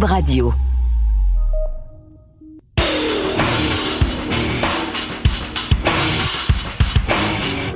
Radio. 0.00 0.54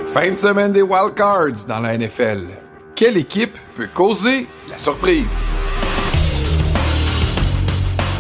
Fin 0.06 0.30
de 0.30 0.37
semaine 0.37 0.72
des 0.72 0.80
Wildcards 0.80 1.66
dans 1.68 1.80
la 1.80 1.98
NFL. 1.98 2.46
Quelle 2.94 3.18
équipe 3.18 3.58
peut 3.74 3.88
causer 3.92 4.46
la 4.71 4.79
surprise? 4.79 5.46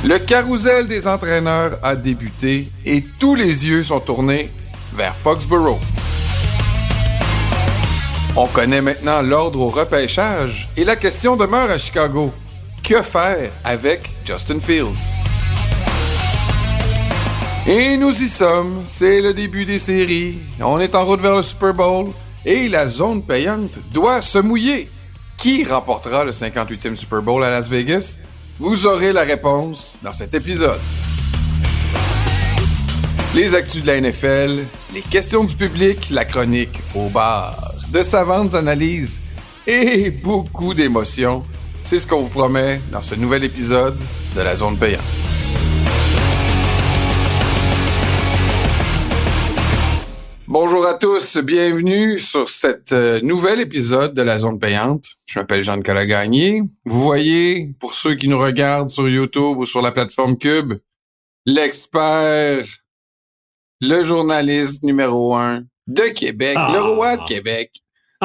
Le 0.04 0.18
carrousel 0.18 0.86
des 0.86 1.08
entraîneurs 1.08 1.78
a 1.82 1.96
débuté 1.96 2.68
et 2.84 3.02
tous 3.18 3.34
les 3.34 3.66
yeux 3.66 3.82
sont 3.82 4.00
tournés 4.00 4.50
vers 4.92 5.16
Foxborough. 5.16 5.80
On 8.36 8.46
connaît 8.48 8.82
maintenant 8.82 9.22
l'ordre 9.22 9.60
au 9.60 9.68
repêchage 9.68 10.68
et 10.76 10.84
la 10.84 10.96
question 10.96 11.36
demeure 11.36 11.70
à 11.70 11.78
Chicago. 11.78 12.30
Que 12.86 13.02
faire 13.02 13.50
avec 13.64 14.08
Justin 14.24 14.60
Fields? 14.60 15.10
Et 17.66 17.96
nous 17.96 18.12
y 18.12 18.28
sommes, 18.28 18.82
c'est 18.84 19.20
le 19.20 19.34
début 19.34 19.64
des 19.64 19.80
séries. 19.80 20.38
On 20.60 20.78
est 20.78 20.94
en 20.94 21.04
route 21.04 21.20
vers 21.20 21.34
le 21.34 21.42
Super 21.42 21.74
Bowl 21.74 22.12
et 22.44 22.68
la 22.68 22.86
zone 22.86 23.24
payante 23.24 23.80
doit 23.92 24.22
se 24.22 24.38
mouiller. 24.38 24.88
Qui 25.36 25.64
remportera 25.64 26.22
le 26.22 26.30
58e 26.30 26.94
Super 26.94 27.22
Bowl 27.22 27.42
à 27.42 27.50
Las 27.50 27.68
Vegas? 27.68 28.18
Vous 28.60 28.86
aurez 28.86 29.12
la 29.12 29.22
réponse 29.22 29.96
dans 30.00 30.12
cet 30.12 30.36
épisode. 30.36 30.78
Les 33.34 33.56
actus 33.56 33.82
de 33.82 33.88
la 33.88 34.00
NFL, 34.00 34.60
les 34.94 35.02
questions 35.02 35.42
du 35.42 35.56
public, 35.56 36.06
la 36.12 36.24
chronique 36.24 36.78
au 36.94 37.08
bar, 37.08 37.72
de 37.92 38.04
savantes 38.04 38.54
analyses 38.54 39.20
et 39.66 40.10
beaucoup 40.10 40.72
d'émotions. 40.72 41.44
C'est 41.86 42.00
ce 42.00 42.06
qu'on 42.08 42.22
vous 42.22 42.30
promet 42.30 42.80
dans 42.90 43.00
ce 43.00 43.14
nouvel 43.14 43.44
épisode 43.44 43.96
de 44.34 44.40
la 44.40 44.56
zone 44.56 44.76
payante. 44.76 45.04
Bonjour 50.48 50.84
à 50.84 50.94
tous, 50.94 51.38
bienvenue 51.38 52.18
sur 52.18 52.48
cet 52.48 52.90
euh, 52.90 53.20
nouvel 53.20 53.60
épisode 53.60 54.14
de 54.14 54.22
la 54.22 54.36
zone 54.38 54.58
payante. 54.58 55.10
Je 55.26 55.38
m'appelle 55.38 55.62
Jean-Nicolas 55.62 56.06
Gagné. 56.06 56.64
Vous 56.84 57.00
voyez, 57.00 57.72
pour 57.78 57.94
ceux 57.94 58.16
qui 58.16 58.26
nous 58.26 58.40
regardent 58.40 58.90
sur 58.90 59.08
YouTube 59.08 59.56
ou 59.56 59.64
sur 59.64 59.80
la 59.80 59.92
plateforme 59.92 60.36
Cube, 60.36 60.74
l'expert, 61.44 62.64
le 63.80 64.02
journaliste 64.02 64.82
numéro 64.82 65.36
un 65.36 65.62
de 65.86 66.12
Québec, 66.12 66.56
le 66.56 66.80
roi 66.80 67.16
de 67.16 67.24
Québec, 67.26 67.70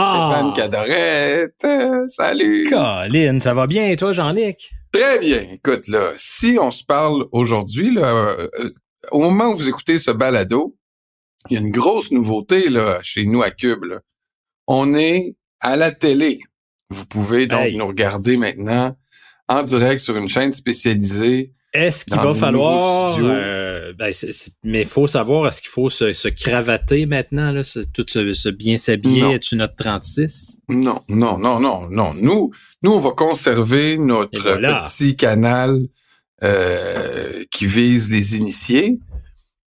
Stéphane 0.04 0.54
Cadorette. 0.54 1.64
Euh, 1.66 2.08
salut! 2.08 2.68
Colin, 2.70 3.40
ça 3.40 3.54
va 3.54 3.68
bien 3.68 3.88
et 3.90 3.96
toi, 3.96 4.12
Jean-Nic? 4.14 4.72
Très 4.92 5.20
bien. 5.20 5.40
Écoute, 5.54 5.88
là, 5.88 6.02
si 6.18 6.58
on 6.60 6.72
se 6.72 6.84
parle 6.84 7.26
aujourd'hui, 7.32 7.94
là, 7.94 8.14
euh, 8.60 8.70
au 9.12 9.20
moment 9.20 9.50
où 9.50 9.56
vous 9.58 9.70
écoutez 9.70 10.00
ce 10.00 10.12
balado, 10.12 10.76
il 11.50 11.54
y 11.54 11.58
a 11.58 11.62
une 11.62 11.72
grosse 11.72 12.12
nouveauté 12.12 12.70
là, 12.70 13.00
chez 13.04 13.26
nous 13.26 13.42
à 13.42 13.52
Cube. 13.52 13.84
Là. 13.86 14.00
On 14.68 14.94
est 14.94 15.36
à 15.60 15.76
la 15.76 15.92
télé. 15.92 16.40
Vous 16.90 17.06
pouvez 17.06 17.48
donc 17.48 17.62
Hey. 17.62 17.78
nous 17.78 17.88
regarder 17.88 18.38
maintenant 18.38 18.96
en 19.48 19.64
direct 19.64 20.00
sur 20.00 20.18
une 20.18 20.28
chaîne 20.28 20.52
spécialisée. 20.54 21.54
Est-ce 21.74 22.06
qu'il 22.06 22.16
va 22.18 22.34
falloir... 22.34 23.18
ben, 24.02 24.12
mais 24.64 24.82
il 24.82 24.88
faut 24.88 25.06
savoir, 25.06 25.46
est-ce 25.46 25.62
qu'il 25.62 25.70
faut 25.70 25.88
se, 25.88 26.12
se 26.12 26.28
cravater 26.28 27.06
maintenant? 27.06 27.52
Là, 27.52 27.62
tout 27.94 28.06
se, 28.08 28.34
se 28.34 28.50
bien 28.50 28.78
s'habiller? 28.78 29.22
Non. 29.22 29.32
Es-tu 29.34 29.56
notre 29.56 29.76
36? 29.76 30.58
Non, 30.70 31.04
non, 31.08 31.38
non, 31.38 31.60
non, 31.60 31.88
non. 31.88 32.16
Nous, 32.16 32.50
nous, 32.82 32.92
on 32.92 33.00
va 33.00 33.12
conserver 33.12 34.00
notre 34.00 34.42
voilà. 34.42 34.80
petit 34.80 35.16
canal 35.16 35.86
euh, 36.42 37.44
qui 37.52 37.68
vise 37.68 38.12
les 38.12 38.38
initiés. 38.38 38.98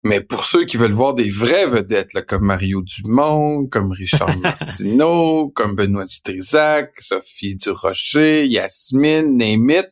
Mais 0.03 0.21
pour 0.21 0.45
ceux 0.45 0.65
qui 0.65 0.79
veulent 0.79 0.91
voir 0.91 1.15
des 1.15 1.31
vraies 1.31 1.69
vedettes, 1.69 2.13
là, 2.13 2.23
comme 2.23 2.45
Mario 2.45 2.83
Dumont, 2.83 3.69
comme 3.69 3.93
Richard 3.93 4.37
Martineau, 4.43 5.49
comme 5.51 5.77
Benoît 5.77 6.07
Dutrisac, 6.07 6.93
Sophie 6.99 7.55
Durocher, 7.55 8.49
Yasmine, 8.49 9.37
Némit, 9.37 9.87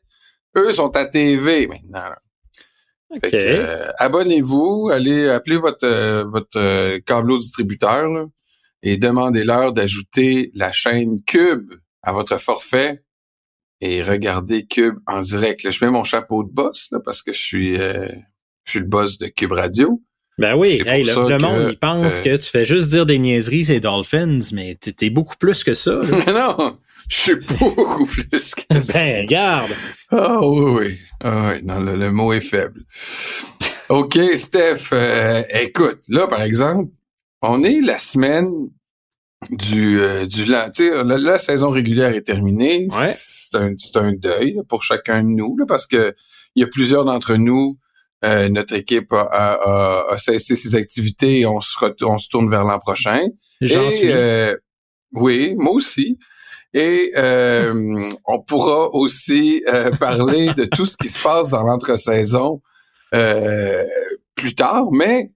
eux 0.57 0.73
sont 0.73 0.97
à 0.97 1.07
TV 1.07 1.69
maintenant. 1.69 2.09
là. 2.09 2.19
Euh, 3.35 3.91
abonnez-vous, 3.99 4.91
allez 4.93 5.29
appeler 5.29 5.57
votre 5.57 5.85
euh, 5.87 6.25
votre 6.25 6.59
euh, 6.59 6.99
câbleau 7.05 7.39
distributeur 7.39 8.09
là, 8.09 8.27
et 8.83 8.97
demandez-leur 8.97 9.73
d'ajouter 9.73 10.51
la 10.55 10.73
chaîne 10.73 11.23
Cube 11.25 11.73
à 12.03 12.13
votre 12.13 12.39
forfait 12.39 13.03
et 13.81 14.03
regardez 14.03 14.67
Cube 14.67 14.99
en 15.07 15.19
direct. 15.19 15.63
Là, 15.63 15.71
je 15.71 15.85
mets 15.85 15.91
mon 15.91 16.05
chapeau 16.05 16.45
de 16.45 16.51
boss 16.51 16.89
là, 16.93 17.01
parce 17.05 17.23
que 17.23 17.33
je 17.33 17.41
suis 17.41 17.81
euh, 17.81 18.09
je 18.65 18.71
suis 18.71 18.81
le 18.81 18.87
boss 18.87 19.19
de 19.19 19.27
Cube 19.27 19.53
Radio. 19.53 20.01
Ben 20.39 20.57
oui, 20.57 20.81
hey, 20.87 21.05
le, 21.05 21.13
que, 21.13 21.43
monde, 21.43 21.69
il 21.71 21.79
pense 21.79 22.21
que 22.21 22.37
tu 22.37 22.49
fais 22.49 22.65
juste 22.65 22.89
dire 22.89 23.05
des 23.05 23.19
niaiseries, 23.19 23.67
c'est 23.67 23.81
Dolphins, 23.81 24.39
mais 24.55 24.77
t'es 24.77 25.11
beaucoup 25.11 25.37
plus 25.37 25.63
que 25.63 25.75
ça. 25.75 26.01
non, 26.27 26.79
je 27.09 27.17
suis 27.17 27.35
beaucoup 27.59 28.07
plus 28.07 28.55
que 28.55 28.81
ça. 28.81 28.93
ben, 28.99 29.23
regarde. 29.23 29.71
Ah 30.11 30.41
oui, 30.43 30.73
oui. 30.79 30.99
Ah 31.21 31.53
oui, 31.55 31.61
non, 31.65 31.81
le, 31.81 31.95
le 31.97 32.11
mot 32.13 32.33
est 32.33 32.41
faible. 32.41 32.85
OK, 33.89 34.19
Steph, 34.35 34.89
euh, 34.93 35.43
écoute, 35.61 36.01
là, 36.09 36.27
par 36.27 36.43
exemple, 36.43 36.91
on 37.43 37.63
est 37.63 37.81
la 37.81 37.99
semaine 37.99 38.51
du 39.51 40.01
euh, 40.01 40.25
du 40.27 40.45
sais, 40.73 40.91
la, 41.05 41.19
la 41.19 41.39
saison 41.39 41.71
régulière 41.71 42.15
est 42.15 42.23
terminée. 42.23 42.87
Ouais. 42.91 43.13
C'est 43.15 43.57
un 43.57 43.75
c'est 43.79 43.97
un 43.97 44.13
deuil 44.13 44.55
là, 44.55 44.63
pour 44.69 44.83
chacun 44.83 45.23
de 45.23 45.29
nous 45.29 45.57
là, 45.59 45.65
parce 45.67 45.87
que 45.87 46.15
il 46.55 46.61
y 46.61 46.65
a 46.65 46.69
plusieurs 46.69 47.05
d'entre 47.05 47.35
nous 47.35 47.77
euh, 48.25 48.49
notre 48.49 48.75
équipe 48.75 49.13
a, 49.13 49.23
a, 49.23 49.53
a- 49.55 50.13
a 50.13 50.17
cessé 50.19 50.55
ses 50.55 50.77
activités 50.77 51.41
et 51.41 51.47
on 51.47 51.59
se 51.59 51.75
on 52.03 52.19
se 52.19 52.29
tourne 52.29 52.49
vers 52.49 52.65
l'an 52.65 52.79
prochain. 52.79 53.21
J'en 53.61 53.89
Et, 53.91 53.93
suis. 53.93 54.13
euh, 54.13 54.57
oui, 55.13 55.57
moi 55.59 55.73
aussi. 55.73 56.19
Et 56.75 57.11
euh, 57.17 58.09
on 58.27 58.41
pourra 58.43 58.89
aussi 58.95 59.63
euh, 59.69 59.91
parler 59.91 60.53
de 60.55 60.65
tout 60.65 60.87
ce 60.87 60.97
qui 60.97 61.09
se 61.09 61.23
passe 61.23 61.51
dans 61.51 61.63
l'entre-saison 61.65 62.63
euh, 63.15 63.85
plus 64.35 64.55
tard, 64.55 64.91
mais 64.91 65.33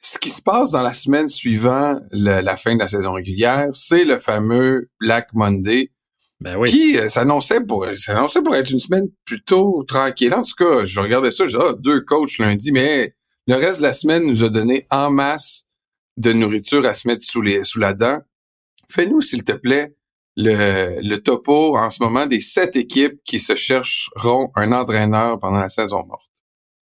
ce 0.00 0.18
qui 0.18 0.30
se 0.30 0.40
passe 0.40 0.70
dans 0.70 0.82
la 0.82 0.94
semaine 0.94 1.28
suivant 1.28 2.00
le- 2.12 2.40
la 2.40 2.56
fin 2.56 2.74
de 2.74 2.78
la 2.78 2.88
saison 2.88 3.12
régulière, 3.12 3.68
c'est 3.72 4.04
le 4.04 4.18
fameux 4.18 4.88
Black 5.00 5.34
Monday 5.34 5.90
ben 6.40 6.56
oui. 6.56 6.70
qui 6.70 6.96
euh, 6.98 7.10
s'annonçait 7.10 7.60
pour 7.60 7.86
s'annonçait 7.94 8.40
pour 8.40 8.56
être 8.56 8.70
une 8.70 8.78
semaine 8.78 9.08
plutôt 9.26 9.84
tranquille. 9.86 10.32
En 10.32 10.40
tout 10.42 10.54
cas, 10.56 10.86
je 10.86 10.98
regardais 11.00 11.30
ça, 11.30 11.44
je 11.44 11.50
disais, 11.58 11.68
ah, 11.68 11.74
deux 11.78 12.00
coachs 12.00 12.38
lundi, 12.38 12.72
mais 12.72 13.14
le 13.46 13.56
reste 13.56 13.80
de 13.80 13.84
la 13.84 13.92
semaine 13.92 14.24
nous 14.24 14.42
a 14.44 14.48
donné 14.48 14.86
en 14.90 15.10
masse 15.10 15.64
de 16.16 16.32
nourriture 16.32 16.86
à 16.86 16.94
se 16.94 17.06
mettre 17.06 17.22
sous 17.22 17.42
les 17.42 17.64
sous 17.64 17.78
la 17.78 17.92
dent. 17.92 18.20
Fais-nous, 18.90 19.20
s'il 19.20 19.44
te 19.44 19.52
plaît, 19.52 19.92
le, 20.40 21.16
topo 21.16 21.76
en 21.76 21.90
ce 21.90 22.02
moment 22.02 22.26
des 22.26 22.40
sept 22.40 22.76
équipes 22.76 23.20
qui 23.24 23.38
se 23.38 23.54
chercheront 23.54 24.50
un 24.54 24.72
entraîneur 24.72 25.38
pendant 25.38 25.58
la 25.58 25.68
saison 25.68 26.04
morte. 26.06 26.30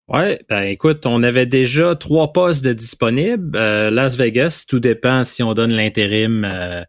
Ouais, 0.08 0.40
ben 0.48 0.62
écoute, 0.62 1.04
on 1.04 1.22
avait 1.24 1.46
déjà 1.46 1.96
trois 1.96 2.32
postes 2.32 2.66
disponibles. 2.68 3.56
Euh, 3.56 3.90
Las 3.90 4.16
Vegas, 4.16 4.64
tout 4.68 4.78
dépend 4.78 5.24
si 5.24 5.42
on 5.42 5.52
donne 5.52 5.72
l'intérim 5.72 6.44
euh, 6.44 6.82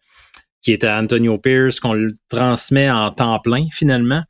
qui 0.61 0.71
est 0.71 0.83
à 0.83 0.99
Antonio 0.99 1.39
Pierce, 1.39 1.79
qu'on 1.79 1.93
le 1.93 2.13
transmet 2.29 2.91
en 2.91 3.09
temps 3.09 3.39
plein 3.39 3.65
finalement. 3.71 4.21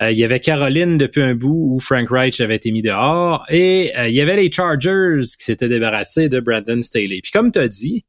Euh, 0.00 0.12
il 0.12 0.18
y 0.18 0.22
avait 0.22 0.38
Caroline 0.38 0.98
depuis 0.98 1.22
un 1.22 1.34
bout 1.34 1.74
où 1.74 1.80
Frank 1.80 2.08
Reich 2.10 2.40
avait 2.40 2.54
été 2.54 2.70
mis 2.70 2.82
dehors. 2.82 3.44
Et 3.48 3.92
il 4.06 4.14
y 4.14 4.20
avait 4.20 4.36
les 4.36 4.52
Chargers 4.52 5.18
qui 5.36 5.44
s'étaient 5.44 5.68
débarrassés 5.68 6.28
de 6.28 6.38
Brandon 6.38 6.80
Staley. 6.80 7.18
Puis 7.20 7.32
comme 7.32 7.50
tu 7.50 7.58
as 7.58 7.66
dit, 7.66 8.04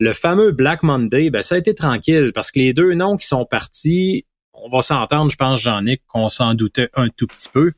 le 0.00 0.12
fameux 0.12 0.52
Black 0.52 0.82
Monday, 0.82 1.30
ben 1.30 1.42
ça 1.42 1.54
a 1.54 1.58
été 1.58 1.74
tranquille 1.74 2.32
parce 2.34 2.50
que 2.50 2.58
les 2.58 2.72
deux 2.72 2.94
noms 2.94 3.16
qui 3.16 3.26
sont 3.26 3.44
partis, 3.44 4.26
on 4.52 4.68
va 4.68 4.82
s'entendre, 4.82 5.30
je 5.30 5.36
pense, 5.36 5.60
Jean-Nic, 5.60 6.02
qu'on 6.08 6.28
s'en 6.28 6.54
doutait 6.54 6.88
un 6.94 7.08
tout 7.08 7.26
petit 7.26 7.48
peu. 7.52 7.72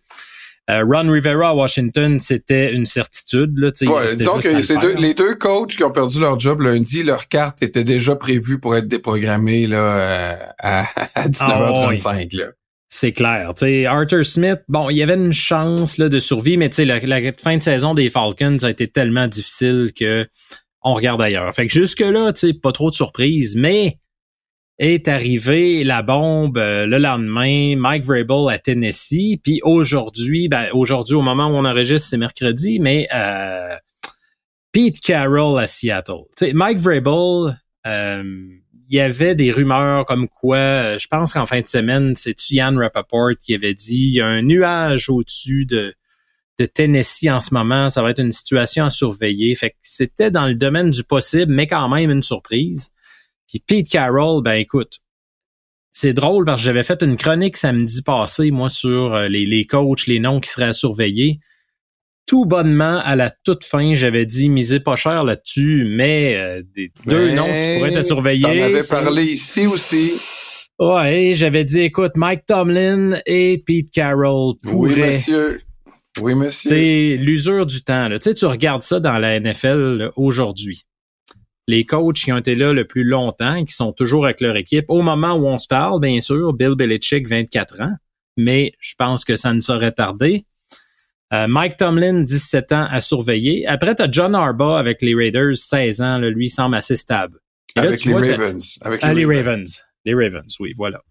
Euh, 0.69 0.83
Ron 0.85 1.13
Rivera 1.13 1.51
à 1.51 1.55
Washington, 1.55 2.19
c'était 2.19 2.73
une 2.75 2.87
certitude. 2.87 3.57
Là, 3.57 3.71
tu 3.71 3.87
sais, 3.87 3.93
Ouais, 3.93 4.17
disons 4.17 4.39
que 4.39 4.49
le 4.49 4.81
deux, 4.81 5.01
les 5.01 5.15
deux 5.15 5.37
coachs 5.37 5.77
qui 5.77 5.85
ont 5.85 5.93
perdu 5.93 6.19
leur 6.19 6.41
job 6.41 6.61
lundi, 6.61 7.05
leur 7.05 7.29
carte 7.29 7.63
était 7.63 7.85
déjà 7.85 8.17
prévue 8.17 8.59
pour 8.59 8.75
être 8.75 8.89
déprogrammée 8.89 9.69
là, 9.69 9.77
euh, 9.79 10.35
à, 10.59 10.81
à 11.15 11.29
19h35. 11.29 12.37
là. 12.37 12.47
C'est 12.89 13.13
clair. 13.13 13.53
Tu 13.55 13.67
sais, 13.67 13.87
Arthur 13.87 14.25
Smith, 14.25 14.61
bon, 14.69 14.91
il 14.91 14.97
y 14.97 15.03
avait 15.03 15.15
une 15.15 15.33
chance 15.33 15.99
là, 15.99 16.09
de 16.09 16.19
survie, 16.19 16.57
mais 16.57 16.69
tu 16.69 16.77
sais, 16.77 16.85
la, 16.85 16.99
la 16.99 17.33
fin 17.33 17.57
de 17.57 17.63
saison 17.63 17.95
des 17.95 18.09
Falcons 18.11 18.59
a 18.63 18.71
été 18.71 18.89
tellement 18.89 19.29
difficile 19.29 19.93
que 19.97 20.27
on 20.87 20.95
regarde 20.95 21.21
ailleurs. 21.21 21.53
Fait 21.53 21.67
que 21.67 21.73
jusque-là, 21.73 22.33
tu 22.33 22.55
pas 22.55 22.71
trop 22.71 22.91
de 22.91 22.95
surprises, 22.95 23.57
mais 23.57 23.99
est 24.79 25.09
arrivée 25.09 25.83
la 25.83 26.03
bombe 26.03 26.59
euh, 26.59 26.87
le 26.87 26.99
lendemain, 26.99 27.75
Mike 27.77 28.05
Vrabel 28.05 28.49
à 28.51 28.59
Tennessee, 28.59 29.41
puis 29.43 29.61
aujourd'hui, 29.65 30.49
ben 30.49 30.69
aujourd'hui 30.73 31.15
au 31.15 31.23
moment 31.23 31.49
où 31.49 31.55
on 31.57 31.65
enregistre, 31.65 32.09
c'est 32.11 32.19
mercredi, 32.19 32.79
mais 32.79 33.09
euh, 33.13 33.75
Pete 34.71 35.01
Carroll 35.01 35.59
à 35.59 35.67
Seattle. 35.67 36.25
Tu 36.37 36.47
sais, 36.47 36.53
Mike 36.53 36.79
Vrabel, 36.79 37.59
euh, 37.87 38.49
y 38.89 39.01
avait 39.01 39.35
des 39.35 39.51
rumeurs 39.51 40.07
comme 40.07 40.29
quoi, 40.29 40.99
je 40.99 41.09
pense 41.09 41.33
qu'en 41.33 41.47
fin 41.47 41.63
de 41.63 41.67
semaine, 41.67 42.15
c'est 42.15 42.51
Yann 42.51 42.79
Rappaport 42.79 43.31
qui 43.41 43.55
avait 43.55 43.75
dit, 43.75 44.09
il 44.09 44.15
y 44.15 44.21
a 44.21 44.27
un 44.27 44.43
nuage 44.43 45.09
au-dessus 45.09 45.67
de, 45.67 45.95
de 46.59 46.67
Tennessee 46.67 47.29
en 47.31 47.41
ce 47.41 47.53
moment, 47.53 47.89
ça 47.89 48.03
va 48.03 48.11
être 48.11 48.21
une 48.21 48.33
situation 48.33 48.85
à 48.85 48.91
surveiller. 48.91 49.55
Fait 49.55 49.71
que 49.71 49.77
c'était 49.83 50.31
dans 50.31 50.47
le 50.47 50.55
domaine 50.55 50.91
du 50.91 51.05
possible, 51.05 51.53
mais 51.53 51.67
quand 51.67 51.89
même 51.89 52.11
une 52.11 52.23
surprise. 52.23 52.91
Puis 53.49 53.63
Pete 53.67 53.89
Carroll, 53.89 54.43
ben 54.43 54.55
écoute, 54.55 55.01
c'est 55.93 56.13
drôle 56.13 56.45
parce 56.45 56.61
que 56.61 56.65
j'avais 56.65 56.83
fait 56.83 57.03
une 57.03 57.17
chronique 57.17 57.57
samedi 57.57 58.03
passé, 58.03 58.51
moi, 58.51 58.69
sur 58.69 59.15
euh, 59.15 59.29
les, 59.29 59.47
les 59.47 59.67
coachs, 59.67 60.07
les 60.07 60.19
noms 60.19 60.41
qui 60.41 60.51
seraient 60.51 60.67
à 60.67 60.73
surveiller 60.73 61.41
tout 62.27 62.45
bonnement, 62.45 63.01
à 63.05 63.15
la 63.15 63.31
toute 63.31 63.65
fin, 63.65 63.95
j'avais 63.95 64.27
dit 64.27 64.49
misez 64.49 64.81
pas 64.81 64.97
cher 64.97 65.23
là-dessus, 65.25 65.87
mais 65.89 66.37
euh, 66.37 66.63
des, 66.75 66.91
deux 67.07 67.31
noms 67.35 67.45
qui 67.45 67.77
pourraient 67.79 67.95
être 67.95 68.05
surveiller. 68.05 68.43
T'en 68.43 68.63
avais 68.63 68.83
parlé 68.83 69.23
ici 69.25 69.67
aussi. 69.67 70.13
Ouais, 70.79 71.33
j'avais 71.35 71.65
dit 71.65 71.81
écoute, 71.81 72.13
Mike 72.17 72.45
Tomlin 72.47 73.21
et 73.27 73.63
Pete 73.65 73.91
Carroll 73.93 74.55
pourraient. 74.63 74.93
Oui, 74.93 75.09
monsieur. 75.09 75.59
Oui, 76.21 76.35
monsieur. 76.35 76.71
C'est 76.71 77.17
l'usure 77.17 77.67
du 77.67 77.83
temps. 77.83 78.09
Là. 78.09 78.19
Tu 78.19 78.31
sais, 78.31 78.35
tu 78.35 78.47
regardes 78.47 78.83
ça 78.83 79.01
dans 79.01 79.19
la 79.19 79.39
NFL 79.39 80.11
aujourd'hui. 80.17 80.85
Les 81.69 81.85
coachs 81.85 82.17
qui 82.17 82.33
ont 82.33 82.39
été 82.39 82.55
là 82.55 82.73
le 82.73 82.87
plus 82.87 83.03
longtemps, 83.03 83.65
qui 83.65 83.75
sont 83.75 83.93
toujours 83.93 84.25
avec 84.25 84.41
leur 84.41 84.57
équipe, 84.57 84.87
au 84.89 85.03
moment 85.03 85.35
où 85.35 85.47
on 85.47 85.59
se 85.59 85.67
parle, 85.67 86.01
bien 86.01 86.21
sûr, 86.21 86.53
Bill 86.53 86.75
Belichick, 86.77 87.29
24 87.29 87.81
ans, 87.81 87.93
mais 88.37 88.73
je 88.79 88.95
pense 88.97 89.25
que 89.25 89.35
ça 89.35 89.53
ne 89.53 89.61
saurait 89.61 89.93
tarder. 89.93 90.45
Euh, 91.33 91.49
Mike 91.49 91.77
Tomlin, 91.77 92.23
17 92.23 92.73
ans 92.73 92.87
à 92.89 93.01
surveiller. 93.01 93.67
Après, 93.67 93.97
tu 93.97 94.03
as 94.03 94.09
John 94.11 94.35
Arba 94.35 94.79
avec 94.79 95.03
les 95.03 95.15
Raiders, 95.15 95.57
16 95.57 96.01
ans. 96.01 96.19
Là, 96.19 96.31
lui, 96.31 96.49
semble 96.49 96.77
assez 96.77 96.95
stable. 96.95 97.41
avec, 97.75 98.05
les 98.05 98.13
Ravens. 98.15 98.79
avec 98.81 99.03
les, 99.03 99.25
Ravens. 99.25 99.85
Les 100.05 100.15
Ravens, 100.15 100.57
oui, 100.61 100.73
voilà. 100.77 101.03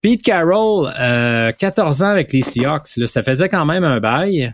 Pete 0.00 0.22
Carroll, 0.22 0.92
euh, 0.98 1.52
14 1.52 2.02
ans 2.02 2.10
avec 2.10 2.32
les 2.32 2.42
Seahawks. 2.42 2.96
Là, 2.96 3.06
ça 3.06 3.22
faisait 3.22 3.48
quand 3.48 3.66
même 3.66 3.84
un 3.84 4.00
bail. 4.00 4.52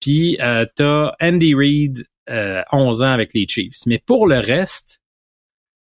Puis, 0.00 0.38
euh, 0.40 0.64
tu 0.76 0.82
as 0.82 1.14
Andy 1.20 1.54
Reid, 1.54 2.06
11 2.72 3.02
ans 3.02 3.12
avec 3.12 3.34
les 3.34 3.46
Chiefs. 3.48 3.86
Mais 3.86 4.00
pour 4.04 4.26
le 4.26 4.38
reste, 4.38 5.00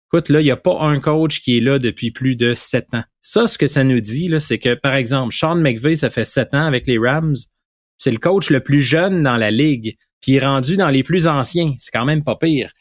écoute, 0.09 0.29
là, 0.29 0.41
il 0.41 0.45
n'y 0.45 0.51
a 0.51 0.57
pas 0.57 0.79
un 0.81 1.01
coach 1.01 1.41
qui 1.41 1.59
est 1.59 1.61
là 1.61 1.79
depuis 1.79 2.11
plus 2.11 2.37
de 2.37 2.55
7 2.55 2.95
ans. 2.95 3.05
Ça, 3.21 3.47
ce 3.47 3.59
que 3.59 3.67
ça 3.67 3.85
nous 3.85 4.01
dit, 4.01 4.29
là, 4.29 4.41
c'est 4.41 4.59
que, 4.59 4.75
par 4.75 4.95
exemple, 4.95 5.35
Sean 5.35 5.57
McVay, 5.57 5.97
ça 5.97 6.11
fait 6.11 6.25
7 6.25 6.55
ans 6.55 6.67
avec 6.67 6.87
les 6.87 6.99
Rams 6.99 7.37
c'est 8.01 8.11
le 8.11 8.19
coach 8.19 8.51
le 8.51 8.61
plus 8.61 8.81
jeune 8.81 9.23
dans 9.23 9.37
la 9.37 9.51
ligue, 9.51 9.97
puis 10.23 10.33
il 10.33 10.37
est 10.37 10.45
rendu 10.45 10.77
dans 10.77 10.89
les 10.89 11.03
plus 11.03 11.29
anciens. 11.29 11.75
C'est 11.77 11.93
quand 11.93 12.07
même 12.07 12.25
pas 12.25 12.35
pire. 12.35 12.73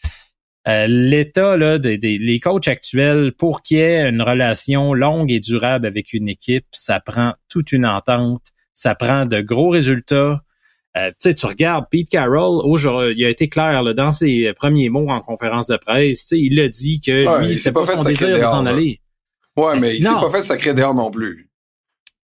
Euh, 0.70 0.86
L'état 0.88 1.58
là, 1.58 1.80
des, 1.80 1.98
les 1.98 2.40
coachs 2.40 2.68
actuels, 2.68 3.34
pour 3.38 3.62
qu'il 3.62 3.78
y 3.78 3.82
ait 3.82 4.08
une 4.08 4.22
relation 4.22 4.94
longue 4.94 5.32
et 5.32 5.40
durable 5.40 5.88
avec 5.88 6.14
une 6.14 6.30
équipe, 6.30 6.66
ça 6.72 7.00
prend 7.00 7.34
toute 7.50 7.72
une 7.72 7.86
entente, 7.86 8.44
ça 8.74 8.94
prend 8.94 9.26
de 9.26 9.42
gros 9.42 9.70
résultats. 9.70 10.44
Euh, 10.98 11.10
tu 11.10 11.16
sais, 11.20 11.34
tu 11.34 11.46
regardes 11.46 11.86
Pete 11.90 12.10
Carroll, 12.10 12.62
aujourd'hui, 12.66 13.16
il 13.18 13.26
a 13.26 13.30
été 13.30 13.50
clair 13.50 13.82
là, 13.84 13.94
dans 13.94 14.12
ses 14.12 14.54
premiers 14.54 14.90
mots 14.90 15.10
en 15.10 15.22
conférence 15.22 15.68
de 15.68 15.78
presse. 15.78 16.28
Il 16.32 16.60
a 16.60 16.68
dit 16.68 17.02
que 17.02 17.46
lui, 17.46 17.56
c'est 17.56 17.72
pas, 17.72 17.86
pas 17.86 17.96
son 17.96 18.04
désir 18.04 18.38
de 18.38 18.42
s'en 18.42 18.66
aller. 18.66 19.02
Ouais, 19.56 19.80
mais, 19.80 19.98
il 19.98 20.04
s'est 20.04 20.10
pas 20.10 20.32
fait 20.32 20.42
de 20.42 20.46
sacré 20.48 20.74
dehors 20.74 20.94
non 20.94 21.10
plus. 21.12 21.50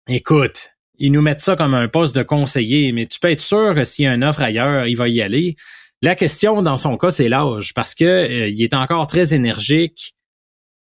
Écoute, 0.09 0.71
ils 0.99 1.13
nous 1.13 1.23
mettent 1.23 1.41
ça 1.41 1.57
comme 1.57 1.75
un 1.75 1.89
poste 1.89 2.17
de 2.17 2.23
conseiller, 2.23 2.93
mais 2.93 3.07
tu 3.07 3.21
peux 3.21 3.31
être 3.31 3.41
sûr 3.41 3.75
que 3.75 3.85
s'il 3.85 4.05
y 4.05 4.09
a 4.09 4.15
une 4.15 4.25
offre 4.25 4.43
ailleurs, 4.43 4.87
il 4.87 4.97
va 4.97 5.09
y 5.09 5.21
aller. 5.21 5.57
La 6.01 6.15
question 6.15 6.63
dans 6.63 6.77
son 6.77 6.97
cas, 6.97 7.11
c'est 7.11 7.29
l'âge, 7.29 7.75
parce 7.75 7.95
que 7.95 8.05
euh, 8.05 8.49
il 8.49 8.63
est 8.63 8.75
encore 8.75 9.09
très 9.09 9.35
énergique. 9.35 10.15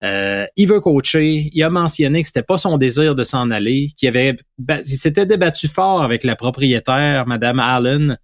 Euh, 0.02 0.46
il 0.56 0.66
veut 0.66 0.80
coacher. 0.80 1.50
Il 1.52 1.62
a 1.62 1.70
mentionné 1.70 2.22
que 2.22 2.26
c'était 2.26 2.42
pas 2.42 2.56
son 2.56 2.78
désir 2.78 3.14
de 3.14 3.22
s'en 3.22 3.50
aller, 3.50 3.90
qu'il 3.96 4.08
avait, 4.08 4.36
il 4.58 4.84
s'était 4.84 5.26
débattu 5.26 5.68
fort 5.68 6.02
avec 6.02 6.24
la 6.24 6.36
propriétaire, 6.36 7.26
Madame 7.26 7.58
Allen, 7.58 8.18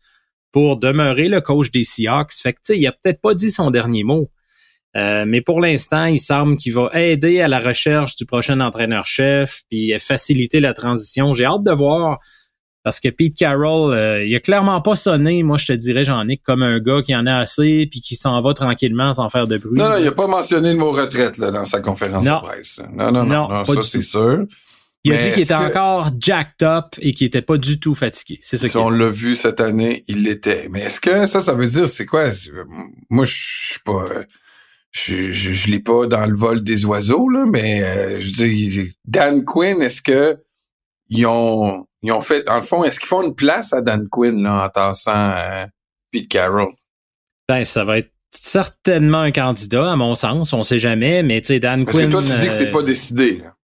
pour 0.53 0.79
demeurer 0.79 1.29
le 1.29 1.43
coach 1.43 1.71
des 1.71 1.85
Seahawks. 1.85 2.33
Fait 2.33 2.55
que, 2.55 2.73
il 2.73 2.87
a 2.87 2.93
peut-être 2.93 3.21
pas 3.21 3.35
dit 3.35 3.51
son 3.51 3.71
dernier 3.71 4.05
mot. 4.05 4.31
Euh, 4.97 5.25
mais 5.27 5.43
pour 5.43 5.61
l'instant, 5.61 6.07
il 6.07 6.19
semble 6.19 6.57
qu'il 6.57 6.73
va 6.73 6.91
aider 6.95 7.41
à 7.41 7.49
la 7.49 7.61
recherche 7.61 8.17
du 8.17 8.25
prochain 8.25 8.59
entraîneur-chef, 8.61 9.63
puis 9.71 9.93
faciliter 9.99 10.61
la 10.61 10.73
transition. 10.73 11.35
J'ai 11.35 11.45
hâte 11.45 11.63
de 11.63 11.73
voir. 11.73 12.19
Parce 12.83 12.99
que 12.99 13.09
Pete 13.09 13.35
Carroll, 13.35 13.93
euh, 13.93 14.25
il 14.25 14.35
a 14.35 14.41
clairement 14.41 14.81
pas 14.81 14.97
sonné, 14.97 15.43
moi 15.43 15.59
je 15.59 15.67
te 15.67 15.73
dirais, 15.73 16.05
j'en 16.05 16.27
ai 16.29 16.39
comme 16.39 16.63
un 16.63 16.79
gars 16.79 17.03
qui 17.03 17.15
en 17.15 17.27
a 17.27 17.37
assez 17.37 17.87
puis 17.91 18.01
qui 18.01 18.17
s'en 18.17 18.41
va 18.41 18.55
tranquillement 18.55 19.13
sans 19.13 19.29
faire 19.29 19.47
de 19.47 19.59
bruit. 19.59 19.79
Non, 19.79 19.91
non, 19.91 19.97
il 19.99 20.07
a 20.07 20.13
pas 20.13 20.27
mentionné 20.27 20.73
le 20.73 20.79
mot 20.79 20.91
retraite 20.91 21.37
là, 21.39 21.51
dans 21.51 21.67
sa 21.67 21.81
conférence 21.81 22.25
de 22.25 22.43
presse. 22.43 22.81
Non, 22.95 23.13
non, 23.13 23.25
non, 23.25 23.49
non, 23.49 23.65
ça 23.65 23.83
c'est 23.83 24.01
sûr. 24.01 24.47
Il 25.05 25.13
a 25.15 25.17
dit 25.17 25.33
qu'il 25.33 25.43
était 25.43 25.55
encore 25.55 26.11
jacked 26.19 26.63
up 26.63 26.95
et 26.99 27.15
qu'il 27.15 27.27
était 27.27 27.43
pas 27.43 27.57
du 27.57 27.81
tout 27.81 27.95
fatigué. 27.95 28.39
C'est 28.43 28.59
ça 28.59 28.69
si 28.69 28.77
on 28.77 28.91
l'a 28.91 29.09
vu 29.09 29.35
cette 29.35 29.61
année, 29.61 30.05
il 30.09 30.25
l'était. 30.25 30.69
Mais 30.71 30.83
est-ce 30.83 31.01
que 31.01 31.27
ça, 31.27 31.41
ça 31.41 31.55
veut 31.55 31.67
dire, 31.67 31.89
c'est 31.89 32.05
quoi? 32.05 32.27
Moi, 33.09 33.25
je 33.25 33.33
suis 33.33 33.81
pas 33.83 34.05
je, 34.93 35.31
je, 35.31 35.53
je 35.53 35.71
lis 35.71 35.81
pas 35.81 36.07
dans 36.07 36.27
le 36.27 36.37
vol 36.37 36.63
des 36.63 36.85
oiseaux, 36.85 37.29
là, 37.29 37.47
mais 37.47 37.83
euh, 37.83 38.21
je 38.21 38.33
dis 38.33 38.93
Dan 39.05 39.45
Quinn, 39.45 39.81
est-ce 39.81 40.03
que 40.03 40.37
ils 41.11 41.27
ont 41.27 41.87
ils 42.03 42.13
ont 42.13 42.21
fait, 42.21 42.49
en 42.49 42.57
le 42.57 42.63
fond, 42.63 42.83
est-ce 42.83 42.99
qu'ils 42.99 43.09
font 43.09 43.23
une 43.23 43.35
place 43.35 43.73
à 43.73 43.83
Dan 43.83 44.09
Quinn 44.09 44.43
là, 44.43 44.65
en 44.65 44.69
tassant 44.69 45.33
euh, 45.37 45.67
Pete 46.11 46.29
Carroll? 46.29 46.73
Ben, 47.49 47.65
ça 47.65 47.85
va 47.85 47.99
être 47.99 48.13
certainement 48.33 49.21
un 49.21 49.33
candidat, 49.33 49.93
à 49.93 49.97
mon 49.97 50.15
sens. 50.15 50.53
On 50.53 50.63
sait 50.63 50.79
jamais, 50.79 51.23
mais 51.23 51.41
tu 51.41 51.49
sais, 51.49 51.61
Dan 51.61 51.85
Parce 51.85 51.97
Quinn. 51.97 52.09
Que 52.09 52.13
toi, 52.13 52.23
tu 52.23 52.35
dis 52.39 52.47
que 52.47 52.55
c'est 52.55 52.69
euh, 52.69 52.73
pas 52.73 52.83
décidé. 52.83 53.39
Là. 53.39 53.55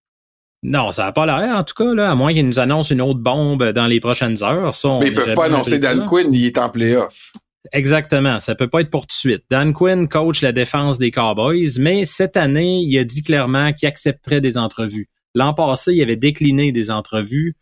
Non, 0.62 0.90
ça 0.92 1.04
n'a 1.04 1.12
pas 1.12 1.26
l'air, 1.26 1.56
en 1.56 1.64
tout 1.64 1.74
cas, 1.74 1.94
là, 1.94 2.10
à 2.10 2.14
moins 2.14 2.32
qu'ils 2.32 2.46
nous 2.46 2.58
annoncent 2.58 2.92
une 2.92 3.00
autre 3.00 3.20
bombe 3.20 3.70
dans 3.70 3.86
les 3.86 4.00
prochaines 4.00 4.42
heures. 4.42 4.74
Ça, 4.74 4.98
mais 5.00 5.08
ils 5.08 5.14
peuvent 5.14 5.34
pas 5.34 5.46
annoncer 5.46 5.78
Dan 5.78 6.04
Quinn, 6.04 6.32
il 6.34 6.46
est 6.46 6.58
en 6.58 6.68
playoff. 6.68 7.32
Exactement. 7.72 8.38
Ça 8.40 8.54
peut 8.54 8.68
pas 8.68 8.80
être 8.80 8.90
pour 8.90 9.02
tout 9.02 9.14
de 9.14 9.18
suite. 9.18 9.44
Dan 9.50 9.72
Quinn 9.72 10.08
coach 10.08 10.42
la 10.42 10.52
défense 10.52 10.98
des 10.98 11.10
Cowboys, 11.10 11.78
mais 11.78 12.04
cette 12.04 12.36
année, 12.36 12.80
il 12.80 12.98
a 12.98 13.04
dit 13.04 13.22
clairement 13.22 13.72
qu'il 13.72 13.88
accepterait 13.88 14.40
des 14.40 14.58
entrevues. 14.58 15.08
L'an 15.36 15.52
passé, 15.52 15.92
il 15.92 16.02
avait 16.02 16.16
décliné 16.16 16.72
des 16.72 16.90
entrevues, 16.90 17.56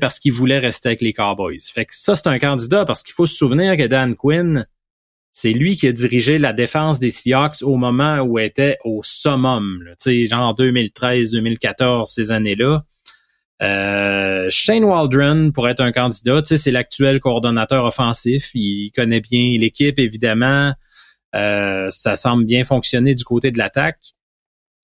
parce 0.00 0.18
qu'il 0.18 0.32
voulait 0.32 0.58
rester 0.58 0.88
avec 0.88 1.02
les 1.02 1.12
Cowboys. 1.12 1.58
Fait 1.72 1.84
que 1.84 1.94
ça, 1.94 2.16
c'est 2.16 2.28
un 2.28 2.38
candidat 2.38 2.86
parce 2.86 3.02
qu'il 3.02 3.12
faut 3.12 3.26
se 3.26 3.36
souvenir 3.36 3.76
que 3.76 3.86
Dan 3.86 4.16
Quinn, 4.16 4.66
c'est 5.34 5.52
lui 5.52 5.76
qui 5.76 5.86
a 5.86 5.92
dirigé 5.92 6.38
la 6.38 6.54
défense 6.54 6.98
des 6.98 7.10
Seahawks 7.10 7.62
au 7.62 7.76
moment 7.76 8.20
où 8.20 8.38
elle 8.38 8.46
était 8.46 8.78
au 8.84 9.02
summum, 9.02 9.84
sais, 9.98 10.24
genre 10.24 10.54
2013, 10.54 11.32
2014, 11.32 12.10
ces 12.10 12.32
années-là. 12.32 12.84
Euh, 13.62 14.46
Shane 14.48 14.84
Waldron 14.84 15.52
pourrait 15.52 15.72
être 15.72 15.82
un 15.82 15.92
candidat. 15.92 16.40
C'est 16.42 16.70
l'actuel 16.70 17.20
coordonnateur 17.20 17.84
offensif. 17.84 18.50
Il 18.54 18.92
connaît 18.96 19.20
bien 19.20 19.58
l'équipe, 19.58 19.98
évidemment. 19.98 20.72
Euh, 21.34 21.90
ça 21.90 22.16
semble 22.16 22.46
bien 22.46 22.64
fonctionner 22.64 23.14
du 23.14 23.24
côté 23.24 23.50
de 23.50 23.58
l'attaque. 23.58 24.14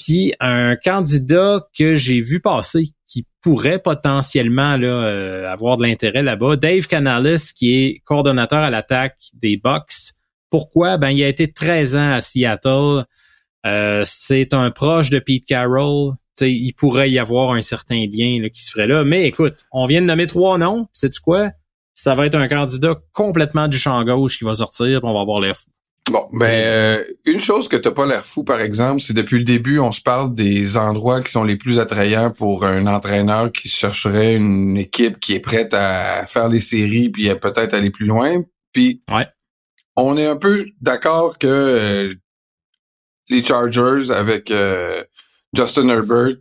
Puis 0.00 0.32
un 0.40 0.74
candidat 0.76 1.66
que 1.78 1.94
j'ai 1.94 2.20
vu 2.20 2.40
passer 2.40 2.88
qui 3.06 3.26
pourrait 3.42 3.78
potentiellement 3.78 4.76
là, 4.76 4.86
euh, 4.86 5.52
avoir 5.52 5.76
de 5.76 5.84
l'intérêt 5.84 6.22
là-bas, 6.22 6.56
Dave 6.56 6.86
Canales, 6.86 7.38
qui 7.56 7.74
est 7.74 8.02
coordonnateur 8.04 8.60
à 8.60 8.70
l'attaque 8.70 9.18
des 9.34 9.56
Bucks. 9.56 10.14
Pourquoi? 10.50 10.96
Ben, 10.96 11.10
il 11.10 11.22
a 11.22 11.28
été 11.28 11.52
13 11.52 11.96
ans 11.96 12.12
à 12.12 12.20
Seattle. 12.20 13.04
c'est 14.04 14.54
un 14.54 14.70
proche 14.70 15.10
de 15.10 15.18
Pete 15.20 15.44
Carroll 15.44 16.14
il 16.46 16.72
pourrait 16.72 17.10
y 17.10 17.18
avoir 17.18 17.52
un 17.52 17.62
certain 17.62 18.06
lien 18.06 18.48
qui 18.48 18.62
se 18.62 18.70
ferait 18.70 18.86
là. 18.86 19.04
Mais 19.04 19.26
écoute, 19.26 19.64
on 19.72 19.84
vient 19.84 20.00
de 20.00 20.06
nommer 20.06 20.26
trois 20.26 20.58
noms. 20.58 20.88
Sais-tu 20.92 21.20
quoi? 21.20 21.50
Ça 21.94 22.14
va 22.14 22.26
être 22.26 22.36
un 22.36 22.48
candidat 22.48 22.94
complètement 23.12 23.68
du 23.68 23.78
champ 23.78 24.02
gauche 24.04 24.38
qui 24.38 24.44
va 24.44 24.54
sortir, 24.54 25.00
on 25.02 25.12
va 25.12 25.20
avoir 25.20 25.40
l'air 25.40 25.56
fou. 25.56 25.70
Bon, 26.10 26.28
ben 26.32 26.46
euh, 26.46 27.04
une 27.24 27.38
chose 27.38 27.68
que 27.68 27.76
t'as 27.76 27.92
pas 27.92 28.04
l'air 28.04 28.24
fou, 28.24 28.42
par 28.42 28.60
exemple, 28.60 29.00
c'est 29.00 29.14
depuis 29.14 29.38
le 29.38 29.44
début, 29.44 29.78
on 29.78 29.92
se 29.92 30.00
parle 30.00 30.34
des 30.34 30.76
endroits 30.76 31.22
qui 31.22 31.30
sont 31.30 31.44
les 31.44 31.56
plus 31.56 31.78
attrayants 31.78 32.32
pour 32.32 32.64
un 32.64 32.86
entraîneur 32.88 33.52
qui 33.52 33.68
chercherait 33.68 34.34
une 34.34 34.76
équipe 34.76 35.20
qui 35.20 35.34
est 35.34 35.40
prête 35.40 35.72
à 35.72 36.26
faire 36.26 36.48
les 36.48 36.60
séries 36.60 37.10
puis 37.10 37.30
à 37.30 37.36
peut-être 37.36 37.74
aller 37.74 37.90
plus 37.90 38.06
loin. 38.06 38.42
Puis 38.72 39.02
ouais. 39.12 39.28
on 39.94 40.16
est 40.16 40.26
un 40.26 40.36
peu 40.36 40.66
d'accord 40.80 41.38
que 41.38 41.46
euh, 41.46 42.14
les 43.28 43.44
Chargers 43.44 44.10
avec 44.10 44.50
euh, 44.50 45.04
Justin 45.54 45.88
Herbert, 45.90 46.38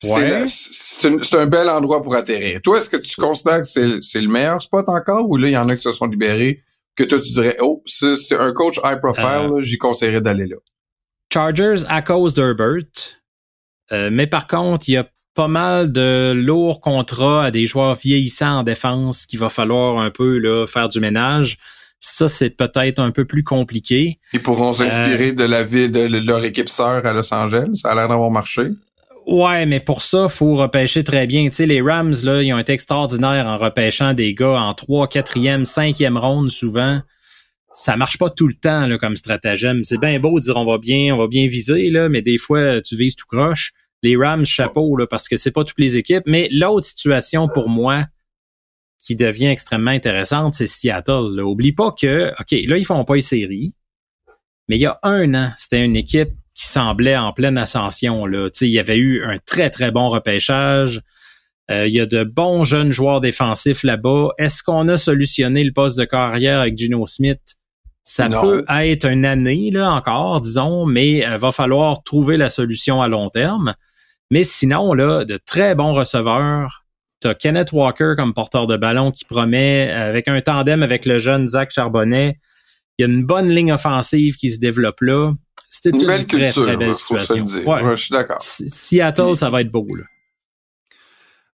c'est 0.00 1.34
un, 1.34 1.46
bel 1.46 1.68
endroit 1.68 2.02
pour 2.02 2.14
atterrir. 2.14 2.62
Toi, 2.62 2.78
est-ce 2.78 2.88
que 2.88 2.96
tu 2.96 3.20
considères 3.20 3.60
que 3.60 4.00
c'est 4.00 4.20
le 4.20 4.28
meilleur 4.28 4.62
spot 4.62 4.88
encore 4.88 5.28
ou 5.28 5.36
là, 5.36 5.48
il 5.48 5.52
y 5.52 5.58
en 5.58 5.68
a 5.68 5.76
qui 5.76 5.82
se 5.82 5.92
sont 5.92 6.06
libérés 6.06 6.62
que 6.96 7.04
toi, 7.04 7.20
tu 7.20 7.32
dirais, 7.32 7.56
oh, 7.60 7.82
c'est 7.86 8.38
un 8.38 8.52
coach 8.52 8.78
high 8.84 9.00
profile, 9.00 9.50
euh. 9.52 9.60
j'y 9.60 9.78
conseillerais 9.78 10.20
d'aller 10.20 10.46
là. 10.46 10.56
Chargers 11.32 11.84
à 11.88 12.02
cause 12.02 12.34
d'Herbert. 12.34 13.20
Euh, 13.92 14.10
mais 14.12 14.26
par 14.26 14.46
contre, 14.46 14.88
il 14.88 14.92
y 14.92 14.96
a 14.96 15.08
pas 15.34 15.48
mal 15.48 15.92
de 15.92 16.32
lourds 16.34 16.80
contrats 16.80 17.44
à 17.44 17.50
des 17.50 17.66
joueurs 17.66 17.94
vieillissants 17.94 18.58
en 18.58 18.62
défense 18.62 19.26
qu'il 19.26 19.38
va 19.38 19.48
falloir 19.48 19.98
un 19.98 20.10
peu 20.10 20.38
là, 20.38 20.66
faire 20.66 20.88
du 20.88 21.00
ménage. 21.00 21.58
Ça, 21.98 22.28
c'est 22.28 22.50
peut-être 22.50 22.98
un 22.98 23.10
peu 23.10 23.26
plus 23.26 23.44
compliqué. 23.44 24.18
Ils 24.32 24.42
pourront 24.42 24.72
s'inspirer 24.72 25.32
de 25.32 25.44
la 25.44 25.62
ville 25.62 25.92
de 25.92 26.26
leur 26.26 26.44
équipe 26.44 26.68
sœur 26.68 27.04
à 27.04 27.12
Los 27.12 27.32
Angeles. 27.32 27.68
Ça 27.74 27.90
a 27.90 27.94
l'air 27.94 28.08
d'avoir 28.08 28.30
marché. 28.30 28.70
Ouais, 29.26 29.66
mais 29.66 29.80
pour 29.80 30.02
ça, 30.02 30.28
faut 30.28 30.56
repêcher 30.56 31.04
très 31.04 31.26
bien. 31.26 31.48
Tu 31.50 31.56
sais, 31.56 31.66
les 31.66 31.80
Rams, 31.80 32.14
là, 32.24 32.42
ils 32.42 32.52
ont 32.52 32.58
été 32.58 32.72
extraordinaires 32.72 33.46
en 33.46 33.58
repêchant 33.58 34.14
des 34.14 34.34
gars 34.34 34.60
en 34.60 34.74
3, 34.74 35.06
4e, 35.08 35.64
5e 35.64 36.18
ronde 36.18 36.50
souvent. 36.50 37.00
Ça 37.72 37.96
marche 37.96 38.18
pas 38.18 38.30
tout 38.30 38.48
le 38.48 38.54
temps 38.54 38.86
là, 38.86 38.98
comme 38.98 39.16
stratagème. 39.16 39.84
C'est 39.84 40.00
bien 40.00 40.18
beau 40.18 40.40
de 40.40 40.44
dire 40.44 40.56
on 40.56 40.64
va 40.64 40.78
bien, 40.78 41.14
on 41.14 41.18
va 41.18 41.28
bien 41.28 41.46
viser, 41.46 41.90
là, 41.90 42.08
mais 42.08 42.22
des 42.22 42.38
fois, 42.38 42.80
tu 42.80 42.96
vises 42.96 43.14
tout 43.14 43.26
croche. 43.26 43.72
Les 44.02 44.16
Rams, 44.16 44.44
chapeau, 44.44 44.96
là, 44.96 45.06
parce 45.06 45.28
que 45.28 45.36
c'est 45.36 45.50
pas 45.52 45.64
toutes 45.64 45.78
les 45.78 45.96
équipes. 45.96 46.24
Mais 46.26 46.48
l'autre 46.50 46.86
situation 46.86 47.48
pour 47.48 47.68
moi 47.68 48.06
qui 49.02 49.16
devient 49.16 49.46
extrêmement 49.46 49.90
intéressante, 49.90 50.54
c'est 50.54 50.66
Seattle. 50.66 51.34
Là. 51.36 51.44
Oublie 51.44 51.72
pas 51.72 51.92
que, 51.92 52.32
OK, 52.40 52.50
là, 52.50 52.76
ils 52.76 52.84
font 52.84 53.04
pas 53.04 53.16
une 53.16 53.22
série. 53.22 53.74
Mais 54.68 54.76
il 54.76 54.80
y 54.80 54.86
a 54.86 54.98
un 55.02 55.34
an, 55.34 55.52
c'était 55.56 55.84
une 55.84 55.96
équipe 55.96 56.30
qui 56.60 56.66
semblait 56.66 57.16
en 57.16 57.32
pleine 57.32 57.56
ascension. 57.56 58.26
Là. 58.26 58.50
il 58.60 58.68
y 58.68 58.78
avait 58.78 58.98
eu 58.98 59.24
un 59.24 59.38
très, 59.38 59.70
très 59.70 59.90
bon 59.90 60.10
repêchage. 60.10 61.00
Euh, 61.70 61.86
il 61.86 61.94
y 61.94 62.00
a 62.00 62.04
de 62.04 62.22
bons 62.22 62.64
jeunes 62.64 62.92
joueurs 62.92 63.22
défensifs 63.22 63.82
là-bas. 63.82 64.28
Est-ce 64.36 64.62
qu'on 64.62 64.86
a 64.88 64.98
solutionné 64.98 65.64
le 65.64 65.72
poste 65.72 65.98
de 65.98 66.04
carrière 66.04 66.60
avec 66.60 66.76
Gino 66.76 67.06
Smith? 67.06 67.40
Ça 68.04 68.28
peut 68.28 68.64
être 68.68 69.06
une 69.06 69.24
année 69.24 69.70
là 69.70 69.90
encore, 69.90 70.42
disons, 70.42 70.84
mais 70.84 71.18
il 71.18 71.24
euh, 71.24 71.38
va 71.38 71.50
falloir 71.50 72.02
trouver 72.02 72.36
la 72.36 72.50
solution 72.50 73.00
à 73.00 73.08
long 73.08 73.30
terme. 73.30 73.74
Mais 74.30 74.44
sinon, 74.44 74.92
là, 74.92 75.24
de 75.24 75.38
très 75.38 75.74
bons 75.74 75.94
receveurs. 75.94 76.84
T'as 77.20 77.34
Kenneth 77.34 77.72
Walker 77.72 78.14
comme 78.16 78.34
porteur 78.34 78.66
de 78.66 78.76
ballon 78.76 79.12
qui 79.12 79.24
promet, 79.24 79.90
avec 79.90 80.28
un 80.28 80.40
tandem 80.40 80.82
avec 80.82 81.06
le 81.06 81.18
jeune 81.18 81.48
Zach 81.48 81.70
Charbonnet. 81.70 82.38
Il 82.98 83.02
y 83.02 83.04
a 83.06 83.08
une 83.08 83.24
bonne 83.24 83.48
ligne 83.48 83.72
offensive 83.72 84.36
qui 84.36 84.50
se 84.50 84.58
développe 84.58 85.00
là. 85.00 85.32
C'était 85.72 85.96
une, 85.96 86.04
belle 86.04 86.26
très, 86.26 86.40
culture, 86.40 86.64
très 86.64 86.76
belle 86.76 86.96
situation. 86.96 87.62
Ouais. 87.64 87.90
je 87.90 88.02
suis 88.02 88.12
d'accord. 88.12 88.42
Seattle, 88.42 89.36
ça 89.36 89.48
va 89.48 89.60
être 89.60 89.70
beau. 89.70 89.86
Là. 89.86 90.04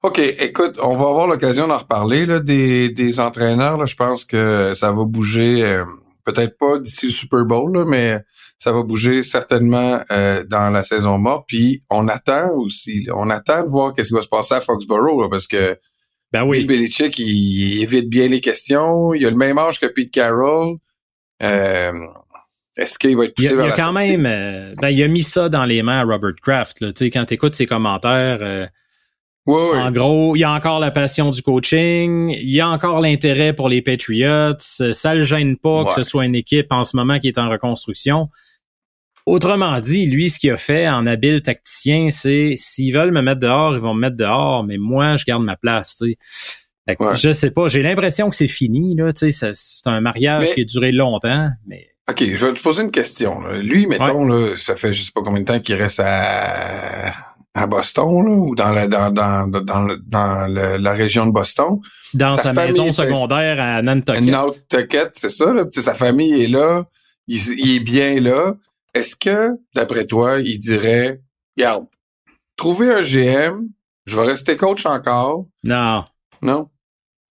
OK, 0.02 0.18
écoute, 0.18 0.78
on 0.82 0.94
va 0.96 1.08
avoir 1.08 1.26
l'occasion 1.26 1.68
d'en 1.68 1.78
reparler 1.78 2.24
là, 2.24 2.40
des, 2.40 2.88
des 2.88 3.20
entraîneurs. 3.20 3.76
Là. 3.76 3.84
Je 3.84 3.94
pense 3.94 4.24
que 4.24 4.72
ça 4.74 4.90
va 4.90 5.04
bouger, 5.04 5.64
euh, 5.64 5.84
peut-être 6.24 6.56
pas 6.56 6.78
d'ici 6.78 7.06
le 7.06 7.12
Super 7.12 7.44
Bowl, 7.44 7.76
là, 7.76 7.84
mais 7.84 8.20
ça 8.58 8.72
va 8.72 8.82
bouger 8.82 9.22
certainement 9.22 10.00
euh, 10.10 10.44
dans 10.44 10.70
la 10.70 10.82
saison 10.82 11.18
morte. 11.18 11.44
Puis 11.46 11.82
on 11.90 12.08
attend 12.08 12.50
aussi, 12.54 13.06
on 13.14 13.28
attend 13.28 13.64
de 13.64 13.68
voir 13.68 13.92
qu'est-ce 13.92 14.08
qui 14.08 14.14
va 14.14 14.22
se 14.22 14.28
passer 14.28 14.54
à 14.54 14.62
Foxborough, 14.62 15.28
parce 15.30 15.46
que 15.46 15.78
ben 16.32 16.44
oui. 16.44 16.58
Bill 16.58 16.78
Belichick, 16.78 17.18
il, 17.18 17.82
évite 17.82 18.08
bien 18.08 18.28
les 18.28 18.40
questions. 18.40 19.14
Il 19.14 19.24
a 19.26 19.30
le 19.30 19.36
même 19.36 19.58
âge 19.58 19.78
que 19.78 19.86
Pete 19.86 20.10
Carroll. 20.10 20.76
Euh, 21.42 21.92
est-ce 22.76 22.98
qu'il 22.98 23.16
va 23.16 23.24
être 23.24 23.34
poussé 23.34 23.48
il, 23.50 23.56
vers 23.56 23.66
il 23.66 23.72
a 23.72 23.76
quand 23.76 23.92
même, 23.92 24.26
euh, 24.26 24.72
ben, 24.80 24.88
il 24.90 25.02
a 25.02 25.08
mis 25.08 25.22
ça 25.22 25.48
dans 25.48 25.64
les 25.64 25.82
mains 25.82 26.00
à 26.00 26.04
Robert 26.04 26.34
Kraft. 26.42 26.80
Là. 26.80 26.92
sais, 26.94 27.10
quand 27.10 27.24
tu 27.24 27.34
écoutes 27.34 27.54
ses 27.54 27.66
commentaires, 27.66 28.38
euh, 28.40 28.66
en 29.46 29.92
gros, 29.92 30.34
il 30.34 30.40
y 30.40 30.44
a 30.44 30.52
encore 30.52 30.80
la 30.80 30.90
passion 30.90 31.30
du 31.30 31.40
coaching, 31.40 32.30
il 32.30 32.52
y 32.52 32.60
a 32.60 32.68
encore 32.68 33.00
l'intérêt 33.00 33.52
pour 33.52 33.68
les 33.68 33.80
Patriots. 33.80 34.56
Ça 34.58 35.14
le 35.14 35.22
gêne 35.22 35.56
pas 35.56 35.84
que 35.84 35.92
ce 35.92 36.02
soit 36.02 36.24
une 36.24 36.34
équipe 36.34 36.72
en 36.72 36.82
ce 36.82 36.96
moment 36.96 37.18
qui 37.18 37.28
est 37.28 37.38
en 37.38 37.48
reconstruction. 37.48 38.28
Autrement 39.24 39.80
dit, 39.80 40.06
lui, 40.06 40.30
ce 40.30 40.38
qu'il 40.38 40.50
a 40.50 40.56
fait 40.56 40.88
en 40.88 41.06
habile 41.06 41.42
tacticien, 41.42 42.10
c'est 42.10 42.54
s'ils 42.56 42.94
veulent 42.94 43.10
me 43.10 43.22
mettre 43.22 43.40
dehors, 43.40 43.74
ils 43.74 43.80
vont 43.80 43.94
me 43.94 44.00
mettre 44.00 44.16
dehors, 44.16 44.62
mais 44.64 44.78
moi, 44.78 45.16
je 45.16 45.24
garde 45.24 45.42
ma 45.42 45.56
place. 45.56 45.96
sais. 45.98 46.16
Je 47.14 47.32
sais 47.32 47.50
pas, 47.50 47.66
j'ai 47.66 47.82
l'impression 47.82 48.30
que 48.30 48.36
c'est 48.36 48.46
fini. 48.46 48.94
Là, 48.96 49.10
c'est 49.14 49.86
un 49.86 50.00
mariage 50.00 50.52
qui 50.54 50.60
a 50.60 50.64
duré 50.64 50.92
longtemps, 50.92 51.48
mais 51.66 51.88
OK, 52.08 52.22
je 52.34 52.46
vais 52.46 52.52
te 52.54 52.62
poser 52.62 52.84
une 52.84 52.90
question. 52.90 53.40
Lui, 53.50 53.86
mettons, 53.86 54.24
là, 54.26 54.54
ça 54.56 54.76
fait 54.76 54.92
je 54.92 55.04
sais 55.04 55.12
pas 55.12 55.22
combien 55.22 55.40
de 55.40 55.46
temps 55.46 55.58
qu'il 55.58 55.74
reste 55.74 56.00
à, 56.00 57.12
à 57.52 57.66
Boston, 57.66 58.24
là, 58.24 58.30
ou 58.30 58.54
dans 58.54 58.70
la, 58.70 58.86
dans, 58.86 59.10
dans, 59.10 59.48
dans, 59.48 59.96
dans 60.06 60.46
la 60.46 60.92
région 60.92 61.26
de 61.26 61.32
Boston. 61.32 61.80
Dans 62.14 62.32
sa, 62.32 62.52
maison 62.52 62.92
secondaire 62.92 63.60
à 63.60 63.82
Nantucket. 63.82 64.20
Nantucket, 64.20 65.10
c'est 65.14 65.30
ça, 65.30 65.52
là. 65.52 65.64
sa 65.70 65.94
famille 65.94 66.44
est 66.44 66.48
là. 66.48 66.84
Il, 67.26 67.40
il 67.58 67.76
est 67.76 67.80
bien 67.80 68.20
là. 68.20 68.54
Est-ce 68.94 69.16
que, 69.16 69.50
d'après 69.74 70.06
toi, 70.06 70.38
il 70.38 70.58
dirait, 70.58 71.20
regarde, 71.56 71.86
trouver 72.56 72.92
un 72.92 73.02
GM, 73.02 73.68
je 74.06 74.16
vais 74.16 74.26
rester 74.26 74.56
coach 74.56 74.86
encore? 74.86 75.46
Non. 75.64 76.04
Non? 76.40 76.68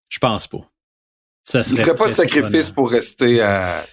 Je 0.10 0.20
pense 0.20 0.48
pas. 0.48 0.70
Ça 1.44 1.63
serait 1.63 1.75
il 1.75 1.82
ferait 1.82 1.96
pas 1.96 2.08
de 2.08 2.13
sacrifice 2.13 2.70
pour 2.72 2.91
rester 2.91 3.41
à 3.41 3.86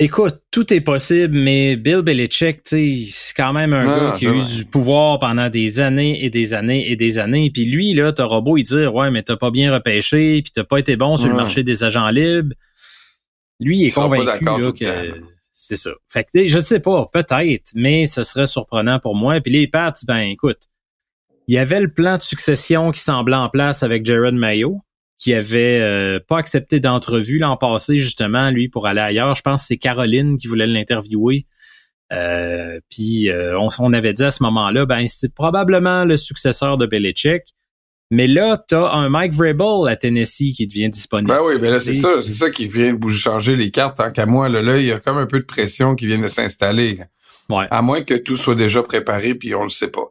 Écoute, 0.00 0.36
tout 0.52 0.72
est 0.72 0.80
possible, 0.80 1.36
mais 1.36 1.74
Bill 1.74 2.02
Belichick, 2.02 2.60
c'est 2.64 3.08
quand 3.36 3.52
même 3.52 3.72
un 3.72 3.84
gars 3.84 4.16
qui 4.16 4.28
a 4.28 4.32
eu 4.32 4.44
du 4.44 4.64
pouvoir 4.64 5.18
pendant 5.18 5.48
des 5.48 5.80
années 5.80 6.24
et 6.24 6.30
des 6.30 6.54
années 6.54 6.88
et 6.88 6.94
des 6.94 7.18
années. 7.18 7.50
Puis 7.52 7.64
lui, 7.64 7.94
là, 7.94 8.12
t'auras 8.12 8.40
beau 8.40 8.56
y 8.56 8.62
dire, 8.62 8.94
ouais, 8.94 9.10
mais 9.10 9.24
t'as 9.24 9.36
pas 9.36 9.50
bien 9.50 9.72
repêché, 9.72 10.40
puis 10.40 10.52
t'as 10.54 10.62
pas 10.62 10.78
été 10.78 10.94
bon 10.94 11.16
sur 11.16 11.28
le 11.28 11.34
marché 11.34 11.64
des 11.64 11.82
agents 11.82 12.10
libres. 12.10 12.54
Lui, 13.58 13.78
il 13.78 13.86
est 13.86 13.90
convaincu 13.90 14.44
que 14.84 15.20
c'est 15.52 15.74
ça. 15.74 15.90
Fait 16.08 16.22
que 16.22 16.46
je 16.46 16.60
sais 16.60 16.78
pas, 16.78 17.10
peut-être, 17.12 17.72
mais 17.74 18.06
ce 18.06 18.22
serait 18.22 18.46
surprenant 18.46 19.00
pour 19.00 19.16
moi. 19.16 19.40
Puis 19.40 19.52
les 19.52 19.66
Pats, 19.66 19.92
ben 20.06 20.18
écoute, 20.18 20.68
il 21.48 21.56
y 21.56 21.58
avait 21.58 21.80
le 21.80 21.92
plan 21.92 22.16
de 22.16 22.22
succession 22.22 22.92
qui 22.92 23.00
semblait 23.00 23.34
en 23.34 23.48
place 23.48 23.82
avec 23.82 24.06
Jared 24.06 24.34
Mayo 24.34 24.80
qui 25.18 25.34
avait 25.34 25.80
euh, 25.80 26.20
pas 26.26 26.38
accepté 26.38 26.78
d'entrevue 26.78 27.38
l'an 27.38 27.56
passé, 27.56 27.98
justement, 27.98 28.50
lui, 28.50 28.68
pour 28.68 28.86
aller 28.86 29.00
ailleurs. 29.00 29.34
Je 29.34 29.42
pense 29.42 29.62
que 29.62 29.66
c'est 29.66 29.76
Caroline 29.76 30.38
qui 30.38 30.46
voulait 30.46 30.66
l'interviewer. 30.66 31.46
Euh, 32.12 32.80
puis 32.88 33.28
euh, 33.28 33.58
on, 33.58 33.92
avait 33.92 34.14
dit 34.14 34.24
à 34.24 34.30
ce 34.30 34.42
moment-là, 34.44 34.86
ben 34.86 35.06
c'est 35.08 35.34
probablement 35.34 36.06
le 36.06 36.16
successeur 36.16 36.78
de 36.78 36.86
Belichick. 36.86 37.42
Mais 38.10 38.26
là, 38.26 38.64
t'as 38.66 38.90
un 38.92 39.10
Mike 39.10 39.34
Vrabel 39.34 39.86
à 39.86 39.96
Tennessee 39.96 40.54
qui 40.56 40.66
devient 40.66 40.88
disponible. 40.88 41.30
Ben 41.30 41.40
oui, 41.44 41.58
ben 41.58 41.70
là, 41.70 41.80
c'est 41.80 41.92
ça, 41.92 42.22
c'est 42.22 42.32
ça 42.32 42.48
qui 42.48 42.66
vient 42.66 42.94
de 42.94 42.98
bouger, 42.98 43.18
changer 43.18 43.56
les 43.56 43.70
cartes. 43.70 43.98
Tant 43.98 44.10
qu'à 44.10 44.24
moi, 44.24 44.48
là, 44.48 44.62
là, 44.62 44.78
il 44.78 44.86
y 44.86 44.92
a 44.92 44.98
comme 44.98 45.18
un 45.18 45.26
peu 45.26 45.40
de 45.40 45.44
pression 45.44 45.94
qui 45.94 46.06
vient 46.06 46.18
de 46.18 46.28
s'installer. 46.28 46.98
Ouais. 47.50 47.66
À 47.70 47.82
moins 47.82 48.02
que 48.02 48.14
tout 48.14 48.36
soit 48.36 48.54
déjà 48.54 48.82
préparé, 48.82 49.34
puis 49.34 49.54
on 49.54 49.64
le 49.64 49.68
sait 49.68 49.90
pas. 49.90 50.08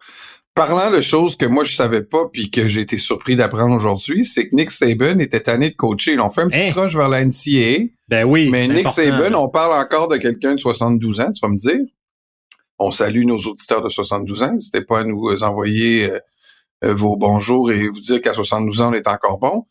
Parlant 0.58 0.90
de 0.90 1.02
choses 1.02 1.36
que 1.36 1.46
moi 1.46 1.64
je 1.64 1.76
savais 1.76 2.02
pas 2.02 2.26
puis 2.34 2.50
que 2.50 2.68
j'ai 2.68 2.82
été 2.82 2.98
surpris 2.98 3.36
d'apprendre 3.36 3.76
aujourd'hui, 3.76 4.26
c'est 4.26 4.50
que 4.50 4.56
Nick 4.56 4.72
Saban 4.72 5.20
était 5.20 5.42
tanné 5.42 5.70
de 5.70 5.76
coacher. 5.76 6.14
Ils 6.14 6.20
ont 6.20 6.32
fait 6.32 6.42
un 6.42 6.48
petit 6.48 6.80
hein? 6.80 6.88
vers 6.88 7.10
la 7.10 7.24
NCAA. 7.24 7.92
Ben 8.08 8.26
oui. 8.26 8.50
Mais 8.50 8.68
Nick 8.68 8.88
Saban, 8.90 9.36
on 9.36 9.50
parle 9.50 9.80
encore 9.80 10.08
de 10.08 10.18
quelqu'un 10.18 10.56
de 10.56 10.60
72 10.60 11.22
ans, 11.22 11.32
tu 11.32 11.42
vas 11.44 11.50
me 11.50 11.58
dire. 11.58 11.86
On 12.80 12.90
salue 12.90 13.26
nos 13.26 13.38
auditeurs 13.38 13.84
de 13.84 13.90
72 13.90 14.42
ans. 14.42 14.54
N'hésitez 14.54 14.82
pas 14.82 15.02
à 15.02 15.04
nous 15.04 15.44
envoyer 15.44 16.10
euh, 16.10 16.20
euh, 16.86 16.94
vos 16.96 17.18
bonjours 17.18 17.72
et 17.72 17.88
vous 17.88 18.00
dire 18.00 18.20
qu'à 18.20 18.34
72 18.34 18.82
ans, 18.82 18.90
on 18.90 18.94
est 18.94 19.08
encore 19.08 19.38
bon. 19.38 19.68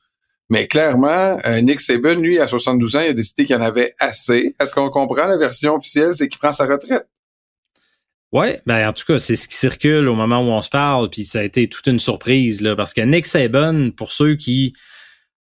Mais 0.50 0.69
clairement, 0.69 1.37
euh, 1.47 1.62
Nick 1.62 1.81
Saban, 1.81 2.14
lui, 2.14 2.38
à 2.38 2.47
72 2.47 2.95
ans, 2.95 3.00
il 3.00 3.09
a 3.09 3.12
décidé 3.12 3.45
qu'il 3.45 3.57
en 3.57 3.61
avait 3.61 3.93
assez. 3.99 4.55
Est-ce 4.61 4.73
qu'on 4.73 4.90
comprend 4.90 5.26
la 5.26 5.37
version 5.37 5.75
officielle? 5.75 6.12
C'est 6.14 6.28
qu'il 6.28 6.38
prend 6.38 6.52
sa 6.52 6.66
retraite? 6.66 7.09
Ouais, 8.33 8.61
ben 8.66 8.88
en 8.88 8.92
tout 8.92 9.04
cas, 9.06 9.18
c'est 9.18 9.37
ce 9.37 9.49
qui 9.49 9.54
circule 9.54 10.09
au 10.09 10.14
moment 10.14 10.40
où 10.40 10.50
on 10.50 10.61
se 10.61 10.68
parle, 10.68 11.09
puis 11.11 11.25
ça 11.25 11.40
a 11.40 11.42
été 11.42 11.68
toute 11.68 11.87
une 11.87 12.00
surprise 12.00 12.61
là, 12.61 12.75
parce 12.75 12.92
que 12.92 13.00
Nick 13.00 13.25
Saban, 13.25 13.90
pour 13.90 14.12
ceux 14.12 14.35
qui 14.35 14.75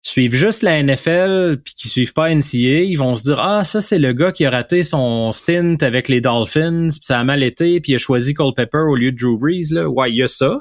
suivent 0.02 0.34
juste 0.34 0.62
la 0.62 0.82
NFL 0.82 1.62
puis 1.64 1.74
qui 1.74 1.88
suivent 1.88 2.12
pas 2.12 2.32
NCA, 2.32 2.84
ils 2.84 2.96
vont 2.96 3.16
se 3.16 3.24
dire 3.24 3.40
ah 3.40 3.64
ça 3.64 3.80
c'est 3.80 3.98
le 3.98 4.12
gars 4.12 4.30
qui 4.30 4.44
a 4.44 4.50
raté 4.50 4.82
son 4.84 5.32
stint 5.32 5.76
avec 5.80 6.08
les 6.08 6.20
Dolphins, 6.20 6.88
puis 6.90 7.00
ça 7.02 7.18
a 7.18 7.24
mal 7.24 7.42
été, 7.42 7.80
puis 7.80 7.92
il 7.92 7.94
a 7.96 7.98
choisi 7.98 8.34
Cole 8.34 8.54
Pepper 8.54 8.84
au 8.88 8.94
lieu 8.94 9.10
de 9.10 9.16
Drew 9.16 9.38
Brees 9.38 9.72
là. 9.72 9.88
Ouais, 9.88 10.10
il 10.10 10.16
y 10.16 10.22
a 10.22 10.28
ça. 10.28 10.58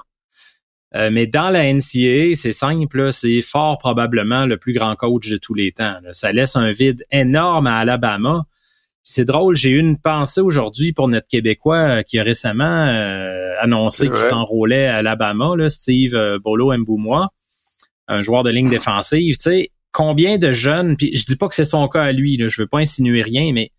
Euh, 0.95 1.09
mais 1.11 1.27
dans 1.27 1.49
la 1.49 1.71
NCA, 1.71 2.35
c'est 2.35 2.53
simple, 2.53 3.11
c'est 3.11 3.41
fort 3.41 3.77
probablement 3.77 4.45
le 4.45 4.57
plus 4.57 4.71
grand 4.71 4.95
coach 4.95 5.29
de 5.29 5.37
tous 5.37 5.53
les 5.53 5.73
temps. 5.73 5.97
Ça 6.13 6.31
laisse 6.31 6.55
un 6.55 6.71
vide 6.71 7.05
énorme 7.11 7.67
à 7.67 7.79
Alabama 7.79 8.45
c'est 9.07 9.23
drôle, 9.23 9.55
j'ai 9.55 9.69
eu 9.69 9.77
une 9.77 9.99
pensée 9.99 10.41
aujourd'hui 10.41 10.91
pour 10.91 11.07
notre 11.07 11.27
Québécois 11.27 11.77
euh, 11.77 12.01
qui 12.01 12.17
a 12.17 12.23
récemment 12.23 12.87
euh, 12.87 13.53
annoncé 13.61 14.07
qu'il 14.07 14.17
s'enrôlait 14.17 14.87
à 14.87 14.97
Alabama, 14.97 15.55
là, 15.55 15.69
Steve 15.69 16.15
euh, 16.15 16.39
Bolo 16.43 16.75
Mboumois, 16.75 17.29
un 18.07 18.23
joueur 18.23 18.41
de 18.41 18.49
ligne 18.49 18.67
défensive. 18.67 19.35
Tu 19.37 19.43
sais, 19.43 19.71
combien 19.91 20.39
de 20.39 20.51
jeunes, 20.51 20.97
puis 20.97 21.15
je 21.15 21.23
dis 21.25 21.35
pas 21.35 21.47
que 21.47 21.53
c'est 21.53 21.65
son 21.65 21.87
cas 21.87 22.01
à 22.01 22.11
lui, 22.13 22.35
là, 22.35 22.47
je 22.49 22.63
veux 22.63 22.67
pas 22.67 22.79
insinuer 22.79 23.21
rien, 23.21 23.53
mais 23.53 23.71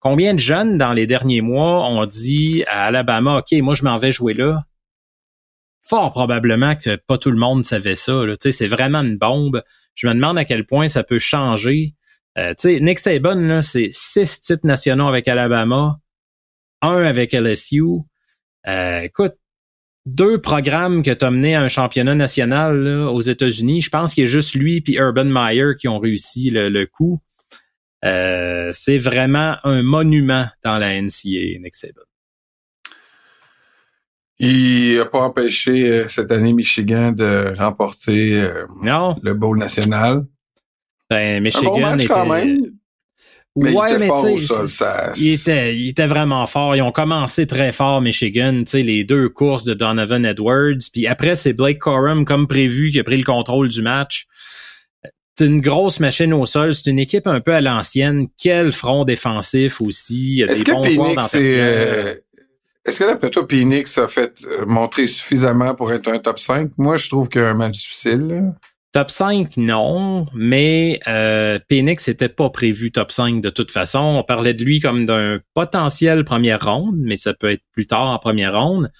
combien 0.00 0.34
de 0.34 0.40
jeunes 0.40 0.78
dans 0.78 0.92
les 0.92 1.06
derniers 1.06 1.42
mois 1.42 1.88
ont 1.88 2.04
dit 2.04 2.64
à 2.66 2.86
Alabama, 2.86 3.38
OK, 3.38 3.56
moi 3.62 3.74
je 3.74 3.84
m'en 3.84 3.98
vais 3.98 4.10
jouer 4.10 4.34
là? 4.34 4.64
Fort 5.84 6.10
probablement 6.10 6.74
que 6.74 6.96
pas 6.96 7.18
tout 7.18 7.30
le 7.30 7.38
monde 7.38 7.64
savait 7.64 7.94
ça. 7.94 8.20
Tu 8.30 8.34
sais, 8.40 8.52
c'est 8.52 8.66
vraiment 8.66 9.02
une 9.02 9.16
bombe. 9.16 9.62
Je 9.94 10.08
me 10.08 10.14
demande 10.14 10.38
à 10.38 10.44
quel 10.44 10.66
point 10.66 10.88
ça 10.88 11.04
peut 11.04 11.20
changer 11.20 11.94
euh, 12.38 12.50
tu 12.50 12.74
sais, 12.74 12.80
Nick 12.80 12.98
Saban, 12.98 13.60
c'est 13.62 13.88
six 13.90 14.40
titres 14.40 14.66
nationaux 14.66 15.08
avec 15.08 15.28
Alabama, 15.28 15.98
un 16.80 17.04
avec 17.04 17.32
LSU. 17.32 17.82
Euh, 18.66 19.00
écoute, 19.00 19.34
deux 20.06 20.40
programmes 20.40 21.02
que 21.02 21.10
tu 21.10 21.24
as 21.24 21.30
mené 21.30 21.54
à 21.54 21.62
un 21.62 21.68
championnat 21.68 22.14
national 22.14 22.88
aux 22.88 23.20
États-Unis. 23.20 23.82
Je 23.82 23.90
pense 23.90 24.14
qu'il 24.14 24.24
y 24.24 24.26
a 24.26 24.30
juste 24.30 24.54
lui 24.54 24.82
et 24.86 24.94
Urban 24.94 25.24
Meyer 25.24 25.72
qui 25.78 25.88
ont 25.88 25.98
réussi 25.98 26.50
le, 26.50 26.86
coup. 26.86 27.20
Euh, 28.04 28.70
c'est 28.72 28.98
vraiment 28.98 29.56
un 29.62 29.82
monument 29.82 30.46
dans 30.64 30.78
la 30.78 31.00
NCAA, 31.00 31.60
Nick 31.60 31.76
Saban. 31.76 32.02
Il 34.44 34.96
n'a 34.96 35.04
pas 35.04 35.20
empêché 35.20 35.88
euh, 35.88 36.08
cette 36.08 36.32
année 36.32 36.52
Michigan 36.52 37.12
de 37.12 37.56
remporter 37.56 38.40
euh, 38.40 38.66
le 39.22 39.34
bowl 39.34 39.56
national. 39.56 40.26
Ben, 41.10 41.42
Michigan 41.42 41.66
un 41.66 41.70
bon 41.70 41.80
match 41.80 42.06
quand 42.06 42.26
même. 42.26 42.72
Mais 43.54 43.74
ouais, 43.74 43.90
il 43.90 43.94
était 43.94 43.98
mais 43.98 44.06
fort 44.06 44.32
au 44.32 44.38
sol, 44.38 44.66
ça... 44.66 45.12
il, 45.16 45.34
était, 45.34 45.76
il 45.76 45.88
était 45.90 46.06
vraiment 46.06 46.46
fort. 46.46 46.74
Ils 46.74 46.80
ont 46.80 46.92
commencé 46.92 47.46
très 47.46 47.70
fort, 47.70 48.00
Michigan. 48.00 48.62
sais 48.66 48.82
les 48.82 49.04
deux 49.04 49.28
courses 49.28 49.64
de 49.64 49.74
Donovan 49.74 50.24
Edwards. 50.24 50.78
Puis 50.90 51.06
après, 51.06 51.34
c'est 51.34 51.52
Blake 51.52 51.78
Corum, 51.78 52.24
comme 52.24 52.46
prévu, 52.46 52.90
qui 52.90 52.98
a 52.98 53.04
pris 53.04 53.18
le 53.18 53.24
contrôle 53.24 53.68
du 53.68 53.82
match. 53.82 54.26
C'est 55.36 55.44
une 55.44 55.60
grosse 55.60 56.00
machine 56.00 56.32
au 56.32 56.46
sol. 56.46 56.74
C'est 56.74 56.90
une 56.90 56.98
équipe 56.98 57.26
un 57.26 57.40
peu 57.40 57.52
à 57.52 57.60
l'ancienne. 57.60 58.28
Quel 58.40 58.72
front 58.72 59.04
défensif 59.04 59.82
aussi. 59.82 60.44
Est-ce 60.48 60.64
que 60.64 60.72
Phoenix 60.72 61.34
est... 61.34 62.22
Est-ce 62.84 62.98
que 62.98 63.04
d'après 63.04 63.30
toi, 63.30 63.46
Phoenix 63.48 63.96
a 63.98 64.08
fait 64.08 64.42
euh, 64.44 64.66
montrer 64.66 65.06
suffisamment 65.06 65.74
pour 65.74 65.92
être 65.92 66.08
un 66.08 66.18
top 66.18 66.38
5? 66.40 66.72
Moi, 66.78 66.96
je 66.96 67.08
trouve 67.08 67.28
qu'il 67.28 67.40
y 67.40 67.44
a 67.44 67.50
un 67.50 67.54
match 67.54 67.78
difficile. 67.78 68.54
Top 68.92 69.10
5, 69.10 69.56
non, 69.56 70.26
mais 70.34 71.00
euh, 71.08 71.58
Phoenix 71.70 72.06
n'était 72.08 72.28
pas 72.28 72.50
prévu 72.50 72.92
top 72.92 73.10
5 73.10 73.40
de 73.40 73.48
toute 73.48 73.72
façon. 73.72 73.98
On 73.98 74.22
parlait 74.22 74.52
de 74.52 74.62
lui 74.62 74.80
comme 74.80 75.06
d'un 75.06 75.40
potentiel 75.54 76.24
première 76.24 76.62
ronde, 76.62 76.96
mais 76.98 77.16
ça 77.16 77.32
peut 77.32 77.50
être 77.50 77.64
plus 77.72 77.86
tard 77.86 78.08
en 78.08 78.18
première 78.18 78.60
ronde. 78.60 78.90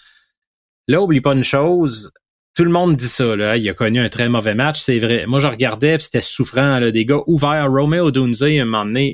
Là, 0.89 1.03
oublie 1.03 1.21
pas 1.21 1.35
une 1.35 1.43
chose, 1.43 2.11
tout 2.55 2.65
le 2.65 2.71
monde 2.71 2.97
dit 2.97 3.09
ça, 3.09 3.35
là. 3.35 3.57
Il 3.57 3.69
a 3.69 3.75
connu 3.75 4.01
un 4.01 4.09
très 4.09 4.29
mauvais 4.29 4.55
match, 4.55 4.81
c'est 4.81 4.99
vrai. 4.99 5.27
Moi, 5.27 5.41
je 5.41 5.47
regardais, 5.47 5.97
puis 5.97 6.05
c'était 6.05 6.21
souffrant, 6.21 6.79
là, 6.79 6.91
des 6.91 7.07
gars 7.07 7.21
ouverts. 7.27 7.71
Romeo 7.71 8.11
Dunze, 8.11 8.43
un 8.43 8.65
moment 8.65 9.11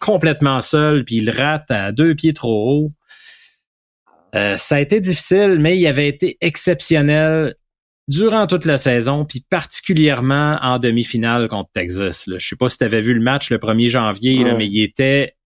complètement 0.00 0.60
seul, 0.60 1.04
puis 1.04 1.16
il 1.16 1.30
rate 1.30 1.70
à 1.70 1.92
deux 1.92 2.14
pieds 2.14 2.32
trop 2.32 2.70
haut. 2.70 2.92
Euh, 4.34 4.56
ça 4.56 4.76
a 4.76 4.80
été 4.80 5.00
difficile, 5.00 5.58
mais 5.60 5.76
il 5.76 5.86
avait 5.86 6.08
été 6.08 6.36
exceptionnel 6.40 7.54
durant 8.10 8.48
toute 8.48 8.64
la 8.64 8.76
saison, 8.76 9.24
puis 9.24 9.44
particulièrement 9.48 10.58
en 10.62 10.80
demi-finale 10.80 11.48
contre 11.48 11.70
Texas. 11.72 12.26
Là. 12.26 12.38
Je 12.38 12.48
sais 12.48 12.56
pas 12.56 12.68
si 12.68 12.76
tu 12.76 12.84
avais 12.84 13.00
vu 13.00 13.14
le 13.14 13.20
match 13.20 13.50
le 13.50 13.58
1er 13.58 13.88
janvier, 13.88 14.44
mais 14.58 14.66
il 14.66 14.82
était 14.82 15.36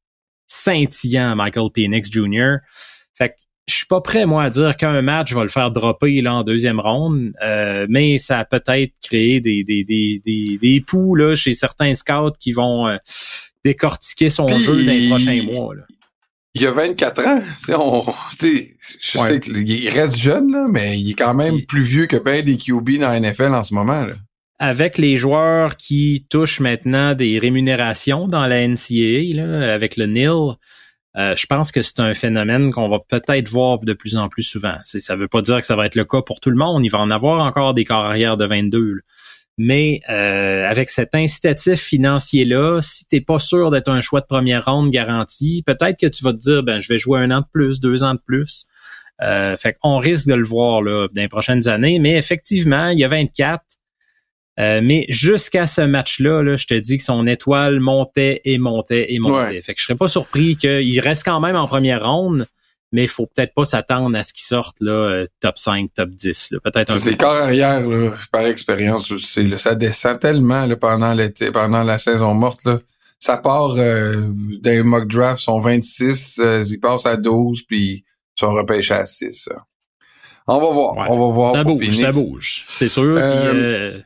scintillant, 0.47 1.37
Michael 1.37 1.69
Penix 1.75 2.11
Jr. 2.11 2.57
Fait 3.17 3.29
que 3.29 3.35
je 3.69 3.75
suis 3.75 3.87
pas 3.87 4.01
prêt, 4.01 4.25
moi, 4.25 4.45
à 4.45 4.51
dire 4.51 4.79
qu'un 4.79 5.03
match 5.03 5.35
va 5.35 5.43
le 5.43 5.51
faire 5.51 5.71
dropper 5.71 6.23
là, 6.23 6.37
en 6.37 6.43
deuxième 6.43 6.81
ronde, 6.81 7.35
euh, 7.43 7.87
mais 7.91 8.17
ça 8.17 8.39
a 8.39 8.45
peut-être 8.47 8.93
créé 9.03 9.43
des, 9.43 9.63
des, 9.63 9.85
des, 9.85 10.23
des, 10.25 10.59
des 10.59 10.81
poux 10.81 11.15
là, 11.17 11.35
chez 11.35 11.53
certains 11.53 11.93
scouts 11.93 12.33
qui 12.41 12.53
vont 12.53 12.89
euh, 12.89 12.97
décortiquer 13.63 14.31
son 14.31 14.49
jeu 14.49 14.85
dans 14.85 14.93
les 14.93 15.09
prochains 15.09 15.43
mois. 15.53 15.75
Là 15.75 15.83
il 16.55 16.63
y 16.63 16.67
a 16.67 16.71
24 16.71 17.27
ans. 17.27 17.41
On, 17.81 18.13
je 18.41 19.19
sais 19.19 19.41
qu'il 19.41 19.89
reste 19.91 20.17
jeune, 20.19 20.53
là, 20.53 20.67
mais 20.69 20.99
il 20.99 21.11
est 21.11 21.15
quand 21.15 21.35
même 21.35 21.63
plus 21.67 21.83
vieux 21.83 22.07
que 22.07 22.17
ben 22.17 22.43
des 22.45 22.57
QB 22.57 22.99
dans 22.99 23.11
la 23.11 23.21
NFL 23.21 23.55
en 23.55 23.65
ce 23.65 23.75
moment. 23.75 24.05
Là. 24.05 24.15
Avec 24.61 24.99
les 24.99 25.17
joueurs 25.17 25.77
qui 25.77 26.27
touchent 26.31 26.61
maintenant 26.61 27.15
des 27.15 27.39
rémunérations 27.39 28.29
dans 28.29 28.47
la 28.47 28.67
NCAA, 28.67 29.35
là, 29.35 29.75
avec 29.75 29.97
le 29.97 30.07
NIL, 30.07 30.57
euh, 31.17 31.35
je 31.37 31.47
pense 31.47 31.71
que 31.71 31.83
c'est 31.83 32.01
un 32.01 32.13
phénomène 32.15 32.73
qu'on 32.73 32.89
va 32.89 32.99
peut-être 32.99 33.49
voir 33.49 33.79
de 33.79 33.93
plus 33.93 34.17
en 34.17 34.29
plus 34.29 34.43
souvent. 34.43 34.77
Ça 34.83 35.17
veut 35.17 35.29
pas 35.29 35.43
dire 35.43 35.59
que 35.59 35.67
ça 35.67 35.77
va 35.77 35.87
être 35.87 35.95
le 35.95 36.05
cas 36.05 36.23
pour 36.23 36.41
tout 36.41 36.51
le 36.51 36.57
monde. 36.57 36.85
Il 36.85 36.89
va 36.89 36.99
en 37.01 37.11
avoir 37.11 37.45
encore 37.45 37.75
des 37.75 37.85
carrières 37.85 38.37
de 38.37 38.45
22. 38.45 39.01
Mais 39.57 40.01
euh, 40.11 40.67
avec 40.67 40.91
cet 40.91 41.15
incitatif 41.15 41.81
financier-là, 41.81 42.81
si 42.83 43.07
tu 43.07 43.17
n'es 43.17 43.21
pas 43.21 43.39
sûr 43.39 43.71
d'être 43.71 43.89
un 43.89 44.01
choix 44.01 44.21
de 44.21 44.27
première 44.27 44.65
ronde 44.65 44.91
garanti, 44.91 45.63
peut-être 45.65 45.99
que 45.99 46.07
tu 46.07 46.25
vas 46.25 46.33
te 46.33 46.39
dire 46.39 46.63
ben 46.65 46.81
je 46.81 46.93
vais 46.93 46.99
jouer 46.99 47.21
un 47.21 47.31
an 47.31 47.41
de 47.41 47.47
plus, 47.53 47.79
deux 47.79 48.03
ans 48.03 48.15
de 48.15 48.21
plus. 48.25 48.67
Euh, 49.23 49.57
fait 49.57 49.75
qu'on 49.81 49.99
risque 49.99 50.27
de 50.27 50.35
le 50.35 50.45
voir 50.45 50.83
là, 50.83 51.07
dans 51.13 51.23
les 51.23 51.29
prochaines 51.29 51.69
années. 51.69 52.01
Mais 52.01 52.17
effectivement, 52.17 52.89
il 52.89 52.99
y 52.99 53.05
a 53.05 53.09
24. 53.09 53.63
Euh, 54.61 54.81
mais 54.83 55.07
jusqu'à 55.09 55.67
ce 55.67 55.81
match-là, 55.81 56.43
là, 56.43 56.57
je 56.57 56.67
te 56.67 56.75
dis 56.75 56.99
que 56.99 57.05
son 57.05 57.27
étoile 57.27 57.81
montait 57.81 58.41
et 58.45 58.59
montait 58.59 59.13
et 59.13 59.19
montait. 59.19 59.61
Fait 59.63 59.75
que 59.75 59.81
je 59.81 59.87
serais 59.87 59.97
pas 59.97 60.09
surpris 60.09 60.57
qu'il 60.57 61.01
reste 61.01 61.25
quand 61.25 61.41
même 61.41 61.57
en 61.57 61.67
première 61.67 62.05
ronde 62.09 62.47
mais 62.95 63.03
il 63.03 63.09
faut 63.09 63.27
peut-être 63.27 63.53
pas 63.55 63.65
s'attendre 63.65 64.17
à 64.17 64.23
ce 64.23 64.33
qu'ils 64.33 64.45
sortent 64.45 64.81
là, 64.81 64.93
euh, 64.93 65.27
top 65.41 65.59
5, 65.59 65.91
top 65.93 66.11
10. 66.11 66.55
Peut-être 66.63 66.93
un 66.93 66.99
Les 67.05 67.17
corps 67.17 67.35
arrière, 67.35 67.87
là, 67.87 68.13
par 68.31 68.47
expérience, 68.47 69.13
c'est 69.17 69.57
ça 69.57 69.75
descend 69.75 70.21
tellement 70.21 70.65
là, 70.65 70.77
pendant 70.77 71.13
l'été, 71.13 71.51
pendant 71.51 71.83
la 71.83 71.99
saison 71.99 72.35
morte. 72.35 72.65
Là. 72.65 72.79
Ça 73.19 73.37
part 73.37 73.75
euh, 73.79 74.31
d'un 74.61 74.85
mock 74.85 75.09
draft, 75.09 75.43
sont 75.43 75.59
26, 75.59 76.39
euh, 76.39 76.65
ils 76.71 76.79
passent 76.79 77.07
à 77.07 77.17
12, 77.17 77.65
puis 77.65 78.05
ils 78.05 78.05
sont 78.39 78.53
repêchés 78.53 78.95
à 78.95 79.05
6. 79.05 79.49
On 80.47 80.61
va 80.61 80.71
voir, 80.71 81.11
on 81.11 81.27
va 81.27 81.35
voir. 81.35 81.53
Ça 81.53 81.65
bouge, 81.65 81.99
ça 81.99 82.11
bouge, 82.11 82.65
c'est 82.69 82.89
sûr. 82.89 83.17
Euh, 83.19 83.99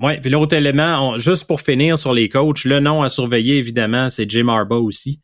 oui, 0.00 0.18
puis 0.20 0.30
l'autre 0.30 0.56
élément, 0.56 1.18
juste 1.18 1.46
pour 1.46 1.60
finir 1.60 1.98
sur 1.98 2.12
les 2.12 2.28
coachs, 2.28 2.64
le 2.64 2.80
nom 2.80 3.02
à 3.02 3.08
surveiller, 3.08 3.58
évidemment, 3.58 4.08
c'est 4.08 4.28
Jim 4.28 4.48
Harbaugh 4.48 4.82
aussi. 4.82 5.20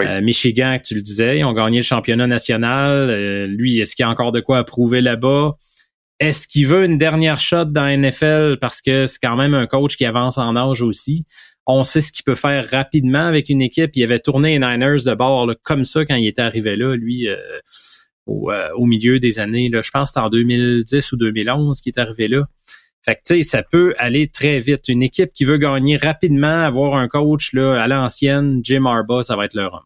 Euh, 0.00 0.20
Michigan, 0.20 0.76
tu 0.82 0.94
le 0.94 1.02
disais, 1.02 1.38
ils 1.38 1.44
ont 1.44 1.52
gagné 1.52 1.78
le 1.78 1.84
championnat 1.84 2.26
national. 2.26 3.10
Euh, 3.10 3.46
lui, 3.46 3.80
est-ce 3.80 3.94
qu'il 3.94 4.04
y 4.04 4.06
a 4.06 4.10
encore 4.10 4.32
de 4.32 4.40
quoi 4.40 4.58
à 4.58 4.64
prouver 4.64 5.00
là-bas? 5.00 5.54
Est-ce 6.20 6.46
qu'il 6.46 6.66
veut 6.66 6.84
une 6.84 6.98
dernière 6.98 7.40
shot 7.40 7.66
dans 7.66 7.86
NFL 7.86 8.58
parce 8.60 8.80
que 8.80 9.06
c'est 9.06 9.18
quand 9.20 9.36
même 9.36 9.54
un 9.54 9.66
coach 9.66 9.96
qui 9.96 10.04
avance 10.04 10.38
en 10.38 10.56
âge 10.56 10.82
aussi? 10.82 11.26
On 11.66 11.82
sait 11.82 12.00
ce 12.00 12.12
qu'il 12.12 12.24
peut 12.24 12.34
faire 12.34 12.68
rapidement 12.70 13.26
avec 13.26 13.48
une 13.48 13.62
équipe. 13.62 13.90
Il 13.94 14.02
avait 14.02 14.18
tourné 14.18 14.58
les 14.58 14.58
Niners 14.58 15.04
de 15.04 15.14
bord 15.14 15.50
comme 15.62 15.84
ça 15.84 16.04
quand 16.04 16.16
il 16.16 16.26
était 16.26 16.42
arrivé 16.42 16.76
là, 16.76 16.96
lui, 16.96 17.28
euh, 17.28 17.36
au, 18.76 18.86
milieu 18.86 19.18
des 19.18 19.38
années. 19.38 19.68
Là, 19.68 19.82
je 19.82 19.90
pense 19.90 20.10
que 20.10 20.14
c'était 20.14 20.26
en 20.26 20.30
2010 20.30 21.12
ou 21.12 21.16
2011 21.16 21.80
qu'il 21.80 21.92
est 21.96 22.00
arrivé 22.00 22.28
là. 22.28 22.44
Fait 23.04 23.16
que 23.16 23.20
tu 23.26 23.36
sais, 23.36 23.42
ça 23.42 23.62
peut 23.62 23.94
aller 23.98 24.28
très 24.28 24.60
vite. 24.60 24.88
Une 24.88 25.02
équipe 25.02 25.32
qui 25.32 25.44
veut 25.44 25.58
gagner 25.58 25.96
rapidement, 25.96 26.64
avoir 26.64 26.94
un 26.94 27.08
coach 27.08 27.52
là, 27.52 27.82
à 27.82 27.88
l'ancienne, 27.88 28.60
Jim 28.62 28.84
Harbaugh, 28.86 29.22
ça 29.22 29.36
va 29.36 29.44
être 29.46 29.54
leur 29.54 29.74
homme. 29.74 29.80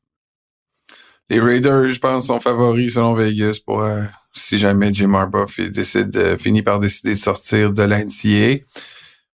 Les 1.28 1.40
Raiders, 1.40 1.88
je 1.88 1.98
pense, 1.98 2.26
sont 2.26 2.40
favoris 2.40 2.94
selon 2.94 3.14
Vegas 3.14 3.58
pour 3.64 3.82
euh, 3.82 4.02
si 4.32 4.58
jamais 4.58 4.92
Jim 4.92 5.14
Harbaugh 5.14 5.46
décide, 5.70 6.36
finit 6.36 6.62
par 6.62 6.78
décider 6.78 7.12
de 7.12 7.18
sortir 7.18 7.72
de 7.72 7.82
l'NCA. 7.82 8.62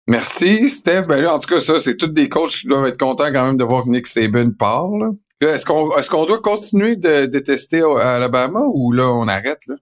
Merci, 0.09 0.69
Steph. 0.69 1.03
Ben 1.03 1.21
là, 1.23 1.35
en 1.35 1.39
tout 1.39 1.49
cas, 1.49 1.61
ça, 1.61 1.79
c'est 1.81 1.97
tous 1.97 2.09
des 2.09 2.29
coachs 2.29 2.51
qui 2.51 2.67
doivent 2.67 2.87
être 2.87 2.99
contents 2.99 3.33
quand 3.33 3.45
même 3.45 3.57
de 3.57 3.65
voir 3.65 3.85
que 3.85 3.91
Nick 3.91 4.07
Saban 4.07 4.51
parle. 4.59 5.13
Est-ce 5.41 5.65
qu'on 5.65 5.97
est-ce 5.97 6.11
qu'on 6.11 6.25
doit 6.25 6.41
continuer 6.41 6.97
de 6.97 7.27
détester 7.27 7.83
Alabama 8.01 8.63
ou 8.73 8.91
là 8.91 9.05
on 9.05 9.29
arrête 9.29 9.61
là? 9.69 9.77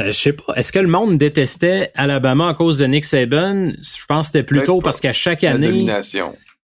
Euh, 0.00 0.06
je 0.06 0.12
sais 0.12 0.32
pas. 0.32 0.54
Est-ce 0.54 0.72
que 0.72 0.78
le 0.78 0.88
monde 0.88 1.18
détestait 1.18 1.90
Alabama 1.94 2.48
à 2.48 2.54
cause 2.54 2.78
de 2.78 2.86
Nick 2.86 3.04
Saban? 3.04 3.72
Je 3.82 4.06
pense 4.06 4.26
que 4.26 4.32
c'était 4.32 4.44
plutôt 4.44 4.80
parce 4.80 5.00
qu'à 5.00 5.12
chaque 5.12 5.44
année. 5.44 5.86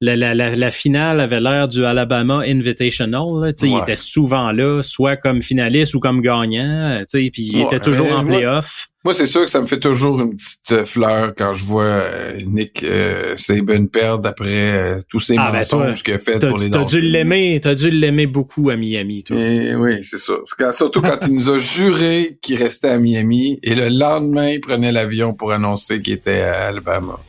La, 0.02 0.16
la, 0.16 0.34
la, 0.34 0.56
la, 0.56 0.72
finale 0.72 1.20
avait 1.20 1.42
l'air 1.42 1.68
du 1.68 1.84
Alabama 1.84 2.42
Invitational. 2.46 3.54
Il 3.62 3.78
était 3.80 3.98
souvent 3.98 4.54
là, 4.54 4.82
soit 4.82 5.18
comme 5.18 5.42
finaliste 5.42 5.94
ou 5.94 6.00
comme 6.00 6.22
gagnant. 6.22 7.04
Puis 7.12 7.32
il 7.36 7.62
était 7.62 7.82
toujours 7.82 8.12
en 8.14 8.26
playoff. 8.26 8.89
Moi, 9.06 9.14
c'est 9.14 9.28
sûr 9.28 9.46
que 9.46 9.50
ça 9.50 9.62
me 9.62 9.66
fait 9.66 9.80
toujours 9.80 10.20
une 10.20 10.36
petite 10.36 10.72
euh, 10.74 10.84
fleur 10.84 11.34
quand 11.38 11.54
je 11.54 11.64
vois 11.64 11.84
euh, 11.84 12.38
Nick 12.46 12.84
euh, 12.84 13.38
Saban 13.38 13.86
perdre 13.86 14.28
après 14.28 15.00
tous 15.08 15.22
ces 15.22 15.36
ah, 15.38 15.52
ben, 15.52 15.60
mensonges 15.60 16.04
qu'il 16.04 16.16
a 16.16 16.20
fait 16.20 16.38
pour 16.46 16.58
les 16.58 16.70
T'as 16.70 16.84
dû 16.84 17.00
l'aimer, 17.00 17.62
t'as 17.64 17.76
dû 17.76 17.92
l'aimer 17.92 18.28
beaucoup 18.28 18.70
à 18.70 18.76
Miami, 18.76 19.24
toi. 19.24 19.38
Et, 19.38 19.74
oui, 19.74 20.04
c'est 20.04 20.18
ça. 20.18 20.34
Surtout 20.74 21.02
quand 21.02 21.18
il 21.28 21.34
nous 21.34 21.50
a 21.50 21.60
juré 21.60 22.38
qu'il 22.42 22.58
restait 22.58 22.90
à 22.90 22.98
Miami 22.98 23.58
et 23.64 23.74
le 23.74 23.88
lendemain, 23.88 24.50
il 24.50 24.60
prenait 24.60 24.92
l'avion 24.92 25.34
pour 25.34 25.54
annoncer 25.54 26.02
qu'il 26.02 26.14
était 26.14 26.42
à 26.42 26.68
Alabama. 26.68 27.22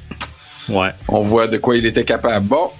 Ouais. 0.69 0.91
On 1.07 1.21
voit 1.21 1.47
de 1.47 1.59
quoi 1.59 1.77
il 1.77 1.87
était 1.87 2.05
capable. 2.05 2.49
Bon, 2.49 2.71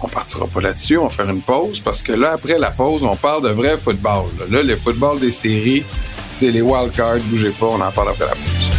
on 0.00 0.08
partira 0.08 0.46
pas 0.46 0.62
là-dessus, 0.62 0.96
on 0.96 1.08
va 1.08 1.10
faire 1.10 1.28
une 1.28 1.42
pause 1.42 1.80
parce 1.80 2.00
que 2.00 2.12
là, 2.12 2.32
après 2.32 2.58
la 2.58 2.70
pause, 2.70 3.04
on 3.04 3.16
parle 3.16 3.42
de 3.42 3.50
vrai 3.50 3.76
football. 3.76 4.30
Là, 4.50 4.62
le 4.62 4.76
football 4.76 5.20
des 5.20 5.32
séries, 5.32 5.84
c'est 6.30 6.50
les 6.50 6.62
wildcards. 6.62 7.20
Bougez 7.24 7.50
pas, 7.50 7.66
on 7.66 7.80
en 7.80 7.90
parle 7.92 8.10
après 8.10 8.26
la 8.26 8.32
pause. 8.32 8.70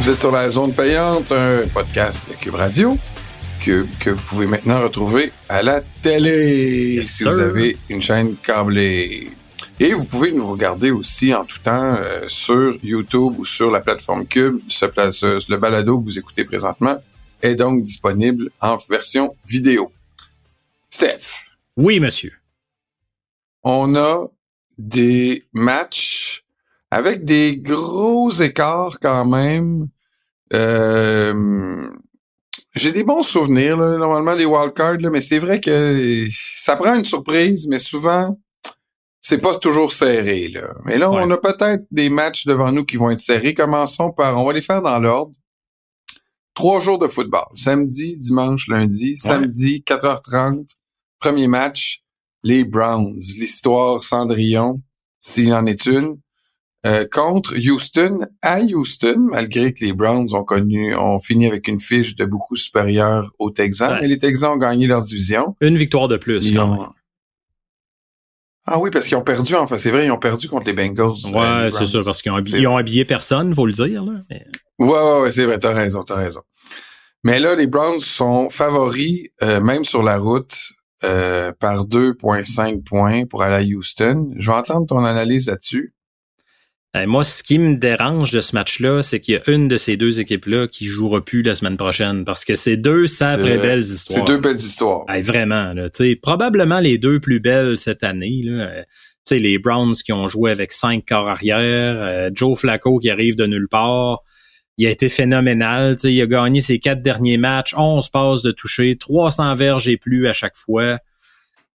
Vous 0.00 0.10
êtes 0.10 0.18
sur 0.18 0.32
la 0.32 0.50
zone 0.50 0.72
payante, 0.72 1.30
un 1.30 1.62
podcast 1.72 2.28
de 2.28 2.34
Cube 2.34 2.56
Radio 2.56 2.98
que 3.64 4.10
vous 4.10 4.22
pouvez 4.28 4.46
maintenant 4.46 4.82
retrouver 4.82 5.32
à 5.48 5.62
la 5.62 5.80
télé 5.80 7.02
si 7.04 7.22
vous 7.22 7.38
avez 7.38 7.76
une 7.88 8.02
chaîne 8.02 8.34
câblée. 8.42 9.30
Et 9.80 9.94
vous 9.94 10.06
pouvez 10.06 10.32
nous 10.32 10.46
regarder 10.46 10.90
aussi 10.90 11.34
en 11.34 11.44
tout 11.44 11.58
temps 11.58 11.96
euh, 11.96 12.28
sur 12.28 12.76
YouTube 12.82 13.38
ou 13.38 13.44
sur 13.44 13.70
la 13.70 13.80
plateforme 13.80 14.26
Cube. 14.26 14.60
Ce, 14.68 15.50
le 15.50 15.56
balado 15.56 15.98
que 15.98 16.04
vous 16.04 16.18
écoutez 16.18 16.44
présentement 16.44 17.02
est 17.40 17.54
donc 17.54 17.82
disponible 17.82 18.50
en 18.60 18.76
version 18.88 19.34
vidéo. 19.46 19.90
Steph. 20.88 21.46
Oui, 21.76 22.00
monsieur. 22.00 22.32
On 23.64 23.96
a 23.96 24.28
des 24.78 25.44
matchs 25.52 26.44
avec 26.90 27.24
des 27.24 27.56
gros 27.56 28.30
écarts 28.30 28.98
quand 29.00 29.24
même. 29.24 29.88
Euh, 30.52 31.88
j'ai 32.74 32.92
des 32.92 33.04
bons 33.04 33.22
souvenirs, 33.22 33.76
là, 33.78 33.96
normalement, 33.96 34.36
des 34.36 34.44
wildcards, 34.44 35.10
mais 35.10 35.20
c'est 35.20 35.38
vrai 35.38 35.60
que 35.60 36.26
ça 36.30 36.76
prend 36.76 36.94
une 36.94 37.04
surprise, 37.04 37.66
mais 37.68 37.78
souvent, 37.78 38.38
c'est 39.22 39.38
pas 39.38 39.56
toujours 39.56 39.92
serré. 39.92 40.48
Là. 40.48 40.74
Mais 40.84 40.98
là, 40.98 41.10
on 41.10 41.30
a 41.30 41.36
peut-être 41.38 41.84
des 41.90 42.10
matchs 42.10 42.44
devant 42.44 42.72
nous 42.72 42.84
qui 42.84 42.96
vont 42.96 43.08
être 43.08 43.20
serrés. 43.20 43.54
Commençons 43.54 44.10
par, 44.10 44.38
on 44.38 44.44
va 44.44 44.52
les 44.52 44.62
faire 44.62 44.82
dans 44.82 44.98
l'ordre. 44.98 45.32
Trois 46.54 46.80
jours 46.80 46.98
de 46.98 47.06
football. 47.06 47.46
Samedi, 47.54 48.18
dimanche, 48.18 48.68
lundi. 48.68 49.16
Samedi, 49.16 49.84
4h30. 49.86 50.66
Premier 51.20 51.46
match, 51.46 52.02
les 52.42 52.64
Browns. 52.64 53.16
L'histoire 53.38 54.02
Cendrillon, 54.02 54.82
s'il 55.20 55.54
en 55.54 55.66
est 55.66 55.86
une. 55.86 56.18
Euh, 56.84 57.06
contre 57.08 57.54
Houston 57.56 58.26
à 58.42 58.60
Houston, 58.60 59.28
malgré 59.30 59.72
que 59.72 59.84
les 59.84 59.92
Browns 59.92 60.34
ont 60.34 60.42
connu, 60.42 60.96
ont 60.96 61.20
fini 61.20 61.46
avec 61.46 61.68
une 61.68 61.78
fiche 61.78 62.16
de 62.16 62.24
beaucoup 62.24 62.56
supérieure 62.56 63.30
aux 63.38 63.52
Texans, 63.52 63.98
mais 64.00 64.08
les 64.08 64.18
Texans 64.18 64.54
ont 64.54 64.56
gagné 64.56 64.88
leur 64.88 65.00
division. 65.00 65.54
Une 65.60 65.76
victoire 65.76 66.08
de 66.08 66.16
plus. 66.16 66.52
Ah 68.66 68.78
oui, 68.78 68.90
parce 68.90 69.06
qu'ils 69.06 69.16
ont 69.16 69.22
perdu, 69.22 69.54
enfin, 69.56 69.76
c'est 69.76 69.90
vrai, 69.90 70.06
ils 70.06 70.10
ont 70.12 70.18
perdu 70.18 70.48
contre 70.48 70.66
les 70.66 70.72
Bengals. 70.72 71.16
Ouais, 71.32 71.70
c'est 71.72 71.86
ça, 71.86 72.00
parce 72.04 72.22
qu'ils 72.22 72.30
ont, 72.30 72.36
habillé, 72.36 72.66
ont 72.66 72.76
habillé 72.76 73.04
personne, 73.04 73.52
faut 73.54 73.66
le 73.66 73.72
dire, 73.72 74.04
là. 74.04 74.12
Ouais, 74.30 74.88
ouais, 74.88 75.20
ouais, 75.22 75.30
c'est 75.30 75.44
vrai, 75.46 75.58
t'as 75.58 75.72
raison, 75.72 76.04
t'as 76.04 76.16
raison. 76.16 76.42
Mais 77.24 77.38
là, 77.38 77.54
les 77.54 77.66
Browns 77.66 78.00
sont 78.00 78.48
favoris, 78.50 79.28
euh, 79.42 79.60
même 79.60 79.84
sur 79.84 80.02
la 80.02 80.18
route, 80.18 80.56
euh, 81.04 81.52
par 81.58 81.86
2,5 81.86 82.82
points 82.84 83.26
pour 83.26 83.42
aller 83.42 83.56
à 83.56 83.76
Houston. 83.76 84.30
Je 84.36 84.50
vais 84.50 84.56
entendre 84.56 84.86
ton 84.86 85.04
analyse 85.04 85.48
là-dessus. 85.48 85.94
Euh, 86.94 87.06
moi, 87.06 87.24
ce 87.24 87.42
qui 87.42 87.58
me 87.58 87.76
dérange 87.76 88.32
de 88.32 88.42
ce 88.42 88.54
match-là, 88.54 89.02
c'est 89.02 89.18
qu'il 89.18 89.34
y 89.34 89.36
a 89.38 89.50
une 89.50 89.66
de 89.66 89.78
ces 89.78 89.96
deux 89.96 90.20
équipes-là 90.20 90.68
qui 90.68 90.84
jouera 90.84 91.24
plus 91.24 91.42
la 91.42 91.54
semaine 91.54 91.78
prochaine 91.78 92.24
parce 92.26 92.44
que 92.44 92.54
c'est 92.54 92.76
deux 92.76 93.06
sacrées 93.06 93.56
belles 93.56 93.80
histoires. 93.80 94.18
C'est 94.18 94.26
deux 94.26 94.38
belles 94.38 94.56
histoires. 94.56 95.06
vraiment, 95.22 95.72
là, 95.72 95.88
probablement 96.20 96.80
les 96.80 96.98
deux 96.98 97.18
plus 97.18 97.40
belles 97.40 97.78
cette 97.78 98.04
année. 98.04 98.42
Là. 98.44 98.64
Euh, 98.64 98.82
les 99.30 99.58
Browns 99.58 99.94
qui 99.94 100.12
ont 100.12 100.28
joué 100.28 100.50
avec 100.50 100.72
cinq 100.72 101.04
corps 101.08 101.28
arrière, 101.28 102.00
euh, 102.04 102.30
Joe 102.34 102.58
Flacco 102.58 102.98
qui 102.98 103.08
arrive 103.08 103.34
de 103.36 103.46
nulle 103.46 103.68
part. 103.68 104.20
Il 104.76 104.86
a 104.86 104.90
été 104.90 105.08
phénoménal. 105.08 105.96
Il 106.04 106.20
a 106.20 106.26
gagné 106.26 106.60
ses 106.60 106.78
quatre 106.78 107.00
derniers 107.02 107.38
matchs, 107.38 107.74
11 107.76 108.08
passes 108.10 108.42
de 108.42 108.50
toucher, 108.50 108.96
300 108.96 109.54
verges 109.54 109.88
et 109.88 109.96
plus 109.96 110.26
à 110.28 110.32
chaque 110.32 110.56
fois. 110.56 110.98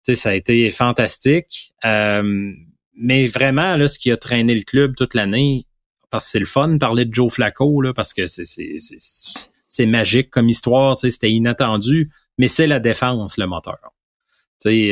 sais, 0.04 0.16
ça 0.16 0.30
a 0.30 0.34
été 0.34 0.70
fantastique. 0.72 1.74
Euh, 1.86 2.52
mais 2.98 3.28
vraiment, 3.28 3.76
là, 3.76 3.88
ce 3.88 4.00
qui 4.00 4.12
a 4.12 4.18
traîné 4.18 4.56
le 4.56 4.64
club 4.64 4.96
toute 4.96 5.14
l'année, 5.14 5.66
parce 6.10 6.26
que 6.26 6.32
c'est 6.32 6.40
le 6.40 6.46
fun 6.46 6.70
de 6.70 6.78
parler 6.78 7.06
de 7.06 7.14
Joe 7.14 7.32
Flacco, 7.32 7.82
là, 7.82 7.94
parce 7.94 8.14
que 8.14 8.26
c'est, 8.26 8.44
c'est, 8.46 9.86
magique 9.86 10.30
comme 10.32 10.50
histoire, 10.50 10.98
c'était 10.98 11.32
inattendu, 11.32 12.10
mais 12.38 12.48
c'est 12.48 12.68
la 12.68 12.80
défense, 12.80 13.38
le 13.38 13.46
moteur. 13.46 13.78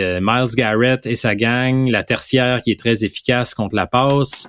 euh, 0.01 0.19
Miles 0.21 0.55
Garrett 0.55 1.05
et 1.05 1.15
sa 1.15 1.35
gang, 1.35 1.89
la 1.89 2.03
tertiaire 2.03 2.61
qui 2.61 2.71
est 2.71 2.79
très 2.79 3.03
efficace 3.03 3.55
contre 3.55 3.75
la 3.75 3.87
passe. 3.87 4.45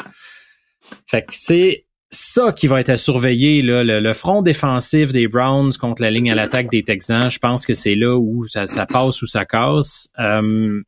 Fait 1.06 1.22
que 1.22 1.32
c'est 1.32 1.86
ça 2.10 2.52
qui 2.52 2.66
va 2.66 2.80
être 2.80 2.90
à 2.90 2.96
surveiller, 2.96 3.62
là, 3.62 3.82
le, 3.82 4.14
front 4.14 4.42
défensif 4.42 5.12
des 5.12 5.28
Browns 5.28 5.72
contre 5.80 6.02
la 6.02 6.10
ligne 6.10 6.30
à 6.30 6.34
l'attaque 6.34 6.70
des 6.70 6.84
Texans. 6.84 7.30
Je 7.30 7.38
pense 7.38 7.64
que 7.64 7.74
c'est 7.74 7.94
là 7.94 8.16
où 8.16 8.44
ça, 8.44 8.66
passe 8.86 9.22
ou 9.22 9.26
ça 9.26 9.44
casse. 9.44 10.10
Euh, 10.18 10.82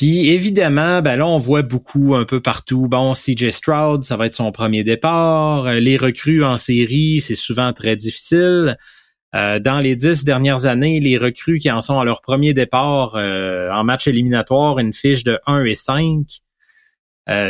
puis 0.00 0.30
évidemment, 0.30 1.02
ben 1.02 1.16
là, 1.16 1.26
on 1.26 1.36
voit 1.36 1.60
beaucoup 1.60 2.14
un 2.14 2.24
peu 2.24 2.40
partout. 2.40 2.88
Bon, 2.88 3.12
CJ 3.12 3.50
Stroud, 3.50 4.02
ça 4.02 4.16
va 4.16 4.24
être 4.24 4.34
son 4.34 4.50
premier 4.50 4.82
départ. 4.82 5.66
Euh, 5.66 5.78
les 5.78 5.98
recrues 5.98 6.42
en 6.42 6.56
série, 6.56 7.20
c'est 7.20 7.34
souvent 7.34 7.74
très 7.74 7.96
difficile. 7.96 8.78
Euh, 9.34 9.58
dans 9.58 9.78
les 9.78 9.96
dix 9.96 10.24
dernières 10.24 10.64
années, 10.64 11.00
les 11.00 11.18
recrues 11.18 11.58
qui 11.58 11.70
en 11.70 11.82
sont 11.82 12.00
à 12.00 12.06
leur 12.06 12.22
premier 12.22 12.54
départ 12.54 13.16
euh, 13.16 13.70
en 13.72 13.84
match 13.84 14.08
éliminatoire, 14.08 14.78
une 14.78 14.94
fiche 14.94 15.22
de 15.22 15.38
1 15.44 15.66
et 15.66 15.74
5. 15.74 16.24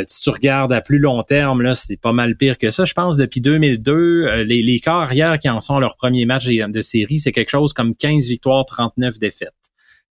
si 0.08 0.20
tu 0.20 0.30
regardes 0.30 0.72
à 0.72 0.80
plus 0.80 0.98
long 0.98 1.22
terme, 1.22 1.62
là, 1.62 1.76
c'est 1.76 2.00
pas 2.00 2.12
mal 2.12 2.36
pire 2.36 2.58
que 2.58 2.70
ça. 2.70 2.84
Je 2.84 2.94
pense 2.94 3.16
depuis 3.16 3.40
2002, 3.40 4.42
les, 4.42 4.60
les 4.60 4.82
arrière 4.86 5.38
qui 5.38 5.48
en 5.48 5.60
sont 5.60 5.76
à 5.76 5.80
leur 5.80 5.96
premier 5.96 6.26
match 6.26 6.48
de 6.48 6.80
série, 6.80 7.20
c'est 7.20 7.30
quelque 7.30 7.50
chose 7.50 7.72
comme 7.72 7.94
15 7.94 8.26
victoires, 8.26 8.64
39 8.64 9.20
défaites. 9.20 9.50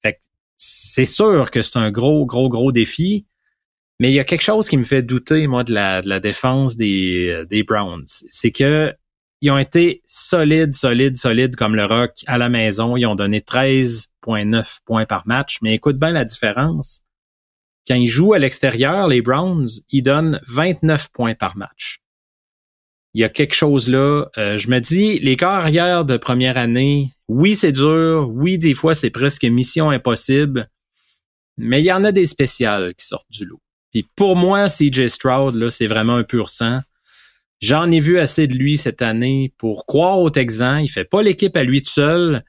Fait 0.03 0.13
que 0.13 0.19
c'est 0.59 1.05
sûr 1.05 1.51
que 1.51 1.63
c'est 1.63 1.79
un 1.79 1.91
gros, 1.91 2.27
gros, 2.27 2.49
gros 2.49 2.73
défi. 2.73 3.27
Mais 4.01 4.11
il 4.11 4.15
y 4.15 4.21
a 4.21 4.25
quelque 4.25 4.43
chose 4.43 4.69
qui 4.69 4.77
me 4.77 4.85
fait 4.85 5.03
douter, 5.03 5.47
moi, 5.47 5.65
de 5.65 5.73
la, 5.73 6.21
défense 6.21 6.77
des, 6.77 7.31
euh, 7.31 7.45
des 7.47 7.63
Browns. 7.63 8.05
C'est 8.07 8.53
que 8.53 8.95
ils 9.41 9.51
ont 9.53 9.59
été 9.59 10.03
solides, 10.05 10.75
solides, 10.75 11.17
solides 11.17 11.55
comme 11.55 11.77
le 11.77 11.85
Rock 11.85 12.13
à 12.27 12.39
la 12.39 12.49
maison. 12.49 12.97
Ils 12.97 13.07
ont 13.07 13.15
donné 13.15 13.41
13,9 13.41 14.81
points 14.85 15.07
par 15.07 15.27
match. 15.29 15.59
Mais 15.63 15.75
écoute 15.75 15.97
bien 15.97 16.13
la 16.13 16.25
différence. 16.25 17.03
Quand 17.87 17.95
ils 17.95 18.09
jouent 18.09 18.35
à 18.35 18.39
l'extérieur, 18.39 19.07
les 19.07 19.23
Browns, 19.23 19.69
ils 19.91 20.03
donnent 20.03 20.41
29 20.49 21.11
points 21.13 21.35
par 21.35 21.57
match. 21.57 22.01
Il 23.19 23.23
y 23.23 23.25
a 23.25 23.29
quelque 23.29 23.55
chose 23.55 23.89
là. 23.89 24.27
Euh, 24.39 24.59
je 24.59 24.71
me 24.71 24.79
dis, 24.79 25.19
les 25.19 25.37
carrières 25.37 26.05
de 26.05 26.17
première 26.17 26.57
année, 26.57 27.09
oui, 27.27 27.57
c'est 27.57 27.73
dur. 27.73 28.31
Oui, 28.33 28.59
des 28.59 28.75
fois, 28.75 28.95
c'est 28.95 29.11
presque 29.11 29.43
mission 29.43 29.91
impossible. 29.91 30.71
Mais 31.57 31.81
il 31.81 31.87
y 31.87 31.93
en 31.93 32.05
a 32.05 32.13
des 32.13 32.27
spéciales 32.27 32.95
qui 32.95 33.05
sortent 33.05 33.29
du 33.29 33.45
lot. 33.45 33.61
Puis 33.91 34.07
pour 34.15 34.37
moi, 34.37 34.69
CJ 34.69 35.09
Stroud, 35.09 35.57
là, 35.57 35.69
c'est 35.73 35.89
vraiment 35.89 36.15
un 36.15 36.23
pur 36.23 36.49
sang. 36.49 36.79
J'en 37.61 37.91
ai 37.91 37.99
vu 37.99 38.21
assez 38.21 38.47
de 38.47 38.55
lui 38.55 38.77
cette 38.77 39.03
année 39.03 39.53
pour 39.59 39.85
croire 39.85 40.21
au 40.21 40.31
Texans. 40.31 40.81
Il 40.81 40.89
fait 40.89 41.05
pas 41.05 41.21
l'équipe 41.21 41.57
à 41.57 41.65
lui 41.65 41.83
tout 41.83 41.91
seul, 41.91 42.45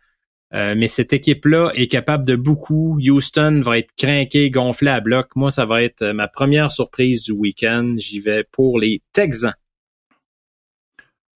euh, 0.54 0.76
mais 0.78 0.88
cette 0.88 1.14
équipe-là 1.14 1.72
est 1.74 1.88
capable 1.88 2.28
de 2.28 2.36
beaucoup. 2.36 3.00
Houston 3.02 3.62
va 3.64 3.80
être 3.80 3.90
craqué, 3.98 4.52
gonflé 4.52 4.92
à 4.92 5.00
bloc. 5.00 5.30
Moi, 5.36 5.50
ça 5.50 5.66
va 5.66 5.82
être 5.82 6.06
ma 6.12 6.28
première 6.28 6.70
surprise 6.70 7.24
du 7.24 7.32
week-end. 7.32 7.96
J'y 7.98 8.20
vais 8.20 8.44
pour 8.44 8.78
les 8.78 9.02
Texans. 9.14 9.56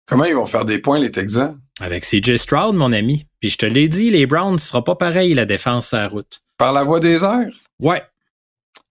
Comment 0.06 0.24
ils 0.24 0.34
vont 0.34 0.46
faire 0.46 0.64
des 0.64 0.78
points, 0.78 0.98
les 0.98 1.10
Texans? 1.10 1.58
Avec 1.80 2.04
CJ 2.04 2.36
Stroud, 2.36 2.74
mon 2.74 2.92
ami. 2.92 3.26
Puis 3.40 3.50
je 3.50 3.58
te 3.58 3.66
l'ai 3.66 3.88
dit, 3.88 4.10
les 4.10 4.26
Browns 4.26 4.54
ne 4.54 4.58
sera 4.58 4.84
pas 4.84 4.94
pareil, 4.94 5.34
la 5.34 5.44
défense 5.44 5.94
à 5.94 6.02
la 6.02 6.08
route. 6.08 6.40
Par 6.58 6.72
la 6.72 6.84
voie 6.84 7.00
des 7.00 7.24
airs? 7.24 7.50
Ouais. 7.80 8.02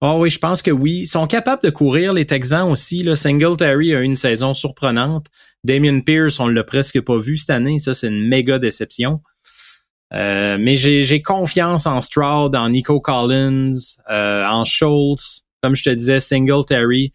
Oh 0.02 0.18
oui, 0.20 0.30
je 0.30 0.40
pense 0.40 0.62
que 0.62 0.72
oui. 0.72 1.02
Ils 1.02 1.08
sont 1.08 1.28
capables 1.28 1.64
de 1.64 1.70
courir, 1.70 2.14
les 2.14 2.26
Texans 2.26 2.70
aussi. 2.70 3.04
Là. 3.04 3.16
Singletary 3.16 3.94
a 3.94 4.00
eu 4.00 4.04
une 4.04 4.16
saison 4.16 4.54
surprenante. 4.54 5.28
Damien 5.64 6.00
Pierce, 6.02 6.40
on 6.40 6.48
l'a 6.48 6.64
presque 6.64 7.00
pas 7.02 7.20
vu 7.20 7.38
cette 7.38 7.52
année. 7.52 7.78
Ça, 7.78 7.94
c'est 7.94 8.08
une 8.08 8.28
méga 8.28 8.58
déception. 8.58 9.22
Euh, 10.14 10.58
mais 10.60 10.76
j'ai 10.76 11.22
confiance 11.22 11.86
en 11.86 12.02
Stroud, 12.02 12.56
en 12.56 12.70
Nico 12.70 13.00
Collins, 13.00 13.74
euh, 14.10 14.44
en 14.44 14.66
Schultz. 14.66 15.44
Comme 15.62 15.76
je 15.76 15.84
te 15.84 15.90
disais, 15.92 16.20
Singletary. 16.20 17.14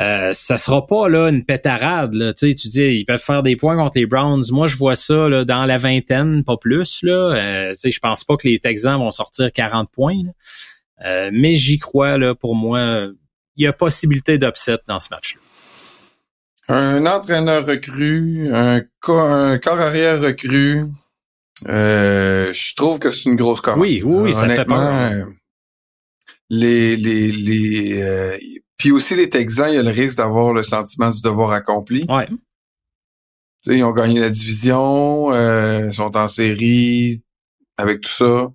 Euh, 0.00 0.32
ça 0.32 0.56
sera 0.56 0.86
pas 0.86 1.08
là 1.08 1.28
une 1.28 1.44
pétarade. 1.44 2.14
Là. 2.14 2.32
Tu, 2.32 2.48
sais, 2.48 2.54
tu 2.54 2.68
dis 2.68 2.82
ils 2.82 3.04
peuvent 3.04 3.22
faire 3.22 3.42
des 3.42 3.56
points 3.56 3.76
contre 3.76 3.98
les 3.98 4.06
Browns. 4.06 4.42
Moi, 4.50 4.66
je 4.66 4.76
vois 4.76 4.94
ça 4.94 5.28
là, 5.28 5.44
dans 5.44 5.66
la 5.66 5.78
vingtaine, 5.78 6.44
pas 6.44 6.56
plus. 6.56 7.02
Là. 7.02 7.12
Euh, 7.12 7.72
tu 7.72 7.78
sais, 7.78 7.90
je 7.90 8.00
pense 8.00 8.24
pas 8.24 8.36
que 8.36 8.48
les 8.48 8.58
Texans 8.58 8.98
vont 8.98 9.10
sortir 9.10 9.52
40 9.52 9.90
points. 9.90 10.14
Euh, 11.04 11.30
mais 11.32 11.54
j'y 11.54 11.78
crois, 11.78 12.16
là, 12.16 12.34
pour 12.34 12.54
moi, 12.54 13.08
il 13.56 13.64
y 13.64 13.66
a 13.66 13.72
possibilité 13.72 14.38
d'upset 14.38 14.78
dans 14.88 15.00
ce 15.00 15.08
match. 15.10 15.36
Un 16.68 17.04
entraîneur 17.06 17.66
recru, 17.66 18.48
un, 18.54 18.80
corps 19.00 19.80
arrière 19.80 20.20
recru. 20.20 20.86
je 21.66 22.74
trouve 22.76 22.98
que 22.98 23.10
c'est 23.10 23.28
une 23.28 23.36
grosse 23.36 23.60
commande. 23.60 23.80
Oui, 23.80 24.00
oui, 24.02 24.32
ça 24.32 24.48
fait 24.48 24.64
peur. 24.64 25.28
Les, 26.48 26.96
les, 26.96 27.32
les, 27.32 28.32
puis 28.82 28.90
aussi, 28.90 29.14
les 29.14 29.28
Texans, 29.28 29.70
il 29.70 29.76
y 29.76 29.78
a 29.78 29.82
le 29.84 29.90
risque 29.90 30.16
d'avoir 30.16 30.52
le 30.52 30.64
sentiment 30.64 31.08
du 31.08 31.22
devoir 31.22 31.52
accompli. 31.52 32.04
Ouais. 32.08 32.26
ils 33.66 33.84
ont 33.84 33.92
gagné 33.92 34.18
la 34.18 34.28
division, 34.28 35.30
euh, 35.30 35.92
sont 35.92 36.16
en 36.16 36.26
série, 36.26 37.22
avec 37.76 38.00
tout 38.00 38.10
ça. 38.10 38.48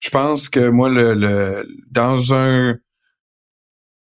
Je 0.00 0.10
pense 0.10 0.50
que 0.50 0.68
moi, 0.68 0.90
le, 0.90 1.14
le 1.14 1.66
dans 1.90 2.34
un 2.34 2.76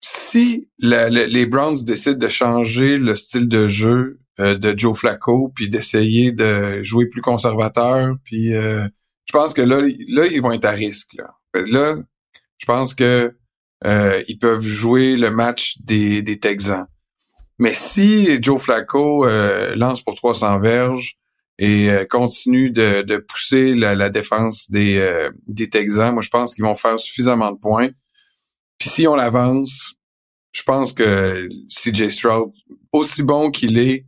si 0.00 0.68
les 0.78 1.46
Browns 1.46 1.82
décident 1.84 2.18
de 2.18 2.28
changer 2.28 2.96
le 2.96 3.16
style 3.16 3.48
de 3.48 3.66
jeu 3.66 4.20
euh, 4.38 4.54
de 4.54 4.78
Joe 4.78 4.96
Flacco, 4.96 5.50
puis 5.56 5.68
d'essayer 5.68 6.30
de 6.30 6.84
jouer 6.84 7.06
plus 7.06 7.20
conservateur, 7.20 8.14
puis 8.22 8.54
euh, 8.54 8.86
je 9.24 9.32
pense 9.32 9.54
que 9.54 9.62
là, 9.62 9.80
là, 9.80 10.26
ils 10.26 10.40
vont 10.40 10.52
être 10.52 10.66
à 10.66 10.70
risque. 10.70 11.14
Là, 11.14 11.34
là 11.66 11.94
je 12.58 12.64
pense 12.64 12.94
que 12.94 13.34
euh, 13.86 14.22
ils 14.28 14.38
peuvent 14.38 14.66
jouer 14.66 15.16
le 15.16 15.30
match 15.30 15.76
des, 15.80 16.22
des 16.22 16.38
Texans. 16.38 16.86
Mais 17.58 17.72
si 17.72 18.42
Joe 18.42 18.60
Flacco 18.60 19.26
euh, 19.26 19.74
lance 19.76 20.02
pour 20.02 20.14
300 20.14 20.60
verges 20.60 21.16
et 21.58 21.90
euh, 21.90 22.04
continue 22.04 22.70
de, 22.70 23.02
de 23.02 23.18
pousser 23.18 23.74
la, 23.74 23.94
la 23.94 24.10
défense 24.10 24.70
des, 24.70 25.28
des 25.46 25.68
Texans, 25.68 26.12
moi 26.12 26.22
je 26.22 26.30
pense 26.30 26.54
qu'ils 26.54 26.64
vont 26.64 26.74
faire 26.74 26.98
suffisamment 26.98 27.52
de 27.52 27.58
points. 27.58 27.90
Puis 28.78 28.88
si 28.88 29.06
on 29.06 29.14
l'avance, 29.14 29.94
je 30.52 30.62
pense 30.62 30.92
que 30.92 31.48
CJ 31.68 32.08
Stroud, 32.08 32.50
aussi 32.92 33.22
bon 33.22 33.50
qu'il 33.50 33.78
est, 33.78 34.06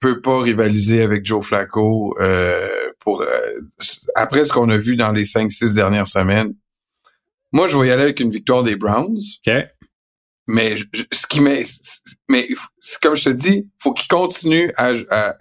peut 0.00 0.20
pas 0.20 0.40
rivaliser 0.40 1.02
avec 1.02 1.24
Joe 1.24 1.44
Flacco 1.44 2.14
euh, 2.20 2.68
pour 3.00 3.22
euh, 3.22 3.26
après 4.14 4.44
ce 4.44 4.52
qu'on 4.52 4.68
a 4.68 4.76
vu 4.76 4.96
dans 4.96 5.12
les 5.12 5.24
5-6 5.24 5.74
dernières 5.74 6.06
semaines. 6.06 6.54
Moi, 7.56 7.68
je 7.68 7.78
vais 7.78 7.88
y 7.88 7.90
aller 7.90 8.02
avec 8.02 8.20
une 8.20 8.28
victoire 8.28 8.62
des 8.62 8.76
Browns. 8.76 9.16
OK. 9.46 9.52
Mais 10.46 10.74
ce 11.10 11.26
qui 11.26 11.40
met, 11.40 11.62
mais 12.28 12.46
comme 13.00 13.16
je 13.16 13.24
te 13.24 13.30
dis, 13.30 13.66
faut 13.78 13.94
qu'ils 13.94 14.08
continuent 14.08 14.70
à, 14.76 14.92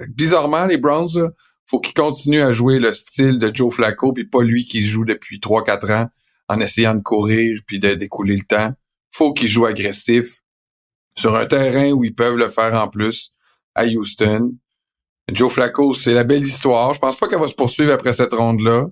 bizarrement 0.08 0.66
les 0.66 0.78
Browns, 0.78 1.10
là, 1.16 1.32
faut 1.70 1.82
qu'ils 1.82 1.94
continuent 1.94 2.42
à 2.42 2.54
jouer 2.54 2.80
le 2.80 2.94
style 2.94 3.38
de 3.38 3.54
Joe 3.54 3.74
Flacco 3.74 4.14
puis 4.14 4.24
pas 4.24 4.44
lui 4.44 4.66
qui 4.66 4.82
joue 4.82 5.04
depuis 5.04 5.40
3-4 5.40 5.94
ans 5.94 6.10
en 6.48 6.62
essayant 6.62 6.96
de 6.96 7.02
courir 7.02 7.60
puis 7.68 7.80
de 7.80 7.96
d'écouler 7.96 8.38
le 8.38 8.44
temps. 8.44 8.74
Faut 9.14 9.34
qu'ils 9.34 9.50
jouent 9.50 9.66
agressif 9.66 10.40
sur 11.20 11.36
un 11.36 11.46
terrain 11.46 11.92
où 11.92 12.06
ils 12.06 12.16
peuvent 12.16 12.38
le 12.38 12.48
faire 12.48 12.82
en 12.82 12.88
plus 12.88 13.34
à 13.76 13.86
Houston. 13.86 14.54
Joe 15.34 15.52
Flacco, 15.52 15.94
c'est 15.94 16.14
la 16.14 16.24
belle 16.24 16.44
histoire. 16.44 16.94
Je 16.94 17.00
pense 17.00 17.18
pas 17.18 17.28
qu'elle 17.28 17.42
va 17.42 17.50
se 17.50 17.56
poursuivre 17.56 17.92
après 17.92 18.14
cette 18.14 18.34
ronde-là. 18.34 18.86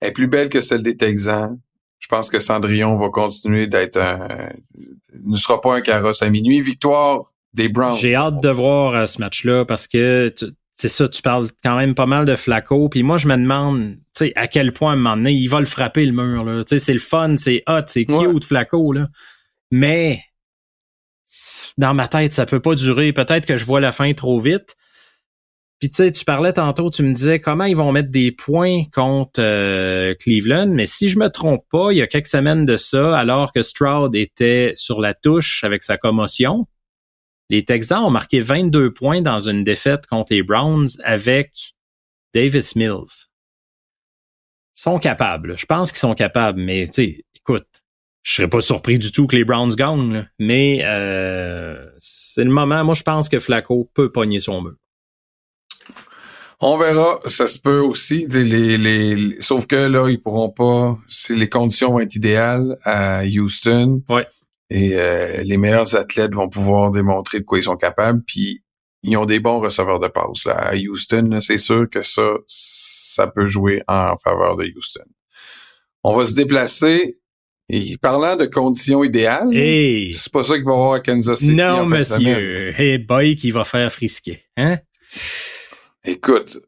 Elle 0.00 0.08
est 0.08 0.12
plus 0.12 0.28
belle 0.28 0.48
que 0.48 0.62
celle 0.62 0.82
des 0.82 0.96
Texans. 0.96 1.60
Je 2.00 2.08
pense 2.08 2.30
que 2.30 2.40
Cendrillon 2.40 2.96
va 2.96 3.10
continuer 3.10 3.66
d'être 3.66 3.98
un, 3.98 4.50
ne 5.24 5.36
sera 5.36 5.60
pas 5.60 5.76
un 5.76 5.80
carrosse 5.80 6.22
à 6.22 6.30
minuit. 6.30 6.60
Victoire 6.60 7.22
des 7.54 7.68
Browns. 7.68 7.96
J'ai 7.96 8.14
hâte 8.14 8.42
de 8.42 8.48
voir 8.48 8.94
euh, 8.94 9.06
ce 9.06 9.20
match-là 9.20 9.64
parce 9.64 9.86
que 9.86 10.32
c'est 10.76 10.88
ça, 10.88 11.08
tu 11.08 11.20
parles 11.22 11.48
quand 11.62 11.76
même 11.76 11.94
pas 11.94 12.06
mal 12.06 12.24
de 12.24 12.36
Flacco. 12.36 12.88
Puis 12.88 13.02
moi, 13.02 13.18
je 13.18 13.28
me 13.28 13.36
demande, 13.36 13.96
tu 14.16 14.26
sais, 14.26 14.32
à 14.34 14.48
quel 14.48 14.72
point 14.72 14.92
à 14.92 14.94
un 14.94 14.96
moment 14.96 15.16
donné, 15.16 15.32
il 15.32 15.48
va 15.48 15.60
le 15.60 15.66
frapper 15.66 16.06
le 16.06 16.12
mur. 16.12 16.44
Là. 16.44 16.64
Tu 16.64 16.70
sais, 16.70 16.78
c'est 16.78 16.92
le 16.92 16.98
fun, 16.98 17.36
c'est 17.36 17.62
hot, 17.68 17.82
c'est 17.86 18.06
cute 18.06 18.44
Flacco 18.44 18.92
là. 18.92 19.08
Mais 19.70 20.20
dans 21.78 21.94
ma 21.94 22.08
tête, 22.08 22.32
ça 22.32 22.46
peut 22.46 22.60
pas 22.60 22.74
durer. 22.74 23.12
Peut-être 23.12 23.46
que 23.46 23.56
je 23.56 23.64
vois 23.64 23.80
la 23.80 23.92
fin 23.92 24.12
trop 24.14 24.40
vite. 24.40 24.76
Puis 25.80 25.88
tu 25.88 25.96
sais, 25.96 26.12
tu 26.12 26.26
parlais 26.26 26.52
tantôt, 26.52 26.90
tu 26.90 27.02
me 27.02 27.14
disais 27.14 27.40
comment 27.40 27.64
ils 27.64 27.76
vont 27.76 27.90
mettre 27.90 28.10
des 28.10 28.32
points 28.32 28.84
contre 28.92 29.40
euh, 29.40 30.14
Cleveland, 30.20 30.68
mais 30.68 30.84
si 30.84 31.08
je 31.08 31.18
me 31.18 31.28
trompe 31.28 31.64
pas, 31.70 31.90
il 31.90 31.96
y 31.96 32.02
a 32.02 32.06
quelques 32.06 32.26
semaines 32.26 32.66
de 32.66 32.76
ça, 32.76 33.18
alors 33.18 33.50
que 33.50 33.62
Stroud 33.62 34.14
était 34.14 34.72
sur 34.74 35.00
la 35.00 35.14
touche 35.14 35.64
avec 35.64 35.82
sa 35.82 35.96
commotion, 35.96 36.66
les 37.48 37.64
Texans 37.64 38.04
ont 38.04 38.10
marqué 38.10 38.42
22 38.42 38.92
points 38.92 39.22
dans 39.22 39.40
une 39.40 39.64
défaite 39.64 40.06
contre 40.06 40.34
les 40.34 40.42
Browns 40.42 40.88
avec 41.02 41.72
Davis 42.34 42.76
Mills. 42.76 43.28
Ils 44.76 44.82
sont 44.82 44.98
capables. 44.98 45.58
Je 45.58 45.64
pense 45.64 45.92
qu'ils 45.92 45.98
sont 45.98 46.14
capables, 46.14 46.60
mais 46.60 46.86
tu 46.88 46.92
sais, 46.92 47.24
écoute, 47.34 47.66
je 48.22 48.34
serais 48.34 48.50
pas 48.50 48.60
surpris 48.60 48.98
du 48.98 49.12
tout 49.12 49.26
que 49.26 49.34
les 49.34 49.44
Browns 49.44 49.74
gagnent, 49.74 50.28
mais 50.38 50.80
euh, 50.84 51.90
c'est 51.98 52.44
le 52.44 52.50
moment. 52.50 52.84
Moi, 52.84 52.94
je 52.94 53.02
pense 53.02 53.30
que 53.30 53.38
Flacco 53.38 53.90
peut 53.94 54.12
pogner 54.12 54.40
son 54.40 54.60
mur. 54.60 54.76
On 56.62 56.76
verra, 56.76 57.18
ça 57.26 57.46
se 57.46 57.58
peut 57.58 57.80
aussi. 57.80 58.26
Les, 58.28 58.76
les, 58.76 59.40
sauf 59.40 59.66
que 59.66 59.76
là, 59.76 60.08
ils 60.10 60.20
pourront 60.20 60.50
pas. 60.50 60.98
Les 61.30 61.48
conditions 61.48 61.92
vont 61.92 62.00
être 62.00 62.14
idéales 62.14 62.76
à 62.84 63.22
Houston. 63.24 64.02
Ouais. 64.10 64.26
Et 64.68 64.94
euh, 64.94 65.42
les 65.42 65.56
meilleurs 65.56 65.96
athlètes 65.96 66.34
vont 66.34 66.48
pouvoir 66.48 66.90
démontrer 66.90 67.40
de 67.40 67.44
quoi 67.44 67.58
ils 67.58 67.64
sont 67.64 67.76
capables. 67.76 68.22
Puis 68.26 68.62
ils 69.02 69.16
ont 69.16 69.24
des 69.24 69.40
bons 69.40 69.60
receveurs 69.60 70.00
de 70.00 70.08
passe 70.08 70.44
là. 70.44 70.52
À 70.52 70.76
Houston, 70.76 71.38
c'est 71.40 71.58
sûr 71.58 71.88
que 71.90 72.02
ça, 72.02 72.34
ça 72.46 73.26
peut 73.26 73.46
jouer 73.46 73.82
en 73.88 74.16
faveur 74.18 74.56
de 74.58 74.70
Houston. 74.76 75.04
On 76.04 76.14
va 76.14 76.26
se 76.26 76.34
déplacer. 76.34 77.16
Et 77.72 77.96
parlant 77.98 78.34
de 78.34 78.46
conditions 78.46 79.04
idéales, 79.04 79.48
c'est 79.52 80.32
pas 80.32 80.42
ça 80.42 80.56
qu'il 80.56 80.64
va 80.64 80.72
y 80.72 80.74
avoir 80.74 80.92
à 80.94 81.00
Kansas 81.00 81.38
City. 81.38 81.54
Non, 81.54 81.86
monsieur. 81.86 82.74
Hey 82.76 82.98
boy 82.98 83.36
qui 83.36 83.52
va 83.52 83.62
faire 83.62 83.92
frisquer. 83.92 84.42
Hein? 84.56 84.78
Écoute, 86.04 86.58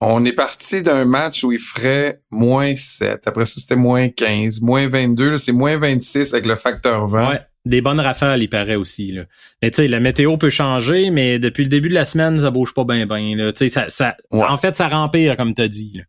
on 0.00 0.24
est 0.24 0.32
parti 0.32 0.82
d'un 0.82 1.04
match 1.04 1.42
où 1.42 1.52
il 1.52 1.58
ferait 1.58 2.22
moins 2.30 2.74
7. 2.76 3.26
Après 3.26 3.44
ça, 3.44 3.60
c'était 3.60 3.76
moins 3.76 4.08
15, 4.08 4.60
moins 4.60 4.86
22. 4.88 5.38
C'est 5.38 5.52
moins 5.52 5.76
26 5.76 6.34
avec 6.34 6.46
le 6.46 6.56
facteur 6.56 7.06
20. 7.08 7.30
Ouais, 7.30 7.40
des 7.64 7.80
bonnes 7.80 8.00
rafales, 8.00 8.42
il 8.42 8.48
paraît 8.48 8.76
aussi. 8.76 9.12
Là. 9.12 9.24
Mais 9.60 9.70
tu 9.70 9.76
sais, 9.76 9.88
la 9.88 10.00
météo 10.00 10.36
peut 10.36 10.50
changer, 10.50 11.10
mais 11.10 11.38
depuis 11.38 11.64
le 11.64 11.68
début 11.68 11.88
de 11.88 11.94
la 11.94 12.04
semaine, 12.04 12.38
ça 12.38 12.50
bouge 12.50 12.74
pas 12.74 12.84
bien, 12.84 13.06
bien. 13.06 13.50
Ça, 13.68 13.90
ça, 13.90 14.16
En 14.30 14.56
fait, 14.56 14.76
ça 14.76 14.88
rempire, 14.88 15.36
comme 15.36 15.52
tu 15.52 15.62
as 15.62 15.68
dit. 15.68 15.92
Là. 15.96 16.02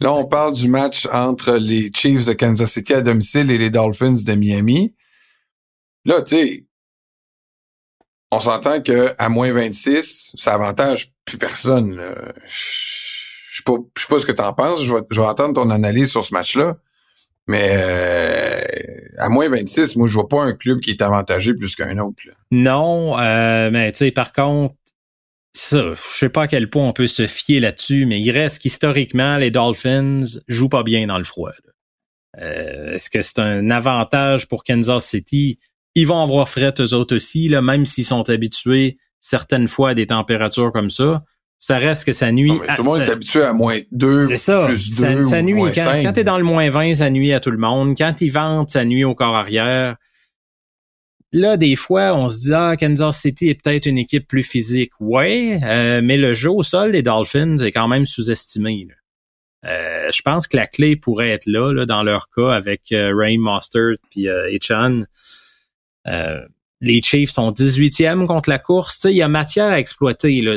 là, 0.00 0.12
on 0.14 0.24
parle 0.26 0.54
du 0.54 0.68
match 0.68 1.06
entre 1.12 1.56
les 1.56 1.90
Chiefs 1.94 2.26
de 2.26 2.32
Kansas 2.32 2.72
City 2.72 2.94
à 2.94 3.00
domicile 3.00 3.50
et 3.50 3.58
les 3.58 3.70
Dolphins 3.70 4.22
de 4.24 4.34
Miami. 4.34 4.94
Là, 6.04 6.22
tu 6.22 6.36
sais, 6.36 6.66
on 8.34 8.40
s'entend 8.40 8.80
que 8.80 9.14
à 9.18 9.28
moins 9.28 9.52
26, 9.52 10.32
ça 10.36 10.54
avantage 10.54 11.12
plus 11.24 11.38
personne. 11.38 12.00
Je 12.46 13.58
sais 13.58 13.62
sais 13.96 14.06
pas 14.08 14.18
ce 14.18 14.26
que 14.26 14.32
tu 14.32 14.42
en 14.42 14.52
penses. 14.52 14.84
Je 14.84 14.94
vais, 14.94 15.02
je 15.10 15.20
vais 15.20 15.26
entendre 15.26 15.54
ton 15.54 15.70
analyse 15.70 16.10
sur 16.10 16.24
ce 16.24 16.34
match-là. 16.34 16.76
Mais 17.46 17.74
euh, 17.76 18.60
à 19.18 19.28
moins 19.28 19.48
26, 19.48 19.96
moi, 19.96 20.06
je 20.06 20.14
vois 20.14 20.28
pas 20.28 20.42
un 20.42 20.54
club 20.54 20.80
qui 20.80 20.90
est 20.90 21.02
avantagé 21.02 21.54
plus 21.54 21.76
qu'un 21.76 21.98
autre. 21.98 22.22
Non, 22.50 23.18
euh, 23.18 23.70
mais 23.70 23.92
tu 23.92 23.98
sais, 23.98 24.10
par 24.10 24.32
contre, 24.32 24.74
ça, 25.52 25.92
je 25.94 26.18
sais 26.18 26.28
pas 26.30 26.42
à 26.42 26.48
quel 26.48 26.68
point 26.68 26.88
on 26.88 26.92
peut 26.92 27.06
se 27.06 27.26
fier 27.26 27.60
là-dessus, 27.60 28.06
mais 28.06 28.20
il 28.20 28.30
reste 28.30 28.60
qu'historiquement, 28.62 29.36
les 29.36 29.50
Dolphins 29.50 30.20
jouent 30.48 30.68
pas 30.68 30.82
bien 30.82 31.06
dans 31.06 31.18
le 31.18 31.24
froid. 31.24 31.52
Euh, 32.40 32.94
est-ce 32.94 33.10
que 33.10 33.22
c'est 33.22 33.38
un 33.38 33.70
avantage 33.70 34.48
pour 34.48 34.64
Kansas 34.64 35.04
City? 35.04 35.58
Ils 35.94 36.06
vont 36.06 36.22
avoir 36.22 36.48
fret 36.48 36.74
eux 36.80 36.94
autres 36.94 37.16
aussi, 37.16 37.48
là, 37.48 37.62
même 37.62 37.86
s'ils 37.86 38.04
sont 38.04 38.28
habitués 38.28 38.98
certaines 39.20 39.68
fois 39.68 39.90
à 39.90 39.94
des 39.94 40.06
températures 40.06 40.72
comme 40.72 40.90
ça. 40.90 41.22
Ça 41.58 41.78
reste 41.78 42.04
que 42.04 42.12
ça 42.12 42.30
nuit. 42.30 42.50
tout 42.50 42.82
le 42.82 42.82
monde 42.82 43.02
est 43.02 43.10
habitué 43.10 43.42
à 43.42 43.52
moins 43.52 43.78
2, 43.92 44.26
C'est 44.26 44.36
ça. 44.36 44.66
Plus 44.66 45.00
2 45.00 45.22
ça, 45.22 45.40
nuit. 45.40 45.72
quand, 45.74 46.00
quand 46.02 46.12
tu 46.12 46.20
es 46.20 46.24
dans 46.24 46.36
le 46.36 46.44
moins 46.44 46.68
20, 46.68 46.94
ça 46.94 47.10
nuit 47.10 47.32
à 47.32 47.40
tout 47.40 47.50
le 47.50 47.58
monde. 47.58 47.96
Quand 47.96 48.20
ils 48.20 48.30
ventent, 48.30 48.70
ça 48.70 48.84
nuit 48.84 49.04
au 49.04 49.14
corps 49.14 49.36
arrière. 49.36 49.96
Là, 51.32 51.56
des 51.56 51.74
fois, 51.74 52.14
on 52.14 52.28
se 52.28 52.38
dit 52.38 52.54
ah 52.54 52.76
Kansas 52.76 53.18
City 53.18 53.48
est 53.48 53.60
peut-être 53.60 53.86
une 53.86 53.98
équipe 53.98 54.28
plus 54.28 54.42
physique. 54.42 54.92
Ouais, 55.00 55.58
euh, 55.64 56.00
mais 56.02 56.16
le 56.16 56.34
jeu 56.34 56.50
au 56.50 56.62
sol 56.62 56.92
des 56.92 57.02
Dolphins 57.02 57.56
est 57.56 57.72
quand 57.72 57.88
même 57.88 58.04
sous-estimé. 58.04 58.88
Euh, 59.64 60.10
je 60.12 60.22
pense 60.22 60.46
que 60.46 60.56
la 60.56 60.66
clé 60.66 60.96
pourrait 60.96 61.30
être 61.30 61.46
là, 61.46 61.72
là 61.72 61.86
dans 61.86 62.02
leur 62.02 62.28
cas 62.28 62.52
avec 62.52 62.92
euh, 62.92 63.12
Ray 63.14 63.38
Mostert 63.38 63.94
puis 64.10 64.28
euh, 64.28 64.50
Echan. 64.50 65.04
Euh, 66.06 66.40
les 66.80 67.00
Chiefs 67.02 67.30
sont 67.30 67.50
18e 67.50 68.26
contre 68.26 68.50
la 68.50 68.58
course. 68.58 69.00
Il 69.04 69.16
y 69.16 69.22
a 69.22 69.28
matière 69.28 69.68
à 69.68 69.78
exploiter. 69.78 70.40
Là. 70.42 70.56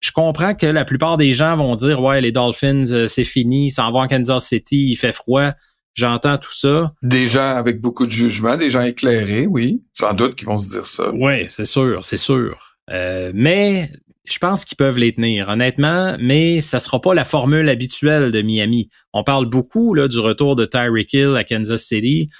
Je, 0.00 0.12
comprends 0.12 0.54
que 0.54 0.66
la 0.66 0.84
plupart 0.84 1.16
des 1.16 1.34
gens 1.34 1.54
vont 1.56 1.74
dire 1.74 2.00
Ouais, 2.00 2.20
les 2.20 2.32
Dolphins, 2.32 2.84
euh, 2.92 3.06
c'est 3.06 3.24
fini, 3.24 3.70
ça 3.70 3.84
en 3.84 3.90
va 3.90 4.00
en 4.00 4.06
Kansas 4.06 4.46
City, 4.46 4.90
il 4.90 4.96
fait 4.96 5.12
froid. 5.12 5.50
J'entends 5.94 6.38
tout 6.38 6.54
ça. 6.54 6.94
Des 7.02 7.26
gens 7.26 7.56
avec 7.56 7.80
beaucoup 7.80 8.06
de 8.06 8.12
jugement, 8.12 8.56
des 8.56 8.70
gens 8.70 8.82
éclairés, 8.82 9.46
oui. 9.46 9.82
Sans 9.92 10.14
doute 10.14 10.36
qu'ils 10.36 10.46
vont 10.46 10.58
se 10.58 10.70
dire 10.70 10.86
ça. 10.86 11.10
Oui, 11.12 11.46
c'est 11.50 11.64
sûr, 11.64 12.04
c'est 12.04 12.16
sûr. 12.16 12.76
Euh, 12.90 13.32
mais 13.34 13.90
je 14.24 14.38
pense 14.38 14.64
qu'ils 14.64 14.76
peuvent 14.76 14.98
les 14.98 15.12
tenir, 15.12 15.48
honnêtement, 15.48 16.16
mais 16.20 16.60
ça 16.60 16.78
sera 16.78 17.00
pas 17.00 17.12
la 17.12 17.24
formule 17.24 17.68
habituelle 17.68 18.30
de 18.30 18.40
Miami. 18.40 18.88
On 19.12 19.24
parle 19.24 19.46
beaucoup 19.46 19.92
là, 19.94 20.06
du 20.06 20.20
retour 20.20 20.54
de 20.54 20.64
Tyreek 20.64 21.12
Hill 21.12 21.34
à 21.36 21.44
Kansas 21.44 21.82
City 21.82 22.30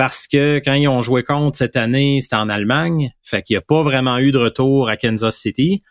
parce 0.00 0.26
que 0.26 0.62
quand 0.64 0.72
ils 0.72 0.88
ont 0.88 1.02
joué 1.02 1.22
contre 1.24 1.58
cette 1.58 1.76
année, 1.76 2.20
c'était 2.22 2.36
en 2.36 2.48
Allemagne. 2.48 3.12
Fait 3.22 3.42
qu'il 3.42 3.52
n'y 3.52 3.58
a 3.58 3.60
pas 3.60 3.82
vraiment 3.82 4.16
eu 4.16 4.30
de 4.30 4.38
retour 4.38 4.88
à 4.88 4.96
Kansas 4.96 5.36
City. 5.36 5.82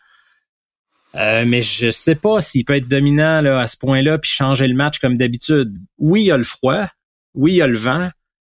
Euh, 1.14 1.44
mais 1.46 1.62
je 1.62 1.92
sais 1.92 2.16
pas 2.16 2.40
s'il 2.40 2.64
peut 2.64 2.74
être 2.74 2.88
dominant 2.88 3.40
là, 3.40 3.60
à 3.60 3.68
ce 3.68 3.76
point-là 3.76 4.18
puis 4.18 4.28
changer 4.28 4.66
le 4.66 4.74
match 4.74 4.98
comme 4.98 5.16
d'habitude. 5.16 5.78
Oui, 5.98 6.22
il 6.22 6.24
y 6.24 6.32
a 6.32 6.36
le 6.36 6.42
froid. 6.42 6.86
Oui, 7.34 7.52
il 7.52 7.56
y 7.58 7.62
a 7.62 7.68
le 7.68 7.78
vent. 7.78 8.08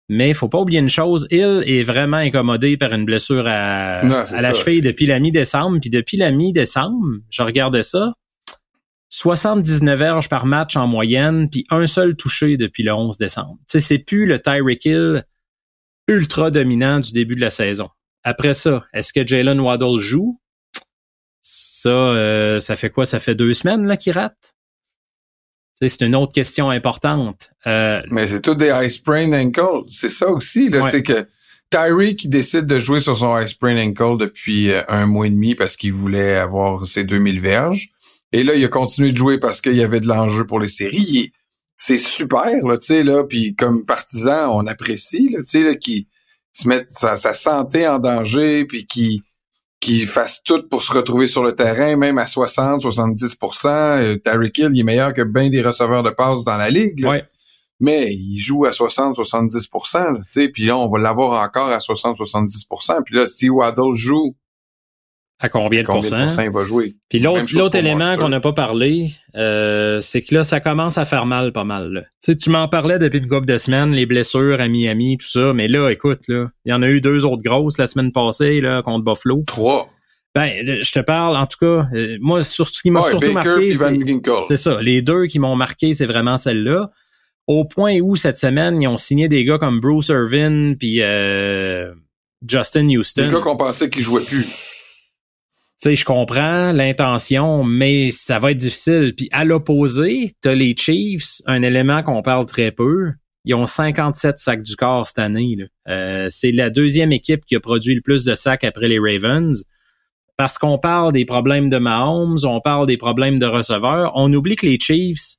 Mais 0.09 0.29
il 0.29 0.35
faut 0.35 0.49
pas 0.49 0.61
oublier 0.61 0.79
une 0.79 0.89
chose, 0.89 1.27
il 1.33 1.41
est 1.41 1.83
vraiment 1.83 2.19
incommodé 2.19 2.77
par 2.77 2.93
une 2.93 3.05
blessure 3.05 3.49
à, 3.49 4.03
la 4.03 4.55
cheville 4.55 4.83
depuis 4.83 5.07
la 5.07 5.19
mi-décembre. 5.19 5.81
Puis 5.81 5.91
depuis 5.91 6.17
la 6.17 6.31
mi-décembre, 6.31 7.19
je 7.29 7.43
regardais 7.43 7.83
ça, 7.83 8.13
79 9.09 9.99
verges 9.99 10.29
par 10.29 10.47
match 10.47 10.77
en 10.77 10.87
moyenne, 10.87 11.51
puis 11.51 11.65
un 11.71 11.89
seul 11.89 12.15
touché 12.15 12.57
depuis 12.57 12.85
le 12.85 12.93
11 12.93 13.19
décembre. 13.19 13.57
Tu 13.69 13.73
sais, 13.73 13.81
c'est 13.81 13.99
plus 13.99 14.27
le 14.27 14.39
Tyreek 14.39 14.85
Hill 14.85 15.25
ultra 16.11 16.51
dominant 16.51 16.99
du 16.99 17.13
début 17.13 17.37
de 17.37 17.41
la 17.41 17.51
saison. 17.51 17.89
Après 18.25 18.53
ça, 18.53 18.85
est-ce 18.93 19.13
que 19.13 19.27
Jalen 19.27 19.61
Waddle 19.61 19.99
joue? 20.01 20.41
Ça, 21.41 21.89
euh, 21.89 22.59
ça 22.59 22.77
fait 22.77 22.91
quoi? 22.91 23.07
Ça 23.07 23.19
fait 23.19 23.35
deux 23.35 23.55
semaines 23.55 23.87
là 23.87 23.97
qu'il 23.97 24.13
rate? 24.13 24.55
C'est 25.81 26.03
une 26.03 26.15
autre 26.15 26.35
question 26.35 26.69
importante. 26.69 27.53
Euh, 27.67 28.03
Mais 28.11 28.27
c'est 28.27 28.43
tout 28.43 28.55
des 28.55 28.69
high 28.69 28.91
sprain 28.91 29.33
ankle. 29.33 29.85
C'est 29.89 30.11
ça 30.11 30.31
aussi. 30.31 30.69
Là, 30.69 30.91
C'est 30.91 31.03
que 31.03 31.27
Tyree 31.71 32.17
qui 32.17 32.29
décide 32.29 32.67
de 32.67 32.79
jouer 32.79 33.01
sur 33.01 33.17
son 33.17 33.39
high 33.39 33.47
sprain 33.47 33.79
ankle 33.79 34.19
depuis 34.19 34.71
euh, 34.71 34.83
un 34.89 35.07
mois 35.07 35.27
et 35.27 35.31
demi 35.31 35.55
parce 35.55 35.77
qu'il 35.77 35.95
voulait 35.95 36.37
avoir 36.37 36.87
ses 36.87 37.05
2000 37.05 37.41
verges. 37.41 37.89
Et 38.33 38.45
là, 38.45 38.55
il 38.55 38.65
a 38.65 38.69
continué 38.69 39.13
de 39.13 39.17
jouer 39.17 39.39
parce 39.39 39.63
qu'il 39.63 39.75
y 39.77 39.83
avait 39.83 40.01
de 40.01 40.07
l'enjeu 40.07 40.47
pour 40.47 40.61
les 40.61 40.69
séries. 40.69 41.33
C'est 41.83 41.97
super, 41.97 42.67
là, 42.67 42.77
tu 42.77 42.89
sais, 42.89 43.03
là, 43.03 43.25
puis 43.25 43.55
comme 43.55 43.87
partisan, 43.87 44.55
on 44.55 44.67
apprécie, 44.67 45.31
là, 45.31 45.39
tu 45.39 45.47
sais, 45.47 45.63
là, 45.63 45.75
qui 45.75 46.09
se 46.53 46.69
mettent 46.69 46.93
sa, 46.93 47.17
santé 47.17 47.89
en 47.89 47.99
danger, 47.99 48.67
puis 48.67 48.87
qui 48.87 49.23
qui 49.81 50.07
fassent 50.07 50.43
tout 50.43 50.69
pour 50.69 50.83
se 50.83 50.93
retrouver 50.93 51.27
sur 51.27 51.43
le 51.43 51.57
terrain, 51.57 51.97
même 51.97 52.19
à 52.19 52.27
60, 52.27 52.83
70% 52.83 53.69
euh, 53.69 54.17
Tyreek 54.17 54.59
Hill, 54.59 54.71
il 54.75 54.81
est 54.81 54.85
meilleur 54.85 55.15
que 55.15 55.23
bien 55.23 55.49
des 55.49 55.63
receveurs 55.63 56.03
de 56.03 56.11
passes 56.11 56.45
dans 56.45 56.59
la 56.59 56.69
ligue. 56.69 57.07
Ouais. 57.07 57.25
Mais 57.81 58.13
il 58.13 58.37
joue 58.37 58.67
à 58.67 58.73
60, 58.73 59.17
70% 59.17 60.51
puis 60.53 60.67
là, 60.67 60.77
on 60.77 60.87
va 60.87 60.99
l'avoir 60.99 61.43
encore 61.43 61.71
à 61.71 61.81
60, 61.81 62.19
70% 62.19 63.05
Puis 63.07 63.15
là, 63.15 63.27
si 63.27 63.49
Waddle 63.49 63.95
joue 63.95 64.37
à 65.41 65.49
combien 65.49 65.81
de 65.81 65.87
pourcents? 65.87 66.27
il 66.39 66.51
va 66.51 66.65
jouer? 66.65 66.97
Puis 67.09 67.19
l'autre, 67.19 67.45
l'autre 67.55 67.77
élément 67.77 68.17
qu'on 68.17 68.29
n'a 68.29 68.41
pas 68.41 68.53
parlé, 68.53 69.11
euh, 69.37 70.03
c'est 70.03 70.21
que 70.21 70.35
là, 70.35 70.45
ça 70.45 70.61
commence 70.61 70.99
à 70.99 71.07
faire 71.07 71.25
mal 71.25 71.53
pas 71.53 71.65
mal. 71.65 72.11
Tu 72.23 72.33
sais, 72.33 72.37
tu 72.37 72.51
m'en 72.51 72.69
parlais 72.69 72.99
depuis 72.99 73.21
une 73.21 73.29
couple 73.29 73.47
de 73.47 73.57
semaines, 73.57 73.93
les 73.93 74.05
blessures 74.05 74.61
à 74.61 74.69
Miami, 74.69 75.17
tout 75.17 75.29
ça, 75.29 75.55
mais 75.55 75.67
là, 75.67 75.89
écoute, 75.89 76.21
là, 76.29 76.49
il 76.67 76.71
y 76.71 76.73
en 76.75 76.83
a 76.83 76.89
eu 76.89 77.01
deux 77.01 77.25
autres 77.25 77.43
grosses 77.43 77.79
la 77.79 77.87
semaine 77.87 78.13
passée 78.13 78.61
là, 78.61 78.83
contre 78.83 79.03
Buffalo. 79.03 79.43
Trois. 79.47 79.89
Ben, 80.35 80.81
je 80.83 80.93
te 80.93 81.01
parle, 81.01 81.37
en 81.37 81.47
tout 81.47 81.59
cas, 81.59 81.89
euh, 81.95 82.19
moi, 82.21 82.45
sur 82.45 82.69
ce 82.69 82.83
qui 82.83 82.91
m'a 82.91 83.03
surtout 83.03 83.33
marqué, 83.33 83.75
c'est 84.47 84.57
ça. 84.59 84.81
Les 84.83 85.01
deux 85.01 85.27
qui 85.27 85.39
m'ont 85.39 85.57
marqué, 85.57 85.95
c'est 85.95 86.07
vraiment 86.07 86.37
celle-là. 86.37 86.91
Au 87.47 87.65
point 87.65 87.99
où 88.01 88.15
cette 88.15 88.37
semaine, 88.37 88.81
ils 88.81 88.87
ont 88.87 88.99
signé 88.99 89.27
des 89.29 89.45
gars 89.45 89.59
comme 89.59 89.81
Bruce 89.81 90.09
Irvin 90.09 90.75
puis 90.79 90.99
euh, 91.01 91.93
Justin 92.47 92.89
Houston. 92.91 93.27
Des 93.27 93.33
gars 93.33 93.41
qu'on 93.41 93.57
pensait 93.57 93.89
qu'ils 93.89 94.03
jouaient 94.03 94.23
plus 94.23 94.80
sais, 95.81 95.97
je 95.97 96.05
comprends 96.05 96.73
l'intention, 96.73 97.65
mais 97.65 98.11
ça 98.11 98.39
va 98.39 98.51
être 98.51 98.59
difficile. 98.59 99.15
Puis 99.17 99.29
à 99.33 99.45
l'opposé, 99.45 100.33
t'as 100.41 100.55
les 100.55 100.77
Chiefs, 100.77 101.43
un 101.47 101.63
élément 101.63 102.03
qu'on 102.03 102.23
parle 102.23 102.47
très 102.47 102.71
peu. 102.71 103.13
Ils 103.45 103.55
ont 103.55 103.67
57 103.67 104.39
sacs 104.39 104.63
du 104.63 104.77
corps 104.77 105.07
cette 105.07 105.19
année. 105.19 105.57
Euh, 105.89 106.27
c'est 106.29 106.53
la 106.53 106.69
deuxième 106.69 107.13
équipe 107.13 107.45
qui 107.47 107.57
a 107.57 107.61
produit 107.61 107.95
le 107.95 108.03
plus 108.03 108.25
de 108.25 108.35
sacs 108.35 108.65
après 108.65 108.89
les 108.89 108.99
Ravens. 108.99 109.65
Parce 110.37 110.59
qu'on 110.59 110.79
parle 110.79 111.13
des 111.13 111.25
problèmes 111.25 111.71
de 111.71 111.79
Mahomes, 111.79 112.39
on 112.45 112.61
parle 112.61 112.87
des 112.87 112.97
problèmes 112.97 113.39
de 113.39 113.47
receveurs. 113.47 114.13
On 114.15 114.33
oublie 114.33 114.57
que 114.57 114.67
les 114.67 114.79
Chiefs, 114.79 115.37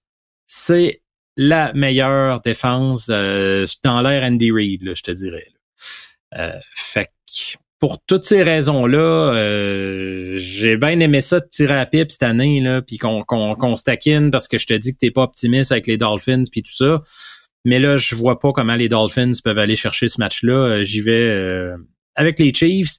c'est 0.48 1.02
la 1.38 1.74
meilleure 1.74 2.42
défense 2.42 3.08
euh, 3.10 3.66
dans 3.84 4.02
l'air 4.02 4.24
Andy 4.24 4.52
Reid, 4.52 4.94
je 4.96 5.02
te 5.02 5.12
dirais. 5.12 5.48
Euh, 6.38 6.60
fait 6.74 7.10
pour 7.82 7.98
toutes 8.06 8.24
ces 8.24 8.44
raisons-là, 8.44 9.34
euh, 9.34 10.36
j'ai 10.38 10.78
bien 10.78 11.00
aimé 11.00 11.20
ça 11.20 11.40
de 11.40 11.48
tirer 11.50 11.80
à 11.80 11.88
pipe 11.88 12.12
cette 12.12 12.22
année, 12.22 12.62
là, 12.62 12.84
puis 12.84 13.00
qu'on 13.00 13.76
se 13.76 13.84
taquine 13.84 14.30
parce 14.30 14.48
que 14.48 14.60
je 14.60 14.68
te 14.68 14.74
dis 14.76 14.94
que 14.94 15.00
t'es 15.00 15.10
pas 15.10 15.24
optimiste 15.24 15.72
avec 15.72 15.88
les 15.88 15.98
Dolphins 15.98 16.44
puis 16.50 16.62
tout 16.62 16.72
ça. 16.72 17.02
Mais 17.66 17.80
là, 17.80 17.98
je 17.98 18.14
vois 18.14 18.40
pas 18.40 18.52
comment 18.54 18.76
les 18.76 18.88
Dolphins 18.88 19.32
peuvent 19.44 19.58
aller 19.58 19.76
chercher 19.76 20.08
ce 20.08 20.22
match-là. 20.22 20.54
Euh, 20.54 20.84
j'y 20.84 21.02
vais 21.02 21.12
euh, 21.12 21.76
avec 22.14 22.38
les 22.38 22.54
Chiefs. 22.54 22.98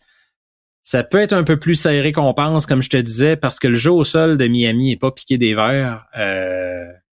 Ça 0.83 1.05
peut 1.05 1.19
être 1.19 1.33
un 1.33 1.45
peu 1.45 1.61
plus 1.61 1.77
serré 1.77 2.11
qu'on 2.11 2.35
pense, 2.35 2.67
comme 2.67 2.83
je 2.83 2.91
te 2.91 2.97
disais, 2.97 3.37
parce 3.37 3.61
que 3.61 3.69
le 3.69 3.77
jeu 3.77 3.93
au 3.93 4.03
sol 4.03 4.37
de 4.37 4.49
Miami 4.49 4.91
est 4.91 4.97
pas 4.97 5.13
piqué 5.13 5.39
des 5.39 5.55
verres. 5.55 6.07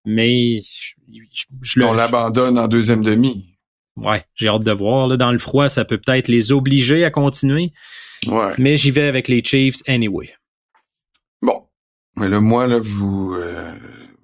mais 0.06 0.60
je, 1.62 1.82
On 1.84 1.94
l'abandonne 1.94 2.58
en 2.58 2.68
deuxième 2.68 3.04
demi 3.04 3.49
ouais, 4.04 4.24
j'ai 4.36 4.48
hâte 4.48 4.64
de 4.64 4.72
voir. 4.72 5.08
Là, 5.08 5.18
dans 5.18 5.32
le 5.32 5.40
froid, 5.40 5.70
ça 5.70 5.86
peut 5.86 5.98
peut-être 5.98 6.28
les 6.28 6.52
obliger 6.52 7.06
à 7.06 7.12
continuer. 7.12 7.72
Ouais. 8.28 8.54
Mais 8.58 8.78
j'y 8.78 8.92
vais 8.92 9.08
avec 9.08 9.28
les 9.28 9.44
Chiefs 9.44 9.82
anyway. 9.88 10.30
Bon. 11.42 11.64
Mais 12.18 12.28
là, 12.28 12.42
moi, 12.42 12.68
là, 12.68 12.80
vous, 12.80 13.34
euh, 13.36 13.72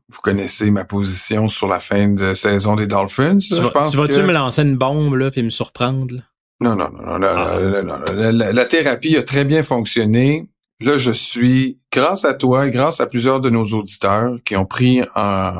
vous 0.09 0.21
connaissez 0.21 0.71
ma 0.71 0.85
position 0.85 1.47
sur 1.47 1.67
la 1.67 1.79
fin 1.79 2.09
de 2.09 2.33
saison 2.33 2.75
des 2.75 2.87
Dolphins. 2.87 3.37
tu, 3.37 3.55
vas, 3.55 4.07
tu 4.07 4.21
me 4.21 4.31
lancer 4.31 4.63
une 4.63 4.77
bombe 4.77 5.15
là, 5.15 5.31
puis 5.31 5.43
me 5.43 5.49
surprendre? 5.49 6.15
Non, 6.61 6.75
non, 6.75 6.89
non, 6.91 7.19
non, 7.19 7.27
ah. 7.27 8.31
La, 8.31 8.65
thérapie 8.65 9.17
a 9.17 9.23
très 9.23 9.43
bien 9.43 9.61
fonctionné. 9.61 10.47
Là, 10.79 10.97
je 10.97 11.11
suis, 11.11 11.77
grâce 11.91 12.25
à 12.25 12.33
toi 12.33 12.67
et 12.67 12.71
grâce 12.71 13.01
à 13.01 13.07
plusieurs 13.07 13.41
de 13.41 13.49
nos 13.49 13.65
auditeurs 13.65 14.37
qui 14.45 14.55
ont 14.55 14.65
pris 14.65 15.01
en, 15.15 15.53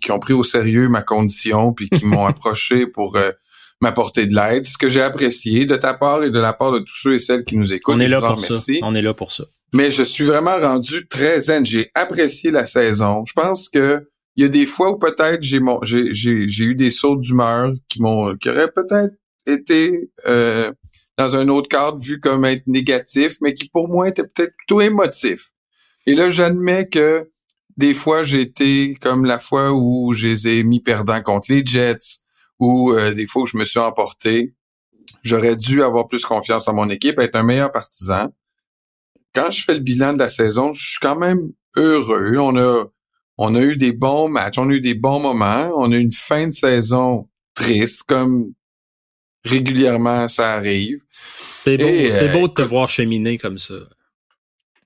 qui 0.00 0.10
ont 0.10 0.18
pris 0.18 0.32
au 0.32 0.44
sérieux 0.44 0.88
ma 0.88 1.02
condition 1.02 1.72
puis 1.72 1.88
qui 1.88 2.06
m'ont 2.06 2.26
approché 2.26 2.86
pour 2.86 3.16
euh, 3.16 3.30
m'apporter 3.82 4.26
de 4.26 4.34
l'aide, 4.34 4.66
ce 4.66 4.78
que 4.78 4.88
j'ai 4.88 5.02
apprécié 5.02 5.66
de 5.66 5.76
ta 5.76 5.92
part 5.92 6.22
et 6.22 6.30
de 6.30 6.38
la 6.38 6.52
part 6.52 6.70
de 6.70 6.78
tous 6.78 6.96
ceux 6.96 7.14
et 7.14 7.18
celles 7.18 7.44
qui 7.44 7.56
nous 7.56 7.74
écoutent. 7.74 7.96
On 7.96 8.00
est 8.00 8.08
là 8.08 8.20
pour 8.20 8.40
ça. 8.40 8.54
On 8.82 8.94
est 8.94 9.02
là 9.02 9.12
pour 9.12 9.32
ça. 9.32 9.44
Mais 9.74 9.90
je 9.90 10.04
suis 10.04 10.24
vraiment 10.24 10.56
rendu 10.56 11.08
très 11.08 11.40
zen. 11.40 11.66
J'ai 11.66 11.90
apprécié 11.94 12.52
la 12.52 12.64
saison. 12.64 13.24
Je 13.26 13.32
pense 13.32 13.68
que 13.68 14.06
il 14.36 14.44
y 14.44 14.46
a 14.46 14.48
des 14.48 14.66
fois 14.66 14.92
où 14.92 14.98
peut-être 14.98 15.42
j'ai 15.42 15.60
j'ai, 15.82 16.14
j'ai, 16.48 16.64
eu 16.64 16.74
des 16.74 16.90
sauts 16.90 17.16
d'humeur 17.16 17.72
qui 17.88 18.00
m'ont 18.00 18.34
qui 18.36 18.48
auraient 18.48 18.70
peut-être 18.70 19.14
été 19.46 20.10
euh, 20.26 20.70
dans 21.18 21.36
un 21.36 21.48
autre 21.48 21.68
cadre 21.68 21.98
vu 21.98 22.20
comme 22.20 22.44
être 22.44 22.66
négatif, 22.66 23.36
mais 23.42 23.52
qui 23.52 23.68
pour 23.68 23.88
moi 23.88 24.08
étaient 24.08 24.22
peut-être 24.22 24.56
plutôt 24.56 24.80
émotifs. 24.80 25.50
Et 26.06 26.14
là, 26.14 26.30
j'admets 26.30 26.88
que 26.88 27.28
des 27.76 27.94
fois, 27.94 28.22
j'ai 28.22 28.42
été 28.42 28.94
comme 29.00 29.24
la 29.24 29.38
fois 29.38 29.72
où 29.72 30.12
je 30.12 30.28
les 30.28 30.48
ai 30.48 30.62
mis 30.62 30.80
perdants 30.80 31.22
contre 31.22 31.50
les 31.50 31.64
Jets, 31.66 32.21
ou 32.62 32.92
euh, 32.92 33.12
des 33.12 33.26
fois 33.26 33.42
où 33.42 33.46
je 33.46 33.56
me 33.56 33.64
suis 33.64 33.80
emporté. 33.80 34.54
J'aurais 35.24 35.56
dû 35.56 35.82
avoir 35.82 36.06
plus 36.06 36.24
confiance 36.24 36.68
en 36.68 36.74
mon 36.74 36.88
équipe, 36.90 37.18
être 37.18 37.34
un 37.34 37.42
meilleur 37.42 37.72
partisan. 37.72 38.32
Quand 39.34 39.50
je 39.50 39.64
fais 39.64 39.74
le 39.74 39.80
bilan 39.80 40.12
de 40.12 40.20
la 40.20 40.30
saison, 40.30 40.72
je 40.72 40.90
suis 40.90 40.98
quand 41.00 41.16
même 41.16 41.50
heureux. 41.74 42.36
On 42.38 42.56
a, 42.56 42.84
on 43.36 43.54
a 43.56 43.60
eu 43.60 43.76
des 43.76 43.90
bons 43.90 44.28
matchs, 44.28 44.58
on 44.58 44.70
a 44.70 44.72
eu 44.74 44.80
des 44.80 44.94
bons 44.94 45.18
moments, 45.18 45.72
on 45.74 45.90
a 45.90 45.96
eu 45.96 46.00
une 46.00 46.12
fin 46.12 46.46
de 46.46 46.52
saison 46.52 47.28
triste, 47.54 48.04
comme 48.04 48.52
régulièrement 49.44 50.28
ça 50.28 50.52
arrive. 50.52 51.00
C'est 51.10 51.76
beau, 51.76 51.88
c'est 51.88 52.32
beau 52.32 52.46
de 52.46 52.52
te 52.52 52.62
voir 52.62 52.88
cheminer 52.88 53.38
comme 53.38 53.58
ça 53.58 53.74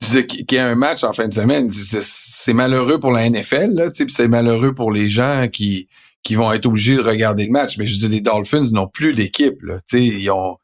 qu'il 0.01 0.53
y 0.53 0.59
a 0.59 0.69
un 0.69 0.75
match 0.75 1.05
en 1.05 1.12
fin 1.12 1.27
de 1.27 1.33
semaine, 1.33 1.69
c'est 1.71 2.53
malheureux 2.53 3.01
pour 3.01 3.12
la 3.12 3.29
NFL, 3.29 3.73
là, 3.73 3.89
c'est 3.91 4.29
malheureux 4.29 4.75
pour 4.75 4.93
les 4.93 5.09
gens 5.09 5.49
qui 5.51 5.89
qui 6.22 6.35
vont 6.35 6.52
être 6.52 6.66
obligés 6.66 6.96
de 6.96 7.02
regarder 7.02 7.46
le 7.46 7.52
match. 7.52 7.79
Mais 7.79 7.87
je 7.87 7.98
dis, 7.98 8.09
les 8.09 8.20
Dolphins 8.20 8.70
n'ont 8.72 8.88
plus 8.88 9.12
d'équipe, 9.14 9.61
là, 9.62 9.79
ils 9.92 10.31
ont 10.31 10.57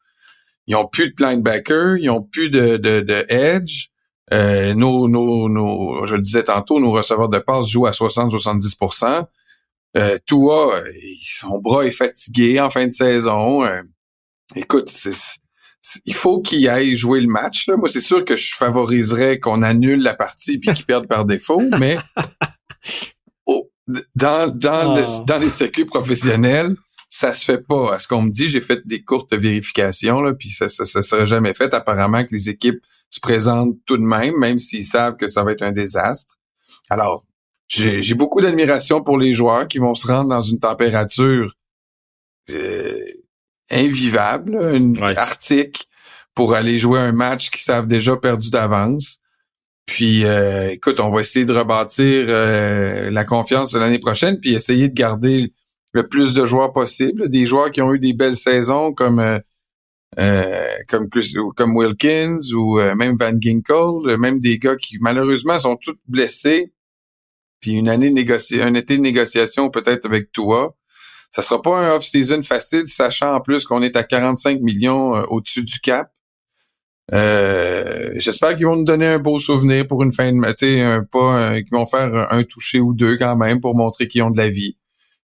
ils 0.65 0.75
ont 0.77 0.87
plus 0.87 1.09
de 1.09 1.23
linebacker, 1.23 1.97
ils 1.97 2.09
ont 2.09 2.21
plus 2.23 2.49
de 2.49 2.77
de, 2.77 3.01
de 3.01 3.25
edge. 3.29 3.87
Euh, 4.31 4.73
nos, 4.73 5.09
nos, 5.09 5.49
nos, 5.49 6.05
je 6.05 6.15
le 6.15 6.21
disais 6.21 6.43
tantôt, 6.43 6.79
nos 6.79 6.91
receveurs 6.91 7.29
de 7.29 7.39
passe 7.39 7.67
jouent 7.67 7.85
à 7.85 7.91
60-70%. 7.91 9.25
Euh, 9.95 10.17
Tua, 10.25 10.81
son 11.21 11.59
bras 11.59 11.85
est 11.85 11.91
fatigué 11.91 12.59
en 12.59 12.69
fin 12.69 12.87
de 12.87 12.93
saison. 12.93 13.63
Euh, 13.63 13.81
écoute, 14.55 14.89
c'est 14.89 15.11
il 16.05 16.13
faut 16.13 16.41
qu'il 16.41 16.67
aille 16.69 16.95
jouer 16.95 17.21
le 17.21 17.27
match. 17.27 17.67
Là. 17.67 17.75
Moi, 17.77 17.89
c'est 17.89 17.99
sûr 17.99 18.23
que 18.23 18.35
je 18.35 18.55
favoriserais 18.55 19.39
qu'on 19.39 19.61
annule 19.61 20.01
la 20.01 20.15
partie 20.15 20.57
puis 20.57 20.73
qu'il 20.73 20.85
perde 20.87 21.07
par 21.07 21.25
défaut, 21.25 21.61
mais 21.77 21.97
dans, 23.87 24.47
dans, 24.55 24.97
ah. 24.97 25.23
dans 25.25 25.37
les 25.37 25.49
circuits 25.49 25.85
professionnels, 25.85 26.75
ça 27.09 27.31
se 27.31 27.45
fait 27.45 27.59
pas. 27.59 27.95
À 27.95 27.99
ce 27.99 28.07
qu'on 28.07 28.23
me 28.23 28.31
dit, 28.31 28.47
j'ai 28.47 28.61
fait 28.61 28.87
des 28.87 29.03
courtes 29.03 29.35
vérifications, 29.35 30.21
là, 30.21 30.33
puis 30.33 30.49
ça, 30.49 30.67
ça, 30.67 30.85
serait 30.85 31.27
jamais 31.27 31.53
fait. 31.53 31.73
Apparemment 31.73 32.23
que 32.23 32.31
les 32.31 32.49
équipes 32.49 32.79
se 33.09 33.19
présentent 33.19 33.77
tout 33.85 33.97
de 33.97 34.03
même, 34.03 34.35
même 34.39 34.57
s'ils 34.57 34.85
savent 34.85 35.15
que 35.15 35.27
ça 35.27 35.43
va 35.43 35.51
être 35.51 35.61
un 35.61 35.71
désastre. 35.71 36.39
Alors, 36.89 37.23
j'ai 37.67 38.15
beaucoup 38.15 38.41
d'admiration 38.41 39.03
pour 39.03 39.17
les 39.17 39.33
joueurs 39.33 39.67
qui 39.67 39.77
vont 39.77 39.95
se 39.95 40.07
rendre 40.07 40.29
dans 40.29 40.41
une 40.41 40.59
température 40.59 41.53
euh, 42.49 42.99
invivable, 43.69 44.55
une 44.73 45.01
arctique, 45.03 45.87
pour 46.35 46.55
aller 46.55 46.79
jouer 46.79 46.99
un 46.99 47.11
match 47.11 47.51
qu'ils 47.51 47.61
savent 47.61 47.87
déjà 47.87 48.17
perdu 48.17 48.49
d'avance. 48.49 49.19
Puis, 49.85 50.25
euh, 50.25 50.71
écoute, 50.71 50.99
on 50.99 51.11
va 51.11 51.21
essayer 51.21 51.45
de 51.45 51.53
rebâtir 51.53 52.25
euh, 52.29 53.09
la 53.11 53.25
confiance 53.25 53.71
de 53.71 53.79
l'année 53.79 53.99
prochaine, 53.99 54.39
puis 54.39 54.53
essayer 54.53 54.89
de 54.89 54.93
garder 54.93 55.53
le 55.91 56.07
plus 56.07 56.33
de 56.33 56.45
joueurs 56.45 56.71
possible, 56.71 57.29
des 57.29 57.45
joueurs 57.45 57.69
qui 57.71 57.81
ont 57.81 57.93
eu 57.93 57.99
des 57.99 58.13
belles 58.13 58.37
saisons 58.37 58.93
comme 58.93 59.19
euh, 59.19 59.39
comme 60.87 61.09
comme 61.55 61.75
Wilkins 61.75 62.39
ou 62.55 62.79
même 62.95 63.17
Van 63.19 63.33
Ginkel, 63.39 64.17
même 64.17 64.39
des 64.39 64.57
gars 64.57 64.75
qui 64.75 64.97
malheureusement 64.99 65.59
sont 65.59 65.75
tous 65.75 65.95
blessés. 66.07 66.73
Puis 67.59 67.73
une 67.73 67.89
année 67.89 68.09
de 68.09 68.61
un 68.61 68.73
été 68.73 68.97
de 68.97 69.01
négociation 69.01 69.69
peut-être 69.69 70.05
avec 70.05 70.31
toi 70.31 70.75
ça 71.33 71.41
sera 71.41 71.61
pas 71.61 71.79
un 71.79 71.95
off-season 71.95 72.43
facile, 72.43 72.87
sachant 72.87 73.33
en 73.33 73.41
plus 73.41 73.65
qu'on 73.65 73.81
est 73.81 73.95
à 73.95 74.03
45 74.03 74.61
millions 74.61 75.15
euh, 75.15 75.23
au-dessus 75.29 75.63
du 75.63 75.79
cap. 75.79 76.11
Euh, 77.13 78.11
j'espère 78.15 78.55
qu'ils 78.55 78.65
vont 78.65 78.75
nous 78.75 78.83
donner 78.83 79.07
un 79.07 79.19
beau 79.19 79.39
souvenir 79.39 79.85
pour 79.85 80.01
une 80.03 80.11
fin 80.11 80.31
de 80.31 80.37
match, 80.37 80.63
un 80.63 81.03
pas 81.03 81.61
qu'ils 81.61 81.71
vont 81.71 81.85
faire 81.85 82.31
un 82.31 82.43
toucher 82.43 82.79
ou 82.79 82.93
deux 82.93 83.17
quand 83.17 83.35
même 83.35 83.61
pour 83.61 83.75
montrer 83.75 84.07
qu'ils 84.07 84.23
ont 84.23 84.31
de 84.31 84.37
la 84.37 84.49
vie. 84.49 84.77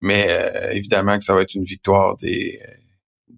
Mais 0.02 0.28
euh, 0.30 0.72
évidemment 0.72 1.18
que 1.18 1.24
ça 1.24 1.34
va 1.34 1.42
être 1.42 1.54
une 1.54 1.66
victoire 1.66 2.16
des 2.18 2.60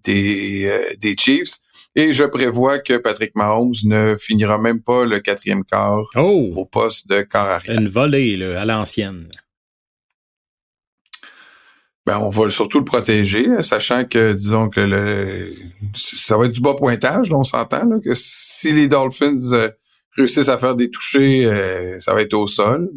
des, 0.04 0.70
des 1.00 1.16
Chiefs. 1.18 1.56
Et 1.96 2.12
je 2.12 2.24
prévois 2.24 2.78
que 2.78 2.96
Patrick 2.96 3.34
Mahomes 3.34 3.74
ne 3.84 4.16
finira 4.16 4.58
même 4.58 4.80
pas 4.80 5.04
le 5.04 5.18
quatrième 5.18 5.64
quart 5.64 6.04
oh! 6.14 6.52
au 6.54 6.64
poste 6.64 7.08
de 7.08 7.22
quart 7.22 7.48
arrière. 7.48 7.80
Une 7.80 7.88
volée 7.88 8.36
là, 8.36 8.60
à 8.60 8.64
l'ancienne. 8.64 9.28
Ben 12.08 12.18
on 12.20 12.30
va 12.30 12.48
surtout 12.48 12.78
le 12.78 12.86
protéger, 12.86 13.62
sachant 13.62 14.06
que 14.06 14.32
disons 14.32 14.70
que 14.70 14.80
le 14.80 15.52
ça 15.94 16.38
va 16.38 16.46
être 16.46 16.52
du 16.52 16.62
bas 16.62 16.72
pointage, 16.72 17.28
là, 17.28 17.36
on 17.36 17.44
s'entend 17.44 17.84
là, 17.84 17.98
que 18.02 18.14
si 18.14 18.72
les 18.72 18.88
Dolphins 18.88 19.36
euh, 19.52 19.70
réussissent 20.16 20.48
à 20.48 20.56
faire 20.56 20.74
des 20.74 20.88
touchés, 20.88 21.44
euh, 21.44 22.00
ça 22.00 22.14
va 22.14 22.22
être 22.22 22.32
au 22.32 22.46
sol. 22.46 22.90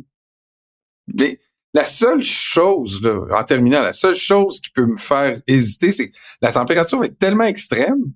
Mais 1.14 1.42
la 1.74 1.84
seule 1.84 2.24
chose, 2.24 3.02
là, 3.02 3.20
en 3.38 3.44
terminant, 3.44 3.82
la 3.82 3.92
seule 3.92 4.16
chose 4.16 4.62
qui 4.62 4.70
peut 4.70 4.86
me 4.86 4.96
faire 4.96 5.38
hésiter, 5.46 5.92
c'est 5.92 6.12
que 6.12 6.18
la 6.42 6.54
température 6.54 7.04
être 7.04 7.20
tellement 7.20 7.44
extrême 7.44 8.14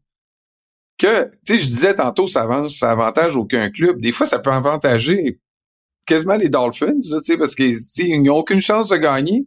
que, 0.98 1.26
tu 1.46 1.58
sais, 1.58 1.62
je 1.62 1.68
disais 1.68 1.96
tantôt, 1.96 2.28
ça, 2.28 2.44
avance, 2.44 2.78
ça 2.78 2.92
avantage 2.92 3.36
aucun 3.36 3.70
club. 3.70 4.00
Des 4.00 4.14
fois, 4.14 4.28
ça 4.28 4.40
peut 4.40 4.50
avantager 4.50 5.42
quasiment 6.06 6.38
les 6.38 6.48
Dolphins, 6.48 7.00
tu 7.02 7.22
sais, 7.22 7.38
parce 7.38 7.54
qu'ils 7.54 8.24
n'ont 8.24 8.38
aucune 8.38 8.62
chance 8.62 8.88
de 8.88 8.96
gagner. 8.96 9.46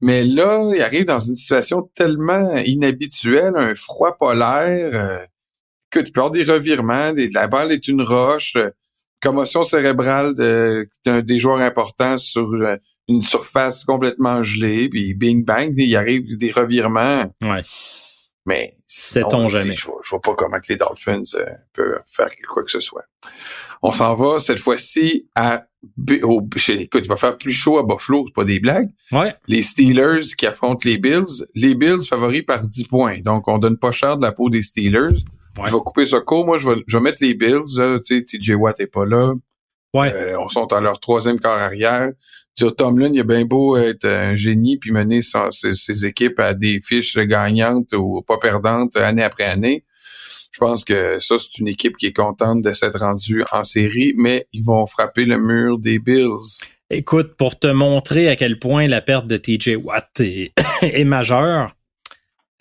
Mais 0.00 0.24
là, 0.24 0.70
ils 0.74 0.82
arrivent 0.82 1.04
dans 1.04 1.20
une 1.20 1.34
situation 1.34 1.90
tellement 1.94 2.56
inhabituelle, 2.64 3.52
un 3.56 3.74
froid 3.74 4.16
polaire, 4.16 4.90
euh, 4.94 5.26
que 5.90 6.00
tu 6.00 6.12
peux 6.12 6.20
avoir 6.20 6.30
des 6.30 6.44
revirements, 6.44 7.12
des, 7.12 7.28
la 7.30 7.46
balle 7.48 7.72
est 7.72 7.86
une 7.86 8.02
roche, 8.02 8.56
euh, 8.56 8.70
commotion 9.20 9.64
cérébrale 9.64 10.34
d'un 11.04 11.20
des 11.20 11.38
joueurs 11.38 11.60
importants 11.60 12.16
sur 12.16 12.48
euh, 12.52 12.76
une 13.08 13.20
surface 13.22 13.84
complètement 13.84 14.42
gelée, 14.42 14.88
puis 14.88 15.12
bing 15.14 15.44
bang, 15.44 15.74
il 15.76 15.96
arrive 15.96 16.38
des 16.38 16.52
revirements. 16.52 17.30
Ouais. 17.42 17.60
Mais 18.46 18.72
sait-on 18.86 19.48
jamais. 19.48 19.74
Je, 19.74 19.88
je 20.02 20.10
vois 20.10 20.20
pas 20.20 20.34
comment 20.34 20.58
que 20.60 20.68
les 20.70 20.76
Dolphins 20.76 21.22
peuvent 21.74 22.00
faire 22.06 22.30
quoi 22.48 22.64
que 22.64 22.70
ce 22.70 22.80
soit. 22.80 23.04
On 23.82 23.92
s'en 23.92 24.14
va 24.14 24.40
cette 24.40 24.60
fois-ci 24.60 25.28
à 25.34 25.64
au, 26.22 26.46
écoute, 26.68 27.02
il 27.04 27.08
va 27.08 27.16
faire 27.16 27.38
plus 27.38 27.52
chaud 27.52 27.78
à 27.78 27.82
Buffalo, 27.82 28.24
c'est 28.26 28.34
pas 28.34 28.44
des 28.44 28.60
blagues. 28.60 28.90
Ouais. 29.12 29.34
Les 29.48 29.62
Steelers 29.62 30.26
qui 30.36 30.46
affrontent 30.46 30.86
les 30.86 30.98
Bills, 30.98 31.46
les 31.54 31.74
Bills 31.74 32.04
favoris 32.06 32.44
par 32.44 32.60
10 32.60 32.88
points. 32.88 33.20
Donc 33.20 33.48
on 33.48 33.58
donne 33.58 33.78
pas 33.78 33.90
cher 33.90 34.18
de 34.18 34.22
la 34.22 34.32
peau 34.32 34.50
des 34.50 34.62
Steelers. 34.62 35.16
Je 35.64 35.72
vais 35.72 35.80
couper 35.84 36.06
ce 36.06 36.16
court, 36.16 36.46
moi 36.46 36.58
je 36.58 36.70
vais, 36.70 36.82
je 36.86 36.96
vais 36.96 37.02
mettre 37.02 37.22
les 37.22 37.34
Bills, 37.34 38.00
tu 38.04 38.04
sais 38.04 38.24
TJ 38.24 38.52
Watt 38.52 38.78
est 38.80 38.86
pas 38.86 39.04
là. 39.04 39.32
Ouais. 39.92 40.12
Euh, 40.12 40.38
on 40.38 40.48
sont 40.48 40.72
à 40.72 40.80
leur 40.80 41.00
troisième 41.00 41.38
quart 41.38 41.58
arrière. 41.58 42.10
Tom 42.56 42.72
Tomlin, 42.76 43.10
il 43.12 43.20
a 43.20 43.24
bien 43.24 43.44
beau 43.46 43.76
être 43.76 44.04
un 44.06 44.34
génie 44.34 44.76
puis 44.76 44.92
mener 44.92 45.22
ses, 45.22 45.72
ses, 45.72 46.04
équipes 46.04 46.38
à 46.38 46.52
des 46.52 46.80
fiches 46.80 47.16
gagnantes 47.16 47.94
ou 47.94 48.20
pas 48.20 48.36
perdantes 48.36 48.96
année 48.96 49.22
après 49.22 49.44
année. 49.44 49.84
Je 50.50 50.58
pense 50.58 50.84
que 50.84 51.20
ça, 51.20 51.36
c'est 51.38 51.58
une 51.58 51.68
équipe 51.68 51.96
qui 51.96 52.06
est 52.06 52.12
contente 52.12 52.62
de 52.62 52.72
s'être 52.72 52.98
rendue 52.98 53.44
en 53.52 53.64
série, 53.64 54.14
mais 54.16 54.46
ils 54.52 54.64
vont 54.64 54.86
frapper 54.86 55.24
le 55.24 55.38
mur 55.38 55.78
des 55.78 55.98
Bills. 55.98 56.64
Écoute, 56.90 57.36
pour 57.36 57.56
te 57.58 57.68
montrer 57.68 58.28
à 58.28 58.34
quel 58.34 58.58
point 58.58 58.88
la 58.88 59.00
perte 59.00 59.28
de 59.28 59.36
TJ 59.36 59.76
Watt 59.80 60.20
est, 60.20 61.04
majeure, 61.04 61.76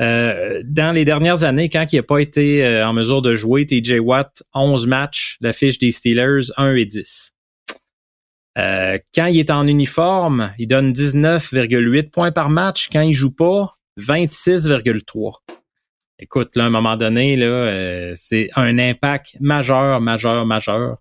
euh, 0.01 0.61
dans 0.63 0.93
les 0.93 1.03
dernières 1.03 1.43
années, 1.43 1.67
quand 1.69 1.91
il 1.91 1.95
n'a 1.95 2.03
pas 2.03 2.19
été 2.19 2.63
euh, 2.63 2.87
en 2.87 2.93
mesure 2.93 3.23
de 3.23 3.33
jouer, 3.33 3.65
TJ 3.65 3.99
Watt, 3.99 4.43
11 4.53 4.85
matchs, 4.85 5.37
la 5.41 5.51
fiche 5.51 5.79
des 5.79 5.91
Steelers, 5.91 6.51
1 6.57 6.75
et 6.75 6.85
10. 6.85 7.33
Euh, 8.59 8.97
quand 9.15 9.25
il 9.25 9.39
est 9.39 9.51
en 9.51 9.65
uniforme, 9.65 10.53
il 10.59 10.67
donne 10.67 10.91
19,8 10.91 12.11
points 12.11 12.31
par 12.31 12.49
match. 12.49 12.89
Quand 12.91 13.01
il 13.01 13.13
joue 13.13 13.33
pas, 13.33 13.77
26,3 13.97 15.39
écoute, 16.19 16.55
là, 16.55 16.65
à 16.65 16.67
un 16.67 16.69
moment 16.69 16.97
donné, 16.97 17.35
là, 17.35 17.45
euh, 17.45 18.11
c'est 18.15 18.49
un 18.55 18.77
impact 18.77 19.37
majeur, 19.39 20.01
majeur, 20.01 20.45
majeur. 20.45 20.97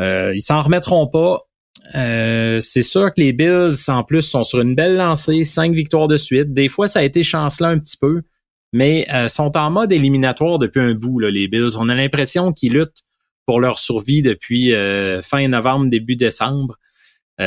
Euh, 0.00 0.32
ils 0.34 0.40
s'en 0.40 0.60
remettront 0.60 1.06
pas. 1.08 1.42
Euh, 1.94 2.60
c'est 2.60 2.82
sûr 2.82 3.12
que 3.12 3.20
les 3.20 3.32
Bills, 3.32 3.74
en 3.88 4.02
plus, 4.02 4.22
sont 4.22 4.44
sur 4.44 4.60
une 4.60 4.74
belle 4.74 4.96
lancée, 4.96 5.44
cinq 5.44 5.72
victoires 5.72 6.08
de 6.08 6.16
suite. 6.16 6.52
Des 6.52 6.68
fois, 6.68 6.86
ça 6.86 7.00
a 7.00 7.02
été 7.02 7.22
chancelant 7.22 7.68
un 7.68 7.78
petit 7.78 7.96
peu, 7.96 8.22
mais 8.72 9.06
euh, 9.12 9.28
sont 9.28 9.56
en 9.56 9.70
mode 9.70 9.92
éliminatoire 9.92 10.58
depuis 10.58 10.80
un 10.80 10.94
bout, 10.94 11.18
là, 11.18 11.30
les 11.30 11.48
Bills. 11.48 11.76
On 11.78 11.88
a 11.88 11.94
l'impression 11.94 12.52
qu'ils 12.52 12.72
luttent 12.72 13.02
pour 13.46 13.60
leur 13.60 13.78
survie 13.78 14.22
depuis 14.22 14.72
fin 15.22 15.46
novembre, 15.46 15.88
début 15.88 16.16
décembre. 16.16 16.80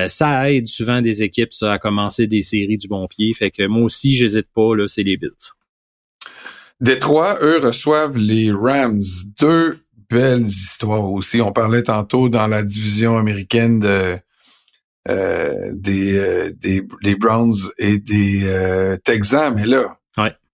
ça 0.07 0.49
aide 0.49 0.65
souvent 0.67 1.01
des 1.01 1.23
équipes 1.23 1.51
ça, 1.51 1.73
à 1.73 1.77
commencer 1.77 2.25
des 2.25 2.41
séries 2.41 2.77
du 2.77 2.87
bon 2.87 3.05
pied. 3.07 3.33
Fait 3.33 3.51
que 3.51 3.67
moi 3.67 3.83
aussi, 3.83 4.15
j'hésite 4.15 4.47
pas, 4.55 4.77
là, 4.77 4.87
c'est 4.87 5.03
les 5.03 5.17
Bills. 5.17 5.58
Détroit, 6.81 7.35
eux, 7.41 7.59
reçoivent 7.59 8.17
les 8.17 8.51
Rams. 8.51 9.03
Deux 9.39 9.79
belles 10.09 10.47
histoires 10.47 11.03
aussi. 11.03 11.41
On 11.41 11.51
parlait 11.51 11.83
tantôt 11.83 12.29
dans 12.29 12.47
la 12.47 12.63
division 12.63 13.17
américaine 13.17 13.79
de 13.79 14.15
euh, 15.07 15.71
des, 15.73 16.17
euh, 16.17 16.51
des 16.61 17.15
Browns 17.15 17.55
et 17.77 17.97
des 17.97 18.41
euh, 18.43 18.97
Texans, 18.97 19.53
mais 19.55 19.65
là, 19.65 19.97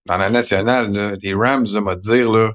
dans 0.06 0.18
la 0.18 0.30
nationale, 0.30 0.94
là, 0.94 1.14
les 1.22 1.34
Rams, 1.34 1.66
à 1.76 1.82
me 1.82 1.96
dire 1.96 2.32
là. 2.32 2.54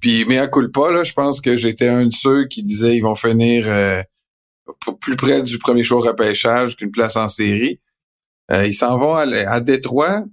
Puis 0.00 0.24
mais 0.24 0.38
à 0.38 0.48
pas 0.48 0.90
là, 0.90 1.04
je 1.04 1.12
pense 1.12 1.40
que 1.40 1.56
j'étais 1.56 1.88
un 1.88 2.06
de 2.06 2.12
ceux 2.12 2.46
qui 2.46 2.62
disaient 2.62 2.96
ils 2.96 3.02
vont 3.02 3.14
finir 3.14 3.66
plus 5.00 5.16
près 5.16 5.42
du 5.42 5.58
premier 5.58 5.82
choix 5.82 6.00
repêchage 6.00 6.76
qu'une 6.76 6.90
place 6.90 7.16
en 7.16 7.28
série. 7.28 7.78
ils 8.50 8.74
s'en 8.74 8.98
vont 8.98 9.14
à, 9.14 9.26
à 9.48 9.60
Détroit 9.60 10.24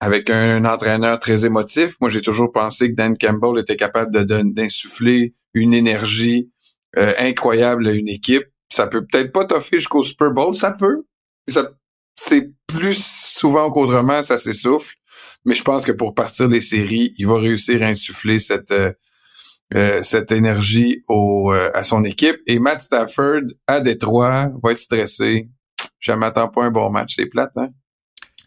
avec 0.00 0.30
un, 0.30 0.64
entraîneur 0.64 1.18
très 1.18 1.44
émotif. 1.44 1.96
Moi, 2.00 2.08
j'ai 2.10 2.22
toujours 2.22 2.50
pensé 2.50 2.90
que 2.90 2.94
Dan 2.94 3.16
Campbell 3.16 3.60
était 3.60 3.76
capable 3.76 4.24
d'insuffler 4.24 5.34
une 5.52 5.74
énergie 5.74 6.50
euh, 6.98 7.12
incroyable 7.18 7.86
à 7.86 7.92
une 7.92 8.08
équipe. 8.08 8.46
Ça 8.70 8.86
peut 8.86 9.04
peut-être 9.04 9.32
pas 9.32 9.44
t'offrir 9.44 9.78
jusqu'au 9.78 10.02
Super 10.02 10.32
Bowl, 10.32 10.56
ça 10.56 10.72
peut. 10.72 11.04
Ça, 11.48 11.70
c'est 12.16 12.50
plus 12.66 13.04
souvent 13.04 13.70
qu'autrement, 13.70 14.22
ça 14.22 14.38
s'essouffle. 14.38 14.94
Mais 15.44 15.54
je 15.54 15.62
pense 15.62 15.84
que 15.84 15.92
pour 15.92 16.14
partir 16.14 16.48
des 16.48 16.60
séries, 16.60 17.12
il 17.18 17.26
va 17.26 17.38
réussir 17.38 17.82
à 17.82 17.86
insuffler 17.86 18.38
cette 18.38 18.70
euh, 18.70 18.92
euh, 19.76 20.02
cette 20.02 20.32
énergie 20.32 21.04
au, 21.08 21.52
à 21.52 21.84
son 21.84 22.02
équipe. 22.04 22.38
Et 22.48 22.58
Matt 22.58 22.80
Stafford 22.80 23.42
à 23.68 23.80
Détroit 23.80 24.50
va 24.64 24.72
être 24.72 24.78
stressé. 24.78 25.48
Je 26.00 26.10
m'attends 26.10 26.48
pas 26.48 26.64
un 26.64 26.72
bon 26.72 26.90
match. 26.90 27.14
C'est 27.14 27.26
plate, 27.26 27.56
hein? 27.56 27.68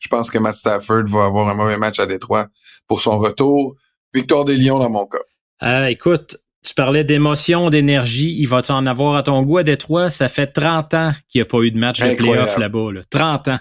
Je 0.04 0.10
pense 0.10 0.30
que 0.30 0.38
Matt 0.38 0.56
Stafford 0.56 1.06
va 1.08 1.26
avoir 1.26 1.48
un 1.48 1.54
mauvais 1.54 1.78
match 1.78 2.00
à 2.00 2.06
Détroit 2.06 2.48
pour 2.88 3.00
son 3.00 3.18
retour. 3.18 3.76
Victoire 4.14 4.44
des 4.44 4.58
Lions 4.58 4.78
dans 4.78 4.90
mon 4.90 5.06
cas. 5.06 5.18
Euh, 5.64 5.86
écoute, 5.86 6.38
tu 6.64 6.74
parlais 6.74 7.04
d'émotion, 7.04 7.70
d'énergie. 7.70 8.36
Il 8.38 8.48
va-tu 8.48 8.72
en 8.72 8.86
avoir 8.86 9.16
à 9.16 9.24
ton 9.24 9.42
goût 9.44 9.60
à 9.60 9.64
Détroit? 9.64 10.10
Ça 10.10 10.28
fait 10.28 10.48
30 10.48 10.94
ans 10.94 11.14
qu'il 11.30 11.40
n'y 11.40 11.44
a 11.44 11.46
pas 11.46 11.60
eu 11.60 11.72
de 11.72 11.78
match 11.78 12.02
de 12.02 12.16
playoff 12.16 12.58
là-bas. 12.58 12.90
30 13.10 13.48
ans. 13.48 13.60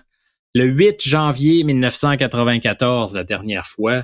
Le 0.55 0.65
8 0.65 1.03
janvier 1.03 1.65
1994, 1.65 3.15
la 3.15 3.25
dernière 3.25 3.67
fois. 3.67 4.03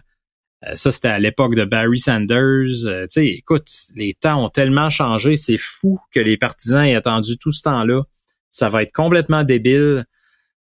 Euh, 0.67 0.75
ça, 0.75 0.91
c'était 0.91 1.09
à 1.09 1.19
l'époque 1.19 1.55
de 1.55 1.65
Barry 1.65 1.99
Sanders. 1.99 2.87
Euh, 2.87 3.03
tu 3.03 3.21
sais, 3.21 3.27
écoute, 3.27 3.69
les 3.95 4.15
temps 4.15 4.45
ont 4.45 4.49
tellement 4.49 4.91
changé. 4.91 5.37
C'est 5.37 5.59
fou 5.59 5.99
que 6.13 6.21
les 6.21 6.37
partisans 6.37 6.85
aient 6.85 6.95
attendu 6.95 7.37
tout 7.37 7.53
ce 7.53 7.63
temps-là. 7.63 8.03
Ça 8.51 8.69
va 8.69 8.83
être 8.83 8.93
complètement 8.93 9.45
débile. 9.45 10.05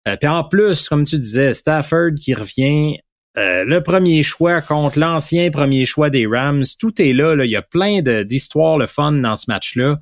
Euh, 0.06 0.16
puis 0.16 0.28
en 0.28 0.44
plus, 0.44 0.88
comme 0.88 1.04
tu 1.04 1.18
disais, 1.18 1.52
Stafford 1.52 2.14
qui 2.20 2.34
revient, 2.34 2.98
euh, 3.36 3.64
le 3.64 3.82
premier 3.82 4.22
choix 4.22 4.62
contre 4.62 4.98
l'ancien 4.98 5.50
premier 5.50 5.84
choix 5.84 6.10
des 6.10 6.26
Rams, 6.26 6.64
tout 6.78 7.00
est 7.02 7.12
là. 7.12 7.34
là. 7.34 7.44
Il 7.44 7.50
y 7.50 7.56
a 7.56 7.62
plein 7.62 8.00
d'histoires 8.02 8.78
le 8.78 8.86
fun 8.86 9.12
dans 9.12 9.36
ce 9.36 9.46
match-là. 9.48 9.98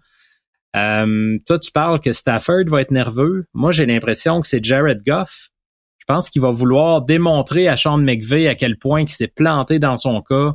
Euh, 0.76 1.38
toi, 1.46 1.58
tu 1.58 1.70
parles 1.72 2.00
que 2.00 2.12
Stafford 2.12 2.64
va 2.66 2.80
être 2.80 2.90
nerveux. 2.90 3.46
Moi, 3.54 3.72
j'ai 3.72 3.86
l'impression 3.86 4.40
que 4.40 4.48
c'est 4.48 4.64
Jared 4.64 5.02
Goff. 5.06 5.50
Je 5.98 6.04
pense 6.06 6.28
qu'il 6.28 6.42
va 6.42 6.50
vouloir 6.50 7.02
démontrer 7.02 7.66
à 7.66 7.76
Sean 7.76 7.96
McVay 7.96 8.46
à 8.46 8.54
quel 8.54 8.76
point 8.76 9.02
il 9.02 9.08
s'est 9.08 9.28
planté 9.28 9.78
dans 9.78 9.96
son 9.96 10.20
cas. 10.20 10.54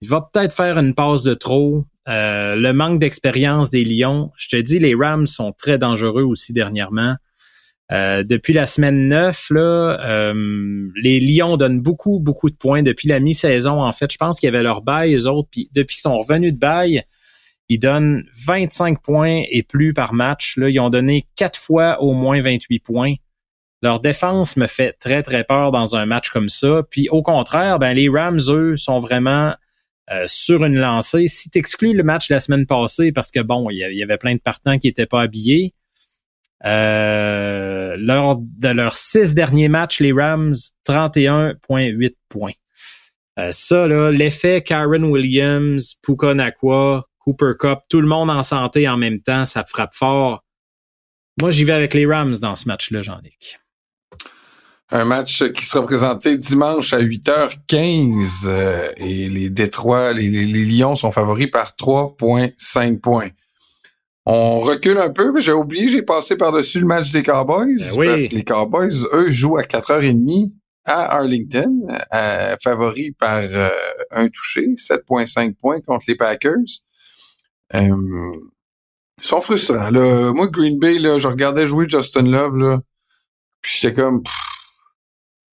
Il 0.00 0.08
va 0.08 0.20
peut-être 0.32 0.54
faire 0.54 0.78
une 0.78 0.94
passe 0.94 1.24
de 1.24 1.34
trop. 1.34 1.84
le 2.06 2.72
manque 2.72 3.00
d'expérience 3.00 3.70
des 3.70 3.84
Lions. 3.84 4.30
Je 4.36 4.48
te 4.48 4.56
dis, 4.56 4.78
les 4.78 4.94
Rams 4.94 5.26
sont 5.26 5.52
très 5.52 5.78
dangereux 5.78 6.22
aussi 6.22 6.52
dernièrement. 6.52 7.16
Euh, 7.90 8.22
depuis 8.22 8.52
la 8.52 8.66
semaine 8.66 9.08
9, 9.08 9.50
là, 9.50 9.98
euh, 10.04 10.88
les 11.02 11.20
Lions 11.20 11.56
donnent 11.56 11.80
beaucoup, 11.80 12.20
beaucoup 12.20 12.50
de 12.50 12.56
points 12.56 12.82
depuis 12.82 13.08
la 13.08 13.18
mi-saison. 13.18 13.82
En 13.82 13.92
fait, 13.92 14.12
je 14.12 14.18
pense 14.18 14.40
qu'il 14.40 14.46
y 14.46 14.54
avait 14.54 14.62
leur 14.62 14.82
bail, 14.82 15.14
eux 15.14 15.26
autres. 15.26 15.48
Puis 15.50 15.70
depuis 15.74 15.96
qu'ils 15.96 16.02
sont 16.02 16.18
revenus 16.18 16.52
de 16.52 16.58
bail, 16.58 17.02
ils 17.70 17.78
donnent 17.78 18.24
25 18.46 19.00
points 19.02 19.42
et 19.50 19.62
plus 19.62 19.94
par 19.94 20.12
match. 20.12 20.56
Là, 20.56 20.68
ils 20.68 20.80
ont 20.80 20.90
donné 20.90 21.24
quatre 21.36 21.58
fois 21.58 22.02
au 22.02 22.12
moins 22.12 22.40
28 22.40 22.80
points. 22.80 23.14
Leur 23.80 24.00
défense 24.00 24.56
me 24.56 24.66
fait 24.66 24.94
très, 24.98 25.22
très 25.22 25.44
peur 25.44 25.70
dans 25.70 25.96
un 25.96 26.04
match 26.04 26.30
comme 26.30 26.48
ça. 26.48 26.82
Puis 26.90 27.08
au 27.08 27.22
contraire, 27.22 27.78
ben, 27.78 27.94
les 27.94 28.08
Rams, 28.08 28.40
eux, 28.48 28.76
sont 28.76 28.98
vraiment 28.98 29.54
euh, 30.10 30.24
sur 30.26 30.64
une 30.64 30.76
lancée. 30.76 31.28
Si 31.28 31.48
tu 31.48 31.58
exclues 31.58 31.94
le 31.94 32.02
match 32.02 32.28
de 32.28 32.34
la 32.34 32.40
semaine 32.40 32.66
passée, 32.66 33.12
parce 33.12 33.30
que 33.30 33.40
bon, 33.40 33.70
il 33.70 33.78
y 33.78 34.02
avait 34.02 34.18
plein 34.18 34.34
de 34.34 34.40
partants 34.40 34.78
qui 34.78 34.88
n'étaient 34.88 35.06
pas 35.06 35.22
habillés, 35.22 35.74
euh, 36.64 37.96
lors 37.98 38.38
de 38.38 38.68
leurs 38.68 38.94
six 38.96 39.34
derniers 39.34 39.68
matchs, 39.68 40.00
les 40.00 40.12
Rams, 40.12 40.54
31,8 40.88 42.14
points. 42.28 42.52
Euh, 43.38 43.50
ça, 43.52 43.86
là, 43.86 44.10
l'effet 44.10 44.62
Karen 44.62 45.04
Williams, 45.04 45.94
Puka 46.02 46.34
Cooper 47.18 47.52
Cup, 47.58 47.78
tout 47.88 48.00
le 48.00 48.08
monde 48.08 48.30
en 48.30 48.42
santé 48.42 48.88
en 48.88 48.96
même 48.96 49.20
temps, 49.20 49.44
ça 49.44 49.64
frappe 49.64 49.94
fort. 49.94 50.42
Moi, 51.40 51.50
j'y 51.50 51.64
vais 51.64 51.74
avec 51.74 51.94
les 51.94 52.06
Rams 52.06 52.34
dans 52.40 52.56
ce 52.56 52.66
match-là, 52.66 53.02
Jean-Luc. 53.02 53.60
Un 54.90 55.04
match 55.04 55.44
qui 55.52 55.66
sera 55.66 55.84
présenté 55.84 56.38
dimanche 56.38 56.94
à 56.94 57.00
8h15 57.00 58.46
euh, 58.46 58.90
et 58.96 59.28
les 59.28 59.50
Détroits, 59.50 60.14
les, 60.14 60.28
les, 60.28 60.64
Lions 60.64 60.96
sont 60.96 61.12
favoris 61.12 61.50
par 61.50 61.72
3.5 61.78 62.98
points. 62.98 63.28
On 64.30 64.60
recule 64.60 64.98
un 64.98 65.08
peu, 65.08 65.32
mais 65.32 65.40
j'ai 65.40 65.52
oublié, 65.52 65.88
j'ai 65.88 66.02
passé 66.02 66.36
par-dessus 66.36 66.80
le 66.80 66.86
match 66.86 67.12
des 67.12 67.22
Cowboys. 67.22 67.78
Ben 67.96 68.08
Parce 68.08 68.26
que 68.26 68.34
les 68.34 68.44
Cowboys, 68.44 69.06
eux, 69.14 69.30
jouent 69.30 69.56
à 69.56 69.62
4h30 69.62 70.52
à 70.84 71.16
Arlington, 71.16 71.86
euh, 72.12 72.56
favoris 72.62 73.12
par 73.18 73.40
euh, 73.42 73.70
un 74.10 74.28
touché, 74.28 74.66
7.5 74.76 75.54
points 75.54 75.80
contre 75.80 76.04
les 76.08 76.14
Packers. 76.14 76.52
Euh, 77.74 77.88
ils 79.18 79.24
sont 79.24 79.40
frustrants. 79.40 79.88
Là. 79.88 80.34
Moi, 80.34 80.48
Green 80.48 80.78
Bay, 80.78 80.98
là, 80.98 81.16
je 81.16 81.26
regardais 81.26 81.66
jouer 81.66 81.86
Justin 81.88 82.24
Love, 82.24 82.56
là, 82.58 82.80
puis 83.62 83.78
j'étais 83.80 83.94
comme... 83.94 84.22
Pff, 84.22 84.34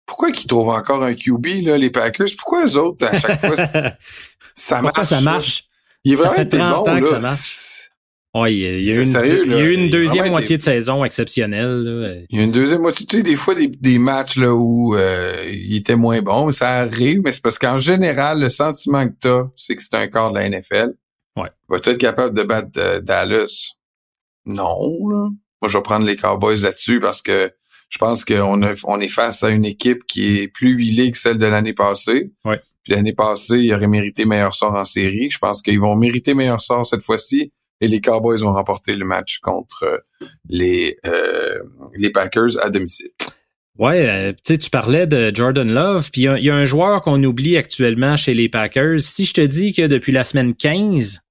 pourquoi 0.07 0.31
qu'ils 0.31 0.47
trouvent 0.47 0.69
encore 0.69 1.03
un 1.03 1.13
QB, 1.13 1.45
là, 1.63 1.77
les 1.77 1.91
Packers? 1.91 2.27
Pourquoi 2.37 2.65
eux 2.65 2.77
autres, 2.77 3.05
à 3.05 3.19
chaque 3.19 3.39
fois, 3.39 3.55
ça 4.55 4.81
marche? 4.81 4.95
Pourquoi 4.95 5.05
ça 5.05 5.21
marche? 5.21 5.63
Il 6.03 6.13
est 6.13 6.17
Ça 6.17 6.29
vraiment 6.29 6.35
fait 6.35 6.57
30 6.57 6.85
bon, 6.85 6.99
que 6.99 7.03
là. 7.03 7.09
ça 7.09 7.19
marche. 7.19 7.82
Ouais, 8.35 8.53
il 8.55 8.59
y 8.59 8.65
a, 8.65 8.71
il 8.79 8.87
y 8.87 8.91
a 8.91 8.93
C'est 8.95 8.99
eu 8.99 9.03
une, 9.03 9.05
sérieux, 9.05 9.41
il 9.45 9.51
y 9.51 9.53
a 9.53 9.57
là. 9.57 9.63
eu 9.63 9.73
une 9.73 9.79
Il 9.81 9.87
a 9.87 9.91
deuxième 9.91 10.29
moitié 10.29 10.57
de 10.57 10.63
saison 10.63 11.05
exceptionnelle. 11.05 11.83
là. 11.83 12.15
Il 12.29 12.37
y 12.37 12.41
a 12.41 12.43
une 12.43 12.51
deuxième 12.51 12.81
moitié, 12.81 13.05
tu 13.05 13.17
sais, 13.17 13.23
des 13.23 13.35
fois, 13.35 13.53
des, 13.53 13.67
des 13.67 13.99
matchs 13.99 14.37
là 14.37 14.55
où 14.55 14.95
euh, 14.95 15.33
il 15.51 15.75
était 15.75 15.95
moins 15.95 16.21
bon, 16.23 16.49
ça 16.51 16.71
arrive, 16.71 17.21
mais 17.23 17.31
c'est 17.31 17.43
parce 17.43 17.59
qu'en 17.59 17.77
général, 17.77 18.39
le 18.39 18.49
sentiment 18.49 19.07
que 19.07 19.13
t'as, 19.19 19.43
c'est 19.55 19.75
que 19.75 19.83
c'est 19.83 19.95
un 19.95 20.07
corps 20.07 20.31
de 20.31 20.39
la 20.39 20.49
NFL. 20.49 20.93
Ouais. 21.35 21.49
Vas-tu 21.69 21.89
être 21.91 21.97
capable 21.99 22.35
de 22.35 22.41
battre 22.43 22.69
euh, 22.77 22.99
Dallas? 23.01 23.73
Non, 24.45 25.07
là. 25.09 25.29
Moi, 25.61 25.69
je 25.69 25.77
vais 25.77 25.83
prendre 25.83 26.05
les 26.05 26.15
Cowboys 26.15 26.57
là-dessus 26.61 26.99
parce 26.99 27.21
que 27.21 27.51
je 27.89 27.97
pense 27.99 28.25
qu'on 28.25 28.61
on 28.85 28.99
est 28.99 29.07
face 29.07 29.43
à 29.43 29.49
une 29.49 29.65
équipe 29.65 30.03
qui 30.07 30.39
est 30.39 30.47
plus 30.47 30.71
huilée 30.71 31.11
que 31.11 31.17
celle 31.17 31.37
de 31.37 31.45
l'année 31.45 31.73
passée. 31.73 32.31
Ouais. 32.43 32.59
Puis 32.83 32.93
l'année 32.93 33.13
passée, 33.13 33.59
il 33.59 33.73
aurait 33.73 33.87
mérité 33.87 34.25
meilleur 34.25 34.55
sort 34.55 34.73
en 34.73 34.83
série. 34.83 35.29
Je 35.29 35.37
pense 35.37 35.61
qu'ils 35.61 35.79
vont 35.79 35.95
mériter 35.95 36.33
meilleur 36.33 36.59
sort 36.59 36.85
cette 36.85 37.03
fois-ci. 37.03 37.53
Et 37.81 37.87
les 37.87 37.99
Cowboys 38.01 38.39
vont 38.39 38.53
remporter 38.53 38.95
le 38.95 39.05
match 39.05 39.39
contre 39.39 39.83
euh, 39.83 40.27
les, 40.49 40.95
euh, 41.05 41.59
les 41.95 42.09
Packers 42.09 42.57
à 42.63 42.69
domicile. 42.69 43.09
Ouais, 43.79 44.07
euh, 44.07 44.33
tu 44.57 44.69
parlais 44.69 45.07
de 45.07 45.31
Jordan 45.35 45.69
Love, 45.71 46.11
puis 46.11 46.21
il 46.21 46.25
y 46.25 46.27
a- 46.27 46.37
il 46.37 46.45
y, 46.45 46.49
a 46.51 46.55
un 46.55 46.63
joueur 46.65 47.01
qu'on 47.01 47.21
oublie 47.23 47.57
actuellement 47.57 48.15
chez 48.17 48.33
les 48.35 48.47
Packers. 48.47 49.01
Si 49.01 49.25
je 49.25 49.33
te 49.33 49.41
dis 49.41 49.73
que 49.73 49.87
depuis 49.87 50.11
la 50.11 50.23
semaine 50.23 50.53
15, 50.53 51.21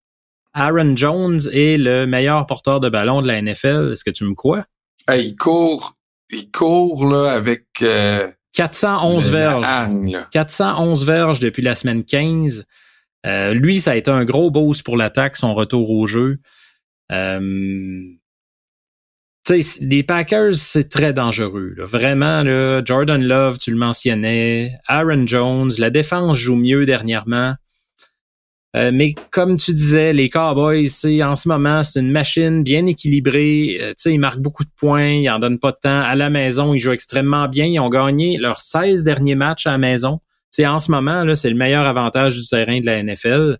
Aaron 0.53 0.97
Jones 0.97 1.40
est 1.53 1.78
le 1.78 2.05
meilleur 2.07 2.45
porteur 2.47 2.80
de 2.80 2.88
ballon 2.88 3.22
de 3.22 3.28
la 3.28 3.40
NFL, 3.40 3.90
est-ce 3.93 4.05
que 4.05 4.11
tu 4.11 4.24
me 4.24 4.34
crois? 4.34 4.66
Hey, 5.09 5.28
il 5.28 5.36
court, 5.36 5.97
il 6.30 6.51
court 6.51 7.07
là 7.07 7.30
avec 7.32 7.66
euh, 7.82 8.28
411 8.53 9.32
le- 9.32 9.38
la 9.38 9.49
verges. 9.51 9.64
hargne, 9.64 10.12
là. 10.12 10.28
411 10.32 11.05
verges 11.07 11.40
depuis 11.40 11.62
la 11.62 11.74
semaine 11.76 12.05
15. 12.05 12.64
Euh, 13.27 13.55
lui, 13.55 13.81
ça 13.81 13.93
a 13.93 13.97
été 13.97 14.11
un 14.11 14.25
gros 14.25 14.51
boost 14.51 14.85
pour 14.85 14.97
l'attaque, 14.97 15.37
son 15.37 15.55
retour 15.55 15.91
au 15.91 16.07
jeu. 16.07 16.39
Euh, 17.12 18.03
les 19.81 20.03
Packers, 20.03 20.55
c'est 20.55 20.89
très 20.89 21.12
dangereux. 21.12 21.75
là. 21.77 21.85
Vraiment, 21.85 22.43
là, 22.43 22.83
Jordan 22.85 23.23
Love, 23.23 23.59
tu 23.59 23.70
le 23.70 23.77
mentionnais, 23.77 24.73
Aaron 24.87 25.27
Jones, 25.27 25.70
la 25.79 25.91
défense 25.91 26.39
joue 26.39 26.57
mieux 26.57 26.87
dernièrement. 26.87 27.55
Euh, 28.75 28.91
mais 28.93 29.14
comme 29.31 29.59
tu 29.59 29.73
disais, 29.73 30.14
les 30.14 30.31
Cowboys, 30.31 30.89
en 31.23 31.35
ce 31.35 31.47
moment, 31.49 31.83
c'est 31.83 32.01
une 32.01 32.11
machine 32.11 32.62
bien 32.62 32.87
équilibrée. 32.87 33.79
Euh, 33.83 33.93
ils 34.07 34.18
marquent 34.18 34.41
beaucoup 34.41 34.64
de 34.64 34.70
points, 34.77 35.11
ils 35.11 35.29
en 35.29 35.39
donnent 35.39 35.59
pas 35.59 35.73
de 35.73 35.79
temps. 35.83 36.01
À 36.01 36.14
la 36.14 36.31
maison, 36.31 36.73
ils 36.73 36.79
jouent 36.79 36.93
extrêmement 36.93 37.49
bien. 37.49 37.66
Ils 37.66 37.81
ont 37.81 37.91
gagné 37.91 38.39
leurs 38.39 38.62
16 38.62 39.05
derniers 39.05 39.35
matchs 39.35 39.66
à 39.66 39.73
la 39.73 39.79
maison. 39.79 40.20
Sais, 40.53 40.67
en 40.67 40.79
ce 40.79 40.91
moment, 40.91 41.25
là, 41.25 41.35
c'est 41.35 41.51
le 41.51 41.57
meilleur 41.57 41.87
avantage 41.87 42.37
du 42.41 42.47
terrain 42.47 42.79
de 42.81 42.87
la 42.87 43.03
NFL. 43.03 43.59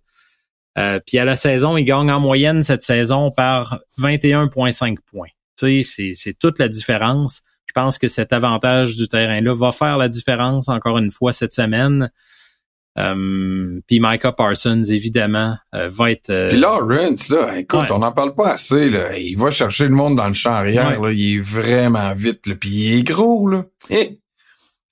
Euh, 0.79 1.01
puis 1.07 1.19
à 1.19 1.25
la 1.25 1.37
saison, 1.37 1.77
ils 1.77 1.85
gagnent 1.85 2.11
en 2.13 2.21
moyenne 2.21 2.63
cette 2.63 2.83
saison 2.83 3.31
par 3.31 3.81
21,5 3.99 4.97
points. 5.11 5.29
Tu 5.59 5.83
sais, 5.83 5.91
c'est, 5.91 6.13
c'est 6.15 6.39
toute 6.39 6.59
la 6.59 6.69
différence. 6.69 7.43
Je 7.67 7.73
pense 7.75 7.99
que 7.99 8.09
cet 8.09 8.33
avantage 8.33 8.97
du 8.97 9.09
terrain-là 9.09 9.55
va 9.55 9.73
faire 9.73 9.97
la 9.99 10.09
différence 10.09 10.69
encore 10.69 10.99
une 10.99 11.11
fois 11.11 11.33
cette 11.33 11.53
semaine. 11.55 12.11
Euh, 12.99 13.81
puis 13.87 14.01
Micah 14.01 14.33
Parsons, 14.33 14.83
évidemment, 14.85 15.57
euh, 15.75 15.89
va 15.89 16.11
être... 16.11 16.29
euh, 16.29 16.49
Puis 16.51 16.59
Lawrence, 16.59 17.31
là, 17.31 17.59
écoute, 17.59 17.81
Ouais. 17.81 17.93
on 17.93 18.01
n'en 18.01 18.13
parle 18.13 18.35
pas 18.35 18.53
assez, 18.53 18.91
là. 18.91 19.17
Il 19.17 19.39
va 19.39 19.51
chercher 19.51 19.85
le 19.85 19.95
monde 19.95 20.17
dans 20.17 20.29
le 20.29 20.35
champ 20.35 20.53
arrière, 20.53 21.01
Ouais. 21.01 21.09
là. 21.09 21.13
Il 21.15 21.37
est 21.37 21.41
vraiment 21.41 22.13
vite. 22.15 22.55
Puis 22.59 22.69
il 22.71 22.99
est 22.99 23.03
gros, 23.03 23.49
là. 23.49 23.65
Eh, 23.89 24.19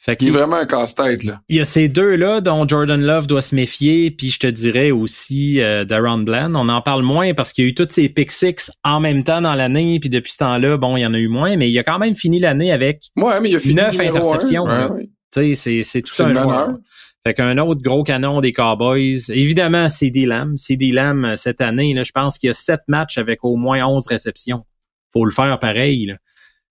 fait 0.03 0.17
il 0.23 0.29
est 0.29 0.31
vraiment 0.31 0.57
un 0.57 0.65
casse-tête, 0.65 1.25
là. 1.25 1.43
Il 1.51 1.57
y 1.57 1.61
a 1.61 1.67
ces 1.67 1.89
deux-là 1.89 2.41
dont 2.41 2.67
Jordan 2.67 3.01
Love 3.03 3.27
doit 3.27 3.43
se 3.43 3.55
méfier, 3.55 4.11
puis 4.11 4.31
je 4.31 4.39
te 4.39 4.47
dirais 4.47 4.91
aussi 4.91 5.61
euh, 5.61 5.85
Daron 5.85 6.19
Bland. 6.19 6.55
On 6.55 6.71
en 6.71 6.81
parle 6.81 7.03
moins 7.03 7.35
parce 7.35 7.53
qu'il 7.53 7.65
y 7.65 7.67
a 7.67 7.71
eu 7.71 7.75
toutes 7.75 7.93
ces 7.93 8.09
pick 8.09 8.31
six 8.31 8.71
en 8.83 8.99
même 9.01 9.25
temps 9.25 9.43
dans 9.43 9.55
l'année, 9.55 10.01
puis 10.01 10.09
depuis 10.09 10.33
ce 10.33 10.39
temps-là, 10.39 10.79
bon, 10.79 10.97
il 10.97 11.03
y 11.03 11.07
en 11.07 11.13
a 11.13 11.19
eu 11.19 11.29
moins, 11.29 11.57
mais 11.57 11.71
il 11.71 11.79
a 11.79 11.83
quand 11.83 11.99
même 11.99 12.17
fini 12.17 12.39
l'année 12.39 12.73
avec, 12.73 13.09
Ouais, 13.17 13.41
mais 13.43 13.51
il 13.51 13.57
a 13.57 13.61
fini 13.61 13.79
interceptions, 13.79 14.65
Ouais, 14.65 14.85
ouais. 14.87 15.11
tu 15.33 15.41
sais, 15.41 15.55
c'est, 15.55 15.83
c'est 15.83 16.01
tout 16.01 16.15
C'est 16.15 16.23
un 16.23 16.33
joueur. 16.35 16.71
Fait 17.27 17.35
qu'un 17.35 17.59
autre 17.59 17.83
gros 17.83 18.03
canon 18.03 18.41
des 18.41 18.55
Cowboys, 18.55 19.19
évidemment, 19.29 19.91
CD 19.91 20.25
Lamb. 20.25 20.57
CD 20.57 20.91
Lamb, 20.91 21.27
euh, 21.27 21.37
cette 21.37 21.61
année, 21.61 21.93
là, 21.93 22.03
je 22.03 22.13
pense 22.13 22.39
qu'il 22.39 22.47
y 22.47 22.51
a 22.51 22.55
sept 22.55 22.81
matchs 22.89 23.19
avec 23.19 23.45
au 23.45 23.57
moins 23.57 23.85
11 23.87 24.07
réceptions. 24.07 24.65
Faut 25.13 25.27
le 25.27 25.31
faire 25.31 25.59
pareil, 25.59 26.07
là. 26.07 26.15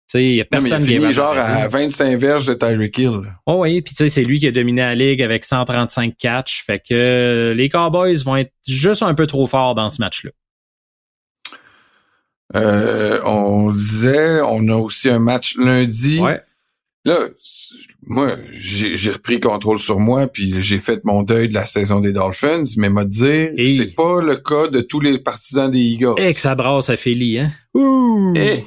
Tu 0.08 0.18
sais, 0.18 0.24
il 0.24 0.34
y 0.36 0.40
a 0.40 0.44
Non, 0.52 0.60
mais 0.60 0.68
il 0.68 0.72
a 0.72 0.76
personne 0.76 0.86
qui 0.86 0.94
est 0.94 0.98
fini 0.98 1.12
capable 1.14 1.36
genre 1.36 1.36
à 1.36 1.66
25 1.66 2.16
verges 2.16 2.46
de 2.46 2.54
Tyreek 2.54 2.96
Hill. 2.96 3.20
Oh 3.44 3.62
oui, 3.62 3.82
puis 3.82 3.92
tu 3.92 4.04
sais, 4.04 4.08
c'est 4.08 4.22
lui 4.22 4.38
qui 4.38 4.46
a 4.46 4.52
dominé 4.52 4.82
la 4.82 4.94
ligue 4.94 5.20
avec 5.20 5.44
135 5.44 6.16
catchs. 6.16 6.62
Fait 6.64 6.78
que 6.78 6.94
euh, 6.94 7.54
les 7.54 7.68
Cowboys 7.68 8.22
vont 8.24 8.36
être 8.36 8.52
juste 8.68 9.02
un 9.02 9.14
peu 9.14 9.26
trop 9.26 9.48
forts 9.48 9.74
dans 9.74 9.90
ce 9.90 10.00
match-là. 10.00 10.30
Euh, 12.54 13.20
on 13.24 13.72
disait, 13.72 14.40
on 14.42 14.68
a 14.68 14.76
aussi 14.76 15.08
un 15.08 15.18
match 15.18 15.56
lundi. 15.58 16.20
Ouais. 16.20 16.40
Là, 17.04 17.18
moi, 18.02 18.34
j'ai 18.52 19.10
repris 19.12 19.38
contrôle 19.40 19.78
sur 19.78 20.00
moi, 20.00 20.26
puis 20.26 20.60
j'ai 20.60 20.80
fait 20.80 21.04
mon 21.04 21.22
deuil 21.22 21.48
de 21.48 21.54
la 21.54 21.64
saison 21.66 22.00
des 22.00 22.12
Dolphins, 22.12 22.64
mais 22.76 22.90
m'a 22.90 23.04
dire, 23.04 23.50
Et- 23.56 23.76
c'est 23.76 23.94
pas 23.94 24.20
le 24.20 24.36
cas 24.36 24.68
de 24.68 24.80
tous 24.80 25.00
les 25.00 25.18
partisans 25.18 25.70
des 25.70 25.80
Eagles. 25.80 26.14
Et 26.18 26.32
que 26.32 26.38
ça 26.40 26.54
brasse 26.54 26.90
à 26.90 26.96
Philly, 26.96 27.38
hein? 27.38 27.52
Ouh! 27.74 28.32
Eh! 28.36 28.62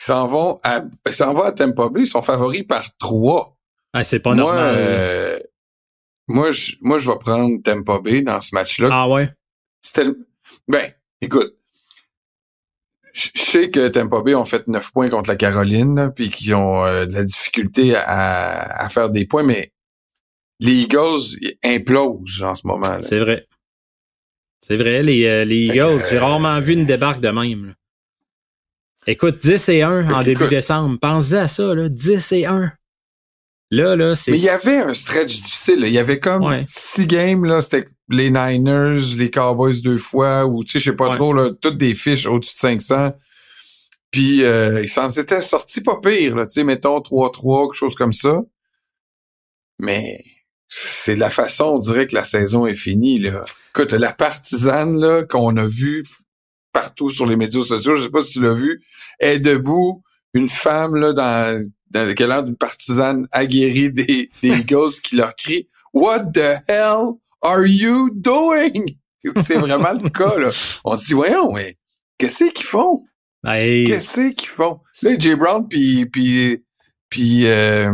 S'en 0.00 0.28
vont 0.28 0.58
à, 0.62 0.82
s'en 1.10 1.34
vont 1.34 1.42
à 1.42 1.52
Tampa 1.52 1.88
Bay, 1.88 2.02
ils 2.02 2.06
sont 2.06 2.22
favoris 2.22 2.62
par 2.62 2.84
trois. 2.98 3.56
Ah, 3.92 4.04
c'est 4.04 4.20
pas 4.20 4.34
moi, 4.34 4.54
normal. 4.54 4.74
euh, 4.76 5.38
moi, 6.28 6.50
je, 6.50 6.72
moi, 6.80 6.98
je 6.98 7.10
vais 7.10 7.18
prendre 7.18 7.60
Tampa 7.62 7.98
Bay 8.00 8.22
dans 8.22 8.40
ce 8.40 8.54
match-là. 8.54 8.88
Ah 8.92 9.08
ouais? 9.08 9.28
C'était 9.80 10.04
le- 10.04 10.26
Ben, 10.68 10.84
écoute, 11.20 11.54
je 13.12 13.30
sais 13.34 13.70
que 13.70 13.88
Tampa 13.88 14.20
Bay 14.22 14.34
ont 14.36 14.44
fait 14.44 14.68
9 14.68 14.92
points 14.92 15.08
contre 15.08 15.28
la 15.30 15.36
Caroline, 15.36 16.12
puis 16.14 16.30
qu'ils 16.30 16.54
ont 16.54 16.84
euh, 16.84 17.06
de 17.06 17.14
la 17.14 17.24
difficulté 17.24 17.96
à, 17.96 18.84
à 18.84 18.88
faire 18.90 19.10
des 19.10 19.26
points, 19.26 19.42
mais 19.42 19.72
les 20.60 20.82
Eagles 20.82 21.20
implosent 21.64 22.42
en 22.42 22.54
ce 22.54 22.66
moment. 22.66 22.98
C'est 23.02 23.18
vrai. 23.18 23.46
C'est 24.60 24.76
vrai, 24.76 25.02
les, 25.02 25.24
euh, 25.24 25.44
les 25.44 25.66
Eagles, 25.66 26.00
j'ai 26.10 26.18
rarement 26.18 26.58
vu 26.60 26.74
une 26.74 26.84
débarque 26.86 27.20
de 27.20 27.30
même. 27.30 27.66
là. 27.68 27.72
Écoute, 29.10 29.38
10 29.38 29.68
et 29.70 29.82
1 29.82 30.06
Fait 30.06 30.12
en 30.12 30.20
début 30.20 30.48
décembre. 30.48 30.98
Pensez 31.00 31.34
à 31.34 31.48
ça, 31.48 31.74
là. 31.74 31.88
10 31.88 32.32
et 32.32 32.44
1. 32.46 32.72
Là, 33.70 33.96
là, 33.96 34.14
c'est. 34.14 34.30
Mais 34.32 34.38
il 34.38 34.44
y 34.44 34.48
avait 34.50 34.76
un 34.78 34.92
stretch 34.94 35.40
difficile. 35.40 35.80
là. 35.80 35.86
Il 35.86 35.92
y 35.94 35.98
avait 35.98 36.20
comme 36.20 36.44
Ouais. 36.44 36.62
six 36.66 37.06
games, 37.06 37.44
là, 37.44 37.62
c'était 37.62 37.88
les 38.10 38.30
Niners, 38.30 39.00
les 39.16 39.30
Cowboys 39.30 39.80
deux 39.82 39.96
fois, 39.98 40.46
ou 40.46 40.62
tu 40.62 40.72
sais, 40.72 40.78
je 40.78 40.90
sais 40.90 40.96
pas 40.96 41.08
Ouais. 41.08 41.16
trop, 41.16 41.32
là, 41.32 41.50
toutes 41.60 41.78
des 41.78 41.94
fiches 41.94 42.26
au-dessus 42.26 42.54
de 42.54 42.58
500. 42.58 43.12
Puis 44.10 44.42
euh, 44.44 44.82
ils 44.82 44.88
s'en 44.88 45.08
étaient 45.10 45.42
sortis 45.42 45.82
pas 45.82 46.00
pire, 46.02 46.36
là, 46.36 46.46
tu 46.46 46.52
sais, 46.54 46.64
mettons 46.64 46.98
3-3, 47.00 47.66
quelque 47.68 47.76
chose 47.78 47.94
comme 47.94 48.14
ça. 48.14 48.40
Mais 49.78 50.18
c'est 50.68 51.14
de 51.14 51.20
la 51.20 51.30
façon, 51.30 51.64
on 51.64 51.78
dirait 51.78 52.06
que 52.06 52.14
la 52.14 52.24
saison 52.24 52.66
est 52.66 52.74
finie, 52.74 53.18
là. 53.18 53.44
Écoute, 53.74 53.92
la 53.92 54.12
partisane, 54.12 54.98
là, 54.98 55.22
qu'on 55.24 55.56
a 55.56 55.66
vue 55.66 56.04
partout 56.72 57.10
sur 57.10 57.26
les 57.26 57.36
médias 57.36 57.62
sociaux, 57.62 57.94
je 57.94 58.04
sais 58.04 58.10
pas 58.10 58.22
si 58.22 58.34
tu 58.34 58.42
l'as 58.42 58.54
vu, 58.54 58.82
est 59.20 59.38
debout, 59.38 60.02
une 60.34 60.48
femme, 60.48 60.96
là, 60.96 61.12
dans, 61.12 61.62
dans 61.90 62.14
qui 62.14 62.22
a 62.22 62.26
l'air 62.26 62.44
d'une 62.44 62.56
partisane 62.56 63.26
aguerrie 63.32 63.90
des, 63.90 64.30
des 64.42 64.48
Eagles 64.60 65.00
qui 65.02 65.16
leur 65.16 65.34
crie 65.34 65.66
«What 65.94 66.26
the 66.34 66.60
hell 66.68 67.14
are 67.42 67.66
you 67.66 68.10
doing?» 68.14 68.86
C'est 69.42 69.58
vraiment 69.58 69.92
le 70.00 70.08
cas, 70.10 70.36
là. 70.36 70.50
On 70.84 70.94
se 70.94 71.06
dit 71.06 71.12
«Voyons, 71.14 71.52
mais 71.52 71.76
qu'est-ce 72.18 72.50
qu'ils 72.52 72.66
font? 72.66 73.04
Hey, 73.44 73.84
Qu'est-ce 73.84 74.30
qu'ils 74.32 74.48
font?» 74.48 74.80
Là, 75.02 75.18
Jay 75.18 75.36
Brown 75.36 75.66
puis 75.68 76.06
puis 76.06 76.64
puis 77.08 77.46
euh, 77.46 77.90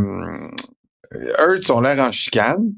Hurts 1.38 1.70
ont 1.70 1.80
l'air 1.80 2.00
en 2.00 2.10
chicane, 2.10 2.72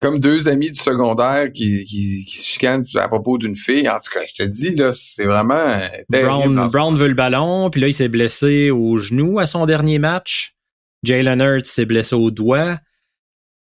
comme 0.00 0.18
deux 0.18 0.48
amis 0.48 0.70
du 0.70 0.78
secondaire 0.78 1.52
qui, 1.52 1.84
qui, 1.84 2.24
qui 2.24 2.38
se 2.38 2.46
chicanent 2.46 2.84
à 2.96 3.08
propos 3.08 3.36
d'une 3.36 3.54
fille. 3.54 3.88
En 3.88 3.98
tout 3.98 4.10
cas, 4.12 4.24
je 4.26 4.42
te 4.42 4.48
dis, 4.48 4.74
là, 4.74 4.92
c'est 4.94 5.26
vraiment 5.26 5.54
euh, 5.54 5.80
Brown, 6.08 6.68
Brown 6.72 6.96
veut 6.96 7.08
le 7.08 7.14
ballon, 7.14 7.68
puis 7.68 7.80
là, 7.82 7.88
il 7.88 7.92
s'est 7.92 8.08
blessé 8.08 8.70
au 8.70 8.98
genou 8.98 9.38
à 9.38 9.46
son 9.46 9.66
dernier 9.66 9.98
match. 9.98 10.54
Jalen 11.02 11.40
Hurts 11.40 11.66
s'est 11.66 11.84
blessé 11.84 12.14
au 12.14 12.30
doigt. 12.30 12.78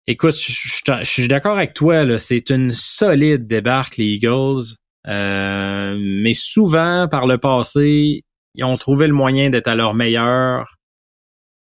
Écoute, 0.07 0.35
je, 0.37 1.05
suis 1.05 1.29
d'accord 1.29 1.57
avec 1.57 1.75
toi, 1.75 2.05
là, 2.05 2.19
c'est 2.19 2.51
une 2.51 2.71
solide 2.71 3.47
débarque, 3.47 3.97
les 3.97 4.07
Eagles. 4.07 4.77
Euh, 5.07 5.97
mais 6.01 6.35
souvent, 6.35 7.09
par 7.09 7.27
le 7.27 7.39
passé, 7.39 8.23
ils 8.55 8.65
ont 8.65 8.77
trouvé 8.77 9.07
le 9.07 9.13
moyen 9.13 9.51
d'être 9.51 9.69
à 9.69 9.75
leur 9.75 9.95
meilleur 9.95 10.78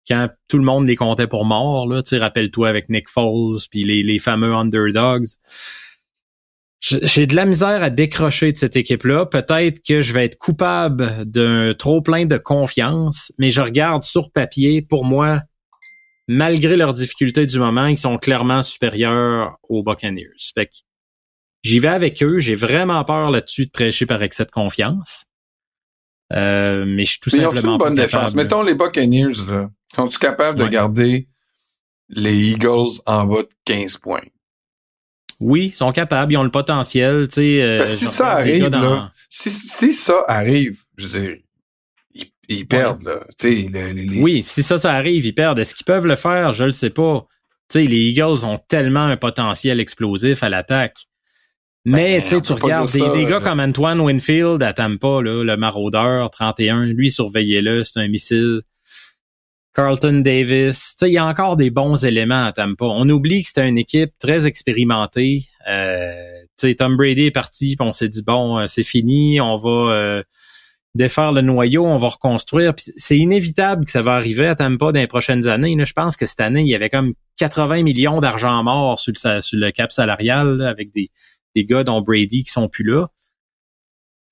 quand 0.07 0.29
tout 0.47 0.57
le 0.57 0.63
monde 0.63 0.87
les 0.87 0.95
comptait 0.95 1.27
pour 1.27 1.45
morts. 1.45 1.87
Là. 1.87 2.03
Tu 2.03 2.17
rappelle-toi 2.17 2.69
avec 2.69 2.89
Nick 2.89 3.09
Foles 3.09 3.59
puis 3.69 3.83
les, 3.83 4.03
les 4.03 4.19
fameux 4.19 4.53
underdogs. 4.53 5.25
J'ai 6.81 7.25
de 7.25 7.35
la 7.35 7.45
misère 7.45 7.81
à 7.81 7.89
décrocher 7.89 8.51
de 8.51 8.57
cette 8.57 8.75
équipe-là. 8.75 9.25
Peut-être 9.25 9.81
que 9.83 10.03
je 10.03 10.13
vais 10.13 10.25
être 10.25 10.37
coupable 10.37 11.25
d'un 11.25 11.73
trop 11.73 12.01
plein 12.01 12.25
de 12.25 12.37
confiance, 12.37 13.31
mais 13.39 13.49
je 13.49 13.61
regarde 13.61 14.03
sur 14.03 14.31
papier, 14.31 14.83
pour 14.83 15.03
moi, 15.03 15.41
malgré 16.27 16.75
leurs 16.75 16.93
difficultés 16.93 17.47
du 17.47 17.57
moment, 17.57 17.87
ils 17.87 17.97
sont 17.97 18.17
clairement 18.17 18.61
supérieurs 18.61 19.57
aux 19.67 19.81
Buccaneers. 19.83 20.29
Fait 20.53 20.67
que 20.67 20.73
j'y 21.63 21.79
vais 21.79 21.89
avec 21.89 22.21
eux. 22.21 22.37
J'ai 22.37 22.55
vraiment 22.55 23.03
peur 23.03 23.31
là-dessus 23.31 23.65
de 23.65 23.71
prêcher 23.71 24.05
par 24.05 24.21
excès 24.21 24.45
de 24.45 24.51
confiance. 24.51 25.25
Euh, 26.33 26.85
mais 26.87 27.05
je 27.05 27.11
suis 27.11 27.19
tout 27.19 27.29
mais 27.33 27.43
simplement 27.43 27.61
ils 27.61 27.69
ont 27.69 27.73
une 27.73 27.77
bonne 27.77 27.95
défense. 27.95 28.35
Mettons 28.35 28.61
les 28.61 28.75
Buccaneers, 28.75 29.45
là. 29.47 29.69
Sont-ils 29.95 30.19
capables 30.19 30.59
de 30.59 30.67
garder 30.67 31.27
les 32.09 32.51
Eagles 32.51 32.99
en 33.05 33.25
bas 33.25 33.43
de 33.43 33.49
15 33.63 33.97
points? 33.97 34.21
Oui, 35.39 35.67
ils 35.67 35.75
sont 35.75 35.91
capables, 35.91 36.33
ils 36.33 36.37
ont 36.37 36.43
le 36.43 36.51
potentiel. 36.51 37.27
Tu 37.27 37.35
sais, 37.35 37.61
euh, 37.61 37.85
si 37.85 38.05
ça 38.05 38.33
arrive, 38.33 38.67
là, 38.69 39.11
si, 39.29 39.49
si 39.49 39.93
ça 39.93 40.23
arrive, 40.27 40.81
je 40.97 41.07
veux 41.07 41.21
dire, 41.21 41.37
ils 42.47 42.67
perdent, 42.67 43.03
là. 43.03 43.19
Oui, 44.17 44.43
si 44.43 44.63
ça, 44.63 44.77
ça 44.77 44.93
arrive, 44.93 45.25
ils 45.25 45.33
perdent. 45.33 45.59
Est-ce 45.59 45.75
qu'ils 45.75 45.85
peuvent 45.85 46.07
le 46.07 46.15
faire? 46.15 46.51
Je 46.53 46.65
le 46.65 46.71
sais 46.71 46.89
pas. 46.89 47.25
sais, 47.69 47.83
les 47.83 48.09
Eagles 48.09 48.45
ont 48.45 48.57
tellement 48.67 49.05
un 49.05 49.17
potentiel 49.17 49.79
explosif 49.79 50.43
à 50.43 50.49
l'attaque. 50.49 51.07
Mais 51.85 52.21
ben, 52.21 52.41
tu 52.41 52.53
regardes 52.53 52.91
des, 52.91 53.25
gars 53.25 53.39
comme 53.39 53.59
Antoine 53.59 54.01
Winfield 54.01 54.61
à 54.63 54.73
Tampa, 54.73 55.21
là, 55.21 55.43
le 55.43 55.55
maraudeur 55.55 56.29
31, 56.31 56.87
lui 56.87 57.11
surveillez-le, 57.11 57.83
c'est 57.83 57.99
un 57.99 58.07
missile. 58.07 58.61
Carlton 59.75 60.21
Davis, 60.23 60.95
il 61.01 61.09
y 61.09 61.17
a 61.17 61.25
encore 61.25 61.57
des 61.57 61.69
bons 61.69 62.05
éléments 62.05 62.45
à 62.45 62.53
Tampa. 62.53 62.85
On 62.85 63.09
oublie 63.09 63.43
que 63.43 63.49
c'était 63.49 63.67
une 63.67 63.77
équipe 63.77 64.11
très 64.19 64.47
expérimentée. 64.47 65.41
Euh, 65.69 66.13
Tom 66.77 66.95
Brady 66.95 67.25
est 67.25 67.31
parti, 67.31 67.75
puis 67.75 67.85
on 67.85 67.91
s'est 67.91 68.07
dit 68.07 68.23
bon, 68.25 68.57
euh, 68.57 68.67
c'est 68.67 68.83
fini, 68.83 69.41
on 69.41 69.57
va 69.57 69.93
euh, 69.93 70.23
défaire 70.95 71.33
le 71.33 71.41
noyau, 71.41 71.85
on 71.85 71.97
va 71.97 72.07
reconstruire. 72.07 72.73
C'est 72.77 73.17
inévitable 73.17 73.83
que 73.83 73.91
ça 73.91 74.01
va 74.01 74.15
arriver 74.15 74.47
à 74.47 74.55
Tampa 74.55 74.93
dans 74.93 74.99
les 74.99 75.07
prochaines 75.07 75.49
années. 75.49 75.75
Je 75.83 75.93
pense 75.93 76.15
que 76.15 76.25
cette 76.25 76.39
année, 76.39 76.61
il 76.61 76.69
y 76.69 76.75
avait 76.75 76.89
comme 76.89 77.13
80 77.37 77.83
millions 77.83 78.21
d'argent 78.21 78.63
mort 78.63 78.97
sur 78.97 79.11
le, 79.13 79.71
cap 79.71 79.91
salarial 79.91 80.61
avec 80.61 80.93
des, 80.93 81.11
des 81.53 81.65
gars 81.65 81.83
dont 81.83 82.01
Brady 82.01 82.45
qui 82.45 82.51
sont 82.51 82.69
plus 82.69 82.85
là. 82.85 83.07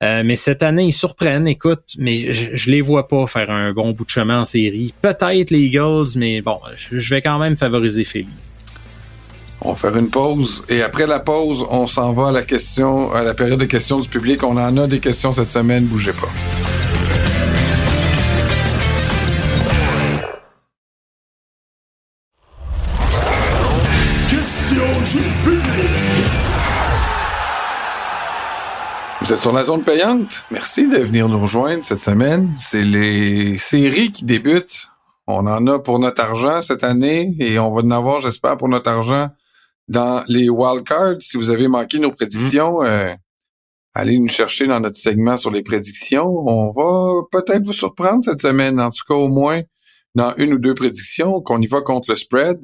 Euh, 0.04 0.22
mais 0.26 0.36
cette 0.36 0.64
année, 0.64 0.86
ils 0.86 0.92
surprennent, 0.92 1.48
écoute, 1.48 1.84
mais 1.98 2.34
je, 2.34 2.50
je, 2.54 2.70
les 2.70 2.82
vois 2.82 3.08
pas 3.08 3.26
faire 3.26 3.50
un 3.50 3.72
bon 3.72 3.92
bout 3.92 4.04
de 4.04 4.10
chemin 4.10 4.42
en 4.42 4.46
série. 4.46 4.94
Peut-être 5.02 5.50
les 5.50 5.60
Eagles, 5.60 6.18
mais 6.18 6.42
bon, 6.42 6.60
je, 6.76 7.00
je 7.00 7.16
vais 7.16 7.22
quand 7.22 7.40
même 7.40 7.56
favoriser 7.56 8.04
Philly. 8.04 8.28
On 9.62 9.70
va 9.70 9.76
faire 9.76 9.98
une 9.98 10.10
pause 10.10 10.66
et 10.68 10.82
après 10.82 11.08
la 11.08 11.22
pause, 11.22 11.66
on 11.70 11.88
s'en 11.88 12.12
va 12.12 12.28
à 12.28 13.24
la 13.24 13.34
période 13.34 13.60
de 13.60 13.66
questions 13.66 14.00
du 14.02 14.10
public. 14.10 14.44
On 14.44 14.58
en 14.58 14.76
a 14.78 14.88
des 14.88 15.00
questions 15.00 15.32
cette 15.32 15.46
semaine, 15.46 15.86
bougez 15.86 16.12
pas. 16.12 16.93
Êtes 29.34 29.42
sur 29.42 29.52
la 29.52 29.64
zone 29.64 29.84
payante? 29.84 30.44
Merci 30.52 30.88
de 30.88 30.98
venir 30.98 31.28
nous 31.28 31.40
rejoindre 31.40 31.84
cette 31.84 32.02
semaine. 32.02 32.54
C'est 32.60 32.84
les 32.84 33.58
séries 33.58 34.12
qui 34.12 34.26
débutent. 34.26 34.90
On 35.26 35.48
en 35.48 35.66
a 35.68 35.80
pour 35.80 35.98
notre 35.98 36.22
argent 36.22 36.62
cette 36.62 36.84
année 36.84 37.36
et 37.40 37.58
on 37.58 37.74
va 37.74 37.82
en 37.82 37.92
avoir, 37.92 38.20
j'espère, 38.20 38.58
pour 38.58 38.70
notre 38.70 38.92
argent 38.92 39.30
dans 39.88 40.24
les 40.28 40.50
wildcards. 40.50 41.22
Si 41.22 41.38
vous 41.38 41.50
avez 41.50 41.68
manqué 41.68 41.98
nos 41.98 42.12
prédictions, 42.12 42.82
mm. 42.82 42.86
euh, 42.86 43.16
allez 43.96 44.20
nous 44.20 44.28
chercher 44.28 44.68
dans 44.68 44.80
notre 44.80 44.98
segment 44.98 45.36
sur 45.36 45.50
les 45.50 45.64
prédictions. 45.64 46.28
On 46.28 46.72
va 46.72 47.24
peut-être 47.32 47.66
vous 47.66 47.74
surprendre 47.74 48.24
cette 48.24 48.42
semaine, 48.42 48.80
en 48.80 48.92
tout 48.92 49.04
cas 49.08 49.16
au 49.16 49.30
moins 49.30 49.62
dans 50.14 50.36
une 50.38 50.54
ou 50.54 50.60
deux 50.60 50.76
prédictions, 50.76 51.42
qu'on 51.42 51.60
y 51.60 51.68
va 51.68 51.82
contre 51.82 52.12
le 52.12 52.16
spread. 52.16 52.60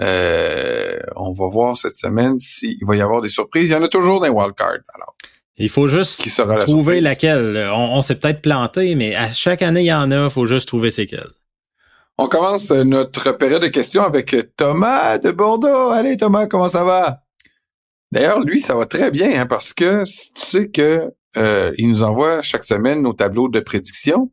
Euh, 0.00 0.98
on 1.16 1.32
va 1.32 1.48
voir 1.48 1.76
cette 1.76 1.96
semaine 1.96 2.38
s'il 2.38 2.78
va 2.86 2.96
y 2.96 3.02
avoir 3.02 3.20
des 3.20 3.28
surprises. 3.28 3.68
Il 3.68 3.72
y 3.74 3.76
en 3.76 3.82
a 3.82 3.88
toujours 3.88 4.20
dans 4.20 4.26
les 4.26 4.32
wildcards. 4.32 4.78
Alors, 4.94 5.14
il 5.60 5.68
faut 5.68 5.86
juste 5.86 6.22
trouver 6.66 7.00
laquelle. 7.00 7.70
On, 7.72 7.96
on 7.96 8.02
s'est 8.02 8.16
peut-être 8.16 8.42
planté, 8.42 8.94
mais 8.94 9.14
à 9.14 9.32
chaque 9.32 9.62
année, 9.62 9.82
il 9.82 9.86
y 9.86 9.92
en 9.92 10.10
a. 10.10 10.24
Il 10.24 10.30
faut 10.30 10.46
juste 10.46 10.68
trouver 10.68 10.90
c'est 10.90 11.06
quelle. 11.06 11.28
On 12.18 12.26
commence 12.26 12.70
notre 12.70 13.32
période 13.32 13.62
de 13.62 13.68
questions 13.68 14.02
avec 14.02 14.36
Thomas 14.56 15.18
de 15.18 15.30
Bordeaux. 15.30 15.90
Allez 15.90 16.18
Thomas, 16.18 16.46
comment 16.46 16.68
ça 16.68 16.84
va? 16.84 17.22
D'ailleurs, 18.12 18.40
lui, 18.40 18.60
ça 18.60 18.74
va 18.74 18.86
très 18.86 19.10
bien 19.10 19.40
hein, 19.40 19.46
parce 19.46 19.72
que 19.72 20.04
tu 20.04 20.30
sais 20.34 20.68
que 20.68 21.10
euh, 21.36 21.72
il 21.78 21.88
nous 21.88 22.02
envoie 22.02 22.42
chaque 22.42 22.64
semaine 22.64 23.02
nos 23.02 23.12
tableaux 23.12 23.48
de 23.48 23.60
prédiction. 23.60 24.30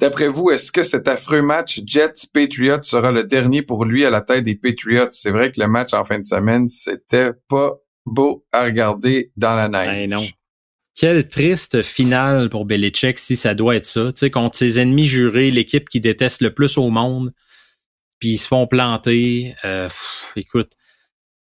D'après 0.00 0.28
vous, 0.28 0.50
est-ce 0.50 0.70
que 0.70 0.84
cet 0.84 1.08
affreux 1.08 1.42
match 1.42 1.80
Jets-Patriots 1.84 2.82
sera 2.82 3.10
le 3.10 3.24
dernier 3.24 3.62
pour 3.62 3.84
lui 3.84 4.04
à 4.04 4.10
la 4.10 4.20
tête 4.20 4.44
des 4.44 4.54
Patriots? 4.54 5.08
C'est 5.10 5.30
vrai 5.30 5.50
que 5.50 5.60
le 5.60 5.66
match 5.66 5.92
en 5.92 6.04
fin 6.04 6.18
de 6.18 6.24
semaine, 6.24 6.68
c'était 6.68 7.32
pas 7.48 7.74
beau 8.06 8.44
à 8.52 8.64
regarder 8.64 9.32
dans 9.36 9.56
la 9.56 9.68
neige. 9.68 9.88
Ben 9.88 10.10
non. 10.10 10.24
Quelle 10.94 11.28
triste 11.28 11.82
finale 11.82 12.48
pour 12.48 12.64
Belichick 12.64 13.18
si 13.18 13.36
ça 13.36 13.54
doit 13.54 13.76
être 13.76 13.84
ça. 13.84 14.12
Tu 14.12 14.20
sais, 14.20 14.30
contre 14.30 14.56
ses 14.56 14.80
ennemis 14.80 15.06
jurés, 15.06 15.50
l'équipe 15.50 15.88
qui 15.88 16.00
déteste 16.00 16.42
le 16.42 16.52
plus 16.52 16.76
au 16.78 16.90
monde, 16.90 17.32
puis 18.18 18.30
ils 18.30 18.38
se 18.38 18.48
font 18.48 18.66
planter. 18.66 19.54
Euh, 19.64 19.88
écoute, 20.36 20.72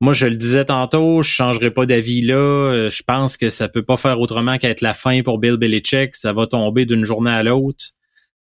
moi, 0.00 0.12
je 0.12 0.26
le 0.26 0.36
disais 0.36 0.66
tantôt, 0.66 1.22
je 1.22 1.30
changerai 1.30 1.70
pas 1.70 1.86
d'avis 1.86 2.22
là. 2.22 2.34
Euh, 2.34 2.90
je 2.90 3.02
pense 3.02 3.36
que 3.36 3.48
ça 3.48 3.68
peut 3.68 3.84
pas 3.84 3.96
faire 3.96 4.20
autrement 4.20 4.58
qu'être 4.58 4.80
la 4.80 4.94
fin 4.94 5.22
pour 5.22 5.38
Bill 5.38 5.56
Belichick. 5.56 6.14
Ça 6.14 6.32
va 6.32 6.46
tomber 6.46 6.84
d'une 6.84 7.04
journée 7.04 7.30
à 7.30 7.42
l'autre. 7.42 7.84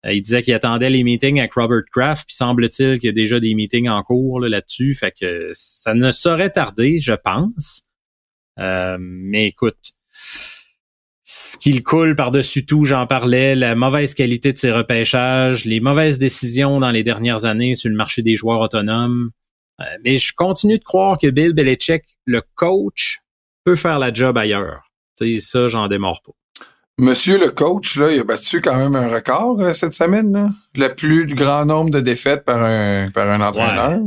Euh, 0.06 0.12
il 0.12 0.22
disait 0.22 0.42
qu'il 0.42 0.54
attendait 0.54 0.90
les 0.90 1.02
meetings 1.02 1.38
avec 1.38 1.54
Robert 1.54 1.82
Kraft, 1.92 2.26
puis 2.26 2.36
semble-t-il 2.36 2.98
qu'il 2.98 3.06
y 3.06 3.10
a 3.10 3.12
déjà 3.12 3.40
des 3.40 3.54
meetings 3.54 3.88
en 3.88 4.02
cours 4.02 4.40
là-dessus. 4.40 4.94
fait 4.94 5.12
que 5.18 5.50
ça 5.52 5.94
ne 5.94 6.10
saurait 6.10 6.50
tarder, 6.50 7.00
je 7.00 7.14
pense. 7.14 7.82
Euh, 8.58 8.96
mais 9.00 9.46
écoute, 9.46 9.92
ce 11.24 11.58
qu'il 11.58 11.82
coule 11.82 12.16
par-dessus 12.16 12.64
tout, 12.64 12.84
j'en 12.84 13.06
parlais, 13.06 13.54
la 13.54 13.74
mauvaise 13.74 14.14
qualité 14.14 14.52
de 14.52 14.58
ses 14.58 14.72
repêchages, 14.72 15.64
les 15.64 15.80
mauvaises 15.80 16.18
décisions 16.18 16.80
dans 16.80 16.90
les 16.90 17.02
dernières 17.02 17.44
années 17.44 17.74
sur 17.74 17.90
le 17.90 17.96
marché 17.96 18.22
des 18.22 18.34
joueurs 18.34 18.60
autonomes. 18.60 19.30
Euh, 19.80 19.84
mais 20.04 20.18
je 20.18 20.32
continue 20.34 20.78
de 20.78 20.84
croire 20.84 21.18
que 21.18 21.28
Bill 21.28 21.52
Belichick, 21.52 22.02
le 22.24 22.42
coach, 22.54 23.20
peut 23.64 23.76
faire 23.76 23.98
la 23.98 24.12
job 24.12 24.38
ailleurs. 24.38 24.90
sais, 25.18 25.38
ça, 25.38 25.68
j'en 25.68 25.88
démords 25.88 26.22
pas. 26.22 26.32
Monsieur 26.98 27.38
le 27.38 27.50
coach, 27.50 27.96
là, 27.96 28.10
il 28.10 28.18
a 28.18 28.24
battu 28.24 28.60
quand 28.60 28.76
même 28.76 28.96
un 28.96 29.08
record 29.08 29.60
euh, 29.60 29.72
cette 29.72 29.94
semaine, 29.94 30.32
là. 30.32 30.50
Le 30.74 30.88
plus 30.88 31.26
grand 31.26 31.64
nombre 31.64 31.90
de 31.90 32.00
défaites 32.00 32.44
par 32.44 32.62
un, 32.62 33.08
par 33.10 33.28
un 33.28 33.40
entraîneur. 33.40 34.00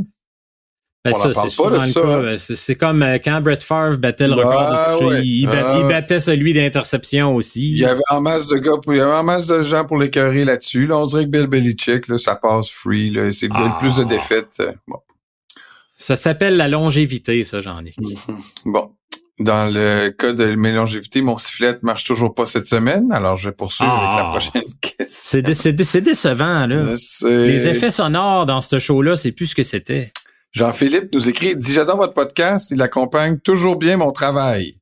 Ben 1.04 1.12
ça, 1.14 1.32
c'est 1.34 2.56
C'est 2.56 2.76
comme 2.76 3.02
euh, 3.02 3.18
quand 3.18 3.40
Brett 3.40 3.62
Favre 3.62 3.98
battait 3.98 4.28
le 4.28 4.34
record 4.34 4.70
de 4.70 4.98
toucher, 5.08 5.22
il, 5.24 5.88
battait 5.88 6.20
celui 6.20 6.52
d'interception 6.52 7.34
aussi. 7.34 7.70
Il 7.70 7.78
y 7.78 7.84
avait 7.84 8.02
en 8.10 8.20
masse 8.20 8.46
de 8.46 8.58
gars, 8.58 8.76
il 8.86 8.96
y 8.96 9.00
avait 9.00 9.12
en 9.12 9.24
masse 9.24 9.48
de 9.48 9.62
gens 9.62 9.84
pour 9.84 9.96
l'écœurer 9.96 10.44
là-dessus. 10.44 10.86
Là, 10.86 10.98
on 10.98 11.06
dirait 11.06 11.24
que 11.24 11.30
Bill 11.30 11.48
Belichick, 11.48 12.06
là, 12.06 12.18
ça 12.18 12.36
passe 12.36 12.70
free. 12.70 13.10
Là, 13.10 13.32
c'est 13.32 13.48
le 13.48 13.78
plus 13.80 13.96
de 13.96 14.02
ah. 14.02 14.04
défaites. 14.04 14.56
Euh, 14.60 14.72
bon. 14.86 14.98
Ça 15.96 16.14
s'appelle 16.14 16.56
la 16.56 16.68
longévité, 16.68 17.42
ça, 17.44 17.60
j'en 17.60 17.84
ai. 17.84 17.94
Bon. 18.64 18.92
Dans 19.42 19.72
le 19.72 20.10
cas 20.10 20.32
de 20.32 20.54
mes 20.54 20.72
longévité, 20.72 21.20
mon 21.20 21.36
sifflet 21.36 21.76
marche 21.82 22.04
toujours 22.04 22.32
pas 22.32 22.46
cette 22.46 22.66
semaine, 22.66 23.10
alors 23.10 23.36
je 23.36 23.48
vais 23.48 23.54
poursuivre 23.54 23.92
avec 23.92 24.16
la 24.16 24.26
ah. 24.26 24.30
prochaine 24.30 24.62
question. 24.80 25.42
C'est 25.84 26.00
décevant, 26.00 26.66
là. 26.66 26.94
Les 27.24 27.68
effets 27.68 27.90
sonores 27.90 28.46
dans 28.46 28.60
ce 28.60 28.78
show-là, 28.78 29.16
c'est 29.16 29.32
plus 29.32 29.48
ce 29.48 29.54
que 29.56 29.64
c'était. 29.64 30.12
Jean-Philippe 30.52 31.12
nous 31.12 31.28
écrit, 31.28 31.56
dit 31.56 31.72
j'adore 31.72 31.96
votre 31.96 32.12
podcast, 32.12 32.70
il 32.70 32.80
accompagne 32.82 33.38
toujours 33.38 33.76
bien 33.76 33.96
mon 33.96 34.12
travail. 34.12 34.74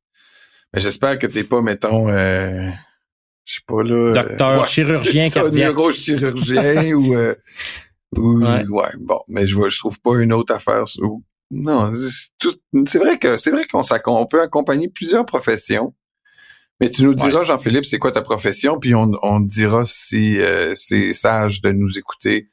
Mais 0.74 0.80
j'espère 0.80 1.18
que 1.18 1.26
t'es 1.26 1.44
pas, 1.44 1.62
mettons, 1.62 2.08
euh, 2.08 2.68
je 3.44 3.54
sais 3.54 3.60
pas 3.66 3.82
là. 3.82 4.12
Docteur 4.12 4.66
chirurgien 4.66 5.30
ça, 5.30 5.40
cardiaque. 5.40 5.74
neurochirurgien 5.74 6.92
ou, 6.94 7.14
euh, 7.14 7.34
ou 8.16 8.44
ouais. 8.44 8.92
bon, 8.98 9.20
mais 9.28 9.46
je 9.46 9.54
vois, 9.54 9.68
je 9.68 9.78
trouve 9.78 10.00
pas 10.00 10.18
une 10.18 10.32
autre 10.32 10.52
affaire. 10.52 10.84
Non, 11.50 11.92
c'est 12.86 12.98
vrai 12.98 13.18
que 13.18 13.36
c'est 13.36 13.50
vrai 13.50 13.64
qu'on 13.66 13.82
on 14.06 14.26
peut 14.26 14.40
accompagner 14.40 14.88
plusieurs 14.88 15.26
professions. 15.26 15.94
Mais 16.80 16.88
tu 16.88 17.04
nous 17.04 17.12
diras, 17.12 17.42
Jean-Philippe, 17.42 17.84
c'est 17.84 17.98
quoi 17.98 18.10
ta 18.10 18.22
profession, 18.22 18.78
puis 18.78 18.94
on, 18.94 19.12
on 19.22 19.40
dira 19.40 19.84
si 19.84 20.40
euh, 20.40 20.72
c'est 20.74 21.12
sage 21.12 21.60
de 21.60 21.72
nous 21.72 21.98
écouter 21.98 22.48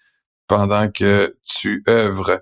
pendant 0.48 0.90
que 0.90 1.34
tu 1.46 1.84
œuvres. 1.88 2.42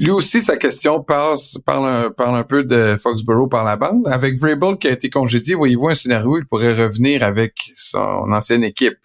Lui 0.00 0.10
aussi, 0.10 0.40
sa 0.40 0.56
question 0.56 1.02
passe, 1.02 1.58
parle, 1.64 1.88
un, 1.88 2.10
parle 2.10 2.36
un 2.36 2.42
peu 2.42 2.64
de 2.64 2.96
Foxborough 3.00 3.48
par 3.48 3.62
la 3.62 3.76
bande. 3.76 4.08
Avec 4.08 4.36
Vrabel 4.36 4.78
qui 4.78 4.88
a 4.88 4.90
été 4.90 5.10
congédié, 5.10 5.54
voyez-vous 5.54 5.88
un 5.88 5.94
scénario 5.94 6.32
où 6.32 6.38
il 6.38 6.46
pourrait 6.46 6.72
revenir 6.72 7.22
avec 7.22 7.72
son 7.76 8.32
ancienne 8.32 8.64
équipe? 8.64 8.96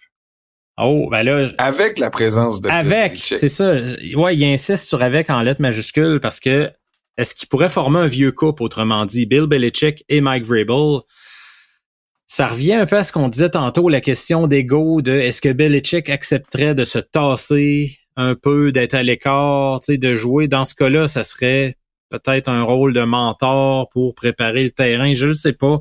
Oh, 0.78 1.08
ben 1.10 1.22
là. 1.22 1.50
Avec 1.58 1.98
la 1.98 2.10
présence 2.10 2.60
de. 2.60 2.70
Avec, 2.70 3.16
c'est 3.16 3.48
ça. 3.48 3.74
Ouais, 4.16 4.34
il 4.34 4.44
insiste 4.44 4.88
sur 4.88 5.02
avec 5.02 5.28
en 5.30 5.42
lettres 5.42 5.60
majuscules 5.60 6.18
parce 6.20 6.40
que 6.40 6.70
est-ce 7.18 7.34
qu'il 7.34 7.48
pourrait 7.48 7.68
former 7.68 8.00
un 8.00 8.06
vieux 8.06 8.32
couple, 8.32 8.62
autrement 8.62 9.04
dit, 9.04 9.26
Bill 9.26 9.46
Belichick 9.46 10.04
et 10.08 10.20
Mike 10.20 10.44
Vrabel? 10.44 11.00
Ça 12.26 12.46
revient 12.46 12.72
un 12.72 12.86
peu 12.86 12.96
à 12.96 13.02
ce 13.02 13.12
qu'on 13.12 13.28
disait 13.28 13.50
tantôt, 13.50 13.90
la 13.90 14.00
question 14.00 14.46
d'ego 14.46 15.02
de 15.02 15.12
est-ce 15.12 15.42
que 15.42 15.52
Belichick 15.52 16.08
accepterait 16.08 16.74
de 16.74 16.84
se 16.84 16.98
tasser 16.98 17.98
un 18.16 18.34
peu, 18.34 18.72
d'être 18.72 18.94
à 18.94 19.02
l'écart, 19.02 19.80
tu 19.80 19.92
sais, 19.92 19.98
de 19.98 20.14
jouer? 20.14 20.48
Dans 20.48 20.64
ce 20.64 20.74
cas-là, 20.74 21.08
ça 21.08 21.22
serait 21.22 21.76
peut-être 22.12 22.48
un 22.48 22.62
rôle 22.62 22.92
de 22.92 23.02
mentor 23.02 23.88
pour 23.88 24.14
préparer 24.14 24.64
le 24.64 24.70
terrain. 24.70 25.14
Je 25.14 25.26
le 25.28 25.34
sais 25.34 25.52
pas. 25.52 25.80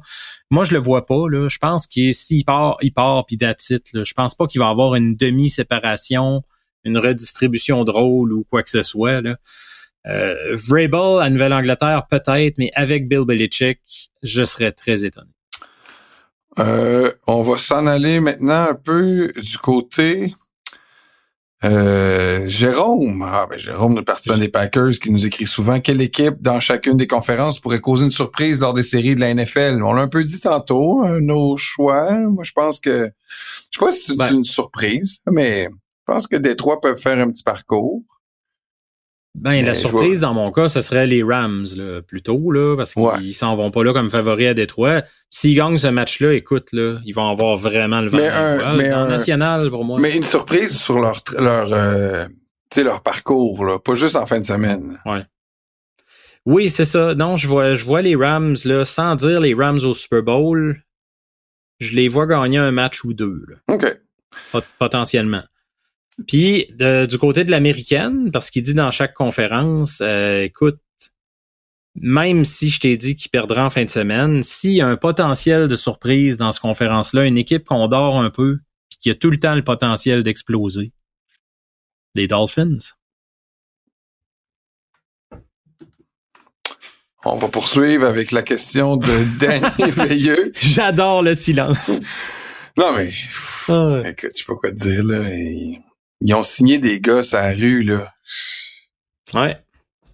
Moi, 0.50 0.64
je 0.64 0.74
le 0.74 0.80
vois 0.80 1.06
pas. 1.06 1.28
Là. 1.30 1.48
Je 1.50 1.58
pense 1.58 1.88
qu'il 1.88 2.14
s'il 2.16 2.46
part, 2.46 2.78
il 2.82 2.94
part 2.94 3.26
puis 3.26 3.38
d'attitude. 3.38 4.04
Je 4.04 4.14
pense 4.14 4.36
pas 4.36 4.48
qu'il 4.48 4.60
va 4.60 4.70
avoir 4.70 4.96
une 4.96 5.16
demi-séparation, 5.16 6.44
une 6.84 6.98
redistribution 6.98 7.84
de 7.84 7.92
rôle 7.92 8.34
ou 8.34 8.46
quoi 8.50 8.64
que 8.64 8.70
ce 8.70 8.82
soit. 8.82 9.22
Là. 9.22 9.36
Euh, 10.08 10.56
Vrabel 10.56 11.22
à 11.22 11.30
Nouvelle-Angleterre, 11.30 12.08
peut-être, 12.10 12.58
mais 12.58 12.72
avec 12.74 13.08
Bill 13.08 13.26
Belichick, 13.26 13.80
je 14.24 14.44
serais 14.44 14.72
très 14.72 15.06
étonné. 15.06 15.30
Euh, 16.60 17.12
on 17.28 17.44
va 17.44 17.58
s'en 17.58 17.88
aller 17.88 18.20
maintenant 18.20 18.70
un 18.70 18.76
peu 18.76 19.32
du 19.38 19.58
côté 19.58 20.34
euh, 21.64 22.47
Jérôme, 22.47 23.24
ah 23.28 23.45
ben 23.49 23.57
Jérôme, 23.59 23.95
le 23.95 24.03
partisan 24.03 24.38
des 24.38 24.49
Packers, 24.49 24.93
qui 25.01 25.12
nous 25.12 25.26
écrit 25.26 25.45
souvent 25.45 25.80
quelle 25.80 26.01
équipe 26.01 26.41
dans 26.41 26.59
chacune 26.59 26.97
des 26.97 27.05
conférences 27.05 27.59
pourrait 27.59 27.80
causer 27.80 28.05
une 28.05 28.12
surprise 28.12 28.62
lors 28.62 28.74
des 28.74 28.84
séries 28.84 29.14
de 29.14 29.20
la 29.20 29.34
NFL. 29.34 29.82
On 29.84 29.93
l'a 29.93 30.01
un 30.01 30.07
peu 30.07 30.24
dit 30.24 30.39
tantôt, 30.39 31.03
hein, 31.03 31.20
nos 31.22 31.57
choix. 31.57 32.18
Moi, 32.18 32.43
je 32.43 32.51
pense 32.53 32.80
que 32.80 33.12
je 33.70 33.80
sais 33.80 33.86
pas 33.86 33.91
si 33.91 34.01
c'est 34.07 34.18
ben 34.18 34.34
une 34.34 34.43
surprise, 34.43 35.18
mais 35.30 35.66
je 35.66 36.14
pense 36.14 36.26
que 36.26 36.36
Détroit 36.36 36.82
peuvent 36.82 36.99
faire 36.99 37.20
un 37.20 37.30
petit 37.30 37.43
parcours. 37.43 38.01
Ben, 39.34 39.66
la 39.66 39.76
surprise 39.76 40.20
dans 40.20 40.34
mon 40.34 40.52
cas, 40.52 40.68
ce 40.68 40.82
serait 40.82 41.08
les 41.08 41.24
Rams, 41.24 41.66
là, 41.78 42.02
plutôt, 42.02 42.52
là, 42.52 42.76
parce 42.76 42.94
qu'ils 42.94 43.34
s'en 43.34 43.56
vont 43.56 43.72
pas 43.72 43.84
là 43.84 43.94
comme 43.94 44.10
favoris 44.10 44.48
à 44.50 44.54
Détroit. 44.54 45.04
S'ils 45.30 45.56
gagnent 45.56 45.78
ce 45.78 45.88
match-là, 45.88 46.34
écoute, 46.34 46.74
là, 46.74 47.00
ils 47.06 47.14
vont 47.14 47.30
avoir 47.30 47.56
vraiment 47.56 48.02
le 48.02 48.10
vent 48.10 48.18
mais 48.76 48.90
national 48.90 49.70
pour 49.70 49.86
moi. 49.86 50.00
Mais 50.00 50.16
une 50.16 50.24
surprise 50.24 50.78
sur 50.78 51.00
leur 51.00 51.22
leur 51.40 51.74
euh, 51.74 52.26
leur 52.84 53.02
parcours, 53.04 53.66
là, 53.66 53.80
pas 53.80 53.94
juste 53.94 54.16
en 54.16 54.26
fin 54.26 54.40
de 54.40 54.46
semaine. 54.46 55.00
Ouais. 55.06 55.26
Oui, 56.46 56.70
c'est 56.70 56.86
ça. 56.86 57.16
Non, 57.16 57.38
je 57.38 57.48
vois, 57.48 57.74
je 57.76 57.86
vois 57.86 58.02
les 58.02 58.16
Rams, 58.16 58.58
là, 58.66 58.84
sans 58.84 59.16
dire 59.16 59.40
les 59.40 59.54
Rams 59.54 59.80
au 59.86 59.94
Super 59.94 60.24
Bowl, 60.24 60.82
je 61.80 61.96
les 61.96 62.08
vois 62.08 62.26
gagner 62.26 62.58
un 62.58 62.72
match 62.72 63.04
ou 63.04 63.14
deux. 63.14 63.44
Là. 63.48 63.56
OK. 63.74 63.86
Potentiellement. 64.80 65.44
Puis 66.28 66.68
du 66.78 67.18
côté 67.18 67.43
de 67.43 67.51
l'américaine, 67.51 68.32
parce 68.32 68.49
qu'il 68.49 68.64
dit 68.64 68.74
dans 68.74 68.91
chaque 68.91 69.14
conférence, 69.14 69.99
euh, 70.01 70.43
écoute, 70.43 70.80
même 71.95 72.45
si 72.45 72.70
je 72.70 72.80
t'ai 72.80 72.97
dit 72.97 73.16
qu'il 73.16 73.32
perdra 73.32 73.66
en 73.66 73.70
fin 73.70 73.84
de 73.84 73.89
semaine, 73.89 74.43
s'il 74.43 74.72
y 74.72 74.82
a 74.82 74.88
un 74.88 74.97
potentiel 74.97 75.68
de 75.68 75.76
surprise 75.76 76.38
dans 76.38 76.51
cette 76.51 76.62
conférence-là, 76.62 77.26
une 77.26 77.38
équipe 77.38 77.66
qu'on 77.66 77.88
dort 77.88 78.20
un 78.20 78.30
peu, 78.30 78.59
puis 78.89 78.97
qui 78.99 79.09
a 79.09 79.16
tout 79.16 79.30
le 79.30 79.39
temps 79.39 79.55
le 79.55 79.64
potentiel 79.64 80.24
d'exploser, 80.24 80.91
les 82.16 82.28
Dolphins. 82.28 82.78
On 87.24 87.36
va 87.36 87.49
poursuivre 87.49 88.05
avec 88.07 88.32
la 88.32 88.41
question 88.41 88.97
de 88.97 89.39
Danny 89.39 89.91
Veilleux. 89.91 90.51
J'adore 90.55 91.22
le 91.22 91.36
silence. 91.36 92.01
non, 92.78 92.93
mais, 92.93 93.09
ah. 93.68 94.01
écoute, 94.05 94.32
je 94.34 94.39
sais 94.39 94.45
pas 94.47 94.55
quoi 94.55 94.72
te 94.72 94.76
dire, 94.76 95.03
là. 95.03 95.20
Ils 96.22 96.34
ont 96.34 96.44
signé 96.44 96.78
des 96.78 97.00
gars 97.00 97.22
à 97.34 97.52
la 97.52 97.58
rue, 97.58 97.82
là. 97.82 98.14
Ouais. 99.34 99.58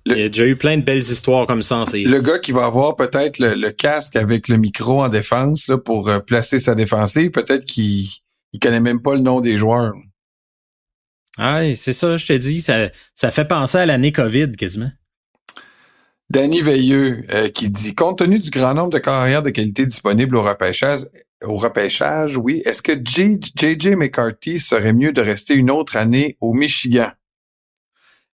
Il 0.06 0.18
y 0.18 0.24
a 0.24 0.30
déjà 0.30 0.46
eu 0.46 0.56
plein 0.56 0.78
de 0.78 0.84
belles 0.84 1.00
histoires 1.00 1.46
comme 1.48 1.62
ça. 1.62 1.84
Le 1.94 2.20
gars 2.22 2.40
qui 2.40 2.54
va 2.54 2.66
avoir 2.66 2.96
peut-être 2.96 3.40
le, 3.40 3.70
casque 3.72 4.16
avec 4.16 4.48
le 4.48 4.56
micro 4.58 5.04
en 5.04 5.10
défense 5.10 5.68
là, 5.68 5.78
pour 5.78 6.08
euh, 6.08 6.20
placer 6.20 6.60
sa 6.60 6.76
défensive, 6.76 7.32
peut-être 7.32 7.66
qu'il 7.66 8.08
il 8.54 8.60
connaît 8.60 8.80
même 8.80 9.02
pas 9.02 9.16
le 9.16 9.22
nom 9.22 9.42
des 9.42 9.58
joueurs. 9.58 9.94
Ah, 11.38 11.62
c'est 11.76 11.94
ça, 11.94 12.18
je 12.18 12.26
te 12.26 12.34
dis, 12.34 12.62
ça, 12.62 12.90
ça 13.14 13.32
fait 13.32 13.46
penser 13.46 13.78
à 13.78 13.86
l'année 13.86 14.12
COVID 14.12 14.54
quasiment. 14.54 14.92
Danny 16.30 16.62
Veilleux 16.62 17.24
euh, 17.34 17.48
qui 17.50 17.70
dit 17.70 17.96
compte 17.96 18.18
tenu 18.20 18.40
du 18.40 18.50
grand 18.50 18.74
nombre 18.74 18.90
de 18.90 18.98
carrières 18.98 19.44
de 19.44 19.50
qualité 19.50 19.86
disponibles 19.86 20.36
au 20.36 20.44
repêchage, 20.44 21.02
au 21.44 21.56
repêchage, 21.56 22.38
oui. 22.38 22.62
Est-ce 22.66 22.82
que 22.82 22.94
J.J. 22.94 23.96
McCarthy 23.96 24.60
serait 24.60 24.94
mieux 24.94 25.12
de 25.12 25.22
rester 25.22 25.54
une 25.54 25.72
autre 25.72 25.98
année 25.98 26.38
au 26.42 26.54
Michigan? 26.54 27.12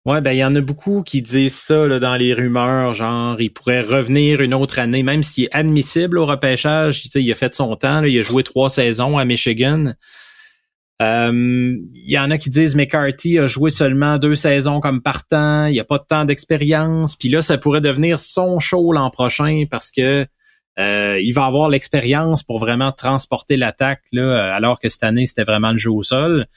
Ouais, 0.06 0.20
ben 0.20 0.34
il 0.34 0.40
y 0.40 0.44
en 0.44 0.54
a 0.54 0.60
beaucoup 0.60 1.02
qui 1.02 1.22
disent 1.22 1.56
ça 1.56 1.88
là, 1.88 1.98
dans 1.98 2.18
les 2.18 2.34
rumeurs, 2.34 2.94
genre 2.94 3.40
il 3.40 3.52
pourrait 3.52 3.80
revenir 3.80 4.42
une 4.42 4.54
autre 4.54 4.80
année, 4.80 5.02
même 5.02 5.24
s'il 5.24 5.46
est 5.46 5.56
admissible 5.56 6.18
au 6.18 6.26
repêchage. 6.26 7.04
Il 7.16 7.32
a 7.32 7.36
fait 7.36 7.56
son 7.56 7.74
temps, 7.78 8.04
il 8.04 8.20
a 8.20 8.22
joué 8.22 8.44
trois 8.44 8.70
saisons 8.70 9.18
à 9.18 9.24
Michigan. 9.24 9.94
Euh, 11.02 11.32
il 11.32 12.12
y 12.12 12.20
en 12.20 12.32
a 12.32 12.38
qui 12.38 12.50
disent 12.50 12.76
McCarthy 12.76 13.40
a 13.40 13.48
joué 13.48 13.70
seulement 13.70 14.18
deux 14.18 14.36
saisons 14.36 14.82
comme 14.82 15.02
partant, 15.02 15.68
il 15.68 15.72
n'y 15.72 15.80
a 15.80 15.86
pas 15.86 16.00
de 16.00 16.06
temps 16.06 16.26
d'expérience, 16.26 17.16
puis 17.16 17.30
là 17.30 17.42
ça 17.42 17.58
pourrait 17.58 17.82
devenir 17.82 18.20
son 18.20 18.60
show 18.60 18.92
l'an 18.92 19.10
prochain 19.10 19.64
parce 19.72 19.90
que 19.90 20.28
euh, 20.80 21.20
il 21.22 21.34
va 21.34 21.46
avoir 21.46 21.70
l'expérience 21.70 22.44
pour 22.44 22.60
vraiment 22.60 22.92
transporter 22.92 23.58
l'attaque, 23.58 24.02
là, 24.12 24.22
euh, 24.22 24.56
alors 24.56 24.80
que 24.80 24.90
cette 24.90 25.04
année, 25.04 25.26
c'était 25.26 25.44
vraiment 25.44 25.72
le 25.72 25.78
jeu 25.78 25.92
au 25.92 26.02
sol. 26.02 26.48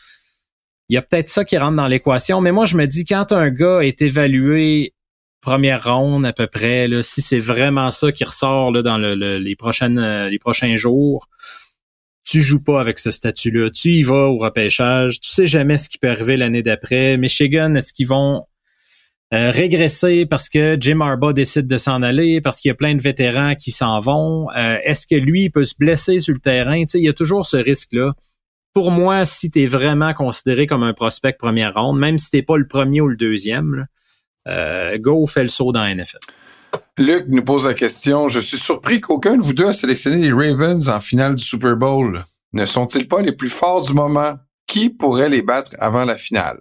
Il 0.88 0.94
y 0.94 0.96
a 0.96 1.02
peut-être 1.02 1.28
ça 1.28 1.44
qui 1.44 1.58
rentre 1.58 1.76
dans 1.76 1.88
l'équation, 1.88 2.40
mais 2.40 2.52
moi, 2.52 2.64
je 2.64 2.76
me 2.76 2.86
dis, 2.86 3.04
quand 3.04 3.32
un 3.32 3.50
gars 3.50 3.80
est 3.80 4.00
évalué 4.02 4.94
première 5.40 5.84
ronde 5.84 6.24
à 6.26 6.32
peu 6.32 6.46
près, 6.46 6.88
là, 6.88 7.02
si 7.02 7.22
c'est 7.22 7.38
vraiment 7.38 7.90
ça 7.90 8.10
qui 8.10 8.24
ressort 8.24 8.72
là, 8.72 8.82
dans 8.82 8.98
les, 8.98 9.56
prochaines, 9.56 9.98
euh, 9.98 10.28
les 10.28 10.38
prochains 10.38 10.76
jours, 10.76 11.28
tu 12.24 12.42
joues 12.42 12.64
pas 12.64 12.80
avec 12.80 12.98
ce 12.98 13.12
statut-là. 13.12 13.70
Tu 13.70 13.90
y 13.90 14.02
vas 14.02 14.26
au 14.26 14.38
repêchage. 14.38 15.20
Tu 15.20 15.28
sais 15.28 15.46
jamais 15.46 15.78
ce 15.78 15.88
qui 15.88 15.98
peut 15.98 16.10
arriver 16.10 16.36
l'année 16.36 16.62
d'après. 16.62 17.16
Michigan, 17.16 17.76
est-ce 17.76 17.92
qu'ils 17.92 18.08
vont 18.08 18.44
euh, 19.34 19.50
régresser 19.50 20.24
parce 20.24 20.48
que 20.48 20.76
Jim 20.78 21.00
Harbaugh 21.00 21.32
décide 21.32 21.66
de 21.66 21.76
s'en 21.76 22.02
aller, 22.02 22.40
parce 22.40 22.60
qu'il 22.60 22.68
y 22.68 22.72
a 22.72 22.76
plein 22.76 22.94
de 22.94 23.02
vétérans 23.02 23.56
qui 23.56 23.72
s'en 23.72 23.98
vont. 23.98 24.48
Euh, 24.56 24.78
est-ce 24.84 25.06
que 25.06 25.16
lui 25.16 25.50
peut 25.50 25.64
se 25.64 25.74
blesser 25.76 26.20
sur 26.20 26.32
le 26.34 26.40
terrain? 26.40 26.76
il 26.76 27.00
y 27.00 27.08
a 27.08 27.12
toujours 27.12 27.44
ce 27.44 27.56
risque-là. 27.56 28.12
Pour 28.72 28.92
moi, 28.92 29.24
si 29.24 29.50
tu 29.50 29.62
es 29.62 29.66
vraiment 29.66 30.14
considéré 30.14 30.66
comme 30.66 30.84
un 30.84 30.92
prospect 30.92 31.32
première 31.32 31.74
ronde, 31.74 31.98
même 31.98 32.18
si 32.18 32.30
t'es 32.30 32.42
pas 32.42 32.56
le 32.56 32.68
premier 32.68 33.00
ou 33.00 33.08
le 33.08 33.16
deuxième, 33.16 33.86
euh, 34.46 34.96
go, 34.98 35.26
fais 35.26 35.42
le 35.42 35.48
saut 35.48 35.72
dans 35.72 35.82
la 35.82 35.94
NFL. 35.94 36.18
Luc 36.98 37.24
nous 37.28 37.42
pose 37.42 37.66
la 37.66 37.74
question. 37.74 38.28
Je 38.28 38.38
suis 38.38 38.58
surpris 38.58 39.00
qu'aucun 39.00 39.36
de 39.36 39.42
vous 39.42 39.54
deux 39.54 39.66
a 39.66 39.72
sélectionné 39.72 40.18
les 40.18 40.32
Ravens 40.32 40.88
en 40.88 41.00
finale 41.00 41.34
du 41.34 41.42
Super 41.42 41.76
Bowl. 41.76 42.22
Ne 42.52 42.64
sont-ils 42.64 43.08
pas 43.08 43.22
les 43.22 43.32
plus 43.32 43.50
forts 43.50 43.82
du 43.82 43.92
moment? 43.92 44.34
Qui 44.66 44.90
pourrait 44.90 45.28
les 45.28 45.42
battre 45.42 45.72
avant 45.78 46.04
la 46.04 46.16
finale? 46.16 46.58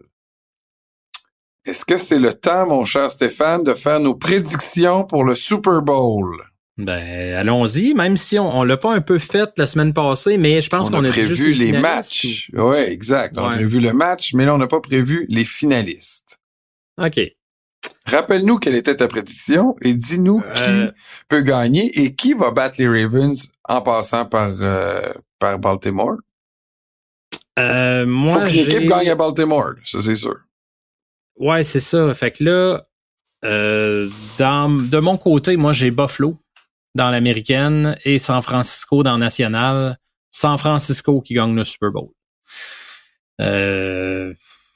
Est-ce 1.65 1.83
que 1.83 1.97
c'est 1.97 2.19
le 2.19 2.33
temps, 2.33 2.67
mon 2.67 2.85
cher 2.85 3.09
Stéphane, 3.09 3.63
de 3.63 3.73
faire 3.73 3.99
nos 3.99 4.13
prédictions 4.13 5.03
pour 5.03 5.23
le 5.23 5.33
Super 5.33 5.81
Bowl? 5.81 6.37
Ben, 6.77 7.33
allons-y, 7.35 7.93
même 7.93 8.17
si 8.17 8.37
on, 8.37 8.55
on 8.55 8.63
l'a 8.63 8.77
pas 8.77 8.93
un 8.93 9.01
peu 9.01 9.17
fait 9.17 9.49
la 9.57 9.65
semaine 9.65 9.93
passée, 9.93 10.37
mais 10.37 10.61
je 10.61 10.69
pense 10.69 10.89
qu'on 10.89 11.03
a, 11.03 11.09
prévu 11.09 11.53
les, 11.53 11.71
matchs. 11.71 12.51
Oui, 12.53 12.77
exact. 12.77 13.37
On 13.37 13.45
a 13.45 13.55
prévu 13.55 13.79
le 13.79 13.93
match, 13.93 14.33
mais 14.33 14.45
là, 14.45 14.53
on 14.53 14.57
n'a 14.57 14.67
pas 14.67 14.81
prévu 14.81 15.25
les 15.29 15.45
finalistes. 15.45 16.37
OK. 17.01 17.19
Rappelle-nous 18.07 18.57
quelle 18.57 18.75
était 18.75 18.95
ta 18.95 19.07
prédiction 19.07 19.75
et 19.81 19.93
dis-nous 19.93 20.43
euh, 20.43 20.87
qui 20.87 20.93
peut 21.29 21.41
gagner 21.41 21.89
et 21.99 22.13
qui 22.13 22.33
va 22.33 22.51
battre 22.51 22.75
les 22.77 22.87
Ravens 22.87 23.51
en 23.67 23.81
passant 23.81 24.25
par, 24.25 24.51
euh, 24.61 25.01
par 25.39 25.57
Baltimore. 25.57 26.17
Euh, 27.57 28.05
moi, 28.05 28.33
Faut 28.33 28.51
qu'une 28.51 28.59
équipe 28.59 28.89
gagne 28.89 29.09
à 29.09 29.15
Baltimore, 29.15 29.73
ça 29.83 30.01
c'est 30.01 30.15
sûr. 30.15 30.44
Ouais, 31.37 31.63
c'est 31.63 31.79
ça. 31.79 32.13
Fait 32.13 32.31
que 32.31 32.43
là, 32.43 32.83
euh, 33.43 34.09
dans, 34.37 34.69
de 34.69 34.97
mon 34.97 35.17
côté, 35.17 35.57
moi, 35.57 35.73
j'ai 35.73 35.91
Buffalo 35.91 36.37
dans 36.95 37.09
l'américaine 37.09 37.97
et 38.05 38.17
San 38.17 38.41
Francisco 38.41 39.03
dans 39.03 39.17
national. 39.17 39.97
San 40.31 40.57
Francisco 40.57 41.21
qui 41.21 41.33
gagne 41.33 41.55
le 41.55 41.63
Super 41.63 41.91
Bowl. 41.91 42.09
Euh, 43.41 44.33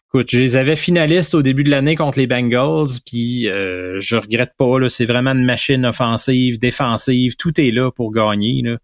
écoute, 0.08 0.30
je 0.32 0.40
les 0.40 0.58
avais 0.58 0.76
finalistes 0.76 1.34
au 1.34 1.42
début 1.42 1.64
de 1.64 1.70
l'année 1.70 1.96
contre 1.96 2.20
les 2.20 2.28
Bengals, 2.28 3.00
puis 3.06 3.48
euh, 3.48 4.00
je 4.00 4.18
regrette 4.18 4.54
pas. 4.58 4.80
Là, 4.80 4.90
c'est 4.90 5.06
vraiment 5.06 5.32
une 5.32 5.46
machine 5.46 5.86
offensive, 5.86 6.60
défensive, 6.60 7.36
tout 7.38 7.60
est 7.60 7.72
là 7.72 7.92
pour 7.92 8.12
gagner. 8.12 8.62
Là. 8.64 8.78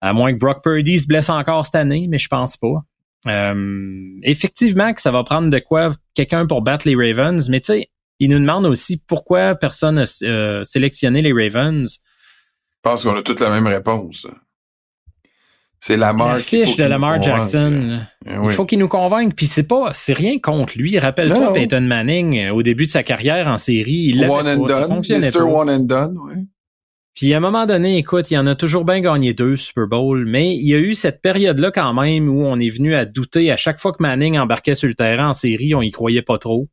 À 0.00 0.12
moins 0.12 0.32
que 0.32 0.38
Brock 0.38 0.62
Purdy 0.62 0.98
se 0.98 1.06
blesse 1.06 1.30
encore 1.30 1.64
cette 1.64 1.74
année, 1.76 2.06
mais 2.08 2.18
je 2.18 2.28
pense 2.28 2.56
pas. 2.56 2.84
Euh, 3.28 4.18
effectivement 4.22 4.92
que 4.92 5.00
ça 5.00 5.10
va 5.10 5.22
prendre 5.22 5.50
de 5.50 5.58
quoi 5.58 5.92
quelqu'un 6.14 6.46
pour 6.46 6.62
battre 6.62 6.88
les 6.88 6.94
Ravens, 6.94 7.48
mais 7.48 7.60
tu 7.60 7.66
sais, 7.66 7.90
il 8.18 8.30
nous 8.30 8.38
demande 8.38 8.66
aussi 8.66 9.02
pourquoi 9.06 9.54
personne 9.54 9.96
n'a 9.96 10.04
euh, 10.22 10.64
sélectionné 10.64 11.22
les 11.22 11.32
Ravens. 11.32 11.88
Je 11.88 12.80
pense 12.82 13.04
qu'on 13.04 13.16
a 13.16 13.22
toute 13.22 13.40
la 13.40 13.50
même 13.50 13.66
réponse. 13.66 14.26
C'est 15.80 15.96
Lamar 15.96 16.34
la 16.34 16.38
fiche 16.40 16.76
de 16.76 16.84
Lamar 16.84 17.22
Jackson. 17.22 18.00
Eh 18.26 18.34
il 18.42 18.50
faut 18.50 18.66
qu'il 18.66 18.80
nous 18.80 18.88
convainque. 18.88 19.34
Puis 19.36 19.46
c'est 19.46 19.66
pas, 19.66 19.92
c'est 19.94 20.12
rien 20.12 20.38
contre 20.40 20.76
lui. 20.76 20.98
Rappelle-toi 20.98 21.52
Peyton 21.52 21.82
Manning 21.82 22.38
euh, 22.38 22.52
au 22.52 22.62
début 22.62 22.86
de 22.86 22.90
sa 22.90 23.04
carrière 23.04 23.46
en 23.46 23.58
série, 23.58 24.10
il 24.12 24.28
one 24.28 24.48
and 24.48 24.64
done, 24.64 25.02
Mr. 25.08 25.42
One 25.42 25.70
and 25.70 25.80
done. 25.80 26.18
Puis 27.18 27.34
à 27.34 27.38
un 27.38 27.40
moment 27.40 27.66
donné, 27.66 27.98
écoute, 27.98 28.30
il 28.30 28.34
y 28.34 28.38
en 28.38 28.46
a 28.46 28.54
toujours 28.54 28.84
bien 28.84 29.00
gagné 29.00 29.34
deux 29.34 29.56
Super 29.56 29.88
Bowl, 29.88 30.24
mais 30.24 30.54
il 30.54 30.68
y 30.68 30.74
a 30.74 30.78
eu 30.78 30.94
cette 30.94 31.20
période-là 31.20 31.72
quand 31.72 31.92
même 31.92 32.28
où 32.28 32.44
on 32.44 32.60
est 32.60 32.68
venu 32.68 32.94
à 32.94 33.06
douter 33.06 33.50
à 33.50 33.56
chaque 33.56 33.80
fois 33.80 33.90
que 33.90 34.00
Manning 34.00 34.38
embarquait 34.38 34.76
sur 34.76 34.86
le 34.86 34.94
terrain 34.94 35.30
en 35.30 35.32
série, 35.32 35.74
on 35.74 35.82
y 35.82 35.90
croyait 35.90 36.22
pas 36.22 36.38
trop. 36.38 36.68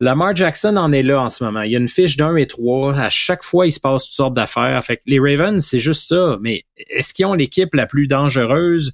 Lamar 0.00 0.34
Jackson 0.34 0.78
en 0.78 0.92
est 0.92 1.02
là 1.02 1.20
en 1.20 1.28
ce 1.28 1.44
moment. 1.44 1.60
Il 1.60 1.70
y 1.70 1.76
a 1.76 1.78
une 1.78 1.88
fiche 1.88 2.16
d'un 2.16 2.36
et 2.36 2.46
trois. 2.46 2.98
À 2.98 3.10
chaque 3.10 3.42
fois, 3.42 3.66
il 3.66 3.72
se 3.72 3.80
passe 3.80 4.04
toutes 4.04 4.14
sortes 4.14 4.32
d'affaires. 4.32 4.82
Fait 4.82 4.96
que 4.96 5.02
les 5.04 5.18
Ravens, 5.20 5.62
c'est 5.62 5.78
juste 5.78 6.08
ça. 6.08 6.38
Mais 6.40 6.64
est-ce 6.88 7.12
qu'ils 7.12 7.26
ont 7.26 7.34
l'équipe 7.34 7.74
la 7.74 7.84
plus 7.84 8.06
dangereuse? 8.06 8.92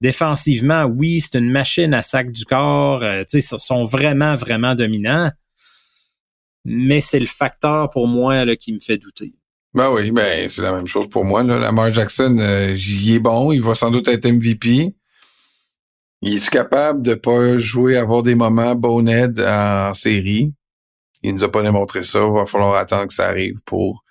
Défensivement, 0.00 0.84
oui, 0.84 1.20
c'est 1.20 1.36
une 1.36 1.50
machine 1.50 1.92
à 1.92 2.00
sac 2.00 2.32
du 2.32 2.46
corps. 2.46 3.02
Euh, 3.02 3.24
ils 3.30 3.42
sont 3.42 3.84
vraiment, 3.84 4.36
vraiment 4.36 4.74
dominants. 4.74 5.32
Mais 6.64 7.02
c'est 7.02 7.20
le 7.20 7.26
facteur 7.26 7.90
pour 7.90 8.08
moi 8.08 8.46
là, 8.46 8.56
qui 8.56 8.72
me 8.72 8.80
fait 8.80 8.96
douter. 8.96 9.34
Ben 9.76 9.90
oui, 9.90 10.10
ben 10.10 10.48
c'est 10.48 10.62
la 10.62 10.72
même 10.72 10.86
chose 10.86 11.06
pour 11.06 11.26
moi. 11.26 11.42
Là. 11.42 11.58
Lamar 11.58 11.92
Jackson, 11.92 12.38
euh, 12.40 12.74
il 12.74 13.14
est 13.14 13.20
bon, 13.20 13.52
il 13.52 13.60
va 13.62 13.74
sans 13.74 13.90
doute 13.90 14.08
être 14.08 14.26
MVP. 14.26 14.94
Il 16.22 16.34
est 16.34 16.48
capable 16.48 17.02
de 17.02 17.14
pas 17.14 17.58
jouer, 17.58 17.98
avoir 17.98 18.22
des 18.22 18.34
moments 18.34 18.74
boned 18.74 19.38
en 19.38 19.92
série? 19.92 20.54
Il 21.22 21.34
nous 21.34 21.44
a 21.44 21.50
pas 21.50 21.62
démontré 21.62 22.02
ça. 22.02 22.24
Il 22.26 22.32
va 22.32 22.46
falloir 22.46 22.74
attendre 22.76 23.08
que 23.08 23.12
ça 23.12 23.26
arrive 23.26 23.56
pour 23.66 24.02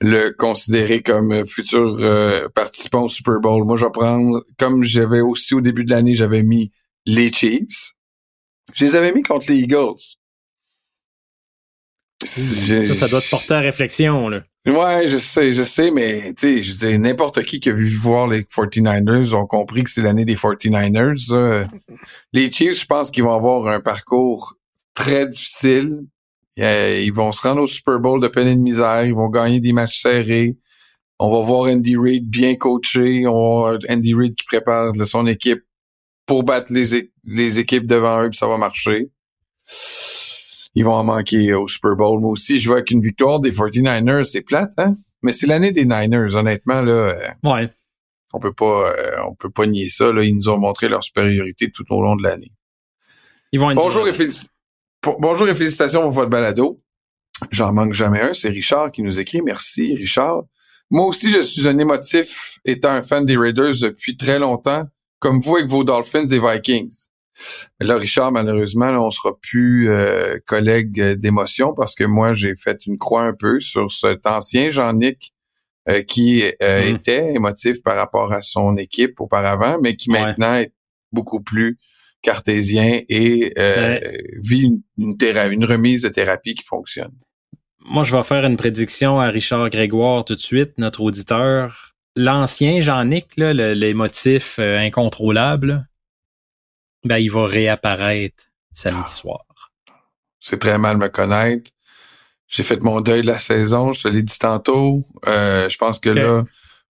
le 0.00 0.30
considérer 0.30 1.02
comme 1.02 1.46
futur 1.46 1.98
euh, 2.00 2.48
participant 2.48 3.04
au 3.04 3.08
Super 3.08 3.38
Bowl. 3.38 3.64
Moi, 3.64 3.76
je 3.76 3.84
vais 3.84 3.92
prendre, 3.92 4.42
comme 4.58 4.82
j'avais 4.82 5.20
aussi 5.20 5.54
au 5.54 5.60
début 5.60 5.84
de 5.84 5.90
l'année, 5.90 6.16
j'avais 6.16 6.42
mis 6.42 6.72
les 7.06 7.30
Chiefs. 7.32 7.92
Je 8.74 8.86
les 8.86 8.96
avais 8.96 9.12
mis 9.12 9.22
contre 9.22 9.52
les 9.52 9.58
Eagles. 9.58 10.16
Ça, 12.24 12.94
ça 12.96 13.08
doit 13.08 13.20
te 13.20 13.30
porter 13.30 13.54
à 13.54 13.60
réflexion, 13.60 14.28
là. 14.28 14.42
Ouais, 14.66 15.08
je 15.08 15.16
sais, 15.16 15.54
je 15.54 15.62
sais, 15.62 15.90
mais 15.90 16.34
tu 16.34 16.62
sais, 16.62 16.62
je 16.62 16.96
n'importe 16.96 17.42
qui 17.44 17.60
qui 17.60 17.70
a 17.70 17.72
vu 17.72 17.88
voir 17.88 18.28
les 18.28 18.42
49ers 18.42 19.34
ont 19.34 19.46
compris 19.46 19.84
que 19.84 19.90
c'est 19.90 20.02
l'année 20.02 20.26
des 20.26 20.36
49ers. 20.36 21.66
Les 22.34 22.50
Chiefs, 22.50 22.80
je 22.80 22.86
pense 22.86 23.10
qu'ils 23.10 23.24
vont 23.24 23.34
avoir 23.34 23.68
un 23.68 23.80
parcours 23.80 24.56
très 24.94 25.26
difficile. 25.26 26.04
Euh, 26.58 27.00
ils 27.02 27.12
vont 27.12 27.32
se 27.32 27.40
rendre 27.40 27.62
au 27.62 27.66
Super 27.66 28.00
Bowl 28.00 28.20
de 28.20 28.28
peine 28.28 28.48
et 28.48 28.54
de 28.54 28.60
misère. 28.60 29.06
Ils 29.06 29.14
vont 29.14 29.30
gagner 29.30 29.60
des 29.60 29.72
matchs 29.72 30.02
serrés. 30.02 30.58
On 31.18 31.30
va 31.30 31.40
voir 31.40 31.70
Andy 31.70 31.96
Reid 31.96 32.28
bien 32.28 32.54
coaché. 32.56 33.26
On 33.26 33.32
va 33.32 33.70
voir 33.70 33.78
Andy 33.88 34.12
Reid 34.12 34.34
qui 34.34 34.44
prépare 34.44 34.92
son 35.06 35.26
équipe 35.26 35.62
pour 36.26 36.42
battre 36.42 36.70
les, 36.74 37.10
les 37.24 37.58
équipes 37.58 37.86
devant 37.86 38.22
eux, 38.22 38.28
puis 38.28 38.38
ça 38.38 38.46
va 38.46 38.58
marcher 38.58 39.10
ils 40.74 40.84
vont 40.84 40.94
en 40.94 41.04
manquer 41.04 41.52
au 41.54 41.66
Super 41.66 41.96
Bowl. 41.96 42.20
Moi 42.20 42.30
aussi, 42.30 42.58
je 42.58 42.68
vois 42.68 42.82
qu'une 42.82 43.00
victoire 43.00 43.40
des 43.40 43.50
49ers, 43.50 44.24
c'est 44.24 44.42
plate, 44.42 44.72
hein? 44.78 44.94
Mais 45.22 45.32
c'est 45.32 45.46
l'année 45.46 45.72
des 45.72 45.84
Niners, 45.84 46.34
honnêtement, 46.34 46.80
là. 46.80 46.92
Euh, 46.92 47.14
ouais. 47.44 47.70
On 48.32 48.38
peut 48.38 48.52
pas, 48.52 48.90
euh, 48.90 49.16
on 49.26 49.34
peut 49.34 49.50
pas 49.50 49.66
nier 49.66 49.88
ça, 49.88 50.12
là. 50.12 50.22
Ils 50.22 50.34
nous 50.34 50.48
ont 50.48 50.58
montré 50.58 50.88
leur 50.88 51.02
supériorité 51.02 51.70
tout 51.70 51.84
au 51.90 52.00
long 52.02 52.16
de 52.16 52.22
l'année. 52.22 52.52
Ils 53.52 53.60
vont 53.60 53.74
Bonjour 53.74 54.06
et, 54.06 54.12
Bonjour 55.18 55.48
et 55.48 55.54
félicitations 55.54 56.02
pour 56.02 56.12
votre 56.12 56.30
balado. 56.30 56.80
J'en 57.50 57.72
manque 57.72 57.92
jamais 57.92 58.20
un. 58.20 58.34
C'est 58.34 58.50
Richard 58.50 58.92
qui 58.92 59.02
nous 59.02 59.18
écrit. 59.18 59.42
Merci, 59.42 59.94
Richard. 59.96 60.44
Moi 60.90 61.06
aussi, 61.06 61.30
je 61.30 61.40
suis 61.40 61.66
un 61.66 61.78
émotif 61.78 62.58
étant 62.64 62.90
un 62.90 63.02
fan 63.02 63.24
des 63.24 63.36
Raiders 63.36 63.74
depuis 63.80 64.16
très 64.16 64.38
longtemps, 64.38 64.84
comme 65.18 65.40
vous 65.40 65.56
avec 65.56 65.68
vos 65.68 65.84
Dolphins 65.84 66.26
et 66.26 66.40
Vikings. 66.40 67.09
Là, 67.80 67.96
Richard, 67.96 68.32
malheureusement, 68.32 68.90
on 68.90 69.10
sera 69.10 69.36
plus 69.40 69.90
euh, 69.90 70.38
collègue 70.46 71.00
d'émotion 71.14 71.74
parce 71.74 71.94
que 71.94 72.04
moi, 72.04 72.32
j'ai 72.32 72.54
fait 72.56 72.86
une 72.86 72.98
croix 72.98 73.22
un 73.22 73.32
peu 73.32 73.60
sur 73.60 73.90
cet 73.90 74.26
ancien 74.26 74.70
Jean-Nic 74.70 75.32
euh, 75.88 76.02
qui 76.02 76.44
euh, 76.62 76.84
mm. 76.84 76.96
était 76.96 77.34
émotif 77.34 77.82
par 77.82 77.96
rapport 77.96 78.32
à 78.32 78.42
son 78.42 78.76
équipe 78.76 79.20
auparavant, 79.20 79.78
mais 79.82 79.96
qui 79.96 80.10
maintenant 80.10 80.56
est 80.56 80.72
beaucoup 81.12 81.40
plus 81.40 81.78
cartésien 82.22 83.00
et 83.08 83.54
vit 84.42 84.62
une, 84.62 84.82
une, 84.98 85.16
une 85.50 85.64
remise 85.64 86.02
de 86.02 86.08
thérapie 86.08 86.54
qui 86.54 86.64
fonctionne. 86.64 87.12
Moi, 87.82 88.04
je 88.04 88.14
vais 88.14 88.22
faire 88.22 88.44
une 88.44 88.58
prédiction 88.58 89.20
à 89.20 89.28
Richard 89.28 89.70
Grégoire 89.70 90.24
tout 90.26 90.34
de 90.34 90.40
suite, 90.40 90.72
notre 90.76 91.00
auditeur. 91.00 91.92
L'ancien 92.14 92.82
Jean-Nic, 92.82 93.28
l'émotif 93.36 94.58
incontrôlable, 94.58 95.88
ben, 97.04 97.18
il 97.18 97.30
va 97.30 97.46
réapparaître 97.46 98.44
samedi 98.72 99.02
ah. 99.04 99.06
soir. 99.06 99.44
C'est 100.40 100.58
très 100.58 100.78
mal 100.78 100.96
me 100.96 101.08
connaître. 101.08 101.70
J'ai 102.48 102.62
fait 102.62 102.82
mon 102.82 103.00
deuil 103.00 103.22
de 103.22 103.26
la 103.28 103.38
saison, 103.38 103.92
je 103.92 104.02
te 104.02 104.08
l'ai 104.08 104.22
dit 104.22 104.38
tantôt. 104.38 105.04
Euh, 105.28 105.68
je 105.68 105.78
pense 105.78 106.00
que 106.00 106.10
là, 106.10 106.44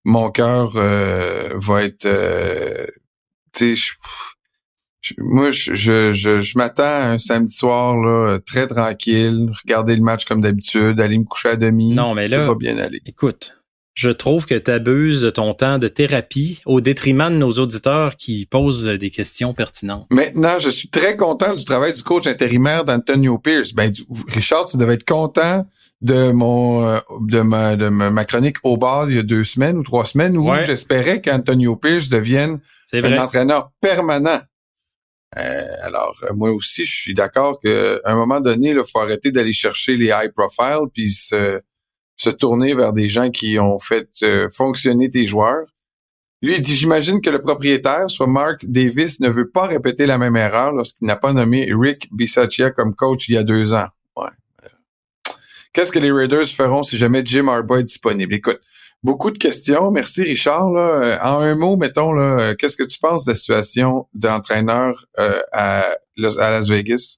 mon 0.04 0.30
cœur 0.30 0.72
euh, 0.76 1.50
va 1.56 1.82
être... 1.84 2.06
Euh, 2.06 2.86
tu 3.52 3.76
sais, 3.76 3.92
moi, 5.18 5.50
je, 5.50 5.74
je, 5.74 6.12
je, 6.12 6.58
m'attends 6.58 6.82
à 6.84 7.08
un 7.08 7.18
samedi 7.18 7.52
soir 7.52 7.96
là, 7.96 8.38
très 8.46 8.66
tranquille, 8.66 9.50
regarder 9.64 9.96
le 9.96 10.02
match 10.02 10.24
comme 10.24 10.40
d'habitude, 10.40 11.00
aller 11.00 11.18
me 11.18 11.24
coucher 11.24 11.50
à 11.50 11.56
demi. 11.56 11.94
Non, 11.94 12.14
mais 12.14 12.28
là, 12.28 12.42
va 12.42 12.54
bien 12.54 12.78
aller. 12.78 13.00
Écoute, 13.06 13.59
je 13.94 14.10
trouve 14.10 14.46
que 14.46 14.54
tu 14.54 14.70
abuses 14.70 15.22
de 15.22 15.30
ton 15.30 15.52
temps 15.52 15.78
de 15.78 15.88
thérapie 15.88 16.60
au 16.64 16.80
détriment 16.80 17.30
de 17.30 17.36
nos 17.36 17.52
auditeurs 17.52 18.16
qui 18.16 18.46
posent 18.46 18.86
des 18.86 19.10
questions 19.10 19.52
pertinentes. 19.52 20.06
Maintenant, 20.10 20.58
je 20.58 20.70
suis 20.70 20.88
très 20.88 21.16
content 21.16 21.54
du 21.54 21.64
travail 21.64 21.92
du 21.92 22.02
coach 22.02 22.26
intérimaire 22.26 22.84
d'Antonio 22.84 23.38
Pierce. 23.38 23.72
Ben, 23.72 23.90
Richard, 24.28 24.66
tu 24.66 24.76
devais 24.76 24.94
être 24.94 25.04
content 25.04 25.66
de 26.00 26.30
mon 26.30 26.86
euh, 26.86 26.98
de 27.20 27.40
ma 27.40 27.76
de 27.76 27.88
ma 27.88 28.24
chronique 28.24 28.56
au 28.62 28.78
bar 28.78 29.10
il 29.10 29.16
y 29.16 29.18
a 29.18 29.22
deux 29.22 29.44
semaines 29.44 29.76
ou 29.76 29.82
trois 29.82 30.06
semaines 30.06 30.36
où 30.38 30.50
j'espérais 30.62 31.20
qu'Antonio 31.20 31.76
Pierce 31.76 32.08
devienne 32.08 32.60
un 32.92 33.18
entraîneur 33.18 33.70
permanent. 33.80 34.40
Euh, 35.38 35.62
alors, 35.82 36.16
moi 36.34 36.50
aussi, 36.50 36.84
je 36.84 36.96
suis 36.96 37.14
d'accord 37.14 37.60
qu'à 37.60 38.00
un 38.04 38.16
moment 38.16 38.40
donné, 38.40 38.70
il 38.70 38.82
faut 38.90 38.98
arrêter 38.98 39.30
d'aller 39.30 39.52
chercher 39.52 39.96
les 39.96 40.06
high 40.06 40.32
profile 40.34 40.88
puis 40.92 41.10
se, 41.10 41.60
se 42.20 42.28
tourner 42.28 42.74
vers 42.74 42.92
des 42.92 43.08
gens 43.08 43.30
qui 43.30 43.58
ont 43.58 43.78
fait 43.78 44.10
fonctionner 44.52 45.08
tes 45.08 45.26
joueurs. 45.26 45.64
Lui, 46.42 46.60
dit, 46.60 46.74
j'imagine 46.74 47.22
que 47.22 47.30
le 47.30 47.40
propriétaire, 47.40 48.10
soit 48.10 48.26
Mark 48.26 48.66
Davis, 48.66 49.20
ne 49.20 49.30
veut 49.30 49.48
pas 49.48 49.66
répéter 49.66 50.04
la 50.04 50.18
même 50.18 50.36
erreur 50.36 50.72
lorsqu'il 50.72 51.06
n'a 51.06 51.16
pas 51.16 51.32
nommé 51.32 51.70
Rick 51.72 52.10
Bisaccia 52.12 52.72
comme 52.72 52.94
coach 52.94 53.28
il 53.28 53.36
y 53.36 53.38
a 53.38 53.42
deux 53.42 53.72
ans. 53.72 53.88
Ouais. 54.16 54.28
Qu'est-ce 55.72 55.92
que 55.92 55.98
les 55.98 56.12
Raiders 56.12 56.46
feront 56.46 56.82
si 56.82 56.98
jamais 56.98 57.22
Jim 57.24 57.48
Harbaugh 57.48 57.78
est 57.78 57.84
disponible? 57.84 58.34
Écoute, 58.34 58.60
beaucoup 59.02 59.30
de 59.30 59.38
questions. 59.38 59.90
Merci, 59.90 60.22
Richard. 60.22 60.72
Là. 60.72 61.18
En 61.22 61.40
un 61.40 61.54
mot, 61.54 61.78
mettons, 61.78 62.14
qu'est-ce 62.56 62.76
que 62.76 62.84
tu 62.84 62.98
penses 62.98 63.24
de 63.24 63.30
la 63.30 63.36
situation 63.36 64.08
d'entraîneur 64.12 65.06
euh, 65.18 65.40
à, 65.52 65.86
Las 66.18 66.68
Vegas? 66.68 67.16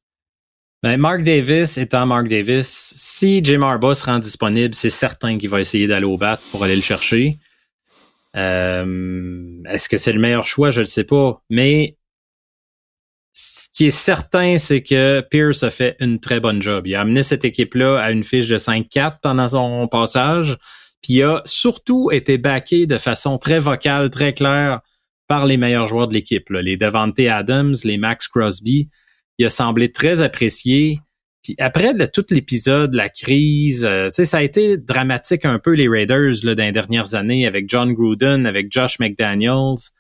Ben, 0.83 0.97
Mark 0.97 1.23
Davis 1.23 1.79
étant 1.79 2.07
Mark 2.07 2.27
Davis, 2.27 2.95
si 2.97 3.41
Jim 3.45 3.63
Harbaugh 3.63 3.95
se 3.95 4.05
rend 4.05 4.19
disponible, 4.19 4.75
c'est 4.75 4.91
certain 4.91 5.39
qu'il 5.39 5.49
va 5.49 5.61
essayer 5.61 5.87
d'aller 5.87 6.07
au 6.07 6.17
bat 6.17 6.41
pour 6.51 6.65
aller 6.65 6.75
le 6.75 6.83
chercher. 6.83 7.39
Euh, 8.35 9.63
Est-ce 9.69 9.89
que 9.89 9.97
c'est 9.97 10.13
le 10.13 10.19
meilleur 10.19 10.45
choix? 10.45 10.71
Je 10.71 10.81
ne 10.81 10.87
sais 10.87 11.05
pas. 11.05 11.41
Mais 11.51 11.97
ce 13.33 13.69
qui 13.73 13.87
est 13.87 13.91
certain, 13.93 14.59
c'est 14.59 14.83
que 14.83 15.21
Pierce 15.31 15.63
a 15.63 15.71
fait 15.71 15.97
une 16.01 16.19
très 16.19 16.41
bonne 16.41 16.61
job. 16.61 16.87
Il 16.89 16.97
a 16.97 17.03
amené 17.03 17.23
cette 17.23 17.45
équipe-là 17.45 18.01
à 18.01 18.11
une 18.11 18.25
fiche 18.25 18.49
de 18.49 18.59
5-4 18.59 19.19
pendant 19.23 19.49
son 19.49 19.87
passage. 19.87 20.59
Puis 21.01 21.15
il 21.15 21.23
a 21.23 21.43
surtout 21.45 22.11
été 22.11 22.39
backé 22.39 22.87
de 22.87 22.99
façon 22.99 23.39
très 23.39 23.61
vocale, 23.61 24.11
très 24.11 24.35
claire 24.35 24.81
par 25.29 25.47
les 25.47 25.57
meilleurs 25.57 25.87
joueurs 25.87 26.09
de 26.09 26.15
l'équipe. 26.15 26.51
Les 26.51 26.77
Devante 26.77 27.21
Adams, 27.21 27.77
les 27.85 27.99
Max 27.99 28.27
Crosby. 28.27 28.89
Il 29.39 29.47
a 29.47 29.51
semblé 29.51 29.91
très 29.91 30.23
apprécié. 30.23 31.01
Puis 31.43 31.57
après 31.59 31.93
tout 32.09 32.25
l'épisode, 32.31 32.95
la 32.95 33.09
crise, 33.09 33.85
euh, 33.85 34.11
ça 34.11 34.37
a 34.37 34.43
été 34.43 34.77
dramatique 34.77 35.45
un 35.45 35.59
peu 35.59 35.73
les 35.73 35.89
Raiders 35.89 36.35
là, 36.45 36.55
dans 36.55 36.63
les 36.63 36.73
dernières 36.73 37.15
années 37.15 37.47
avec 37.47 37.69
John 37.69 37.93
Gruden, 37.93 38.47
avec 38.47 38.71
Josh 38.71 39.01
McDaniels. 39.01 39.91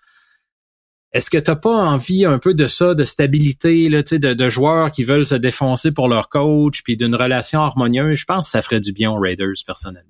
Est-ce 1.12 1.30
que 1.30 1.38
t'as 1.38 1.56
pas 1.56 1.74
envie 1.74 2.24
un 2.24 2.38
peu 2.38 2.54
de 2.54 2.66
ça, 2.66 2.94
de 2.94 3.04
stabilité, 3.04 3.88
là, 3.90 4.02
de, 4.02 4.34
de 4.34 4.48
joueurs 4.48 4.90
qui 4.90 5.02
veulent 5.02 5.26
se 5.26 5.34
défoncer 5.34 5.92
pour 5.92 6.08
leur 6.08 6.30
coach, 6.30 6.82
puis 6.82 6.96
d'une 6.96 7.14
relation 7.14 7.60
harmonieuse? 7.60 8.18
Je 8.18 8.24
pense 8.24 8.46
que 8.46 8.50
ça 8.52 8.62
ferait 8.62 8.80
du 8.80 8.92
bien 8.92 9.10
aux 9.10 9.20
Raiders, 9.20 9.52
personnellement. 9.66 10.08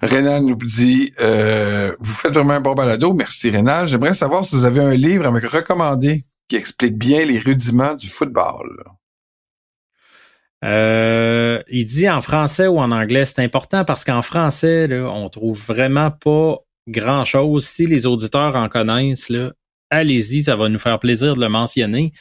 Rénal 0.00 0.44
nous 0.44 0.56
dit 0.56 1.12
euh, 1.20 1.94
Vous 2.00 2.12
faites 2.12 2.34
vraiment 2.34 2.54
un 2.54 2.60
bon 2.60 2.74
balado. 2.74 3.12
Merci, 3.12 3.50
Rénal. 3.50 3.86
J'aimerais 3.86 4.14
savoir 4.14 4.44
si 4.44 4.56
vous 4.56 4.64
avez 4.64 4.80
un 4.80 4.94
livre 4.94 5.26
à 5.26 5.30
me 5.30 5.40
recommander 5.40 6.24
qui 6.48 6.56
explique 6.56 6.96
bien 6.96 7.24
les 7.24 7.38
rudiments 7.38 7.94
du 7.94 8.08
football. 8.08 8.84
Euh, 10.64 11.62
il 11.68 11.84
dit 11.84 12.08
en 12.08 12.20
français 12.20 12.66
ou 12.66 12.78
en 12.80 12.90
anglais, 12.90 13.24
c'est 13.24 13.42
important 13.42 13.84
parce 13.84 14.04
qu'en 14.04 14.22
français, 14.22 14.88
là, 14.88 15.04
on 15.04 15.28
trouve 15.28 15.62
vraiment 15.64 16.10
pas 16.10 16.56
grand 16.88 17.24
chose. 17.24 17.66
Si 17.66 17.86
les 17.86 18.06
auditeurs 18.06 18.56
en 18.56 18.68
connaissent, 18.68 19.30
allez-y, 19.90 20.42
ça 20.42 20.56
va 20.56 20.68
nous 20.68 20.78
faire 20.78 20.98
plaisir 20.98 21.36
de 21.36 21.40
le 21.40 21.48
mentionner. 21.48 22.12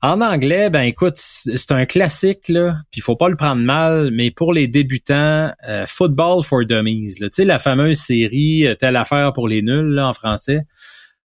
En 0.00 0.20
anglais, 0.20 0.70
ben 0.70 0.82
écoute, 0.82 1.16
c'est 1.16 1.72
un 1.72 1.84
classique 1.84 2.48
là, 2.48 2.76
puis 2.92 3.00
faut 3.00 3.16
pas 3.16 3.28
le 3.28 3.34
prendre 3.34 3.62
mal, 3.62 4.10
mais 4.12 4.30
pour 4.30 4.52
les 4.52 4.68
débutants, 4.68 5.50
euh, 5.68 5.86
Football 5.88 6.44
for 6.44 6.64
Dummies, 6.64 7.16
tu 7.16 7.28
sais 7.32 7.44
la 7.44 7.58
fameuse 7.58 7.98
série 7.98 8.68
euh, 8.68 8.76
telle 8.76 8.94
affaire 8.94 9.32
pour 9.32 9.48
les 9.48 9.60
nuls 9.60 9.98
en 9.98 10.12
français. 10.12 10.60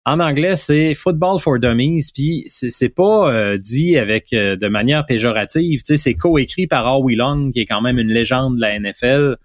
En 0.05 0.19
anglais, 0.19 0.57
c'est 0.57 0.95
Football 0.95 1.39
for 1.39 1.61
Dummies, 1.61 2.11
puis 2.13 2.45
c'est 2.49 2.89
pas 2.89 3.33
euh, 3.33 3.57
dit 3.57 3.97
avec 3.97 4.31
de 4.33 4.69
manière 4.69 5.07
péjorative, 5.07 5.81
c'est 5.85 6.15
coécrit 6.15 6.67
par 6.67 6.87
Howie 6.93 7.15
Long 7.15 7.51
qui 7.53 7.61
est 7.61 7.67
quand 7.67 7.81
même 7.81 7.99
une 7.99 8.13
légende 8.13 8.57
de 8.57 8.61
la 8.61 8.79
NFL. 8.79 9.37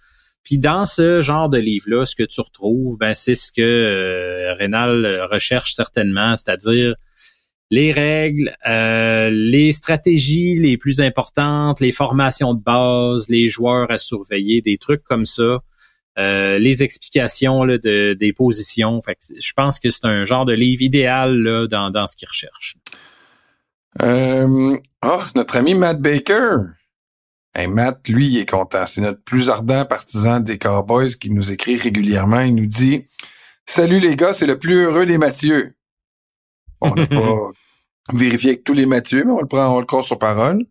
Puis 0.48 0.58
dans 0.58 0.86
ce 0.86 1.22
genre 1.22 1.50
de 1.50 1.58
livre-là, 1.58 2.06
ce 2.06 2.16
que 2.16 2.24
tu 2.24 2.40
retrouves, 2.40 2.98
ben 2.98 3.14
c'est 3.14 3.36
ce 3.36 3.52
que 3.52 3.62
euh, 3.62 4.54
Rénal 4.54 5.28
recherche 5.30 5.74
certainement, 5.74 6.38
c'est-à-dire 6.38 6.96
les 7.70 7.92
règles, 7.92 8.56
euh, 8.66 9.30
les 9.30 9.74
stratégies 9.74 10.56
les 10.56 10.78
plus 10.78 11.02
importantes, 11.02 11.82
les 11.82 11.92
formations 11.92 12.54
de 12.54 12.62
base, 12.62 13.28
les 13.28 13.50
joueurs 13.50 13.92
à 13.92 13.98
surveiller, 13.98 14.62
des 14.62 14.78
trucs 14.78 15.04
comme 15.04 15.26
ça, 15.26 15.60
euh, 16.18 16.58
les 16.58 16.84
explications 16.84 17.64
là, 17.64 17.78
de, 17.78 18.16
des 18.20 18.34
positions. 18.34 19.02
Fait 19.02 19.18
je 19.40 19.54
pense 19.54 19.80
que 19.80 19.90
c'est 19.90 20.06
un 20.06 20.26
genre 20.26 20.46
de 20.46 20.54
livre 20.54 20.82
idéal 20.82 21.38
là, 21.38 21.68
dans, 21.68 21.92
dans 21.92 22.08
ce 22.08 22.16
qu'il 22.16 22.28
recherche. 22.28 22.78
Euh, 24.02 24.78
oh, 25.06 25.22
notre 25.36 25.58
ami 25.58 25.76
Matt 25.76 26.02
Baker. 26.02 26.56
Hey, 27.54 27.68
Matt, 27.68 28.08
lui, 28.08 28.28
il 28.28 28.38
est 28.38 28.50
content. 28.50 28.86
C'est 28.86 29.02
notre 29.02 29.22
plus 29.24 29.50
ardent 29.50 29.86
partisan 29.86 30.40
des 30.40 30.58
Cowboys 30.58 31.16
qui 31.16 31.32
nous 31.32 31.52
écrit 31.52 31.76
régulièrement. 31.76 32.42
Il 32.42 32.56
nous 32.56 32.68
dit 32.68 33.06
Salut 33.66 34.00
les 34.00 34.16
gars, 34.16 34.34
c'est 34.34 34.46
le 34.46 34.60
plus 34.60 34.84
heureux 34.84 35.06
des 35.06 35.18
Mathieu. 35.18 35.76
On 36.82 36.94
n'a 36.94 37.08
pas 37.08 37.52
vérifié 38.14 38.52
avec 38.52 38.64
tous 38.64 38.74
les 38.74 38.86
Mathieu, 38.86 39.24
mais 39.26 39.32
on 39.32 39.42
le 39.42 39.48
prend, 39.48 39.76
on 39.76 39.80
le 39.80 39.86
croit 39.86 40.04
sur 40.04 40.20
parole. 40.20 40.66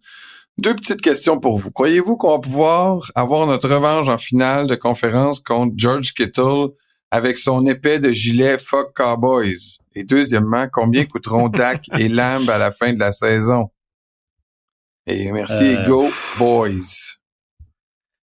Deux 0.58 0.74
petites 0.74 1.02
questions 1.02 1.38
pour 1.38 1.58
vous. 1.58 1.70
Croyez-vous 1.70 2.16
qu'on 2.16 2.30
va 2.30 2.38
pouvoir 2.38 3.12
avoir 3.14 3.46
notre 3.46 3.68
revanche 3.68 4.08
en 4.08 4.16
finale 4.16 4.66
de 4.66 4.74
conférence 4.74 5.38
contre 5.40 5.74
George 5.76 6.14
Kittle 6.14 6.68
avec 7.10 7.36
son 7.36 7.66
épée 7.66 7.98
de 7.98 8.10
gilet 8.10 8.56
Fuck 8.56 8.94
Cowboys? 8.94 9.78
Et 9.94 10.04
deuxièmement, 10.04 10.66
combien 10.72 11.04
coûteront 11.06 11.48
Dak 11.48 11.84
et 11.98 12.08
Lamb 12.08 12.48
à 12.48 12.56
la 12.56 12.70
fin 12.70 12.94
de 12.94 12.98
la 12.98 13.12
saison? 13.12 13.70
Et 15.06 15.30
merci, 15.30 15.76
euh, 15.76 15.86
Go 15.86 16.08
Boys. 16.38 17.16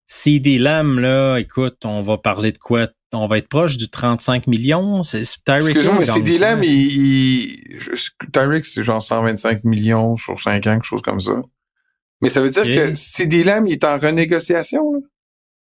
CD 0.08 0.58
Lamb, 0.58 0.98
là, 0.98 1.38
écoute, 1.38 1.84
on 1.84 2.02
va 2.02 2.18
parler 2.18 2.50
de 2.50 2.58
quoi? 2.58 2.88
On 3.12 3.28
va 3.28 3.38
être 3.38 3.48
proche 3.48 3.76
du 3.76 3.88
35 3.88 4.48
millions? 4.48 5.04
C'est 5.04 5.22
Tyreek. 5.44 5.68
Excuse-moi, 5.68 6.00
mais 6.00 6.04
CD 6.04 6.38
Lamb, 6.38 6.62
il, 6.64 6.70
il 6.70 8.30
Tyreek, 8.32 8.66
c'est 8.66 8.82
genre 8.82 9.02
125 9.02 9.62
millions 9.62 10.16
sur 10.16 10.38
5 10.38 10.66
ans, 10.66 10.74
quelque 10.74 10.84
chose 10.84 11.02
comme 11.02 11.20
ça. 11.20 11.40
Mais 12.22 12.28
ça 12.28 12.40
veut 12.40 12.50
dire 12.50 12.64
que 12.64 12.94
CD 12.94 13.44
Lamb, 13.44 13.66
il 13.66 13.72
est 13.72 13.84
en 13.84 13.98
renégociation, 13.98 14.92
là? 14.92 15.00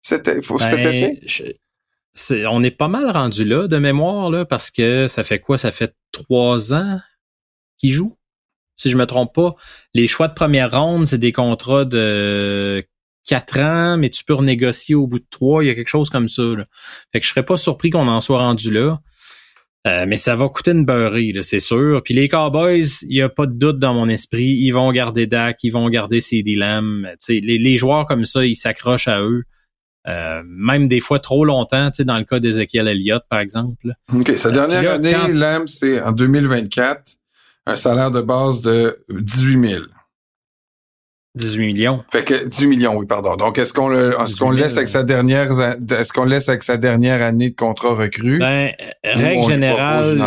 Cet, 0.02 0.44
faut, 0.44 0.58
cet 0.58 0.80
ben, 0.80 2.46
on 2.48 2.62
est 2.62 2.70
pas 2.70 2.86
mal 2.86 3.10
rendu 3.10 3.44
là 3.44 3.66
de 3.66 3.76
mémoire, 3.78 4.30
là, 4.30 4.44
parce 4.44 4.70
que 4.70 5.08
ça 5.08 5.24
fait 5.24 5.40
quoi? 5.40 5.58
Ça 5.58 5.72
fait 5.72 5.94
trois 6.12 6.72
ans 6.72 7.00
qu'il 7.78 7.90
joue? 7.90 8.16
si 8.76 8.90
je 8.90 8.96
me 8.96 9.06
trompe 9.06 9.34
pas. 9.34 9.56
Les 9.94 10.06
choix 10.06 10.28
de 10.28 10.34
première 10.34 10.70
ronde, 10.70 11.06
c'est 11.06 11.18
des 11.18 11.32
contrats 11.32 11.84
de 11.84 12.86
quatre 13.26 13.58
ans, 13.58 13.96
mais 13.96 14.10
tu 14.10 14.22
peux 14.22 14.34
renégocier 14.34 14.94
au 14.94 15.06
bout 15.06 15.18
de 15.18 15.26
trois. 15.28 15.64
Il 15.64 15.66
y 15.66 15.70
a 15.70 15.74
quelque 15.74 15.88
chose 15.88 16.10
comme 16.10 16.28
ça. 16.28 16.42
Là. 16.42 16.66
Fait 17.12 17.20
que 17.20 17.26
je 17.26 17.30
serais 17.30 17.44
pas 17.44 17.56
surpris 17.56 17.90
qu'on 17.90 18.06
en 18.06 18.20
soit 18.20 18.38
rendu 18.38 18.70
là. 18.70 19.00
Euh, 19.86 20.04
mais 20.08 20.16
ça 20.16 20.34
va 20.34 20.48
coûter 20.48 20.72
une 20.72 20.84
beurrée, 20.84 21.32
c'est 21.42 21.60
sûr. 21.60 22.02
Puis 22.04 22.12
les 22.12 22.28
Cowboys, 22.28 23.04
il 23.08 23.14
n'y 23.14 23.22
a 23.22 23.28
pas 23.28 23.46
de 23.46 23.52
doute 23.52 23.78
dans 23.78 23.94
mon 23.94 24.08
esprit. 24.08 24.46
Ils 24.46 24.72
vont 24.72 24.90
garder 24.90 25.26
Dak, 25.26 25.58
ils 25.62 25.70
vont 25.70 25.88
garder 25.88 26.20
CD 26.20 26.56
Lamb. 26.56 27.06
Les, 27.28 27.40
les 27.40 27.76
joueurs 27.76 28.06
comme 28.06 28.24
ça, 28.24 28.44
ils 28.44 28.56
s'accrochent 28.56 29.08
à 29.08 29.22
eux. 29.22 29.44
Euh, 30.08 30.42
même 30.44 30.88
des 30.88 31.00
fois 31.00 31.18
trop 31.18 31.44
longtemps, 31.44 31.90
dans 32.00 32.18
le 32.18 32.24
cas 32.24 32.38
d'Ezekiel 32.38 32.88
Elliott, 32.88 33.22
par 33.28 33.40
exemple. 33.40 33.92
OK. 34.14 34.30
Sa 34.36 34.50
dernière 34.50 34.92
année, 34.92 35.14
Lamb, 35.32 35.66
c'est 35.66 36.02
en 36.02 36.12
2024 36.12 37.02
un 37.66 37.76
salaire 37.76 38.10
de 38.10 38.20
base 38.20 38.62
de 38.62 38.96
18 39.10 39.68
000. 39.68 39.82
18 41.36 41.66
millions. 41.66 42.04
Fait 42.10 42.24
que 42.24 42.46
18 42.46 42.66
millions, 42.66 42.96
oui, 42.96 43.06
pardon. 43.06 43.36
Donc 43.36 43.58
est-ce 43.58 43.72
qu'on 43.72 43.88
le 43.88 44.14
est-ce 44.20 44.36
qu'on 44.36 44.50
laisse 44.50 44.76
avec 44.76 44.88
sa 44.88 45.02
dernière 45.02 45.50
est-ce 45.50 46.12
qu'on 46.12 46.24
laisse 46.24 46.48
avec 46.48 46.62
sa 46.62 46.76
dernière 46.76 47.22
année 47.22 47.50
de 47.50 47.54
contrat 47.54 47.94
recru 47.94 48.38
Ben 48.38 48.72
règle 49.04 49.46
générale 49.46 50.20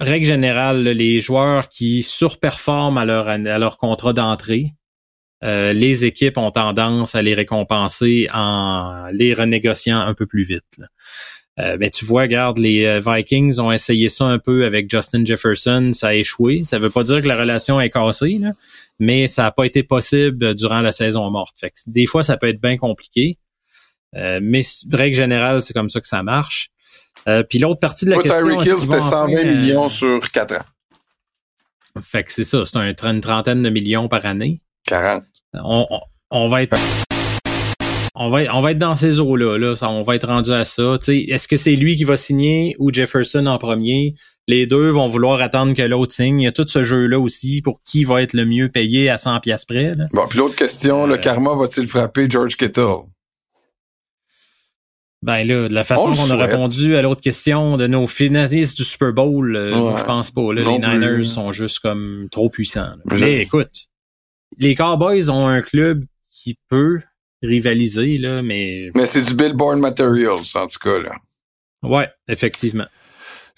Règle 0.00 0.26
générale, 0.26 0.84
les 0.84 1.18
joueurs 1.18 1.68
qui 1.68 2.04
surperforment 2.04 2.98
à 2.98 3.04
leur 3.04 3.28
à 3.28 3.58
leur 3.58 3.78
contrat 3.78 4.12
d'entrée, 4.12 4.74
euh, 5.44 5.72
les 5.72 6.04
équipes 6.04 6.38
ont 6.38 6.50
tendance 6.50 7.14
à 7.14 7.22
les 7.22 7.34
récompenser 7.34 8.28
en 8.32 9.06
les 9.12 9.34
renégociant 9.34 9.98
un 9.98 10.14
peu 10.14 10.26
plus 10.26 10.42
vite. 10.42 10.80
Euh, 11.58 11.76
mais 11.80 11.90
tu 11.90 12.04
vois, 12.04 12.22
regarde, 12.22 12.58
les 12.58 12.84
euh, 12.84 13.00
Vikings 13.04 13.58
ont 13.58 13.72
essayé 13.72 14.08
ça 14.08 14.24
un 14.26 14.38
peu 14.38 14.64
avec 14.64 14.88
Justin 14.88 15.24
Jefferson, 15.24 15.90
ça 15.92 16.08
a 16.08 16.14
échoué. 16.14 16.62
Ça 16.64 16.78
veut 16.78 16.90
pas 16.90 17.02
dire 17.02 17.20
que 17.20 17.26
la 17.26 17.36
relation 17.36 17.80
est 17.80 17.90
cassée, 17.90 18.38
mais 18.98 19.26
ça 19.26 19.42
n'a 19.42 19.50
pas 19.50 19.64
été 19.64 19.82
possible 19.82 20.54
durant 20.54 20.80
la 20.80 20.92
saison 20.92 21.30
morte. 21.30 21.56
Fait 21.58 21.72
des 21.86 22.06
fois, 22.06 22.22
ça 22.22 22.36
peut 22.36 22.48
être 22.48 22.60
bien 22.60 22.76
compliqué. 22.76 23.38
Euh, 24.16 24.40
mais 24.42 24.62
règle 24.92 25.16
générale, 25.16 25.62
c'est 25.62 25.74
comme 25.74 25.88
ça 25.88 26.00
que 26.00 26.08
ça 26.08 26.22
marche. 26.22 26.70
Euh, 27.28 27.42
puis 27.42 27.58
l'autre 27.58 27.80
partie 27.80 28.04
de 28.06 28.10
la 28.10 28.22
question... 28.22 28.48
Tyreek 28.48 28.66
Hill, 28.66 28.80
c'était 28.80 29.00
120 29.00 29.26
millions 29.44 29.88
sur 29.88 30.30
4 30.30 30.54
ans. 30.54 32.00
Fait 32.02 32.24
que 32.24 32.32
c'est 32.32 32.44
ça, 32.44 32.64
c'est 32.64 32.78
une 32.78 33.20
trentaine 33.20 33.62
de 33.62 33.70
millions 33.70 34.08
par 34.08 34.24
année. 34.24 34.62
40. 34.86 35.24
On, 35.54 35.86
on, 35.90 36.00
on 36.30 36.48
va 36.48 36.62
être 36.62 36.76
on 38.20 38.30
va, 38.30 38.52
on 38.52 38.60
va 38.60 38.72
être 38.72 38.78
dans 38.78 38.96
ces 38.96 39.20
eaux-là. 39.20 39.58
Là. 39.58 39.74
On 39.82 40.02
va 40.02 40.16
être 40.16 40.26
rendu 40.26 40.52
à 40.52 40.64
ça. 40.64 40.96
Est-ce 41.06 41.46
que 41.46 41.56
c'est 41.56 41.76
lui 41.76 41.96
qui 41.96 42.02
va 42.02 42.16
signer 42.16 42.74
ou 42.80 42.92
Jefferson 42.92 43.46
en 43.46 43.58
premier? 43.58 44.14
Les 44.48 44.66
deux 44.66 44.88
vont 44.88 45.08
vouloir 45.08 45.42
attendre 45.42 45.74
que 45.74 45.82
l'autre 45.82 46.12
signe. 46.12 46.40
Il 46.40 46.44
y 46.44 46.46
a 46.46 46.52
tout 46.52 46.66
ce 46.66 46.82
jeu-là 46.82 47.20
aussi 47.20 47.60
pour 47.60 47.82
qui 47.82 48.04
va 48.04 48.22
être 48.22 48.32
le 48.32 48.46
mieux 48.46 48.70
payé 48.70 49.10
à 49.10 49.18
100 49.18 49.40
pièces 49.40 49.66
près. 49.66 49.94
Bon, 50.14 50.26
puis 50.26 50.38
l'autre 50.38 50.56
question, 50.56 51.06
le 51.06 51.14
euh, 51.14 51.18
karma 51.18 51.54
va-t-il 51.54 51.86
frapper 51.86 52.30
George 52.30 52.56
Kittle? 52.56 53.04
Ben 55.20 55.44
là, 55.46 55.68
de 55.68 55.74
la 55.74 55.84
façon 55.84 56.12
qu'on 56.12 56.30
a 56.30 56.46
répondu 56.46 56.96
à 56.96 57.02
l'autre 57.02 57.20
question 57.20 57.76
de 57.76 57.86
nos 57.86 58.06
finalistes 58.06 58.78
du 58.78 58.84
Super 58.84 59.12
Bowl, 59.12 59.54
euh, 59.54 59.98
je 59.98 60.04
pense 60.04 60.30
pas. 60.30 60.52
les 60.54 60.64
Niners 60.64 61.24
sont 61.24 61.52
juste 61.52 61.80
comme 61.80 62.28
trop 62.30 62.48
puissants. 62.48 62.94
Mais 63.10 63.42
écoute, 63.42 63.88
les 64.56 64.74
Cowboys 64.74 65.28
ont 65.28 65.46
un 65.46 65.60
club 65.60 66.04
qui 66.30 66.56
peut 66.70 67.00
rivaliser, 67.42 68.16
là, 68.16 68.42
mais. 68.42 68.88
Mais 68.94 69.06
c'est 69.06 69.22
du 69.22 69.34
billboard 69.34 69.78
materials, 69.78 70.38
en 70.54 70.66
tout 70.66 70.78
cas, 70.80 71.00
là. 71.00 71.12
Ouais, 71.82 72.08
effectivement. 72.28 72.86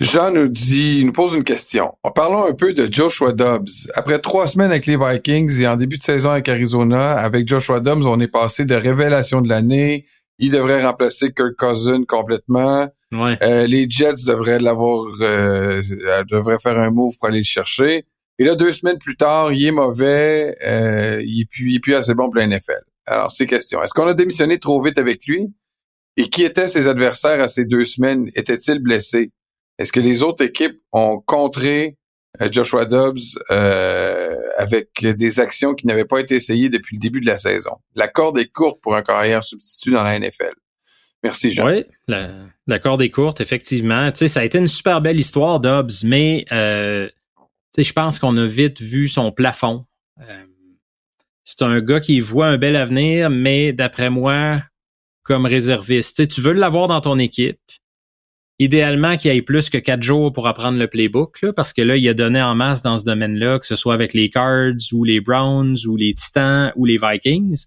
Jean 0.00 0.30
nous 0.30 0.48
dit, 0.48 1.04
nous 1.04 1.12
pose 1.12 1.34
une 1.34 1.44
question. 1.44 1.92
Parlons 2.14 2.46
un 2.46 2.54
peu 2.54 2.72
de 2.72 2.90
Joshua 2.90 3.32
Dobbs. 3.32 3.68
Après 3.94 4.18
trois 4.18 4.46
semaines 4.46 4.70
avec 4.70 4.86
les 4.86 4.96
Vikings 4.96 5.60
et 5.60 5.68
en 5.68 5.76
début 5.76 5.98
de 5.98 6.02
saison 6.02 6.30
avec 6.30 6.48
Arizona, 6.48 7.12
avec 7.12 7.46
Joshua 7.46 7.80
Dobbs, 7.80 8.06
on 8.06 8.18
est 8.18 8.28
passé 8.28 8.64
de 8.64 8.74
révélation 8.74 9.42
de 9.42 9.48
l'année. 9.50 10.06
Il 10.38 10.52
devrait 10.52 10.82
remplacer 10.82 11.32
Kirk 11.32 11.54
Cousin 11.58 12.04
complètement. 12.08 12.88
Ouais. 13.12 13.36
Euh, 13.42 13.66
les 13.66 13.90
Jets 13.90 14.24
devraient 14.26 14.58
l'avoir, 14.58 15.04
euh, 15.20 15.82
devraient 16.30 16.58
faire 16.58 16.78
un 16.78 16.90
move 16.90 17.12
pour 17.18 17.28
aller 17.28 17.38
le 17.38 17.44
chercher. 17.44 18.06
Et 18.38 18.44
là, 18.44 18.54
deux 18.54 18.72
semaines 18.72 18.98
plus 18.98 19.16
tard, 19.16 19.52
il 19.52 19.66
est 19.66 19.70
mauvais, 19.70 20.56
euh, 20.64 21.20
il, 21.22 21.42
est 21.42 21.50
plus, 21.50 21.72
il 21.72 21.76
est 21.76 21.80
plus 21.80 21.94
assez 21.94 22.14
bon 22.14 22.24
pour 22.24 22.36
la 22.36 22.46
NFL. 22.46 22.80
Alors, 23.04 23.30
c'est 23.30 23.46
question. 23.46 23.82
Est-ce 23.82 23.92
qu'on 23.92 24.06
a 24.06 24.14
démissionné 24.14 24.58
trop 24.58 24.80
vite 24.80 24.96
avec 24.96 25.26
lui? 25.26 25.52
Et 26.16 26.30
qui 26.30 26.44
étaient 26.44 26.68
ses 26.68 26.88
adversaires 26.88 27.40
à 27.40 27.48
ces 27.48 27.66
deux 27.66 27.84
semaines? 27.84 28.30
Étaient-ils 28.34 28.78
blessés? 28.78 29.30
Est-ce 29.80 29.92
que 29.92 30.00
les 30.00 30.22
autres 30.22 30.44
équipes 30.44 30.78
ont 30.92 31.20
contré 31.24 31.96
euh, 32.40 32.48
Joshua 32.52 32.84
Dobbs 32.84 33.38
euh, 33.50 34.36
avec 34.58 34.90
des 35.02 35.40
actions 35.40 35.74
qui 35.74 35.86
n'avaient 35.86 36.04
pas 36.04 36.20
été 36.20 36.34
essayées 36.34 36.68
depuis 36.68 36.96
le 36.96 37.00
début 37.00 37.20
de 37.20 37.26
la 37.26 37.38
saison? 37.38 37.72
La 37.94 38.06
corde 38.06 38.38
est 38.38 38.52
courte 38.52 38.80
pour 38.82 38.94
un 38.94 39.02
carrière 39.02 39.42
substitut 39.42 39.92
dans 39.92 40.02
la 40.02 40.18
NFL. 40.18 40.52
Merci, 41.22 41.50
Jean. 41.50 41.66
Oui, 41.66 41.84
la, 42.08 42.78
corde 42.78 43.00
est 43.02 43.10
courte, 43.10 43.40
effectivement. 43.40 44.10
Tu 44.12 44.18
sais, 44.18 44.28
ça 44.28 44.40
a 44.40 44.44
été 44.44 44.58
une 44.58 44.68
super 44.68 45.00
belle 45.00 45.18
histoire, 45.18 45.60
Dobbs, 45.60 46.04
mais 46.04 46.44
euh, 46.52 47.08
je 47.76 47.92
pense 47.92 48.18
qu'on 48.18 48.36
a 48.36 48.46
vite 48.46 48.80
vu 48.80 49.08
son 49.08 49.32
plafond. 49.32 49.86
Euh, 50.20 50.44
c'est 51.44 51.62
un 51.62 51.80
gars 51.80 52.00
qui 52.00 52.20
voit 52.20 52.46
un 52.46 52.58
bel 52.58 52.76
avenir, 52.76 53.30
mais 53.30 53.72
d'après 53.72 54.10
moi, 54.10 54.62
comme 55.22 55.46
réserviste. 55.46 56.28
tu 56.28 56.42
veux 56.42 56.52
l'avoir 56.52 56.88
dans 56.88 57.00
ton 57.00 57.18
équipe. 57.18 57.60
Idéalement 58.62 59.16
qu'il 59.16 59.30
ait 59.30 59.40
plus 59.40 59.70
que 59.70 59.78
quatre 59.78 60.02
jours 60.02 60.34
pour 60.34 60.46
apprendre 60.46 60.78
le 60.78 60.86
playbook, 60.86 61.46
parce 61.56 61.72
que 61.72 61.80
là, 61.80 61.96
il 61.96 62.06
a 62.06 62.12
donné 62.12 62.42
en 62.42 62.54
masse 62.54 62.82
dans 62.82 62.98
ce 62.98 63.04
domaine-là, 63.04 63.58
que 63.58 63.64
ce 63.64 63.74
soit 63.74 63.94
avec 63.94 64.12
les 64.12 64.28
Cards 64.28 64.74
ou 64.92 65.02
les 65.02 65.18
Browns 65.18 65.78
ou 65.86 65.96
les 65.96 66.12
Titans 66.12 66.70
ou 66.76 66.84
les 66.84 66.98
Vikings. 66.98 67.64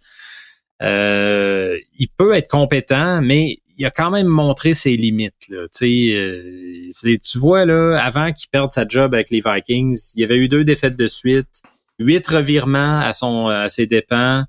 Euh, 0.84 1.80
il 1.98 2.10
peut 2.16 2.36
être 2.36 2.48
compétent, 2.48 3.24
mais 3.24 3.58
il 3.76 3.86
a 3.88 3.90
quand 3.90 4.12
même 4.12 4.28
montré 4.28 4.76
ses 4.76 4.96
limites. 4.96 5.50
Là. 5.50 5.66
Euh, 5.82 6.90
tu 7.02 7.40
vois, 7.40 7.66
là, 7.66 8.00
avant 8.00 8.32
qu'il 8.32 8.52
perde 8.52 8.72
sa 8.72 8.88
job 8.88 9.16
avec 9.16 9.32
les 9.32 9.42
Vikings, 9.44 10.12
il 10.14 10.22
y 10.22 10.24
avait 10.24 10.38
eu 10.38 10.48
deux 10.48 10.64
défaites 10.64 10.96
de 10.96 11.08
suite, 11.08 11.64
huit 11.98 12.28
revirements 12.28 13.00
à, 13.00 13.14
son, 13.14 13.48
à 13.48 13.68
ses 13.68 13.88
dépens. 13.88 14.46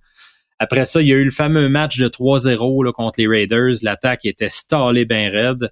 Après 0.58 0.84
ça, 0.84 1.00
il 1.00 1.08
y 1.08 1.12
a 1.14 1.16
eu 1.16 1.24
le 1.24 1.30
fameux 1.30 1.70
match 1.70 1.98
de 1.98 2.08
3-0 2.08 2.92
contre 2.92 3.18
les 3.18 3.26
Raiders. 3.26 3.76
L'attaque 3.82 4.26
était 4.26 4.50
stallée 4.50 5.06
bien 5.06 5.30
raide. 5.30 5.70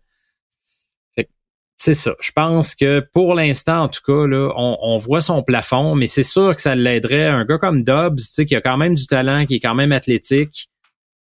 C'est 1.84 1.94
ça. 1.94 2.14
Je 2.20 2.30
pense 2.30 2.76
que 2.76 3.00
pour 3.12 3.34
l'instant, 3.34 3.80
en 3.80 3.88
tout 3.88 4.02
cas, 4.06 4.28
là, 4.28 4.52
on, 4.56 4.96
voit 4.98 5.20
son 5.20 5.42
plafond, 5.42 5.96
mais 5.96 6.06
c'est 6.06 6.22
sûr 6.22 6.54
que 6.54 6.62
ça 6.62 6.76
l'aiderait. 6.76 7.26
Un 7.26 7.44
gars 7.44 7.58
comme 7.58 7.82
Dobbs, 7.82 8.20
qui 8.46 8.54
a 8.54 8.60
quand 8.60 8.76
même 8.76 8.94
du 8.94 9.04
talent, 9.08 9.46
qui 9.46 9.56
est 9.56 9.60
quand 9.60 9.74
même 9.74 9.90
athlétique, 9.90 10.68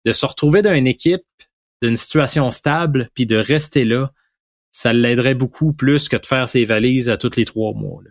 de 0.05 0.13
se 0.13 0.27
retrouver 0.27 0.61
dans 0.61 0.75
une 0.75 0.87
équipe, 0.87 1.25
d'une 1.81 1.97
situation 1.97 2.51
stable, 2.51 3.09
puis 3.15 3.25
de 3.25 3.39
rester 3.39 3.87
là, 3.87 4.13
ça 4.71 4.93
l'aiderait 4.93 5.33
beaucoup 5.33 5.73
plus 5.73 6.11
que 6.11 6.19
de 6.19 6.27
faire 6.27 6.47
ses 6.47 6.67
valises 6.67 7.09
à 7.09 7.17
tous 7.17 7.37
les 7.37 7.47
trois 7.47 7.73
mois. 7.73 8.03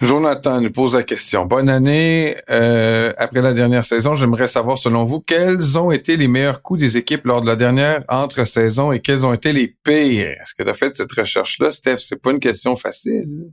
Jonathan 0.00 0.60
nous 0.60 0.70
pose 0.70 0.96
la 0.96 1.02
question. 1.02 1.46
Bonne 1.46 1.68
année. 1.68 2.34
Euh, 2.50 3.12
après 3.16 3.42
la 3.42 3.52
dernière 3.52 3.84
saison, 3.84 4.14
j'aimerais 4.14 4.48
savoir, 4.48 4.76
selon 4.76 5.04
vous, 5.04 5.20
quels 5.20 5.78
ont 5.78 5.90
été 5.90 6.16
les 6.16 6.28
meilleurs 6.28 6.62
coups 6.62 6.80
des 6.80 6.96
équipes 6.96 7.24
lors 7.24 7.40
de 7.40 7.46
la 7.46 7.56
dernière 7.56 8.02
entre-saison 8.08 8.92
et 8.92 9.00
quels 9.00 9.24
ont 9.24 9.32
été 9.32 9.52
les 9.52 9.76
pires? 9.84 10.36
Est-ce 10.40 10.54
que 10.54 10.62
tu 10.62 10.68
as 10.68 10.74
fait 10.74 10.96
cette 10.96 11.12
recherche-là, 11.12 11.70
Steph? 11.70 11.98
C'est 11.98 12.20
pas 12.20 12.32
une 12.32 12.40
question 12.40 12.74
facile. 12.76 13.52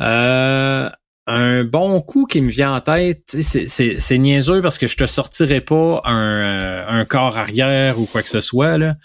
Euh, 0.00 0.90
un 1.26 1.64
bon 1.64 2.00
coup 2.02 2.26
qui 2.26 2.42
me 2.42 2.50
vient 2.50 2.74
en 2.74 2.80
tête, 2.80 3.34
c'est 3.40 4.18
niaiseux 4.18 4.60
parce 4.60 4.76
que 4.76 4.86
je 4.86 4.96
te 4.96 5.06
sortirai 5.06 5.62
pas 5.62 6.02
un, 6.04 6.20
euh, 6.20 6.84
un 6.88 7.04
corps 7.06 7.38
arrière 7.38 7.98
ou 7.98 8.04
quoi 8.04 8.22
que 8.22 8.28
ce 8.28 8.42
soit. 8.42 8.76
Là. 8.76 8.96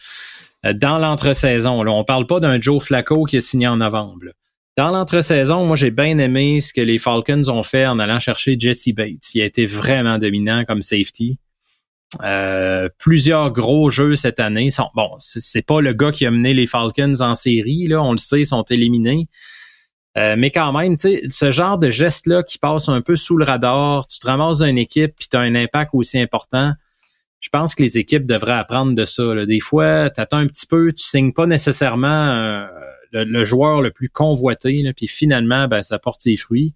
Dans 0.74 0.97
l'entre-saison, 0.97 1.88
on 1.88 2.03
parle 2.03 2.28
pas 2.28 2.41
d'un 2.41 2.60
Joe 2.60 2.84
Flacco 2.84 3.24
qui 3.24 3.38
est 3.38 3.41
signé 3.41 3.68
en 3.68 3.78
novembre. 3.78 4.26
Dans 4.80 4.91
l'entre-saison, 4.91 5.65
moi, 5.65 5.75
j'ai 5.75 5.91
bien 5.91 6.17
aimé 6.19 6.61
ce 6.61 6.71
que 6.71 6.80
les 6.80 6.99
Falcons 6.99 7.49
ont 7.49 7.63
fait 7.63 7.86
en 7.86 7.99
allant 7.99 8.21
chercher 8.21 8.55
Jesse 8.57 8.93
Bates. 8.95 9.36
Il 9.36 9.41
a 9.41 9.45
été 9.45 9.65
vraiment 9.65 10.17
dominant 10.17 10.63
comme 10.63 10.82
safety. 10.82 11.38
Euh, 12.23 12.88
plusieurs 12.97 13.51
gros 13.51 13.89
jeux 13.89 14.15
cette 14.15 14.39
année. 14.39 14.69
Sont, 14.69 14.88
bon, 14.95 15.09
c'est 15.17 15.65
pas 15.65 15.82
le 15.82 15.91
gars 15.91 16.13
qui 16.13 16.25
a 16.25 16.32
mené 16.32 16.53
les 16.53 16.65
Falcons 16.65 17.19
en 17.19 17.36
série, 17.36 17.88
là, 17.88 18.01
on 18.01 18.13
le 18.13 18.19
sait, 18.19 18.39
ils 18.39 18.45
sont 18.45 18.63
éliminés. 18.69 19.27
Euh, 20.17 20.36
mais 20.38 20.49
quand 20.49 20.71
même, 20.71 20.95
tu 20.95 21.09
sais, 21.09 21.23
ce 21.27 21.51
genre 21.51 21.77
de 21.77 21.89
geste-là 21.89 22.43
qui 22.43 22.57
passe 22.57 22.88
un 22.88 23.01
peu 23.01 23.17
sous 23.17 23.36
le 23.36 23.43
radar, 23.43 24.07
tu 24.07 24.17
te 24.17 24.27
ramasses 24.27 24.59
d'une 24.59 24.77
équipe 24.77 25.13
puis 25.17 25.27
tu 25.30 25.36
un 25.36 25.55
impact 25.55 25.89
aussi 25.91 26.21
important. 26.21 26.71
Je 27.41 27.49
pense 27.49 27.75
que 27.75 27.84
les 27.84 27.97
équipes 27.97 28.25
devraient 28.25 28.53
apprendre 28.53 28.95
de 28.95 29.03
ça. 29.03 29.45
Des 29.45 29.59
fois, 29.59 30.09
tu 30.09 30.21
attends 30.21 30.38
un 30.38 30.47
petit 30.47 30.65
peu, 30.65 30.93
tu 30.93 31.03
signes 31.03 31.34
pas 31.34 31.47
nécessairement 31.47 32.07
euh, 32.07 32.65
le, 33.12 33.43
joueur 33.43 33.82
le 33.82 33.91
plus 33.91 34.10
convoité, 34.10 34.84
puis 34.95 35.07
finalement, 35.07 35.68
ben, 35.68 35.84
ça 35.84 35.99
porte 35.99 36.22
ses 36.22 36.38
fruits. 36.38 36.74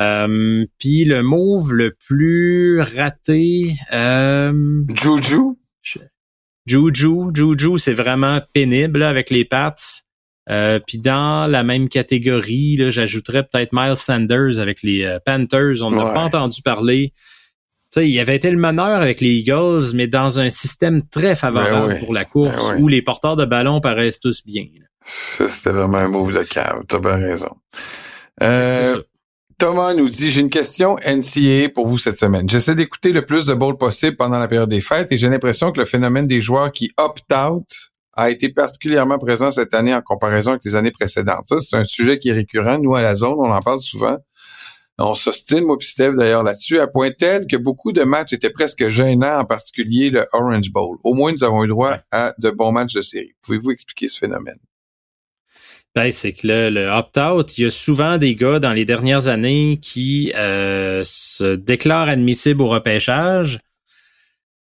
Euh, 0.00 0.66
puis 0.78 1.04
le 1.04 1.22
move 1.22 1.72
le 1.72 1.94
plus 2.06 2.80
raté... 2.80 3.74
Euh, 3.92 4.82
Juju? 4.94 5.56
Juju, 6.66 7.30
Juju, 7.34 7.78
c'est 7.78 7.92
vraiment 7.92 8.40
pénible 8.54 9.02
avec 9.02 9.30
les 9.30 9.44
Pats. 9.44 9.74
Euh, 10.50 10.78
puis 10.86 10.98
dans 10.98 11.46
la 11.46 11.62
même 11.62 11.88
catégorie, 11.88 12.78
j'ajouterais 12.90 13.44
peut-être 13.44 13.70
Miles 13.72 13.96
Sanders 13.96 14.58
avec 14.58 14.82
les 14.82 15.04
euh, 15.04 15.18
Panthers. 15.24 15.82
On 15.82 15.90
n'a 15.90 16.12
pas 16.12 16.24
entendu 16.24 16.60
parler. 16.62 17.12
sais, 17.90 18.08
il 18.08 18.18
avait 18.18 18.36
été 18.36 18.50
le 18.50 18.58
meneur 18.58 19.00
avec 19.00 19.20
les 19.20 19.30
Eagles, 19.30 19.94
mais 19.94 20.06
dans 20.06 20.40
un 20.40 20.50
système 20.50 21.06
très 21.08 21.34
favorable 21.34 21.94
ben 21.94 21.98
pour 22.00 22.12
la 22.12 22.24
course 22.24 22.72
ben 22.72 22.82
où 22.82 22.88
les 22.88 23.00
porteurs 23.00 23.36
de 23.36 23.44
ballon 23.44 23.80
paraissent 23.80 24.20
tous 24.20 24.44
bien. 24.44 24.66
Ça, 25.04 25.48
c'était 25.48 25.70
vraiment 25.70 25.98
un 25.98 26.08
move 26.08 26.32
de 26.32 26.42
cave. 26.42 26.84
T'as 26.88 26.98
bien 26.98 27.16
raison. 27.16 27.50
Euh, 28.42 29.02
Thomas 29.58 29.94
nous 29.94 30.08
dit, 30.08 30.30
j'ai 30.30 30.40
une 30.40 30.50
question 30.50 30.96
NCAA 31.06 31.68
pour 31.74 31.86
vous 31.86 31.98
cette 31.98 32.16
semaine. 32.16 32.48
J'essaie 32.48 32.74
d'écouter 32.74 33.12
le 33.12 33.24
plus 33.24 33.46
de 33.46 33.54
balles 33.54 33.76
possible 33.76 34.16
pendant 34.16 34.38
la 34.38 34.48
période 34.48 34.68
des 34.68 34.80
fêtes 34.80 35.12
et 35.12 35.18
j'ai 35.18 35.28
l'impression 35.28 35.72
que 35.72 35.78
le 35.78 35.86
phénomène 35.86 36.26
des 36.26 36.40
joueurs 36.40 36.72
qui 36.72 36.90
opt-out 36.96 37.66
a 38.14 38.30
été 38.30 38.48
particulièrement 38.48 39.18
présent 39.18 39.50
cette 39.50 39.74
année 39.74 39.94
en 39.94 40.00
comparaison 40.00 40.52
avec 40.52 40.64
les 40.64 40.74
années 40.74 40.90
précédentes. 40.90 41.48
Ça, 41.48 41.58
c'est 41.60 41.76
un 41.76 41.84
sujet 41.84 42.18
qui 42.18 42.30
est 42.30 42.34
récurrent. 42.34 42.78
Nous, 42.78 42.94
à 42.94 43.02
la 43.02 43.14
zone, 43.14 43.34
on 43.38 43.52
en 43.52 43.60
parle 43.60 43.80
souvent. 43.80 44.16
On 44.98 45.14
s'ostine, 45.14 45.64
moi 45.64 45.76
Steve, 45.80 46.14
d'ailleurs, 46.14 46.44
là-dessus, 46.44 46.78
à 46.78 46.86
point 46.86 47.10
tel 47.10 47.48
que 47.48 47.56
beaucoup 47.56 47.90
de 47.90 48.04
matchs 48.04 48.32
étaient 48.32 48.50
presque 48.50 48.88
gênants, 48.88 49.40
en 49.40 49.44
particulier 49.44 50.10
le 50.10 50.24
Orange 50.32 50.70
Bowl. 50.70 50.98
Au 51.02 51.14
moins, 51.14 51.32
nous 51.32 51.42
avons 51.42 51.64
eu 51.64 51.68
droit 51.68 51.96
à 52.12 52.32
de 52.38 52.50
bons 52.50 52.70
matchs 52.70 52.94
de 52.94 53.02
série. 53.02 53.32
Pouvez-vous 53.42 53.72
expliquer 53.72 54.06
ce 54.06 54.18
phénomène? 54.18 54.58
Ben, 55.94 56.10
c'est 56.10 56.32
que 56.32 56.48
le, 56.48 56.70
le 56.70 56.88
opt-out, 56.88 57.56
il 57.56 57.62
y 57.62 57.64
a 57.66 57.70
souvent 57.70 58.18
des 58.18 58.34
gars 58.34 58.58
dans 58.58 58.72
les 58.72 58.84
dernières 58.84 59.28
années 59.28 59.78
qui 59.80 60.32
euh, 60.34 61.02
se 61.04 61.54
déclarent 61.54 62.08
admissibles 62.08 62.62
au 62.62 62.68
repêchage. 62.68 63.60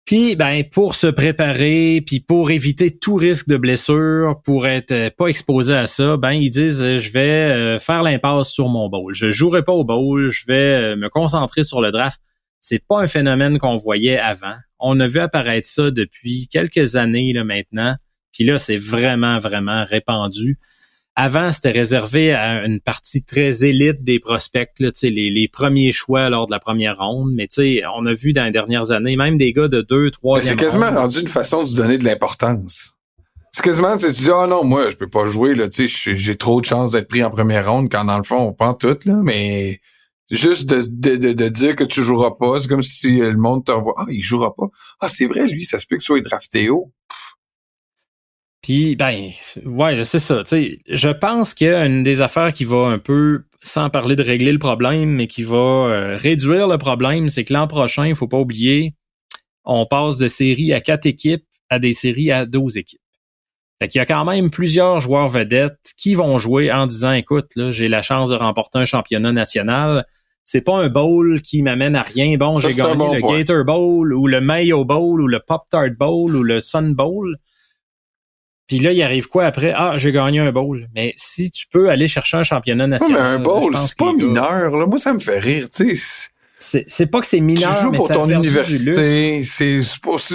Puis, 0.03 0.35
ben, 0.35 0.65
pour 0.69 0.95
se 0.95 1.07
préparer, 1.07 2.03
puis 2.05 2.19
pour 2.19 2.51
éviter 2.51 2.91
tout 2.97 3.15
risque 3.15 3.47
de 3.47 3.55
blessure, 3.55 4.41
pour 4.43 4.67
être 4.67 4.91
euh, 4.91 5.09
pas 5.17 5.27
exposé 5.27 5.73
à 5.73 5.87
ça, 5.87 6.17
ben, 6.17 6.31
ils 6.31 6.49
disent, 6.49 6.83
euh, 6.83 6.97
je 6.97 7.13
vais 7.13 7.79
faire 7.79 8.03
l'impasse 8.03 8.49
sur 8.49 8.67
mon 8.67 8.89
bowl. 8.89 9.13
Je 9.13 9.29
jouerai 9.29 9.63
pas 9.63 9.71
au 9.71 9.85
bowl, 9.85 10.29
je 10.29 10.45
vais 10.45 10.97
me 10.97 11.07
concentrer 11.07 11.63
sur 11.63 11.79
le 11.79 11.91
draft. 11.91 12.19
C'est 12.59 12.85
pas 12.85 13.01
un 13.01 13.07
phénomène 13.07 13.59
qu'on 13.59 13.77
voyait 13.77 14.19
avant. 14.19 14.55
On 14.77 14.99
a 14.99 15.07
vu 15.07 15.19
apparaître 15.19 15.69
ça 15.69 15.89
depuis 15.89 16.49
quelques 16.49 16.97
années, 16.97 17.31
là, 17.31 17.45
maintenant. 17.45 17.95
Puis 18.33 18.43
là, 18.43 18.59
c'est 18.59 18.77
vraiment, 18.77 19.39
vraiment 19.39 19.85
répandu. 19.85 20.59
Avant, 21.15 21.51
c'était 21.51 21.69
réservé 21.69 22.33
à 22.33 22.65
une 22.65 22.79
partie 22.79 23.23
très 23.23 23.65
élite 23.65 24.03
des 24.03 24.19
prospects, 24.19 24.71
là, 24.79 24.89
les, 25.03 25.29
les 25.29 25.47
premiers 25.47 25.91
choix 25.91 26.29
lors 26.29 26.47
de 26.47 26.51
la 26.51 26.59
première 26.59 26.97
ronde. 26.97 27.31
Mais 27.35 27.47
on 27.95 28.05
a 28.07 28.13
vu 28.13 28.33
dans 28.33 28.45
les 28.45 28.51
dernières 28.51 28.91
années, 28.91 29.15
même 29.15 29.37
des 29.37 29.53
gars 29.53 29.67
de 29.67 29.81
deux, 29.81 30.09
trois. 30.09 30.41
C'est 30.41 30.55
quasiment 30.55 30.91
rendu 30.91 31.19
une 31.19 31.27
façon 31.27 31.63
de 31.63 31.67
se 31.67 31.75
donner 31.75 31.99
de 31.99 32.03
l'importance. 32.03 32.95
C'est 33.51 33.63
quasiment, 33.63 33.95
tu 33.97 34.11
dis, 34.11 34.31
ah 34.33 34.47
non, 34.47 34.63
moi, 34.63 34.89
je 34.89 34.95
peux 34.95 35.09
pas 35.09 35.27
jouer, 35.27 35.53
là, 35.53 35.69
tu 35.69 35.87
sais, 35.87 36.15
j'ai 36.15 36.35
trop 36.35 36.59
de 36.59 36.65
chances 36.65 36.93
d'être 36.93 37.07
pris 37.07 37.23
en 37.23 37.29
première 37.29 37.71
ronde 37.71 37.91
quand 37.91 38.03
dans 38.05 38.17
le 38.17 38.23
fond, 38.23 38.47
on 38.47 38.53
prend 38.53 38.73
tout, 38.73 38.97
là, 39.05 39.19
mais 39.23 39.79
juste 40.31 40.65
de, 40.65 40.81
de, 41.15 41.33
de, 41.33 41.47
dire 41.49 41.75
que 41.75 41.83
tu 41.83 42.01
joueras 42.01 42.31
pas, 42.31 42.59
c'est 42.59 42.67
comme 42.67 42.81
si 42.81 43.17
le 43.17 43.37
monde 43.37 43.63
te 43.63 43.71
revoit, 43.71 43.93
ah, 43.97 44.05
il 44.09 44.23
jouera 44.23 44.55
pas. 44.55 44.69
Ah, 45.01 45.07
c'est 45.07 45.27
vrai, 45.27 45.45
lui, 45.45 45.65
ça 45.65 45.77
se 45.77 45.85
peut 45.85 45.97
que 45.97 46.01
tu 46.01 46.07
sois 46.07 46.21
drafté 46.21 46.71
haut. 46.71 46.91
Puis, 48.63 48.95
ben, 48.95 49.29
ouais, 49.65 50.03
c'est 50.03 50.19
ça. 50.19 50.43
Tu 50.43 50.49
sais, 50.49 50.79
je 50.87 51.09
pense 51.09 51.53
qu'une 51.53 52.01
des 52.01 52.21
affaires 52.21 52.53
qui 52.53 52.63
va 52.63 52.87
un 52.87 52.97
peu, 52.97 53.43
sans 53.61 53.89
parler 53.89 54.15
de 54.15 54.23
régler 54.23 54.53
le 54.53 54.57
problème, 54.57 55.09
mais 55.09 55.27
qui 55.27 55.43
va 55.43 55.57
euh, 55.57 56.17
réduire 56.17 56.69
le 56.69 56.77
problème, 56.77 57.27
c'est 57.27 57.43
que 57.43 57.53
l'an 57.53 57.67
prochain, 57.67 58.07
il 58.07 58.15
faut 58.15 58.29
pas 58.29 58.39
oublier, 58.39 58.95
on 59.65 59.85
passe 59.85 60.17
de 60.17 60.29
séries 60.29 60.71
à 60.71 60.79
quatre 60.79 61.05
équipes 61.05 61.43
à 61.69 61.77
des 61.77 61.91
séries 61.91 62.31
à 62.31 62.45
12 62.45 62.77
équipes. 62.77 63.01
Fait 63.81 63.89
qu'il 63.89 63.99
y 63.99 64.01
a 64.01 64.05
quand 64.05 64.23
même 64.23 64.49
plusieurs 64.49 65.01
joueurs 65.01 65.27
vedettes 65.27 65.91
qui 65.97 66.15
vont 66.15 66.37
jouer 66.37 66.71
en 66.71 66.87
disant, 66.87 67.11
écoute, 67.11 67.51
là, 67.57 67.71
j'ai 67.71 67.89
la 67.89 68.01
chance 68.01 68.29
de 68.29 68.35
remporter 68.35 68.79
un 68.79 68.85
championnat 68.85 69.33
national. 69.33 70.05
C'est 70.45 70.61
pas 70.61 70.77
un 70.77 70.87
bowl 70.87 71.41
qui 71.41 71.63
m'amène 71.63 71.97
à 71.97 72.01
rien. 72.01 72.37
Bon, 72.37 72.55
j'ai 72.55 72.73
gagné 72.73 73.15
le 73.15 73.19
Gator 73.19 73.65
Bowl 73.65 74.13
ou 74.13 74.27
le 74.27 74.39
Mayo 74.39 74.85
Bowl 74.85 75.19
ou 75.19 75.27
le 75.27 75.41
Pop 75.45 75.63
Tart 75.69 75.89
Bowl 75.99 76.33
ou 76.33 76.43
le 76.43 76.61
Sun 76.61 76.93
Bowl. 76.93 77.37
Puis 78.67 78.79
là, 78.79 78.91
il 78.91 79.01
arrive 79.01 79.27
quoi 79.27 79.45
après? 79.45 79.73
Ah, 79.75 79.97
j'ai 79.97 80.11
gagné 80.11 80.39
un 80.39 80.51
bowl. 80.51 80.87
Mais 80.95 81.13
si 81.17 81.51
tu 81.51 81.67
peux 81.67 81.89
aller 81.89 82.07
chercher 82.07 82.37
un 82.37 82.43
championnat 82.43 82.87
national. 82.87 83.21
mais 83.21 83.27
un 83.27 83.39
bowl, 83.39 83.75
c'est 83.77 83.97
pas 83.97 84.13
mineur. 84.13 84.75
Là. 84.75 84.85
Moi, 84.85 84.97
ça 84.97 85.13
me 85.13 85.19
fait 85.19 85.39
rire. 85.39 85.67
Tu 85.69 85.95
sais. 85.95 86.29
C'est 86.87 87.07
pas 87.07 87.19
que 87.19 87.27
c'est 87.27 87.41
mineur. 87.41 87.75
Tu 87.75 87.83
joues 87.83 87.91
pour 87.91 88.07
ton 88.07 88.29
université. 88.29 89.43
C'est 89.43 89.81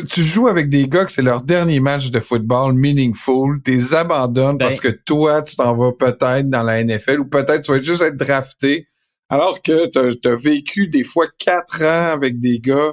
tu 0.08 0.22
joues 0.22 0.48
avec 0.48 0.68
des 0.68 0.86
gars 0.86 1.04
que 1.04 1.12
c'est 1.12 1.22
leur 1.22 1.40
dernier 1.40 1.80
match 1.80 2.10
de 2.10 2.20
football 2.20 2.74
meaningful. 2.74 3.60
Tu 3.64 3.70
les 3.70 3.94
abandonnes 3.94 4.58
ben 4.58 4.66
parce 4.66 4.80
que 4.80 4.88
toi, 4.88 5.42
tu 5.42 5.56
t'en 5.56 5.76
vas 5.76 5.92
peut-être 5.92 6.50
dans 6.50 6.62
la 6.62 6.84
NFL 6.84 7.20
ou 7.20 7.24
peut-être 7.24 7.62
tu 7.62 7.72
vas 7.72 7.82
juste 7.82 8.02
être 8.02 8.16
drafté. 8.16 8.88
Alors 9.30 9.62
que 9.62 9.86
tu 9.86 10.28
as, 10.28 10.36
vécu 10.36 10.88
des 10.88 11.04
fois 11.04 11.26
quatre 11.38 11.82
ans 11.82 12.12
avec 12.12 12.40
des 12.40 12.60
gars, 12.60 12.92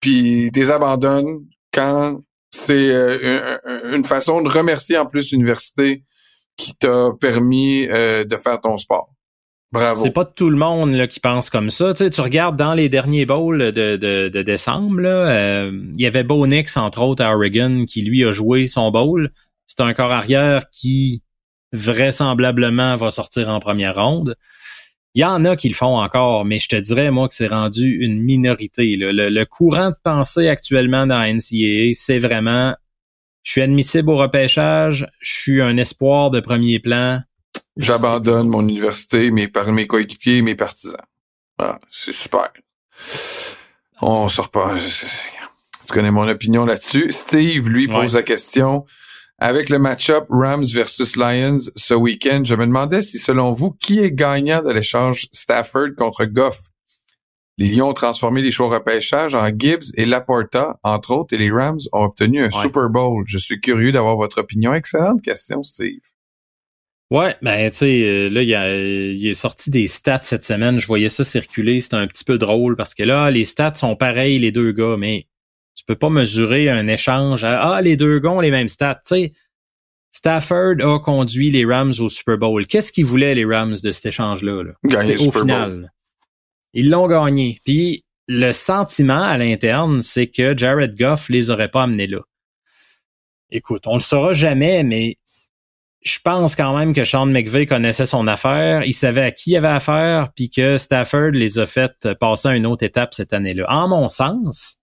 puis 0.00 0.50
tu 0.52 0.60
les 0.60 0.70
abandonnes 0.70 1.46
quand 1.72 2.20
c'est 2.52 2.90
euh, 2.92 3.56
une 3.92 4.04
façon 4.04 4.42
de 4.42 4.48
remercier 4.48 4.98
en 4.98 5.06
plus 5.06 5.32
l'université 5.32 6.04
qui 6.56 6.74
t'a 6.74 7.10
permis 7.18 7.88
euh, 7.88 8.24
de 8.24 8.36
faire 8.36 8.60
ton 8.60 8.76
sport. 8.76 9.08
Bravo. 9.72 10.02
C'est 10.02 10.10
pas 10.10 10.26
tout 10.26 10.50
le 10.50 10.58
monde 10.58 10.92
là, 10.92 11.06
qui 11.06 11.18
pense 11.18 11.48
comme 11.48 11.70
ça. 11.70 11.94
Tu, 11.94 12.04
sais, 12.04 12.10
tu 12.10 12.20
regardes 12.20 12.56
dans 12.56 12.74
les 12.74 12.90
derniers 12.90 13.24
bowls 13.24 13.72
de, 13.72 13.96
de, 13.96 14.42
décembre, 14.42 15.00
euh, 15.04 15.72
il 15.94 16.00
y 16.00 16.06
avait 16.06 16.24
Bo 16.24 16.46
Nix, 16.46 16.76
entre 16.76 17.00
autres, 17.00 17.24
à 17.24 17.34
Oregon, 17.34 17.86
qui 17.86 18.02
lui 18.02 18.22
a 18.22 18.32
joué 18.32 18.66
son 18.66 18.90
bowl. 18.90 19.32
C'est 19.66 19.80
un 19.80 19.94
corps 19.94 20.12
arrière 20.12 20.68
qui 20.70 21.22
vraisemblablement 21.72 22.96
va 22.96 23.10
sortir 23.10 23.48
en 23.48 23.60
première 23.60 23.94
ronde. 23.94 24.36
Il 25.14 25.20
y 25.20 25.24
en 25.24 25.44
a 25.44 25.56
qui 25.56 25.68
le 25.68 25.74
font 25.74 25.98
encore, 25.98 26.44
mais 26.44 26.58
je 26.58 26.68
te 26.68 26.76
dirais, 26.76 27.10
moi, 27.10 27.28
que 27.28 27.34
c'est 27.34 27.48
rendu 27.48 27.98
une 28.00 28.22
minorité. 28.22 28.96
Le, 28.98 29.44
courant 29.44 29.90
de 29.90 29.96
pensée 30.02 30.48
actuellement 30.48 31.06
dans 31.06 31.18
la 31.18 31.32
NCAA, 31.32 31.92
c'est 31.94 32.18
vraiment 32.18 32.74
je 33.42 33.52
suis 33.52 33.62
admissible 33.62 34.10
au 34.10 34.16
repêchage, 34.16 35.08
je 35.20 35.32
suis 35.32 35.62
un 35.62 35.76
espoir 35.76 36.30
de 36.30 36.40
premier 36.40 36.78
plan. 36.78 37.20
J'abandonne 37.76 38.48
mon 38.48 38.62
université, 38.62 39.30
mes, 39.30 39.50
mes 39.68 39.86
coéquipiers, 39.86 40.42
mes 40.42 40.54
partisans. 40.54 40.96
Ah, 41.58 41.80
c'est 41.90 42.12
super. 42.12 42.52
On 44.00 44.28
sort 44.28 44.50
pas. 44.50 44.74
Tu 45.86 45.92
connais 45.92 46.10
mon 46.10 46.28
opinion 46.28 46.64
là-dessus. 46.64 47.10
Steve, 47.10 47.68
lui, 47.68 47.88
pose 47.88 48.14
la 48.14 48.22
question. 48.22 48.84
Avec 49.44 49.70
le 49.70 49.80
match-up 49.80 50.26
Rams 50.30 50.66
versus 50.72 51.16
Lions 51.16 51.58
ce 51.74 51.94
week-end, 51.94 52.42
je 52.44 52.54
me 52.54 52.64
demandais 52.64 53.02
si, 53.02 53.18
selon 53.18 53.52
vous, 53.52 53.72
qui 53.72 53.98
est 53.98 54.12
gagnant 54.12 54.62
de 54.62 54.70
l'échange 54.70 55.26
Stafford 55.32 55.96
contre 55.96 56.26
Goff? 56.26 56.68
Les 57.58 57.66
Lions 57.66 57.88
ont 57.88 57.92
transformé 57.92 58.40
les 58.40 58.52
choix 58.52 58.68
repêchage 58.68 59.34
en 59.34 59.48
Gibbs 59.48 59.90
et 59.96 60.04
Laporta, 60.04 60.78
entre 60.84 61.10
autres, 61.10 61.34
et 61.34 61.38
les 61.38 61.50
Rams 61.50 61.80
ont 61.92 62.04
obtenu 62.04 62.44
un 62.44 62.52
Super 62.52 62.88
Bowl. 62.88 63.24
Je 63.26 63.36
suis 63.36 63.60
curieux 63.60 63.90
d'avoir 63.90 64.16
votre 64.16 64.42
opinion. 64.42 64.74
Excellente 64.74 65.22
question, 65.22 65.64
Steve. 65.64 65.98
Ouais, 67.10 67.34
ben 67.42 67.68
tu 67.68 67.78
sais, 67.78 68.02
euh, 68.04 68.28
là, 68.28 68.42
il, 68.42 69.18
il 69.18 69.26
est 69.26 69.34
sorti 69.34 69.70
des 69.70 69.88
stats 69.88 70.22
cette 70.22 70.44
semaine. 70.44 70.78
Je 70.78 70.86
voyais 70.86 71.10
ça 71.10 71.24
circuler. 71.24 71.80
C'était 71.80 71.96
un 71.96 72.06
petit 72.06 72.22
peu 72.22 72.38
drôle 72.38 72.76
parce 72.76 72.94
que 72.94 73.02
là, 73.02 73.28
les 73.32 73.44
stats 73.44 73.74
sont 73.74 73.96
pareils, 73.96 74.38
les 74.38 74.52
deux 74.52 74.70
gars, 74.70 74.94
mais 74.96 75.26
tu 75.82 75.86
peux 75.86 75.98
pas 75.98 76.10
mesurer 76.10 76.70
un 76.70 76.86
échange 76.86 77.42
à, 77.42 77.60
ah, 77.60 77.82
les 77.82 77.96
deux 77.96 78.24
ont 78.24 78.38
les 78.38 78.52
mêmes 78.52 78.68
stats. 78.68 79.00
Tu 79.04 79.14
sais, 79.16 79.32
Stafford 80.12 80.76
a 80.80 81.00
conduit 81.00 81.50
les 81.50 81.64
Rams 81.64 81.94
au 81.98 82.08
Super 82.08 82.38
Bowl. 82.38 82.66
Qu'est-ce 82.68 82.92
qu'ils 82.92 83.04
voulaient, 83.04 83.34
les 83.34 83.44
Rams, 83.44 83.74
de 83.82 83.90
cet 83.90 84.06
échange-là? 84.06 84.62
Là? 84.62 84.72
au 85.26 85.32
final. 85.32 85.92
Ils 86.72 86.88
l'ont 86.88 87.08
gagné. 87.08 87.58
Puis 87.64 88.04
le 88.28 88.52
sentiment 88.52 89.24
à 89.24 89.36
l'interne, 89.38 90.02
c'est 90.02 90.28
que 90.28 90.56
Jared 90.56 90.96
Goff 90.96 91.28
les 91.28 91.50
aurait 91.50 91.70
pas 91.70 91.82
amenés 91.82 92.06
là. 92.06 92.20
Écoute, 93.50 93.88
on 93.88 93.94
le 93.94 94.00
saura 94.00 94.32
jamais, 94.34 94.84
mais 94.84 95.18
je 96.02 96.20
pense 96.22 96.54
quand 96.54 96.76
même 96.76 96.94
que 96.94 97.04
Sean 97.04 97.26
McVay 97.26 97.66
connaissait 97.66 98.06
son 98.06 98.28
affaire, 98.28 98.84
il 98.84 98.92
savait 98.92 99.22
à 99.22 99.32
qui 99.32 99.50
il 99.50 99.56
avait 99.56 99.66
affaire, 99.66 100.30
puis 100.34 100.48
que 100.48 100.78
Stafford 100.78 101.32
les 101.32 101.58
a 101.58 101.66
fait 101.66 102.14
passer 102.20 102.48
à 102.48 102.54
une 102.54 102.66
autre 102.66 102.84
étape 102.84 103.14
cette 103.14 103.32
année-là. 103.32 103.66
En 103.68 103.88
mon 103.88 104.06
sens, 104.06 104.78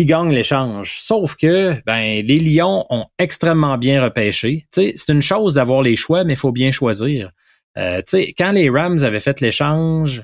il 0.00 0.06
gagne 0.06 0.32
l'échange. 0.32 0.96
Sauf 0.98 1.36
que 1.36 1.74
ben 1.84 2.24
les 2.24 2.38
Lions 2.38 2.86
ont 2.88 3.06
extrêmement 3.18 3.76
bien 3.76 4.02
repêché. 4.02 4.66
c'est 4.70 5.08
une 5.08 5.22
chose 5.22 5.54
d'avoir 5.54 5.82
les 5.82 5.96
choix, 5.96 6.24
mais 6.24 6.32
il 6.32 6.38
faut 6.38 6.52
bien 6.52 6.70
choisir. 6.70 7.30
Euh, 7.76 8.00
quand 8.36 8.52
les 8.52 8.70
Rams 8.70 9.04
avaient 9.04 9.20
fait 9.20 9.40
l'échange, 9.40 10.22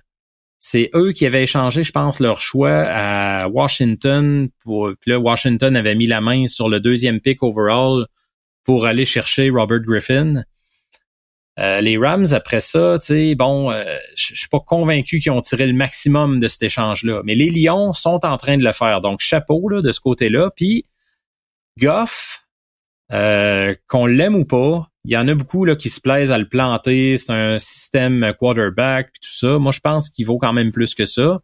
c'est 0.58 0.90
eux 0.94 1.12
qui 1.12 1.26
avaient 1.26 1.42
échangé, 1.42 1.82
je 1.84 1.92
pense, 1.92 2.20
leur 2.20 2.40
choix 2.40 2.86
à 2.88 3.48
Washington. 3.48 4.48
Puis 4.64 5.10
là, 5.10 5.18
Washington 5.18 5.76
avait 5.76 5.94
mis 5.94 6.06
la 6.06 6.20
main 6.20 6.46
sur 6.46 6.68
le 6.68 6.80
deuxième 6.80 7.20
pick 7.20 7.42
overall 7.42 8.06
pour 8.64 8.86
aller 8.86 9.04
chercher 9.04 9.50
Robert 9.50 9.82
Griffin. 9.82 10.42
Euh, 11.58 11.80
les 11.80 11.96
Rams, 11.96 12.26
après 12.32 12.60
ça, 12.60 12.98
tu 13.00 13.06
sais, 13.06 13.34
bon, 13.34 13.70
euh, 13.70 13.82
je 14.14 14.34
suis 14.34 14.48
pas 14.48 14.60
convaincu 14.60 15.18
qu'ils 15.18 15.32
ont 15.32 15.40
tiré 15.40 15.66
le 15.66 15.72
maximum 15.72 16.38
de 16.38 16.48
cet 16.48 16.62
échange-là. 16.62 17.22
Mais 17.24 17.34
les 17.34 17.50
Lions 17.50 17.94
sont 17.94 18.24
en 18.24 18.36
train 18.36 18.58
de 18.58 18.64
le 18.64 18.72
faire. 18.72 19.00
Donc, 19.00 19.20
chapeau 19.20 19.68
là, 19.68 19.80
de 19.80 19.90
ce 19.90 20.00
côté-là. 20.00 20.50
Puis, 20.54 20.84
Goff, 21.80 22.46
euh, 23.12 23.74
qu'on 23.88 24.04
l'aime 24.04 24.34
ou 24.34 24.44
pas, 24.44 24.90
il 25.04 25.12
y 25.12 25.16
en 25.16 25.28
a 25.28 25.34
beaucoup 25.34 25.64
là, 25.64 25.76
qui 25.76 25.88
se 25.88 26.00
plaisent 26.00 26.32
à 26.32 26.38
le 26.38 26.48
planter. 26.48 27.16
C'est 27.16 27.32
un 27.32 27.58
système 27.58 28.34
quarterback, 28.38 29.12
tout 29.22 29.32
ça. 29.32 29.58
Moi, 29.58 29.72
je 29.72 29.80
pense 29.80 30.10
qu'il 30.10 30.26
vaut 30.26 30.38
quand 30.38 30.52
même 30.52 30.72
plus 30.72 30.94
que 30.94 31.06
ça. 31.06 31.40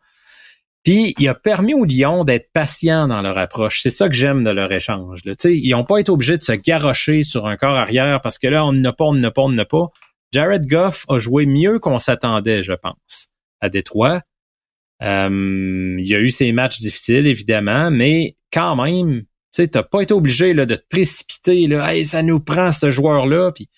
Puis 0.85 1.15
il 1.19 1.29
a 1.29 1.35
permis 1.35 1.75
aux 1.75 1.85
Lions 1.85 2.25
d'être 2.25 2.51
patients 2.53 3.07
dans 3.07 3.23
leur 3.23 3.39
approche. 3.39 3.83
C'est 3.83 3.91
ça 3.91 4.09
que 4.09 4.15
j'aime 4.15 4.43
de 4.43 4.51
leur 4.51 4.73
échange. 4.73 5.21
Là. 5.25 5.33
ils 5.45 5.71
n'ont 5.71 5.85
pas 5.85 5.99
été 5.99 6.11
obligés 6.11 6.37
de 6.37 6.43
se 6.43 6.53
garrocher 6.53 7.23
sur 7.23 7.47
un 7.47 7.57
corps 7.57 7.77
arrière 7.77 8.21
parce 8.21 8.39
que 8.39 8.49
là, 8.49 8.65
on 8.65 8.73
n'a 8.73 8.93
pas, 8.93 9.05
on 9.05 9.15
n'a 9.15 9.31
pas, 9.31 9.43
on 9.43 9.51
n'a 9.51 9.65
pas. 9.65 9.89
Jared 10.33 10.67
Goff 10.67 11.05
a 11.09 11.19
joué 11.19 11.47
mieux 11.47 11.79
qu'on 11.79 11.99
s'attendait, 11.99 12.63
je 12.63 12.73
pense, 12.73 13.29
à 13.61 13.69
Détroit. 13.69 14.23
Euh, 15.03 15.97
il 15.99 16.09
y 16.09 16.15
a 16.15 16.19
eu 16.19 16.31
ses 16.31 16.53
matchs 16.53 16.79
difficiles, 16.79 17.27
évidemment, 17.27 17.91
mais 17.91 18.37
quand 18.53 18.77
même, 18.77 19.23
tu 19.55 19.69
n'as 19.75 19.83
pas 19.83 20.01
été 20.01 20.15
obligé 20.15 20.55
là, 20.55 20.65
de 20.65 20.75
te 20.75 20.87
précipiter. 20.89 21.67
Là, 21.67 21.93
hey, 21.93 22.05
ça 22.05 22.23
nous 22.23 22.41
prend 22.41 22.71
ce 22.71 22.91
joueur-là. 22.91 23.53
Puis, 23.53 23.69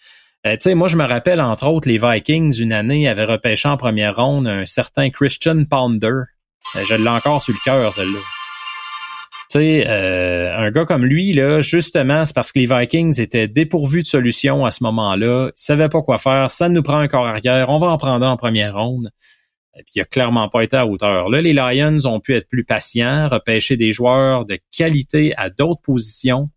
euh, 0.46 0.74
moi, 0.74 0.88
je 0.88 0.96
me 0.96 1.04
rappelle, 1.04 1.40
entre 1.40 1.66
autres, 1.66 1.88
les 1.88 1.98
Vikings, 1.98 2.60
une 2.60 2.72
année, 2.72 3.08
avaient 3.08 3.24
repêché 3.24 3.68
en 3.68 3.76
première 3.76 4.16
ronde 4.16 4.46
un 4.46 4.66
certain 4.66 5.10
Christian 5.10 5.64
Ponder 5.64 6.06
euh, 6.06 6.24
je 6.74 6.94
l'ai 6.94 7.08
encore 7.08 7.40
sur 7.42 7.54
le 7.54 7.60
cœur, 7.64 7.92
celle-là. 7.92 8.18
Tu 9.50 9.58
sais, 9.58 9.84
euh, 9.86 10.56
un 10.56 10.70
gars 10.70 10.84
comme 10.84 11.04
lui, 11.04 11.32
là, 11.32 11.60
justement, 11.60 12.24
c'est 12.24 12.34
parce 12.34 12.50
que 12.50 12.58
les 12.58 12.66
Vikings 12.66 13.20
étaient 13.20 13.46
dépourvus 13.46 14.02
de 14.02 14.06
solution 14.06 14.64
à 14.64 14.70
ce 14.70 14.82
moment-là. 14.84 15.48
Ils 15.48 15.52
savaient 15.54 15.88
pas 15.88 16.02
quoi 16.02 16.18
faire. 16.18 16.50
Ça 16.50 16.68
nous 16.68 16.82
prend 16.82 16.98
un 16.98 17.08
corps 17.08 17.26
arrière. 17.26 17.68
On 17.68 17.78
va 17.78 17.88
en 17.88 17.96
prendre 17.96 18.26
un 18.26 18.32
en 18.32 18.36
première 18.36 18.74
ronde. 18.74 19.10
Et 19.76 19.82
puis, 19.82 19.94
il 19.96 20.00
a 20.00 20.04
clairement 20.04 20.48
pas 20.48 20.62
été 20.62 20.76
à 20.76 20.86
hauteur. 20.86 21.28
Là, 21.28 21.40
les 21.40 21.52
Lions 21.52 21.98
ont 22.06 22.20
pu 22.20 22.34
être 22.34 22.48
plus 22.48 22.64
patients, 22.64 23.28
repêcher 23.28 23.76
des 23.76 23.92
joueurs 23.92 24.44
de 24.44 24.58
qualité 24.76 25.34
à 25.36 25.50
d'autres 25.50 25.82
positions. 25.82 26.50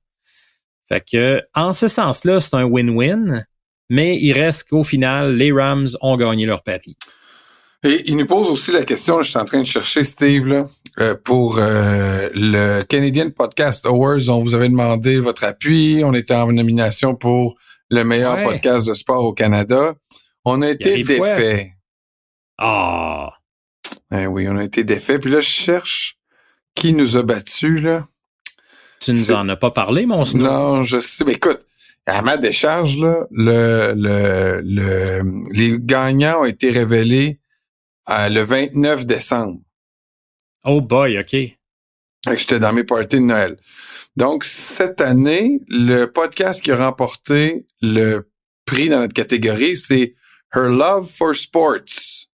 Fait 0.87 1.03
que, 1.05 1.41
en 1.53 1.73
ce 1.73 1.87
sens-là, 1.87 2.39
c'est 2.39 2.55
un 2.55 2.63
win-win. 2.63 3.43
Mais 3.89 4.17
il 4.17 4.33
reste 4.33 4.69
qu'au 4.69 4.83
final, 4.83 5.35
les 5.35 5.51
Rams 5.51 5.87
ont 6.01 6.17
gagné 6.17 6.45
leur 6.45 6.63
pari. 6.63 6.97
Et 7.83 8.03
il 8.07 8.17
nous 8.17 8.25
pose 8.25 8.49
aussi 8.49 8.71
la 8.71 8.83
question, 8.83 9.21
je 9.21 9.29
suis 9.29 9.37
en 9.37 9.45
train 9.45 9.61
de 9.61 9.67
chercher 9.67 10.03
Steve 10.03 10.47
là, 10.47 10.65
euh, 10.99 11.15
pour 11.23 11.59
euh, 11.59 12.27
le 12.33 12.81
Canadian 12.83 13.29
Podcast 13.29 13.85
Awards. 13.85 14.29
On 14.29 14.41
vous 14.41 14.55
avait 14.55 14.69
demandé 14.69 15.19
votre 15.19 15.43
appui. 15.43 16.01
On 16.03 16.13
était 16.13 16.33
en 16.33 16.51
nomination 16.51 17.13
pour 17.13 17.55
le 17.89 18.03
meilleur 18.03 18.41
podcast 18.41 18.87
de 18.87 18.93
sport 18.95 19.23
au 19.23 19.33
Canada. 19.33 19.93
On 20.43 20.63
a 20.63 20.69
été 20.71 21.03
défait. 21.03 21.73
Ah. 22.57 23.29
Eh 24.11 24.25
oui, 24.25 24.47
on 24.49 24.57
a 24.57 24.63
été 24.63 24.83
défait. 24.83 25.19
Puis 25.19 25.29
là, 25.29 25.39
je 25.39 25.49
cherche 25.49 26.17
qui 26.73 26.93
nous 26.93 27.15
a 27.15 27.23
battus 27.23 27.83
là. 27.83 28.03
Tu 28.99 29.13
nous 29.13 29.31
en 29.31 29.47
as 29.49 29.55
pas 29.55 29.71
parlé, 29.71 30.07
mon 30.07 30.25
Snow? 30.25 30.43
Non, 30.43 30.83
je 30.83 30.99
sais. 30.99 31.23
Mais 31.23 31.33
écoute, 31.33 31.67
à 32.07 32.23
ma 32.23 32.37
décharge, 32.37 32.99
là, 32.99 33.27
le, 33.29 33.93
le, 33.95 34.61
le, 34.63 35.43
les 35.53 35.77
gagnants 35.79 36.41
ont 36.41 36.45
été 36.45 36.71
révélés 36.71 37.39
euh, 38.09 38.29
le 38.29 38.41
29 38.41 39.05
décembre. 39.05 39.59
Oh 40.65 40.81
boy, 40.81 41.17
OK. 41.19 41.35
J'étais 42.35 42.59
dans 42.59 42.73
mes 42.73 42.83
parties 42.83 43.17
de 43.17 43.21
Noël. 43.21 43.57
Donc, 44.17 44.43
cette 44.43 44.99
année, 45.01 45.61
le 45.69 46.05
podcast 46.05 46.61
qui 46.61 46.71
a 46.71 46.77
remporté 46.77 47.65
le 47.81 48.29
prix 48.65 48.89
dans 48.89 48.99
notre 48.99 49.13
catégorie, 49.13 49.77
c'est 49.77 50.15
Her 50.53 50.69
Love 50.69 51.09
for 51.09 51.33
Sports. 51.35 52.27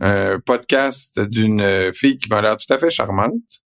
Un 0.00 0.40
podcast 0.40 1.20
d'une 1.20 1.92
fille 1.92 2.18
qui 2.18 2.28
m'a 2.28 2.40
l'air 2.42 2.56
tout 2.56 2.72
à 2.72 2.78
fait 2.78 2.90
charmante 2.90 3.62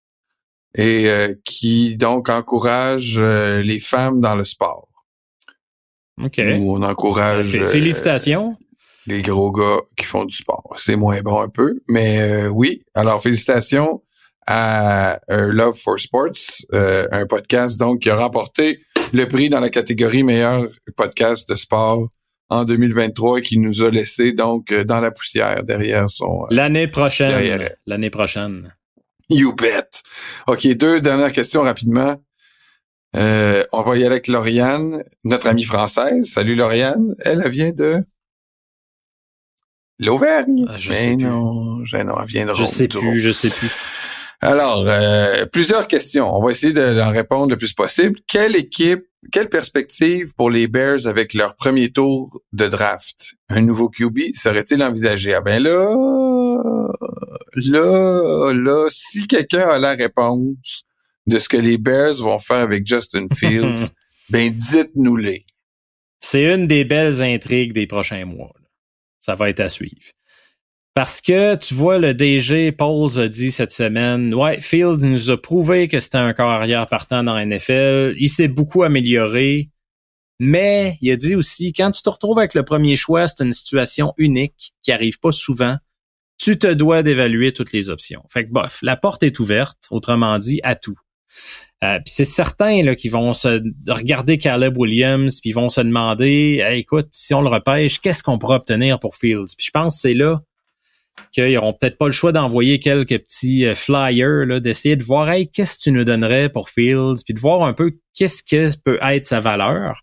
et 0.74 1.08
euh, 1.08 1.32
qui 1.44 1.96
donc 1.96 2.28
encourage 2.28 3.14
euh, 3.18 3.62
les 3.62 3.80
femmes 3.80 4.20
dans 4.20 4.34
le 4.34 4.44
sport. 4.44 4.88
OK. 6.22 6.38
Où 6.58 6.76
on 6.76 6.82
encourage 6.82 7.52
Fé- 7.52 7.64
Félicitations. 7.66 8.58
Les 9.07 9.23
gros 9.23 9.51
gars 9.51 9.78
qui 9.97 10.05
font 10.05 10.24
du 10.24 10.37
sport. 10.37 10.74
C'est 10.78 10.97
moins 10.97 11.20
bon 11.20 11.41
un 11.41 11.49
peu, 11.49 11.81
mais 11.89 12.20
euh, 12.20 12.49
oui. 12.49 12.83
Alors 12.95 13.23
félicitations 13.23 14.03
à 14.47 15.19
euh, 15.31 15.53
Love 15.53 15.77
for 15.77 15.99
Sports, 15.99 16.62
euh, 16.73 17.07
un 17.12 17.27
podcast 17.27 17.78
donc 17.78 18.01
qui 18.01 18.11
a 18.11 18.16
remporté 18.16 18.81
le 19.12 19.27
prix 19.27 19.49
dans 19.49 19.61
la 19.61 19.70
catégorie 19.70 20.23
meilleur 20.23 20.66
podcast 20.97 21.49
de 21.49 21.55
sport 21.55 22.09
en 22.49 22.65
2023 22.65 23.39
et 23.39 23.43
qui 23.43 23.59
nous 23.59 23.83
a 23.83 23.91
laissé 23.91 24.33
donc 24.33 24.73
dans 24.73 25.01
la 25.01 25.11
poussière 25.11 25.65
derrière 25.65 26.09
son 26.09 26.47
L'année 26.51 26.87
prochaine. 26.87 27.69
L'année 27.87 28.11
prochaine. 28.11 28.73
You 29.28 29.53
bet. 29.55 30.03
OK, 30.47 30.66
deux 30.77 31.01
dernières 31.01 31.33
questions 31.33 31.62
rapidement. 31.62 32.16
Euh, 33.16 33.65
on 33.73 33.83
va 33.83 33.97
y 33.97 34.01
aller 34.01 34.07
avec 34.07 34.28
Lauriane, 34.28 35.03
notre 35.24 35.49
amie 35.49 35.65
française. 35.65 36.31
Salut 36.31 36.55
Lauriane. 36.55 37.15
Elle, 37.24 37.43
elle 37.45 37.51
vient 37.51 37.73
de 37.73 38.05
l'Auvergne. 39.98 40.64
Ah, 40.68 40.77
je 40.78 40.90
Mais 40.90 40.94
sais 40.97 41.16
plus. 41.16 41.24
non, 41.24 41.85
je, 41.85 41.97
non, 41.98 42.14
elle 42.20 42.27
vient 42.27 42.47
de 42.47 42.55
Je 42.55 42.64
sais 42.64 42.89
plus, 42.89 43.20
je 43.20 43.31
sais 43.32 43.48
plus. 43.51 43.70
Alors, 44.40 44.85
euh, 44.86 45.47
plusieurs 45.47 45.86
questions. 45.89 46.35
On 46.35 46.43
va 46.44 46.51
essayer 46.51 46.73
de- 46.74 46.94
d'en 46.94 47.10
répondre 47.10 47.51
le 47.51 47.56
plus 47.56 47.73
possible. 47.73 48.20
Quelle 48.28 48.55
équipe, 48.55 49.05
quelle 49.32 49.48
perspective 49.48 50.35
pour 50.36 50.51
les 50.51 50.66
Bears 50.68 51.06
avec 51.06 51.32
leur 51.32 51.56
premier 51.56 51.90
tour 51.90 52.40
de 52.52 52.68
draft? 52.68 53.35
Un 53.48 53.62
nouveau 53.62 53.89
QB 53.89 54.35
serait-il 54.35 54.82
envisagé? 54.82 55.32
Ah 55.35 55.40
ben 55.40 55.62
là, 55.62 55.86
là, 57.55 58.52
là, 58.52 58.86
si 58.90 59.27
quelqu'un 59.27 59.68
a 59.68 59.78
la 59.78 59.94
réponse 59.94 60.82
de 61.27 61.39
ce 61.39 61.48
que 61.48 61.56
les 61.56 61.78
Bears 61.78 62.14
vont 62.14 62.39
faire 62.39 62.59
avec 62.59 62.86
Justin 62.86 63.27
Fields, 63.35 63.90
ben 64.31 64.51
dites-nous-les. 64.52 65.44
C'est 66.20 66.43
une 66.55 66.66
des 66.66 66.85
belles 66.85 67.23
intrigues 67.23 67.73
des 67.73 67.86
prochains 67.86 68.24
mois. 68.24 68.52
là. 68.60 68.65
Ça 69.27 69.35
va 69.35 69.51
être 69.51 69.59
à 69.59 69.69
suivre. 69.69 70.12
Parce 70.94 71.20
que, 71.20 71.57
tu 71.57 71.74
vois, 71.74 71.98
le 71.98 72.15
DG 72.15 72.70
Pauls 72.70 73.19
a 73.19 73.27
dit 73.27 73.51
cette 73.51 73.73
semaine, 73.73 74.32
ouais, 74.32 74.61
Field 74.61 75.03
nous 75.03 75.32
a 75.32 75.43
prouvé 75.43 75.89
que 75.89 75.98
c'était 75.98 76.19
un 76.19 76.32
corps 76.32 76.48
arrière 76.48 76.86
partant 76.86 77.24
dans 77.24 77.36
NFL. 77.36 78.15
Il 78.20 78.28
s'est 78.28 78.47
beaucoup 78.47 78.85
amélioré. 78.85 79.70
Mais 80.39 80.97
il 81.01 81.11
a 81.11 81.16
dit 81.16 81.35
aussi, 81.35 81.73
quand 81.73 81.90
tu 81.90 82.03
te 82.03 82.09
retrouves 82.09 82.39
avec 82.39 82.55
le 82.55 82.62
premier 82.62 82.94
choix, 82.94 83.27
c'est 83.27 83.43
une 83.43 83.53
situation 83.53 84.15
unique 84.16 84.74
qui 84.85 84.93
arrive 84.93 85.19
pas 85.19 85.32
souvent. 85.32 85.77
Tu 86.39 86.57
te 86.57 86.73
dois 86.73 87.03
d'évaluer 87.03 87.53
toutes 87.53 87.73
les 87.73 87.90
options. 87.90 88.23
Fait 88.32 88.47
que, 88.47 88.53
bof, 88.53 88.78
la 88.81 88.97
porte 88.97 89.24
est 89.24 89.40
ouverte, 89.40 89.89
autrement 89.90 90.39
dit, 90.39 90.61
à 90.62 90.77
tout. 90.77 91.01
Euh, 91.85 91.98
puis 91.98 92.12
c'est 92.15 92.24
certain 92.24 92.82
là 92.82 92.94
qui 92.94 93.11
vont 93.11 93.35
se 93.35 93.61
regarder 93.86 94.39
Caleb 94.39 94.78
Williams 94.78 95.40
puis 95.43 95.53
vont 95.53 95.69
se 95.69 95.82
demander 95.82 96.65
écoute 96.70 97.09
si 97.11 97.35
on 97.35 97.43
le 97.43 97.51
repêche 97.51 98.01
qu'est-ce 98.01 98.23
qu'on 98.23 98.39
pourra 98.39 98.57
obtenir 98.57 98.98
pour 98.98 99.15
Fields? 99.15 99.55
Puis 99.59 99.66
je 99.66 99.70
pense 99.73 99.97
que 99.97 100.01
c'est 100.01 100.15
là 100.15 100.40
qu'ils 101.32 101.57
auront 101.59 101.74
peut-être 101.74 101.98
pas 101.98 102.07
le 102.07 102.12
choix 102.12 102.32
d'envoyer 102.32 102.78
quelques 102.78 103.19
petits 103.19 103.66
euh, 103.66 103.74
flyers 103.74 104.47
là 104.47 104.59
d'essayer 104.59 104.97
de 104.97 105.05
voir 105.05 105.28
hey 105.31 105.51
qu'est-ce 105.51 105.77
que 105.77 105.82
tu 105.82 105.93
nous 105.93 106.05
donnerais 106.05 106.48
pour 106.48 106.70
Fields? 106.70 107.23
Puis 107.24 107.35
de 107.35 107.40
voir 107.40 107.62
un 107.62 107.74
peu 107.74 107.93
qu'est-ce 108.15 108.43
que 108.43 108.74
peut 108.82 108.98
être 109.03 109.27
sa 109.27 109.40
valeur. 109.40 110.01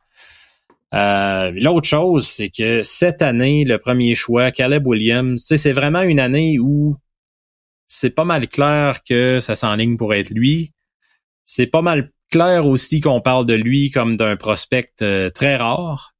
Euh, 0.94 1.52
L'autre 1.56 1.88
chose, 1.88 2.28
c'est 2.28 2.50
que 2.50 2.84
cette 2.84 3.24
année, 3.24 3.64
le 3.66 3.80
premier 3.80 4.14
choix, 4.14 4.52
Caleb 4.52 4.86
Williams, 4.86 5.44
c'est 5.44 5.72
vraiment 5.72 6.04
une 6.04 6.20
année 6.20 6.60
où 6.60 6.98
c'est 7.88 8.14
pas 8.14 8.26
mal 8.26 8.48
clair 8.48 9.00
que 9.08 9.40
ça 9.40 9.56
s'enligne 9.56 9.98
pour 9.98 10.14
être 10.14 10.30
lui 10.30 10.72
c'est 11.45 11.68
pas 11.68 11.82
mal 11.82 12.11
clair 12.32 12.65
aussi 12.65 13.02
qu'on 13.02 13.22
parle 13.22 13.45
de 13.45 13.53
lui 13.53 13.91
comme 13.91 14.15
d'un 14.15 14.36
prospect 14.36 14.91
euh, 15.02 15.30
très 15.30 15.56
rare. 15.56 16.14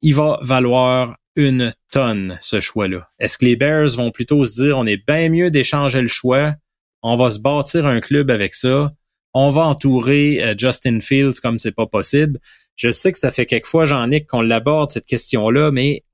Il 0.00 0.14
va 0.14 0.38
valoir 0.42 1.16
une 1.36 1.70
tonne, 1.92 2.38
ce 2.40 2.60
choix-là. 2.60 3.08
Est-ce 3.18 3.38
que 3.38 3.44
les 3.44 3.56
Bears 3.56 3.90
vont 3.96 4.10
plutôt 4.10 4.44
se 4.44 4.62
dire 4.62 4.78
on 4.78 4.86
est 4.86 5.04
bien 5.06 5.28
mieux 5.28 5.50
d'échanger 5.50 6.00
le 6.00 6.08
choix, 6.08 6.54
on 7.02 7.14
va 7.14 7.30
se 7.30 7.38
bâtir 7.38 7.86
un 7.86 8.00
club 8.00 8.30
avec 8.30 8.54
ça, 8.54 8.92
on 9.34 9.50
va 9.50 9.62
entourer 9.62 10.42
euh, 10.42 10.54
Justin 10.56 11.00
Fields 11.00 11.40
comme 11.42 11.58
c'est 11.58 11.74
pas 11.74 11.86
possible? 11.86 12.40
Je 12.74 12.90
sais 12.90 13.12
que 13.12 13.18
ça 13.18 13.30
fait 13.30 13.46
quelques 13.46 13.66
fois, 13.66 13.84
Jean-Nic, 13.84 14.26
qu'on 14.26 14.40
l'aborde 14.40 14.90
cette 14.90 15.06
question-là, 15.06 15.70
mais 15.70 16.04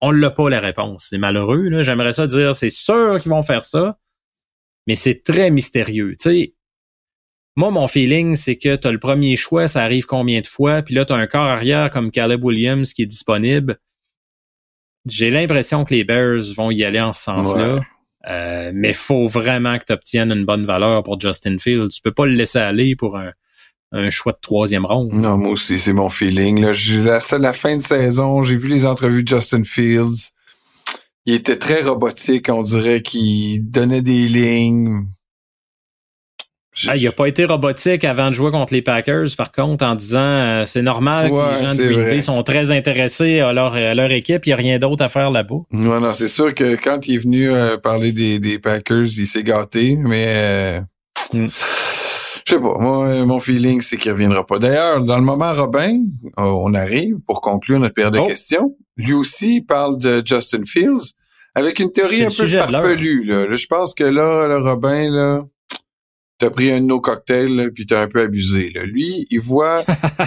on 0.00 0.10
l'a 0.10 0.30
pas 0.30 0.48
la 0.48 0.60
réponse. 0.60 1.06
C'est 1.10 1.18
malheureux, 1.18 1.68
là. 1.68 1.82
J'aimerais 1.82 2.12
ça 2.12 2.26
dire 2.26 2.54
c'est 2.54 2.68
sûr 2.68 3.20
qu'ils 3.20 3.30
vont 3.30 3.42
faire 3.42 3.64
ça, 3.64 3.98
mais 4.86 4.94
c'est 4.94 5.22
très 5.22 5.50
mystérieux. 5.50 6.16
Tu 6.20 6.30
sais, 6.30 6.54
moi, 7.58 7.72
mon 7.72 7.88
feeling, 7.88 8.36
c'est 8.36 8.54
que 8.54 8.76
tu 8.76 8.86
as 8.86 8.92
le 8.92 9.00
premier 9.00 9.34
choix, 9.34 9.66
ça 9.66 9.82
arrive 9.82 10.06
combien 10.06 10.40
de 10.40 10.46
fois, 10.46 10.80
puis 10.82 10.94
là, 10.94 11.04
tu 11.04 11.12
as 11.12 11.16
un 11.16 11.26
corps 11.26 11.48
arrière 11.48 11.90
comme 11.90 12.12
Caleb 12.12 12.44
Williams 12.44 12.92
qui 12.92 13.02
est 13.02 13.06
disponible. 13.06 13.78
J'ai 15.06 15.28
l'impression 15.28 15.84
que 15.84 15.92
les 15.92 16.04
Bears 16.04 16.54
vont 16.56 16.70
y 16.70 16.84
aller 16.84 17.00
en 17.00 17.12
ce 17.12 17.24
sens-là. 17.24 17.74
Ouais. 17.74 17.80
Euh, 18.28 18.70
mais 18.72 18.92
faut 18.92 19.26
vraiment 19.26 19.76
que 19.76 19.86
tu 19.88 19.92
obtiennes 19.92 20.30
une 20.30 20.44
bonne 20.44 20.66
valeur 20.66 21.02
pour 21.02 21.18
Justin 21.18 21.58
Fields. 21.58 21.88
Tu 21.88 22.00
peux 22.00 22.12
pas 22.12 22.26
le 22.26 22.34
laisser 22.34 22.60
aller 22.60 22.94
pour 22.94 23.18
un, 23.18 23.32
un 23.90 24.08
choix 24.08 24.30
de 24.30 24.38
troisième 24.40 24.86
ronde. 24.86 25.12
Non, 25.12 25.36
moi 25.36 25.50
aussi, 25.50 25.78
c'est 25.78 25.92
mon 25.92 26.08
feeling. 26.08 26.60
Là, 26.60 26.70
la, 27.02 27.38
la 27.38 27.52
fin 27.52 27.76
de 27.76 27.82
saison, 27.82 28.40
j'ai 28.42 28.56
vu 28.56 28.68
les 28.68 28.86
entrevues 28.86 29.24
de 29.24 29.28
Justin 29.28 29.64
Fields. 29.64 30.30
Il 31.26 31.34
était 31.34 31.58
très 31.58 31.82
robotique, 31.82 32.50
on 32.50 32.62
dirait 32.62 33.02
qu'il 33.02 33.68
donnait 33.68 34.02
des 34.02 34.28
lignes. 34.28 35.08
Ah, 36.86 36.96
il 36.96 37.06
a 37.08 37.12
pas 37.12 37.26
été 37.26 37.44
robotique 37.44 38.04
avant 38.04 38.28
de 38.28 38.34
jouer 38.34 38.50
contre 38.50 38.72
les 38.72 38.82
Packers, 38.82 39.26
par 39.36 39.50
contre, 39.50 39.84
en 39.84 39.94
disant 39.94 40.20
euh, 40.20 40.64
c'est 40.64 40.82
normal 40.82 41.30
Ouais, 41.30 41.40
que 41.40 41.62
les 41.62 41.68
gens 41.68 41.74
de 41.74 41.82
Green. 41.92 42.04
Bay 42.04 42.20
sont 42.20 42.42
très 42.42 42.70
intéressés 42.70 43.40
à 43.40 43.52
leur, 43.52 43.74
à 43.74 43.94
leur 43.94 44.12
équipe, 44.12 44.46
il 44.46 44.50
n'y 44.50 44.52
a 44.52 44.56
rien 44.56 44.78
d'autre 44.78 45.02
à 45.02 45.08
faire 45.08 45.30
là-bas. 45.30 45.56
Ouais, 45.72 46.00
non, 46.00 46.14
c'est 46.14 46.28
sûr 46.28 46.54
que 46.54 46.76
quand 46.76 47.08
il 47.08 47.14
est 47.16 47.18
venu 47.18 47.50
euh, 47.50 47.76
parler 47.78 48.12
des, 48.12 48.38
des 48.38 48.58
Packers, 48.58 49.06
il 49.06 49.26
s'est 49.26 49.42
gâté, 49.42 49.96
mais 49.98 50.24
euh, 50.28 50.80
Mm. 51.32 51.46
je 52.46 52.52
sais 52.54 52.58
pas. 52.60 52.74
Moi, 52.78 53.06
euh, 53.08 53.26
mon 53.26 53.38
feeling, 53.40 53.80
c'est 53.82 53.96
qu'il 53.98 54.12
reviendra 54.12 54.46
pas. 54.46 54.58
D'ailleurs, 54.58 55.02
dans 55.02 55.18
le 55.18 55.24
moment, 55.24 55.52
Robin, 55.52 55.98
oh, 56.38 56.62
on 56.66 56.72
arrive 56.74 57.16
pour 57.26 57.40
conclure 57.42 57.78
notre 57.78 57.94
période 57.94 58.14
de 58.14 58.20
Oh. 58.20 58.26
questions. 58.26 58.74
Lui 58.96 59.12
aussi 59.12 59.60
parle 59.60 59.98
de 59.98 60.22
Justin 60.24 60.62
Fields 60.66 61.12
avec 61.54 61.80
une 61.80 61.92
théorie 61.92 62.22
un 62.24 62.28
peu 62.28 62.46
farfelue. 62.46 63.24
Là, 63.24 63.46
je 63.54 63.66
pense 63.66 63.92
que 63.94 64.04
là, 64.04 64.46
le 64.48 64.56
Robin, 64.58 65.10
là, 65.10 65.42
t'as 66.38 66.50
pris 66.50 66.70
un 66.70 66.80
de 66.80 66.86
nos 66.86 67.00
cocktails, 67.00 67.70
puis 67.74 67.84
t'as 67.84 68.02
un 68.02 68.08
peu 68.08 68.22
abusé. 68.22 68.70
Là. 68.70 68.84
Lui, 68.84 69.26
il 69.30 69.40
voit, 69.40 69.84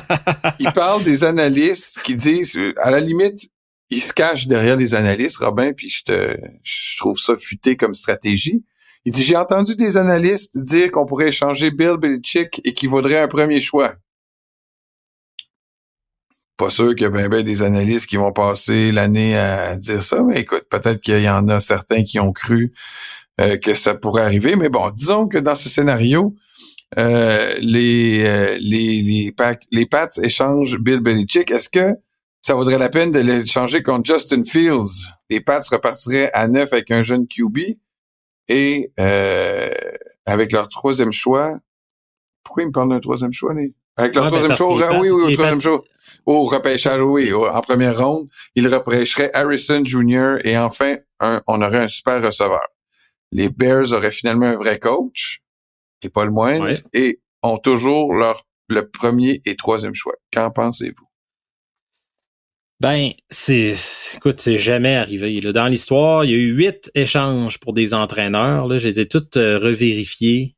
il 0.60 0.72
parle 0.74 1.04
des 1.04 1.24
analystes 1.24 2.02
qui 2.04 2.16
disent, 2.16 2.58
euh, 2.58 2.74
à 2.82 2.92
la 2.92 3.00
limite, 3.00 3.50
il 3.90 4.02
se 4.02 4.14
cache 4.14 4.48
derrière 4.48 4.76
les 4.76 4.94
analystes, 4.94 5.38
Robin, 5.38 5.74
puis 5.74 5.90
je 5.90 6.04
te, 6.04 6.38
je 6.64 6.98
trouve 6.98 7.18
ça 7.18 7.36
futé 7.38 7.76
comme 7.76 7.94
stratégie. 7.94 8.64
Il 9.06 9.14
dit, 9.14 9.24
j'ai 9.24 9.36
entendu 9.36 9.76
des 9.76 9.98
analystes 9.98 10.58
dire 10.58 10.92
qu'on 10.92 11.06
pourrait 11.06 11.30
échanger 11.30 11.72
Bill 11.72 11.98
Belichick 11.98 12.62
et 12.64 12.74
qu'il 12.74 12.90
vaudrait 12.90 13.20
un 13.20 13.28
premier 13.28 13.60
choix. 13.60 13.96
Pas 16.56 16.70
sûr 16.70 16.94
qu'il 16.94 17.04
y 17.04 17.06
a 17.06 17.10
ben, 17.10 17.28
ben 17.28 17.44
des 17.44 17.64
analystes 17.64 18.06
qui 18.06 18.18
vont 18.18 18.32
passer 18.32 18.92
l'année 18.92 19.36
à 19.36 19.76
dire 19.78 20.02
ça, 20.02 20.22
mais 20.22 20.42
écoute, 20.42 20.66
peut-être 20.70 21.02
qu'il 21.02 21.20
y 21.22 21.30
en 21.30 21.48
a 21.48 21.60
certains 21.60 22.04
qui 22.04 22.20
ont 22.20 22.32
cru 22.32 22.74
euh, 23.40 23.58
que 23.58 23.74
ça 23.74 23.96
pourrait 23.96 24.24
arriver. 24.24 24.56
Mais 24.56 24.70
bon, 24.70 24.90
disons 24.92 25.28
que 25.28 25.38
dans 25.38 25.56
ce 25.56 25.70
scénario, 25.70 26.36
euh, 26.98 27.56
les, 27.60 28.24
euh, 28.26 28.58
les, 28.60 29.02
les, 29.02 29.34
les 29.72 29.86
Pats 29.86 30.08
échangent 30.22 30.78
Bill 30.78 31.00
Belichick. 31.00 31.50
Est-ce 31.52 31.70
que 31.70 31.94
ça 32.42 32.54
vaudrait 32.56 32.78
la 32.78 32.90
peine 32.90 33.12
de 33.12 33.20
l'échanger 33.20 33.82
contre 33.84 34.12
Justin 34.14 34.44
Fields? 34.46 35.08
Les 35.30 35.40
Pats 35.42 35.62
repartiraient 35.72 36.32
à 36.34 36.48
neuf 36.48 36.74
avec 36.74 36.92
un 36.92 37.04
jeune 37.04 37.28
QB 37.28 37.60
et 38.50 38.92
euh, 39.00 39.70
avec 40.26 40.52
leur 40.52 40.68
troisième 40.68 41.14
choix. 41.14 41.58
Pourquoi 42.44 42.64
ils 42.64 42.68
me 42.68 42.72
parlent 42.72 42.90
d'un 42.90 43.00
troisième 43.00 43.32
choix? 43.32 43.54
les- 43.54 43.74
Avec 43.96 44.16
leur 44.16 44.26
Ouais, 44.26 44.32
ben, 44.32 44.38
troisième 44.50 44.58
choix, 44.58 44.88
ah, 44.92 45.00
oui, 45.00 45.10
oui, 45.10 45.22
au 45.24 45.32
troisième 45.36 45.62
choix. 45.62 45.84
Au 46.26 46.44
repêchage, 46.46 47.00
oui, 47.02 47.32
au- 47.32 47.48
en 47.48 47.62
première 47.62 47.98
ronde, 48.06 48.28
ils 48.56 48.68
repêcheraient 48.68 49.32
Harrison 49.34 49.82
Jr. 49.86 50.36
et 50.44 50.58
enfin, 50.58 50.96
un, 51.20 51.42
on 51.48 51.62
aurait 51.62 51.80
un 51.80 51.88
super 51.88 52.22
receveur. 52.22 52.62
Les 53.32 53.50
Bears 53.50 53.92
auraient 53.94 54.12
finalement 54.12 54.48
un 54.48 54.58
vrai 54.58 54.80
coach, 54.80 55.42
et 56.02 56.10
pas 56.10 56.26
le 56.26 56.32
moindre, 56.32 56.66
Ouais. 56.66 56.82
et 56.94 57.22
ont 57.44 57.58
toujours 57.58 58.14
leur 58.14 58.44
le 58.70 58.90
premier 58.90 59.42
et 59.46 59.56
troisième 59.56 59.94
choix. 59.96 60.14
Qu'en 60.32 60.50
pensez-vous? 60.50 61.08
Ben, 62.80 63.12
c'est, 63.30 63.74
écoute, 64.16 64.40
c'est 64.40 64.58
jamais 64.58 64.96
arrivé. 64.96 65.40
Dans 65.40 65.68
l'histoire, 65.68 66.26
il 66.26 66.32
y 66.32 66.34
a 66.34 66.38
eu 66.38 66.52
huit 66.56 66.90
échanges 66.96 67.60
pour 67.60 67.74
des 67.74 67.94
entraîneurs. 67.94 68.68
Là. 68.68 68.80
Je 68.80 68.88
les 68.88 69.00
ai 69.02 69.08
toutes 69.08 69.38
euh, 69.38 69.60
revérifiés. 69.60 70.56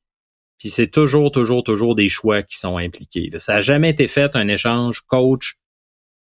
Puis 0.58 0.70
c'est 0.70 0.88
toujours, 0.88 1.32
toujours, 1.32 1.64
toujours 1.64 1.96
des 1.96 2.08
choix 2.08 2.42
qui 2.42 2.58
sont 2.58 2.78
impliqués. 2.78 3.30
Ça 3.40 3.56
n'a 3.56 3.62
jamais 3.62 3.90
été 3.90 4.08
fait 4.08 4.36
un 4.38 4.48
échange 4.48 5.02
coach 5.02 5.56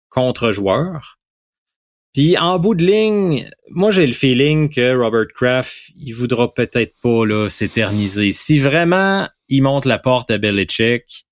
contre 0.09 0.53
joueur. 0.53 1.18
Puis 2.13 2.37
en 2.37 2.57
bout 2.57 2.75
de 2.75 2.85
ligne, 2.85 3.49
moi 3.69 3.91
j'ai 3.91 4.07
le 4.07 4.13
feeling 4.13 4.69
que 4.69 4.95
Robert 4.95 5.27
Kraft, 5.35 5.91
il 5.95 6.11
voudra 6.11 6.53
peut-être 6.53 6.93
pas 7.03 7.25
là 7.25 7.49
s'éterniser. 7.49 8.31
Si 8.31 8.59
vraiment 8.59 9.27
il 9.47 9.61
monte 9.61 9.85
la 9.85 9.99
porte 9.99 10.31
à 10.31 10.37
Belichick, 10.37 11.27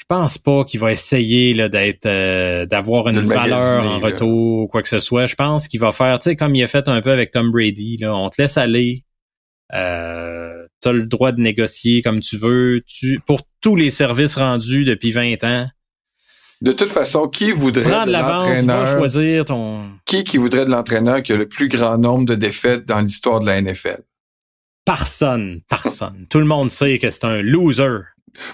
je 0.00 0.04
pense 0.08 0.38
pas 0.38 0.64
qu'il 0.64 0.80
va 0.80 0.90
essayer 0.90 1.52
là, 1.52 1.68
d'être 1.68 2.06
euh, 2.06 2.64
d'avoir 2.64 3.08
une 3.08 3.20
valeur 3.20 3.86
en 3.86 4.00
retour 4.00 4.62
ou 4.62 4.66
quoi 4.66 4.82
que 4.82 4.88
ce 4.88 4.98
soit. 4.98 5.26
Je 5.26 5.34
pense 5.34 5.68
qu'il 5.68 5.78
va 5.78 5.92
faire, 5.92 6.18
tu 6.18 6.30
sais, 6.30 6.36
comme 6.36 6.54
il 6.54 6.62
a 6.62 6.66
fait 6.66 6.88
un 6.88 7.02
peu 7.02 7.10
avec 7.10 7.30
Tom 7.30 7.50
Brady, 7.50 7.98
là, 7.98 8.16
on 8.16 8.30
te 8.30 8.40
laisse 8.40 8.56
aller. 8.56 9.04
Euh, 9.74 10.66
tu 10.82 10.88
as 10.88 10.92
le 10.92 11.04
droit 11.04 11.32
de 11.32 11.40
négocier 11.40 12.00
comme 12.00 12.20
tu 12.20 12.38
veux. 12.38 12.80
Tu, 12.86 13.20
pour 13.26 13.42
tous 13.60 13.76
les 13.76 13.90
services 13.90 14.36
rendus 14.36 14.86
depuis 14.86 15.10
20 15.10 15.44
ans. 15.44 15.68
De 16.62 16.72
toute 16.72 16.90
façon, 16.90 17.26
qui 17.26 17.52
voudrait 17.52 18.04
de, 18.04 18.12
l'entraîneur? 18.12 18.98
choisir 18.98 19.46
ton 19.46 19.92
Qui 20.04 20.24
qui 20.24 20.36
voudrait 20.36 20.66
de 20.66 20.70
l'entraîneur 20.70 21.22
qui 21.22 21.32
a 21.32 21.36
le 21.36 21.48
plus 21.48 21.68
grand 21.68 21.96
nombre 21.96 22.26
de 22.26 22.34
défaites 22.34 22.84
dans 22.84 23.00
l'histoire 23.00 23.40
de 23.40 23.46
la 23.46 23.62
NFL 23.62 24.02
Personne, 24.84 25.60
personne. 25.68 26.26
Tout 26.28 26.38
le 26.38 26.44
monde 26.44 26.70
sait 26.70 26.98
que 26.98 27.08
c'est 27.08 27.24
un 27.24 27.40
loser. 27.40 28.00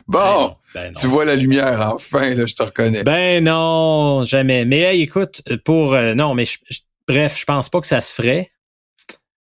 Bon, 0.07 0.57
ben 0.75 0.89
ben 0.89 0.93
tu 0.93 1.07
vois 1.07 1.25
la 1.25 1.37
lumière 1.37 1.93
enfin, 1.95 2.35
là, 2.35 2.47
je 2.47 2.55
te 2.55 2.63
reconnais. 2.63 3.05
Ben 3.05 3.43
non, 3.43 4.25
jamais. 4.25 4.65
Mais 4.65 4.99
écoute, 4.99 5.43
pour 5.65 5.95
euh, 5.95 6.15
non, 6.15 6.35
mais 6.35 6.45
bref, 7.09 7.39
je 7.39 7.45
pense 7.45 7.69
pas 7.69 7.81
que 7.81 7.87
ça 7.87 8.01
se 8.01 8.15
ferait. 8.15 8.51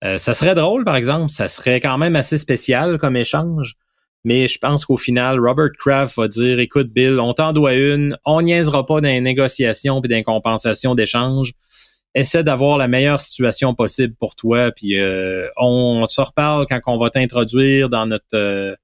Euh, 0.05 0.19
ça 0.19 0.35
serait 0.35 0.55
drôle, 0.55 0.85
par 0.85 0.97
exemple. 0.97 1.31
Ça 1.31 1.49
serait 1.49 1.81
quand 1.81 1.99
même 1.99 2.17
assez 2.17 2.39
spécial 2.39 2.99
comme 2.99 3.17
échange. 3.17 3.75
Mais 4.25 4.49
je 4.49 4.59
pense 4.59 4.85
qu'au 4.85 4.97
final, 4.97 5.39
Robert 5.41 5.71
Kraft 5.79 6.17
va 6.17 6.29
dire 6.29 6.59
Écoute, 6.61 6.89
Bill, 6.89 7.19
on 7.21 7.33
t'en 7.33 7.53
doit 7.53 7.75
une, 7.75 8.17
on 8.25 8.43
niaisera 8.43 8.85
pas 8.85 9.01
dans 9.01 9.09
les 9.09 9.21
négociations 9.21 10.01
et 10.03 10.09
dans 10.09 10.17
les 10.17 10.25
compensations 10.25 10.95
d'échange. 10.95 11.53
Essaie 12.15 12.43
d'avoir 12.43 12.79
la 12.79 12.89
meilleure 12.89 13.21
situation 13.21 13.75
possible 13.75 14.15
pour 14.19 14.35
toi, 14.35 14.73
puis 14.73 14.99
euh, 14.99 15.47
on, 15.57 16.05
se 16.09 16.21
reparle 16.21 16.67
quand 16.69 16.81
on 16.87 16.97
va 16.97 17.11
t'introduire 17.11 17.89
dans 17.89 18.07
notre 18.07 18.77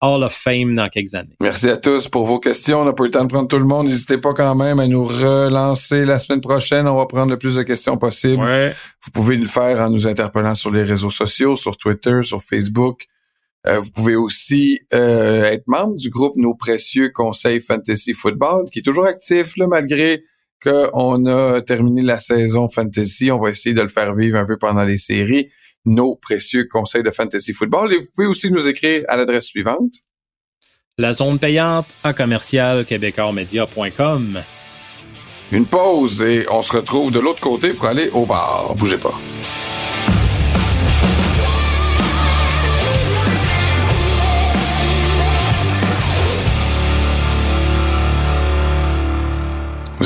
Hall 0.00 0.22
of 0.22 0.32
Fame 0.32 0.74
dans 0.74 0.88
quelques 0.88 1.14
années. 1.14 1.34
Merci 1.40 1.68
à 1.68 1.76
tous 1.76 2.08
pour 2.08 2.24
vos 2.24 2.38
questions. 2.38 2.82
On 2.82 2.84
n'a 2.84 2.92
pas 2.92 3.04
eu 3.04 3.06
le 3.06 3.10
temps 3.10 3.24
de 3.24 3.32
prendre 3.32 3.48
tout 3.48 3.58
le 3.58 3.64
monde. 3.64 3.86
N'hésitez 3.86 4.18
pas 4.18 4.32
quand 4.32 4.54
même 4.54 4.78
à 4.78 4.86
nous 4.86 5.04
relancer 5.04 6.04
la 6.04 6.18
semaine 6.18 6.40
prochaine. 6.40 6.86
On 6.86 6.94
va 6.94 7.06
prendre 7.06 7.30
le 7.30 7.38
plus 7.38 7.56
de 7.56 7.62
questions 7.62 7.96
possible. 7.96 8.72
Vous 9.02 9.10
pouvez 9.10 9.36
le 9.36 9.48
faire 9.48 9.80
en 9.80 9.90
nous 9.90 10.06
interpellant 10.06 10.54
sur 10.54 10.70
les 10.70 10.84
réseaux 10.84 11.10
sociaux, 11.10 11.56
sur 11.56 11.76
Twitter, 11.76 12.22
sur 12.22 12.40
Facebook. 12.42 13.08
Euh, 13.66 13.80
vous 13.80 13.90
pouvez 13.90 14.16
aussi 14.16 14.80
euh, 14.94 15.44
être 15.44 15.66
membre 15.66 15.96
du 15.96 16.10
groupe 16.10 16.36
Nos 16.36 16.54
Précieux 16.54 17.10
Conseils 17.10 17.60
Fantasy 17.60 18.14
Football, 18.14 18.66
qui 18.70 18.78
est 18.78 18.82
toujours 18.82 19.06
actif 19.06 19.56
là, 19.56 19.66
malgré 19.66 20.24
qu'on 20.62 21.26
a 21.26 21.60
terminé 21.60 22.02
la 22.02 22.18
saison 22.18 22.68
Fantasy. 22.68 23.30
On 23.30 23.40
va 23.40 23.50
essayer 23.50 23.74
de 23.74 23.82
le 23.82 23.88
faire 23.88 24.14
vivre 24.14 24.38
un 24.38 24.44
peu 24.44 24.56
pendant 24.56 24.84
les 24.84 24.98
séries 24.98 25.50
nos 25.88 26.14
précieux 26.16 26.66
conseils 26.70 27.02
de 27.02 27.10
fantasy 27.10 27.52
football. 27.52 27.92
Et 27.92 27.98
vous 27.98 28.06
pouvez 28.14 28.26
aussi 28.26 28.50
nous 28.50 28.68
écrire 28.68 29.02
à 29.08 29.16
l'adresse 29.16 29.46
suivante. 29.46 29.94
La 30.98 31.12
zone 31.12 31.38
payante 31.38 31.86
à 32.02 32.12
commercial 32.12 32.84
québécoismedia.com. 32.84 34.42
Une 35.50 35.66
pause 35.66 36.22
et 36.22 36.46
on 36.50 36.60
se 36.60 36.76
retrouve 36.76 37.10
de 37.10 37.20
l'autre 37.20 37.40
côté 37.40 37.72
pour 37.72 37.86
aller 37.86 38.10
au 38.10 38.26
bar. 38.26 38.74
Bougez 38.74 38.98
pas. 38.98 39.18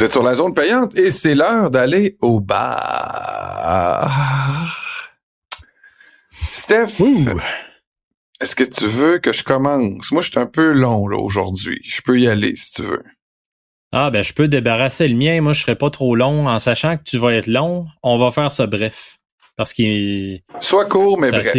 Vous 0.03 0.07
êtes 0.07 0.13
sur 0.15 0.25
la 0.25 0.35
zone 0.35 0.53
payante 0.53 0.99
et 0.99 1.13
c'est 1.13 1.37
l'heure 1.37 1.71
d'aller 1.71 2.17
au 2.21 2.41
bar. 2.41 4.11
Steph, 6.33 7.01
est-ce 8.41 8.57
que 8.57 8.65
tu 8.65 8.87
veux 8.87 9.21
que 9.21 9.33
je 9.33 9.45
commence? 9.45 10.11
Moi, 10.11 10.21
je 10.21 10.31
suis 10.33 10.41
un 10.41 10.47
peu 10.47 10.73
long 10.73 11.07
là 11.07 11.19
aujourd'hui. 11.19 11.81
Je 11.85 12.03
peux 12.03 12.19
y 12.19 12.27
aller 12.27 12.57
si 12.57 12.73
tu 12.73 12.83
veux. 12.83 13.05
Ah 13.93 14.11
ben 14.11 14.25
je 14.25 14.33
peux 14.33 14.49
débarrasser 14.49 15.07
le 15.07 15.15
mien. 15.15 15.41
Moi, 15.41 15.53
je 15.53 15.63
serai 15.63 15.77
pas 15.77 15.91
trop 15.91 16.17
long. 16.17 16.49
En 16.49 16.59
sachant 16.59 16.97
que 16.97 17.05
tu 17.05 17.17
vas 17.17 17.35
être 17.35 17.47
long, 17.47 17.87
on 18.03 18.19
va 18.19 18.33
faire 18.33 18.51
ça 18.51 18.67
bref. 18.67 19.21
Parce 19.55 19.73
qu'il. 19.73 20.41
Soit 20.59 20.87
court, 20.87 21.21
mais 21.21 21.31
bref. 21.31 21.57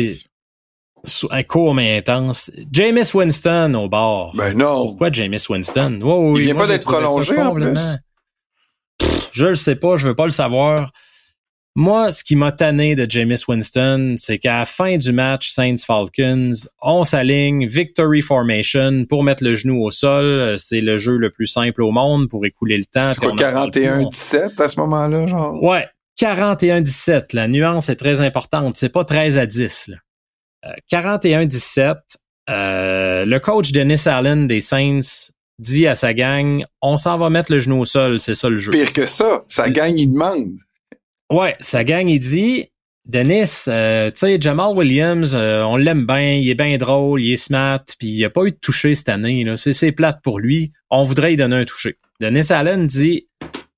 Soit 1.05 1.43
court 1.45 1.73
mais 1.75 1.99
intense. 1.99 2.51
James 2.73 3.05
Winston 3.13 3.73
au 3.75 3.87
bar. 3.87 4.33
Ben 4.35 4.53
non. 4.53 4.87
Pourquoi 4.87 5.13
James 5.13 5.39
Winston? 5.47 6.33
Il 6.35 6.41
vient 6.41 6.55
pas 6.55 6.67
d'être 6.67 6.83
prolongé 6.83 7.37
en 7.37 7.53
plus. 7.53 7.79
Je 9.31 9.47
le 9.47 9.55
sais 9.55 9.75
pas, 9.75 9.97
je 9.97 10.07
veux 10.07 10.15
pas 10.15 10.25
le 10.25 10.31
savoir. 10.31 10.91
Moi, 11.75 12.11
ce 12.11 12.23
qui 12.23 12.35
m'a 12.35 12.51
tanné 12.51 12.93
de 12.93 13.09
Jameis 13.09 13.43
Winston, 13.47 14.13
c'est 14.17 14.37
qu'à 14.37 14.59
la 14.59 14.65
fin 14.65 14.97
du 14.97 15.11
match 15.11 15.49
Saints-Falcons, 15.49 16.51
on 16.83 17.03
s'aligne 17.03 17.65
Victory 17.65 18.21
Formation 18.21 19.05
pour 19.09 19.23
mettre 19.23 19.43
le 19.43 19.55
genou 19.55 19.83
au 19.83 19.89
sol. 19.89 20.55
C'est 20.59 20.81
le 20.81 20.97
jeu 20.97 21.17
le 21.17 21.31
plus 21.31 21.47
simple 21.47 21.81
au 21.81 21.91
monde 21.91 22.29
pour 22.29 22.45
écouler 22.45 22.77
le 22.77 22.85
temps. 22.85 23.09
C'est 23.09 23.19
quoi, 23.19 23.31
41-17 23.31 24.61
à 24.61 24.69
ce 24.69 24.79
moment-là, 24.81 25.25
genre? 25.25 25.63
Ouais, 25.63 25.87
41-17. 26.21 27.33
La 27.33 27.47
nuance 27.47 27.89
est 27.89 27.95
très 27.95 28.21
importante. 28.21 28.75
C'est 28.77 28.89
pas 28.89 29.03
13 29.03 29.39
à 29.39 29.47
10. 29.47 29.87
Là. 29.87 29.97
41-17. 30.91 31.79
Euh, 31.79 31.93
euh, 32.49 33.25
le 33.25 33.39
coach 33.39 33.71
Dennis 33.71 34.03
Allen 34.05 34.47
des 34.47 34.59
Saints 34.59 35.31
dit 35.63 35.87
à 35.87 35.95
sa 35.95 36.13
gang, 36.13 36.63
on 36.81 36.97
s'en 36.97 37.17
va 37.17 37.31
mettre 37.31 37.51
le 37.51 37.57
genou 37.57 37.79
au 37.79 37.85
sol, 37.85 38.19
c'est 38.19 38.35
ça 38.35 38.49
le 38.49 38.57
jeu. 38.57 38.71
Pire 38.71 38.93
que 38.93 39.07
ça, 39.07 39.43
sa 39.47 39.69
gang, 39.71 39.97
il 39.97 40.13
demande. 40.13 40.53
Ouais, 41.31 41.55
sa 41.59 41.83
gang, 41.83 42.07
il 42.07 42.19
dit 42.19 42.69
Denis, 43.05 43.65
euh, 43.67 44.11
tu 44.11 44.19
sais, 44.19 44.37
Jamal 44.39 44.77
Williams, 44.77 45.35
euh, 45.35 45.61
on 45.63 45.75
l'aime 45.75 46.05
bien, 46.05 46.35
il 46.35 46.49
est 46.49 46.55
bien 46.55 46.77
drôle, 46.77 47.21
il 47.21 47.33
est 47.33 47.37
smart, 47.37 47.83
puis 47.99 48.07
il 48.07 48.23
a 48.23 48.29
pas 48.29 48.45
eu 48.45 48.51
de 48.51 48.57
toucher 48.57 48.95
cette 48.95 49.09
année. 49.09 49.43
Là. 49.43 49.57
C'est, 49.57 49.91
plate 49.91 50.21
pour 50.23 50.39
lui. 50.39 50.71
On 50.89 51.03
voudrait 51.03 51.31
lui 51.31 51.35
donner 51.35 51.57
un 51.57 51.65
toucher. 51.65 51.97
Denis 52.21 52.51
Allen 52.51 52.87
dit 52.87 53.27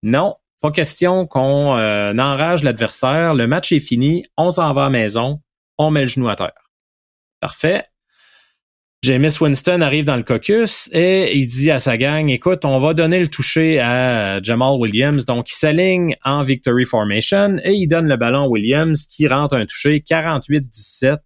Non, 0.03 0.35
pas 0.61 0.71
question 0.71 1.25
qu'on 1.25 1.75
euh, 1.75 2.13
enrage 2.17 2.63
l'adversaire. 2.63 3.33
Le 3.33 3.47
match 3.47 3.71
est 3.71 3.79
fini, 3.79 4.25
on 4.37 4.51
s'en 4.51 4.73
va 4.73 4.81
à 4.81 4.85
la 4.85 4.89
maison, 4.91 5.41
on 5.79 5.89
met 5.89 6.01
le 6.01 6.07
genou 6.07 6.29
à 6.29 6.35
terre. 6.35 6.69
Parfait. 7.39 7.85
James 9.05 9.29
Winston 9.39 9.81
arrive 9.81 10.03
dans 10.03 10.15
le 10.15 10.23
caucus 10.23 10.89
et 10.91 11.37
il 11.37 11.45
dit 11.45 11.69
à 11.69 11.77
sa 11.77 11.95
gang, 11.95 12.27
écoute, 12.29 12.65
on 12.65 12.79
va 12.79 12.95
donner 12.95 13.19
le 13.19 13.27
toucher 13.27 13.79
à 13.79 14.41
Jamal 14.41 14.79
Williams. 14.79 15.25
Donc, 15.25 15.51
il 15.51 15.53
s'aligne 15.53 16.15
en 16.23 16.41
victory 16.41 16.85
formation 16.85 17.59
et 17.63 17.73
il 17.73 17.87
donne 17.87 18.07
le 18.07 18.17
ballon 18.17 18.45
à 18.45 18.47
Williams 18.47 19.05
qui 19.05 19.27
rentre 19.27 19.57
un 19.57 19.67
toucher 19.67 19.99
48-17. 19.99 21.17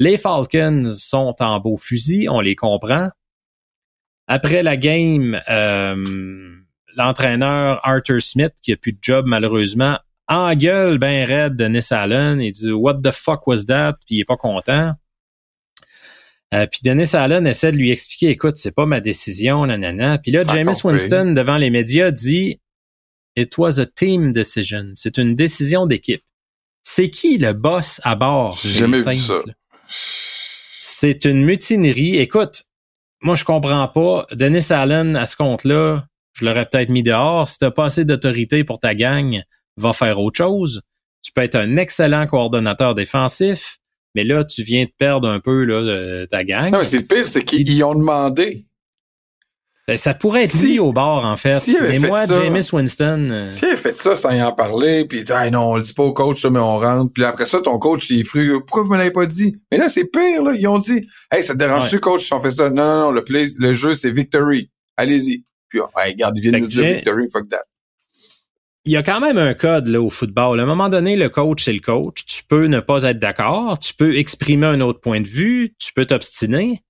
Les 0.00 0.16
Falcons 0.16 0.82
sont 0.92 1.36
en 1.38 1.60
beau 1.60 1.76
fusil, 1.76 2.28
on 2.28 2.40
les 2.40 2.56
comprend. 2.56 3.10
Après 4.26 4.64
la 4.64 4.76
game, 4.76 5.40
euh, 5.48 6.04
l'entraîneur 6.96 7.78
Arthur 7.84 8.20
Smith, 8.20 8.54
qui 8.60 8.72
a 8.72 8.76
plus 8.76 8.92
de 8.92 8.98
job 9.00 9.24
malheureusement, 9.28 10.00
engueule 10.26 10.98
ben 10.98 11.24
raide 11.24 11.54
Dennis 11.54 11.86
Allen 11.92 12.40
et 12.40 12.50
dit 12.50 12.72
What 12.72 13.02
the 13.04 13.12
fuck 13.12 13.46
was 13.46 13.66
that? 13.66 13.98
Puis 14.04 14.16
il 14.16 14.20
est 14.22 14.24
pas 14.24 14.36
content. 14.36 14.94
Euh, 16.54 16.66
puis 16.66 16.80
Dennis 16.84 17.14
Allen 17.14 17.46
essaie 17.46 17.72
de 17.72 17.76
lui 17.76 17.90
expliquer, 17.90 18.28
écoute, 18.28 18.56
c'est 18.56 18.74
pas 18.74 18.86
ma 18.86 19.00
décision, 19.00 19.66
nanana. 19.66 20.18
Puis 20.18 20.30
là, 20.30 20.44
James 20.44 20.72
Winston, 20.84 21.32
devant 21.34 21.56
les 21.56 21.70
médias, 21.70 22.10
dit, 22.10 22.60
It 23.36 23.58
was 23.58 23.80
a 23.80 23.86
team 23.86 24.32
decision. 24.32 24.92
C'est 24.94 25.18
une 25.18 25.34
décision 25.34 25.86
d'équipe. 25.86 26.22
C'est 26.84 27.10
qui 27.10 27.38
le 27.38 27.52
boss 27.52 28.00
à 28.04 28.14
bord? 28.14 28.58
Jamais 28.62 29.02
vu 29.02 29.16
ça. 29.16 29.34
C'est 30.78 31.24
une 31.24 31.44
mutinerie. 31.44 32.18
Écoute, 32.18 32.64
moi, 33.20 33.34
je 33.34 33.44
comprends 33.44 33.88
pas. 33.88 34.26
Dennis 34.32 34.70
Allen, 34.70 35.16
à 35.16 35.26
ce 35.26 35.34
compte-là, 35.34 36.06
je 36.34 36.44
l'aurais 36.44 36.66
peut-être 36.66 36.90
mis 36.90 37.02
dehors. 37.02 37.48
Si 37.48 37.58
t'as 37.58 37.72
pas 37.72 37.86
assez 37.86 38.04
d'autorité 38.04 38.62
pour 38.62 38.78
ta 38.78 38.94
gang, 38.94 39.42
va 39.76 39.92
faire 39.92 40.20
autre 40.20 40.36
chose. 40.36 40.82
Tu 41.22 41.32
peux 41.32 41.42
être 41.42 41.56
un 41.56 41.76
excellent 41.76 42.26
coordonnateur 42.26 42.94
défensif. 42.94 43.78
Mais 44.14 44.24
là, 44.24 44.44
tu 44.44 44.62
viens 44.62 44.84
de 44.84 44.90
perdre 44.96 45.28
un 45.28 45.40
peu 45.40 45.64
là, 45.64 46.26
ta 46.28 46.44
gang. 46.44 46.70
Non, 46.72 46.78
mais 46.78 46.84
c'est 46.84 46.98
le 46.98 47.04
pire, 47.04 47.26
c'est 47.26 47.42
qu'ils 47.44 47.82
ont 47.84 47.94
demandé. 47.94 48.66
Ben, 49.86 49.98
ça 49.98 50.14
pourrait 50.14 50.44
être 50.44 50.50
Si- 50.50 50.68
lui 50.72 50.78
au 50.78 50.94
bord, 50.94 51.26
en 51.26 51.36
fait. 51.36 51.56
avait 51.78 51.98
Mais 51.98 52.08
moi, 52.08 52.24
ça- 52.26 52.42
Jameis 52.42 52.70
Winston... 52.72 53.28
euh, 53.30 53.48
Si 53.50 53.66
elle 53.66 53.76
fait 53.76 53.94
ça 53.94 54.16
sans 54.16 54.30
y 54.30 54.40
en 54.42 54.50
parler, 54.52 55.04
puis 55.04 55.18
il 55.18 55.24
dit 55.24 55.32
ah 55.34 55.50
non, 55.50 55.72
on 55.72 55.76
le 55.76 55.82
dit 55.82 55.92
pas 55.92 56.04
au 56.04 56.14
coach, 56.14 56.40
ça, 56.40 56.48
mais 56.48 56.58
on 56.58 56.78
rentre. 56.78 57.12
Puis 57.12 57.22
après 57.22 57.44
ça, 57.44 57.60
ton 57.60 57.78
coach, 57.78 58.08
il 58.08 58.20
est 58.20 58.24
fru. 58.24 58.60
Pourquoi 58.66 58.84
vous 58.84 58.90
me 58.90 58.96
l'avez 58.96 59.10
pas 59.10 59.26
dit? 59.26 59.56
Mais 59.70 59.76
là, 59.76 59.90
c'est 59.90 60.06
pire, 60.06 60.42
là. 60.42 60.54
Ils 60.56 60.66
ont 60.68 60.78
dit 60.78 61.06
Hey, 61.30 61.44
ça 61.44 61.52
te 61.52 61.58
dérange-tu, 61.58 62.00
coach, 62.00 62.24
si 62.24 62.32
on 62.32 62.40
fait 62.40 62.50
ça? 62.52 62.70
Non, 62.70 62.82
non, 62.82 63.00
non, 63.02 63.10
le 63.12 63.24
play, 63.24 63.44
le 63.58 63.72
jeu, 63.74 63.94
c'est 63.94 64.10
victory. 64.10 64.70
Allez-y. 64.96 65.44
Puis 65.68 65.80
oh, 65.80 65.88
hey, 65.98 66.12
regarde, 66.12 66.38
ils 66.38 66.40
viennent 66.40 66.60
nous 66.62 66.66
dire 66.66 66.82
victory, 66.96 67.26
fuck 67.30 67.46
that. 67.50 67.58
Il 68.86 68.92
y 68.92 68.96
a 68.96 69.02
quand 69.02 69.20
même 69.20 69.38
un 69.38 69.54
code 69.54 69.88
là 69.88 70.00
au 70.00 70.10
football. 70.10 70.60
À 70.60 70.62
un 70.62 70.66
moment 70.66 70.88
donné, 70.88 71.16
le 71.16 71.30
coach, 71.30 71.64
c'est 71.64 71.72
le 71.72 71.80
coach. 71.80 72.26
Tu 72.26 72.42
peux 72.44 72.66
ne 72.66 72.80
pas 72.80 73.04
être 73.04 73.18
d'accord, 73.18 73.78
tu 73.78 73.94
peux 73.94 74.16
exprimer 74.16 74.66
un 74.66 74.80
autre 74.80 75.00
point 75.00 75.20
de 75.20 75.28
vue, 75.28 75.74
tu 75.78 75.92
peux 75.94 76.04
t'obstiner, 76.04 76.82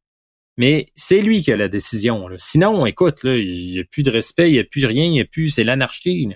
mais 0.57 0.89
c'est 0.95 1.21
lui 1.21 1.43
qui 1.43 1.53
a 1.53 1.57
la 1.57 1.69
décision. 1.69 2.29
là. 2.29 2.37
Sinon, 2.39 2.87
écoute, 2.87 3.21
il 3.25 3.73
n'y 3.73 3.79
a 3.79 3.85
plus 3.85 4.03
de 4.03 4.11
respect, 4.11 4.51
il 4.51 4.55
n'y 4.55 4.59
a 4.59 4.65
plus 4.65 4.85
rien, 4.87 5.05
il 5.05 5.11
n'y 5.11 5.21
a 5.21 5.25
plus, 5.25 5.49
c'est 5.51 5.65
l'anarchie. 5.65 6.29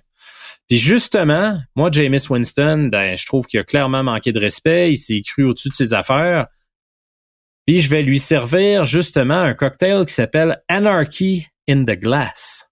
Puis 0.68 0.78
justement, 0.78 1.58
moi, 1.74 1.90
Jameis 1.90 2.28
Winston, 2.28 2.88
ben, 2.92 3.16
je 3.16 3.26
trouve 3.26 3.46
qu'il 3.46 3.58
a 3.58 3.64
clairement 3.64 4.02
manqué 4.02 4.32
de 4.32 4.38
respect, 4.38 4.92
il 4.92 4.96
s'est 4.96 5.22
cru 5.22 5.44
au-dessus 5.44 5.70
de 5.70 5.74
ses 5.74 5.94
affaires. 5.94 6.46
Puis 7.66 7.80
je 7.80 7.90
vais 7.90 8.02
lui 8.02 8.18
servir 8.18 8.84
justement 8.86 9.40
un 9.40 9.54
cocktail 9.54 10.04
qui 10.04 10.14
s'appelle 10.14 10.62
Anarchy 10.68 11.46
in 11.68 11.84
the 11.84 11.98
Glass. 11.98 12.70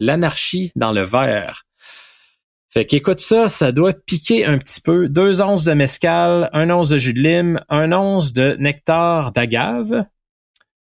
L'anarchie 0.00 0.72
dans 0.76 0.92
le 0.92 1.02
verre. 1.02 1.64
Fait 2.74 2.84
qu'écoute 2.86 3.20
ça, 3.20 3.48
ça 3.48 3.70
doit 3.70 3.92
piquer 3.92 4.44
un 4.44 4.58
petit 4.58 4.80
peu. 4.80 5.08
Deux 5.08 5.40
onces 5.40 5.62
de 5.62 5.74
mescal, 5.74 6.50
un 6.52 6.68
once 6.70 6.88
de 6.88 6.98
jus 6.98 7.14
de 7.14 7.20
lime, 7.20 7.60
un 7.68 7.92
once 7.92 8.32
de 8.32 8.56
nectar 8.58 9.30
d'agave, 9.30 10.04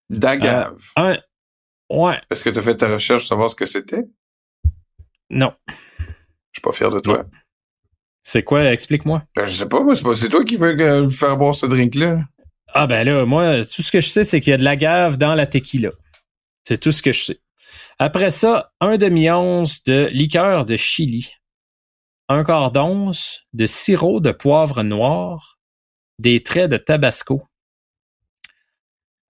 D'agave. 0.08 0.80
un... 0.94 1.18
Ouais, 1.90 2.20
Est-ce 2.30 2.44
que 2.44 2.50
tu 2.50 2.60
as 2.60 2.62
fait 2.62 2.76
ta 2.76 2.86
recherche 2.88 3.22
pour 3.22 3.28
savoir 3.28 3.50
ce 3.50 3.56
que 3.56 3.66
c'était? 3.66 4.04
non. 5.30 5.52
Je 5.68 5.74
suis 6.58 6.62
pas 6.62 6.72
fier 6.72 6.90
de 6.90 7.00
toi. 7.00 7.24
C'est 8.22 8.44
quoi? 8.44 8.70
Explique-moi. 8.72 9.24
Ben, 9.34 9.46
je 9.46 9.50
sais 9.50 9.68
pas, 9.68 9.82
moi, 9.82 9.96
c'est 9.96 10.02
pas, 10.04 10.14
c'est 10.14 10.28
toi 10.28 10.44
qui 10.44 10.56
veux 10.56 10.78
euh, 10.80 11.08
faire 11.08 11.36
boire 11.36 11.54
ce 11.56 11.66
drink-là. 11.66 12.20
Ah 12.72 12.86
ben 12.86 13.04
là, 13.04 13.24
moi, 13.26 13.64
tout 13.64 13.82
ce 13.82 13.90
que 13.90 14.00
je 14.00 14.08
sais, 14.08 14.22
c'est 14.22 14.40
qu'il 14.40 14.52
y 14.52 14.54
a 14.54 14.58
de 14.58 14.62
l'agave 14.64 15.16
dans 15.18 15.34
la 15.34 15.46
tequila. 15.46 15.90
C'est 16.62 16.78
tout 16.78 16.92
ce 16.92 17.02
que 17.02 17.10
je 17.10 17.24
sais. 17.24 17.38
Après 17.98 18.30
ça, 18.30 18.72
un 18.80 18.96
demi-once 18.96 19.82
de 19.82 20.08
liqueur 20.12 20.66
de 20.66 20.76
chili. 20.76 21.32
Un 22.32 22.44
quart 22.44 22.70
d'once 22.70 23.40
de 23.54 23.66
sirop 23.66 24.20
de 24.20 24.30
poivre 24.30 24.84
noir. 24.84 25.58
Des 26.20 26.44
traits 26.44 26.70
de 26.70 26.76
tabasco. 26.76 27.42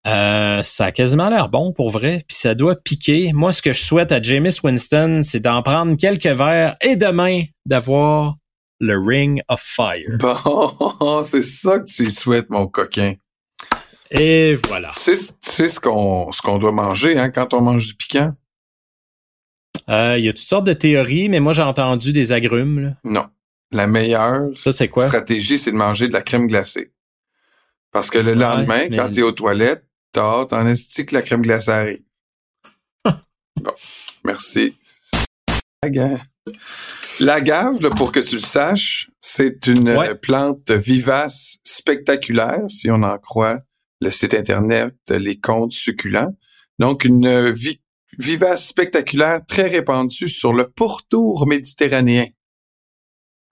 Euh, 0.06 0.62
ça 0.62 0.84
a 0.84 0.92
quasiment 0.92 1.30
l'air 1.30 1.48
bon 1.48 1.72
pour 1.72 1.88
vrai, 1.88 2.26
puis 2.28 2.36
ça 2.36 2.54
doit 2.54 2.76
piquer. 2.76 3.32
Moi, 3.32 3.52
ce 3.52 3.62
que 3.62 3.72
je 3.72 3.82
souhaite 3.82 4.12
à 4.12 4.20
Jameis 4.20 4.60
Winston, 4.62 5.22
c'est 5.24 5.40
d'en 5.40 5.62
prendre 5.62 5.96
quelques 5.96 6.26
verres 6.26 6.76
et 6.82 6.96
demain 6.96 7.44
d'avoir 7.64 8.36
le 8.80 8.98
Ring 8.98 9.40
of 9.48 9.62
Fire. 9.62 10.18
Bon, 10.18 11.22
c'est 11.24 11.40
ça 11.40 11.78
que 11.78 11.86
tu 11.86 12.10
souhaites, 12.10 12.50
mon 12.50 12.66
coquin. 12.66 13.14
Et 14.10 14.56
voilà. 14.66 14.90
Sais 14.92 15.14
ce 15.14 15.80
qu'on 15.80 16.30
ce 16.32 16.42
qu'on 16.42 16.58
doit 16.58 16.72
manger 16.72 17.18
hein, 17.18 17.30
quand 17.30 17.54
on 17.54 17.62
mange 17.62 17.86
du 17.86 17.94
piquant? 17.94 18.34
Euh, 19.88 20.16
Il 20.18 20.24
y 20.24 20.28
a 20.28 20.32
toutes 20.32 20.40
sortes 20.46 20.66
de 20.66 20.72
théories, 20.72 21.28
mais 21.28 21.40
moi 21.40 21.52
j'ai 21.52 21.62
entendu 21.62 22.12
des 22.12 22.32
agrumes. 22.32 22.80
là. 22.80 22.96
Non. 23.04 23.26
La 23.72 23.86
meilleure 23.86 24.48
Ça, 24.56 24.72
c'est 24.72 24.88
quoi? 24.88 25.06
stratégie, 25.06 25.56
c'est 25.58 25.70
de 25.72 25.76
manger 25.76 26.08
de 26.08 26.12
la 26.12 26.22
crème 26.22 26.46
glacée. 26.48 26.92
Parce 27.92 28.10
que 28.10 28.18
le 28.18 28.34
lendemain, 28.34 28.86
mais- 28.90 28.96
quand 28.96 29.10
t'es 29.10 29.22
aux 29.22 29.32
toilettes, 29.32 29.84
t'as 30.12 30.40
hâte 30.40 30.52
en 30.52 30.66
esti 30.66 31.06
que 31.06 31.14
la 31.14 31.22
crème 31.22 31.42
glacée 31.42 31.70
arrive. 31.70 32.02
bon, 33.56 33.72
merci. 34.24 34.74
L'agave, 37.20 37.82
là, 37.82 37.90
pour 37.90 38.12
que 38.12 38.20
tu 38.20 38.36
le 38.36 38.40
saches, 38.40 39.10
c'est 39.20 39.66
une 39.66 39.90
Ouais. 39.90 40.08
euh, 40.10 40.14
plante 40.14 40.70
vivace 40.70 41.58
spectaculaire, 41.64 42.62
si 42.68 42.90
on 42.90 43.02
en 43.02 43.18
croit 43.18 43.60
le 44.00 44.10
site 44.10 44.34
internet 44.34 44.94
euh, 45.10 45.18
Les 45.18 45.38
Contes 45.38 45.72
Succulents. 45.72 46.34
Donc, 46.78 47.04
une 47.04 47.26
euh, 47.26 47.52
vi- 47.52 47.79
vivace 48.18 48.66
spectaculaire 48.66 49.40
très 49.46 49.68
répandue 49.68 50.28
sur 50.28 50.52
le 50.52 50.68
pourtour 50.68 51.46
méditerranéen. 51.46 52.26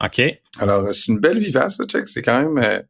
OK. 0.04 0.20
Alors, 0.60 0.84
euh, 0.84 0.92
c'est 0.92 1.08
une 1.08 1.18
belle 1.18 1.38
vivace, 1.38 1.80
check. 1.88 2.06
C'est 2.08 2.22
quand 2.22 2.40
même, 2.40 2.58
euh, 2.58 2.80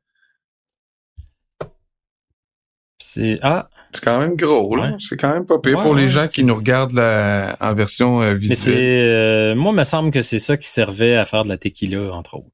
C'est 3.00 3.38
ah, 3.42 3.70
c'est 3.92 4.02
quand 4.04 4.18
même 4.18 4.34
gros, 4.36 4.74
là. 4.74 4.90
Ouais. 4.90 4.96
C'est 4.98 5.16
quand 5.16 5.32
même 5.32 5.46
pas 5.46 5.58
pire 5.60 5.76
Ouais, 5.76 5.82
pour 5.82 5.94
les 5.94 6.04
ouais, 6.04 6.08
gens 6.08 6.26
qui 6.26 6.42
nous 6.42 6.54
regardent 6.56 6.92
la- 6.94 7.56
en 7.60 7.72
version 7.72 8.20
euh, 8.20 8.32
mais 8.32 8.38
c'est 8.40 8.54
visuelle. 8.72 8.76
euh, 8.80 9.54
moi 9.54 9.72
me 9.72 9.84
semble 9.84 10.10
que 10.10 10.20
c'est 10.20 10.40
ça 10.40 10.56
qui 10.56 10.66
servait 10.68 11.14
à 11.16 11.24
faire 11.24 11.44
de 11.44 11.48
la 11.48 11.56
tequila 11.58 12.12
entre 12.12 12.34
autres. 12.38 12.46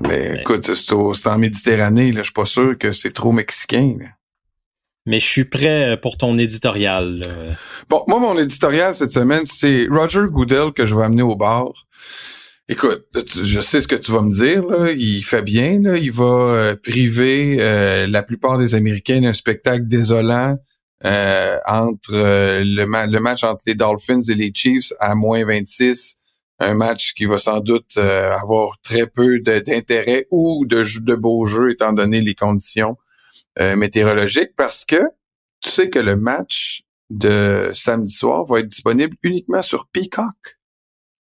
Mais 0.00 0.30
Ouais. 0.32 0.40
écoute, 0.40 0.64
c'est 0.74 0.92
au- 0.92 1.14
c'est 1.14 1.28
en 1.28 1.38
Méditerranée, 1.38 2.10
là. 2.10 2.18
Je 2.18 2.24
suis 2.24 2.32
pas 2.32 2.44
sûr 2.46 2.76
que 2.78 2.90
c'est 2.92 3.12
trop 3.12 3.30
mexicain, 3.32 3.96
là. 4.00 4.06
Mais 5.06 5.18
je 5.18 5.26
suis 5.26 5.44
prêt 5.44 5.98
pour 6.00 6.16
ton 6.18 6.38
éditorial. 6.38 7.22
Bon, 7.88 8.04
moi, 8.06 8.20
mon 8.20 8.38
éditorial 8.38 8.94
cette 8.94 9.12
semaine, 9.12 9.46
c'est 9.46 9.86
Roger 9.90 10.24
Goodell 10.28 10.72
que 10.72 10.84
je 10.86 10.94
vais 10.94 11.04
amener 11.04 11.22
au 11.22 11.36
bar. 11.36 11.72
Écoute, 12.68 13.04
je 13.42 13.60
sais 13.60 13.80
ce 13.80 13.88
que 13.88 13.96
tu 13.96 14.12
vas 14.12 14.20
me 14.22 14.30
dire, 14.30 14.64
là. 14.66 14.92
Il 14.92 15.22
fait 15.24 15.42
bien, 15.42 15.80
là. 15.80 15.96
Il 15.96 16.12
va 16.12 16.24
euh, 16.24 16.76
priver 16.76 17.56
euh, 17.60 18.06
la 18.06 18.22
plupart 18.22 18.58
des 18.58 18.74
Américains 18.76 19.20
d'un 19.20 19.32
spectacle 19.32 19.86
désolant 19.88 20.56
euh, 21.04 21.58
entre 21.66 22.12
euh, 22.12 22.62
le, 22.64 22.84
ma- 22.84 23.06
le 23.06 23.18
match 23.18 23.42
entre 23.42 23.62
les 23.66 23.74
Dolphins 23.74 24.20
et 24.20 24.34
les 24.34 24.52
Chiefs 24.54 24.92
à 25.00 25.14
moins 25.16 25.44
26. 25.44 26.16
Un 26.60 26.74
match 26.74 27.14
qui 27.14 27.24
va 27.24 27.38
sans 27.38 27.58
doute 27.60 27.92
euh, 27.96 28.32
avoir 28.34 28.76
très 28.84 29.06
peu 29.06 29.40
d'intérêt 29.40 30.26
ou 30.30 30.64
de 30.66 31.14
beaux 31.16 31.46
jeux 31.46 31.70
étant 31.72 31.92
donné 31.94 32.20
les 32.20 32.34
conditions 32.34 32.96
euh, 33.58 33.76
météorologiques 33.76 34.54
parce 34.56 34.84
que 34.84 35.00
tu 35.62 35.70
sais 35.70 35.90
que 35.90 35.98
le 35.98 36.16
match 36.16 36.82
de 37.10 37.70
samedi 37.74 38.12
soir 38.12 38.44
va 38.44 38.60
être 38.60 38.68
disponible 38.68 39.16
uniquement 39.22 39.62
sur 39.62 39.86
Peacock. 39.88 40.58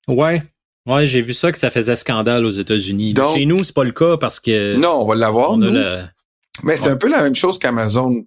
Ouais. 0.08 0.44
Ouais, 0.88 1.06
j'ai 1.06 1.22
vu 1.22 1.34
ça 1.34 1.52
que 1.52 1.58
ça 1.58 1.70
faisait 1.70 1.96
scandale 1.96 2.46
aux 2.46 2.50
États-Unis. 2.52 3.14
Donc- 3.14 3.38
Chez 3.38 3.46
nous, 3.46 3.64
c'est 3.64 3.74
pas 3.76 3.84
le 3.84 3.92
cas 3.92 4.18
parce 4.18 4.40
que 4.40 4.76
Non, 4.76 5.02
on 5.02 5.06
va 5.08 5.16
l'avoir, 5.16 5.58
nous. 5.58 5.72
le 5.72 6.04
Mais 6.64 6.78
c'est 6.78 6.90
un 6.90 6.96
peu 6.98 7.08
la 7.10 7.22
même 7.24 7.36
chose 7.36 7.60
qu'Amazon. 7.60 8.26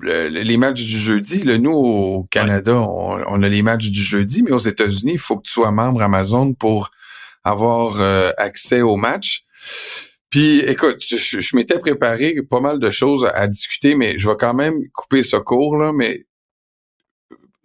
Le- 0.00 0.28
le- 0.30 0.40
les 0.40 0.56
matchs 0.56 0.82
du 0.84 0.98
jeudi, 0.98 1.42
là, 1.42 1.58
nous, 1.58 1.72
au 1.72 2.24
Canada, 2.30 2.74
on, 2.80 3.22
on 3.26 3.42
a 3.42 3.48
les 3.48 3.62
matchs 3.62 3.88
du 3.90 4.02
jeudi, 4.02 4.42
mais 4.42 4.52
aux 4.52 4.58
États-Unis, 4.58 5.12
il 5.14 5.18
faut 5.18 5.36
que 5.36 5.42
tu 5.42 5.52
sois 5.52 5.70
membre 5.70 6.00
Amazon 6.02 6.54
pour 6.54 6.90
avoir 7.44 8.00
euh, 8.00 8.30
accès 8.38 8.80
aux 8.82 8.96
matchs. 8.96 9.44
Puis, 10.32 10.60
écoute, 10.60 11.02
je, 11.02 11.56
m'étais 11.56 11.78
préparé 11.78 12.40
pas 12.40 12.60
mal 12.60 12.78
de 12.78 12.88
choses 12.88 13.28
à, 13.34 13.46
discuter, 13.48 13.94
mais 13.94 14.18
je 14.18 14.30
vais 14.30 14.36
quand 14.38 14.54
même 14.54 14.88
couper 14.94 15.22
ce 15.22 15.36
cours, 15.36 15.76
là, 15.76 15.92
mais 15.92 16.24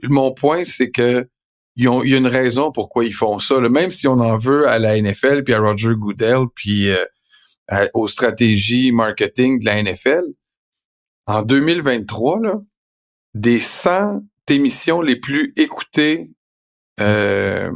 mon 0.04 0.34
point, 0.34 0.66
c'est 0.66 0.92
que 0.92 1.26
il 1.78 1.86
y 1.86 1.88
a 1.88 2.18
une 2.18 2.28
raison 2.28 2.74
pourquoi 2.74 3.06
ils 3.06 3.14
font 3.14 3.40
ça. 3.40 3.60
Même 3.62 3.90
si 3.90 4.08
on 4.08 4.20
en 4.20 4.36
veut 4.36 4.68
à 4.68 4.80
la 4.80 5.02
NFL, 5.02 5.44
puis 5.44 5.54
à 5.54 5.60
Roger 5.60 5.94
Goodell, 5.96 6.48
puis 6.56 6.90
euh, 6.90 7.88
aux 7.94 8.08
stratégies 8.08 8.92
marketing 8.92 9.60
de 9.60 9.66
la 9.66 9.82
NFL, 9.82 10.24
en 11.26 11.44
2023, 11.44 12.42
là, 12.42 12.56
des 13.34 13.60
100 13.60 14.24
émissions 14.50 15.02
les 15.02 15.16
plus 15.16 15.54
écoutées 15.56 16.32
euh, 17.00 17.72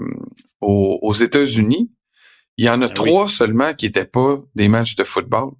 aux 0.60 1.14
États-Unis, 1.14 1.92
il 2.62 2.66
y 2.66 2.70
en 2.70 2.82
a 2.82 2.86
Ah 2.86 2.88
oui. 2.90 2.94
trois 2.94 3.28
seulement 3.28 3.74
qui 3.74 3.88
étaient 3.88 4.06
pas 4.06 4.40
des 4.56 4.68
matchs 4.68 4.96
de 4.96 5.04
football. 5.04 5.52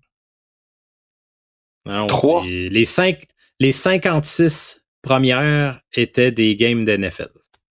non, 1.86 2.08
Trois. 2.08 2.44
les 2.46 2.86
cinq 2.86 3.26
les 3.60 3.72
56 3.72 4.82
premières 5.02 5.82
étaient 5.94 6.32
des 6.32 6.56
games 6.56 6.84
d'NFL. 6.86 7.30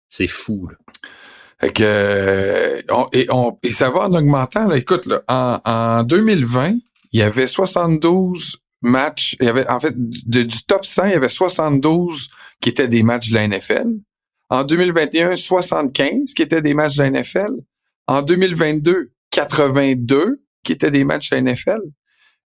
C'est 0.08 0.26
fou. 0.26 0.68
là. 0.68 0.76
Fait 1.60 1.72
que, 1.72 1.82
euh, 1.84 2.80
on- 2.90 3.08
et, 3.12 3.26
on, 3.30 3.58
et 3.62 3.72
ça 3.72 3.90
va 3.90 4.08
en 4.08 4.14
augmentant. 4.14 4.66
Là. 4.68 4.76
Écoute, 4.76 5.06
là, 5.06 5.22
en, 5.28 5.58
en 5.64 6.02
2020, 6.04 6.74
il 7.12 7.20
y 7.20 7.22
avait 7.22 7.46
72 7.46 8.58
matchs. 8.82 9.36
Il 9.40 9.46
y 9.46 9.48
avait, 9.48 9.66
en 9.68 9.80
fait, 9.80 9.94
de- 9.96 10.42
du 10.42 10.62
top 10.66 10.84
100, 10.84 11.06
il 11.06 11.12
y 11.12 11.14
avait 11.14 11.28
72 11.28 12.28
qui 12.60 12.68
étaient 12.68 12.88
des 12.88 13.02
matchs 13.02 13.30
de 13.30 13.34
la 13.34 13.44
NFL. 13.48 13.86
En 14.50 14.64
2021, 14.64 15.36
75 15.36 16.34
qui 16.34 16.42
étaient 16.42 16.62
des 16.62 16.74
matchs 16.74 16.96
de 16.96 17.02
la 17.04 17.10
NFL. 17.10 17.52
En 18.08 18.22
2022, 18.22 19.12
82 19.36 20.42
qui 20.64 20.72
étaient 20.72 20.90
des 20.90 21.04
matchs 21.04 21.30
de 21.30 21.36
la 21.36 21.42
NFL. 21.42 21.80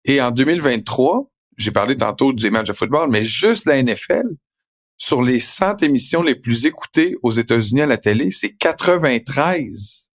Et 0.04 0.20
en 0.22 0.30
2023, 0.30 1.28
j'ai 1.56 1.72
parlé 1.72 1.96
tantôt 1.96 2.32
des 2.32 2.50
matchs 2.50 2.68
de 2.68 2.72
football, 2.72 3.10
mais 3.10 3.24
juste 3.24 3.66
la 3.66 3.82
NFL, 3.82 4.24
sur 4.96 5.20
les 5.20 5.40
100 5.40 5.82
émissions 5.82 6.22
les 6.22 6.36
plus 6.36 6.64
écoutées 6.64 7.16
aux 7.22 7.32
États-Unis 7.32 7.82
à 7.82 7.86
la 7.86 7.96
télé, 7.96 8.30
c'est 8.30 8.52
93. 8.52 10.10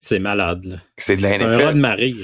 C'est 0.00 0.20
malade. 0.20 0.64
là. 0.64 0.76
C'est 0.96 1.16
de 1.16 1.22
la 1.22 1.30
C'est 1.30 1.42
un 1.42 1.48
rat 1.48 1.56
de 1.56 1.64
NFL. 1.64 1.80
marée. 1.80 2.14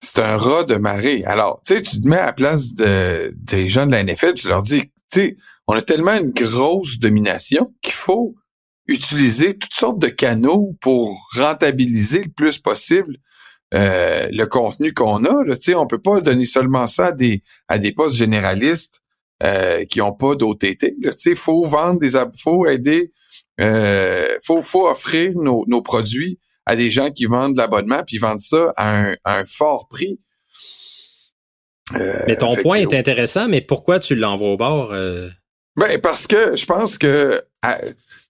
C'est 0.00 0.18
un 0.20 0.36
rat 0.36 0.64
de 0.64 0.76
marée. 0.76 1.24
Alors, 1.24 1.60
tu 1.66 1.74
sais, 1.74 1.82
tu 1.82 2.00
te 2.00 2.06
mets 2.06 2.18
à 2.18 2.26
la 2.26 2.32
place 2.32 2.74
de, 2.74 3.34
des 3.36 3.68
gens 3.68 3.86
de 3.86 3.92
la 3.92 4.04
NFL, 4.04 4.34
tu 4.34 4.46
leur 4.46 4.62
dis, 4.62 4.82
tu 4.82 5.20
sais, 5.20 5.36
on 5.66 5.74
a 5.74 5.82
tellement 5.82 6.16
une 6.16 6.30
grosse 6.30 7.00
domination 7.00 7.74
qu'il 7.82 7.94
faut 7.94 8.36
utiliser 8.88 9.56
toutes 9.56 9.74
sortes 9.74 9.98
de 9.98 10.08
canaux 10.08 10.76
pour 10.80 11.28
rentabiliser 11.36 12.22
le 12.22 12.30
plus 12.30 12.58
possible 12.58 13.16
euh, 13.74 14.28
le 14.30 14.44
contenu 14.46 14.92
qu'on 14.92 15.24
a. 15.24 15.44
Là. 15.44 15.56
sais, 15.56 15.74
on 15.74 15.86
peut 15.86 16.00
pas 16.00 16.20
donner 16.20 16.44
seulement 16.44 16.86
ça 16.86 17.06
à 17.06 17.12
des, 17.12 17.42
à 17.68 17.78
des 17.78 17.92
postes 17.92 18.16
généralistes 18.16 19.00
euh, 19.42 19.84
qui 19.84 20.00
ont 20.00 20.12
pas 20.12 20.34
d'OTT. 20.34 20.94
Il 21.26 21.36
faut 21.36 21.64
vendre 21.64 21.98
des 21.98 22.12
faut 22.40 22.66
aider, 22.66 23.12
euh, 23.60 24.24
faut, 24.44 24.62
faut 24.62 24.88
offrir 24.88 25.32
nos, 25.34 25.64
nos 25.66 25.82
produits 25.82 26.38
à 26.64 26.76
des 26.76 26.90
gens 26.90 27.10
qui 27.10 27.26
vendent 27.26 27.56
l'abonnement, 27.56 28.02
puis 28.06 28.18
vendent 28.18 28.40
ça 28.40 28.72
à 28.76 28.96
un, 28.96 29.16
à 29.24 29.38
un 29.38 29.44
fort 29.44 29.88
prix. 29.88 30.20
Euh, 31.94 32.22
mais 32.26 32.36
ton 32.36 32.54
point 32.56 32.78
est 32.78 32.94
intéressant, 32.94 33.48
mais 33.48 33.60
pourquoi 33.60 34.00
tu 34.00 34.16
l'envoies 34.16 34.48
au 34.48 34.56
bord? 34.56 34.92
Euh? 34.92 35.28
Ben, 35.76 36.00
parce 36.00 36.26
que 36.26 36.56
je 36.56 36.66
pense 36.66 36.98
que 36.98 37.40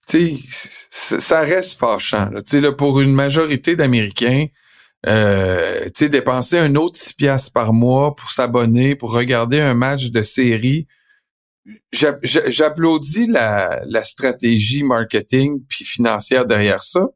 ça 0.07 1.41
reste 1.41 1.77
fâchant. 1.77 2.29
Là. 2.29 2.41
Là, 2.59 2.71
pour 2.71 3.01
une 3.01 3.13
majorité 3.13 3.75
d'Américains, 3.75 4.47
euh, 5.05 5.89
dépenser 5.99 6.57
un 6.57 6.75
autre 6.75 6.97
6 6.97 7.13
piastres 7.13 7.53
par 7.53 7.73
mois 7.73 8.15
pour 8.15 8.31
s'abonner, 8.31 8.95
pour 8.95 9.13
regarder 9.13 9.59
un 9.59 9.73
match 9.73 10.09
de 10.11 10.23
série, 10.23 10.87
j'applaudis 11.91 13.27
la, 13.27 14.03
stratégie 14.03 14.83
marketing 14.83 15.63
puis 15.67 15.85
financière 15.85 16.45
derrière 16.45 16.83
ça, 16.83 17.07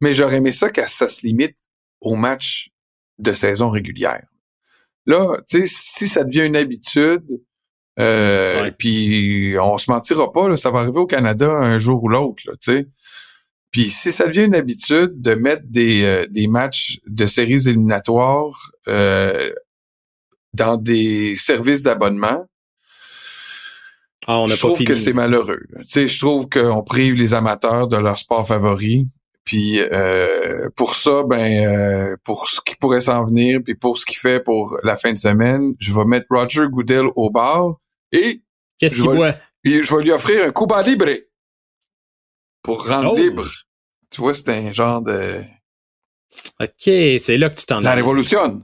mais 0.00 0.12
j'aurais 0.12 0.36
aimé 0.38 0.52
ça 0.52 0.70
que 0.70 0.88
ça 0.88 1.08
se 1.08 1.26
limite 1.26 1.56
au 2.00 2.16
match 2.16 2.70
de 3.18 3.32
saison 3.32 3.70
régulière. 3.70 4.26
Là, 5.06 5.36
tu 5.48 5.66
si 5.66 6.08
ça 6.08 6.24
devient 6.24 6.46
une 6.46 6.56
habitude, 6.56 7.24
euh, 7.98 8.70
puis 8.78 9.54
on 9.60 9.76
se 9.78 9.90
mentira 9.90 10.32
pas, 10.32 10.48
là, 10.48 10.56
ça 10.56 10.70
va 10.70 10.80
arriver 10.80 11.00
au 11.00 11.06
Canada 11.06 11.50
un 11.50 11.78
jour 11.78 12.02
ou 12.02 12.08
l'autre, 12.08 12.42
tu 12.42 12.56
sais. 12.60 12.86
Puis 13.70 13.88
si 13.88 14.12
ça 14.12 14.26
devient 14.26 14.44
une 14.44 14.54
habitude 14.54 15.20
de 15.20 15.34
mettre 15.34 15.62
des, 15.64 16.04
euh, 16.04 16.26
des 16.28 16.46
matchs 16.46 17.00
de 17.06 17.26
séries 17.26 17.68
éliminatoires 17.68 18.70
euh, 18.86 19.50
dans 20.52 20.76
des 20.76 21.36
services 21.36 21.82
d'abonnement, 21.82 22.46
ah, 24.26 24.44
je 24.46 24.56
trouve 24.56 24.84
que 24.84 24.94
c'est 24.94 25.14
malheureux. 25.14 25.62
Tu 25.80 25.84
sais, 25.86 26.08
je 26.08 26.20
trouve 26.20 26.48
qu'on 26.48 26.82
prive 26.82 27.14
les 27.14 27.34
amateurs 27.34 27.88
de 27.88 27.96
leur 27.96 28.18
sport 28.18 28.46
favori. 28.46 29.06
Puis 29.44 29.80
euh, 29.80 30.68
pour 30.76 30.94
ça, 30.94 31.24
ben 31.24 31.66
euh, 31.66 32.16
pour 32.22 32.46
ce 32.48 32.60
qui 32.60 32.76
pourrait 32.76 33.00
s'en 33.00 33.24
venir, 33.24 33.60
puis 33.64 33.74
pour 33.74 33.98
ce 33.98 34.06
qu'il 34.06 34.18
fait 34.18 34.38
pour 34.38 34.78
la 34.84 34.96
fin 34.96 35.12
de 35.12 35.18
semaine, 35.18 35.74
je 35.80 35.92
vais 35.92 36.04
mettre 36.04 36.26
Roger 36.30 36.66
Goodell 36.70 37.06
au 37.16 37.30
bar 37.30 37.80
et 38.12 38.42
qu'est-ce 38.78 38.96
qu'il 38.96 39.04
voit 39.04 39.34
Je 39.64 39.96
vais 39.96 40.02
lui 40.02 40.12
offrir 40.12 40.44
un 40.44 40.52
Cuba 40.52 40.82
Libre 40.82 41.10
pour 42.62 42.86
rendre 42.86 43.12
oh! 43.12 43.16
libre. 43.16 43.48
Tu 44.10 44.20
vois, 44.20 44.34
c'est 44.34 44.50
un 44.50 44.72
genre 44.72 45.02
de. 45.02 45.42
Ok, 46.60 47.18
c'est 47.18 47.36
là 47.36 47.50
que 47.50 47.58
tu 47.58 47.66
t'en. 47.66 47.80
La 47.80 47.94
révolution. 47.94 48.62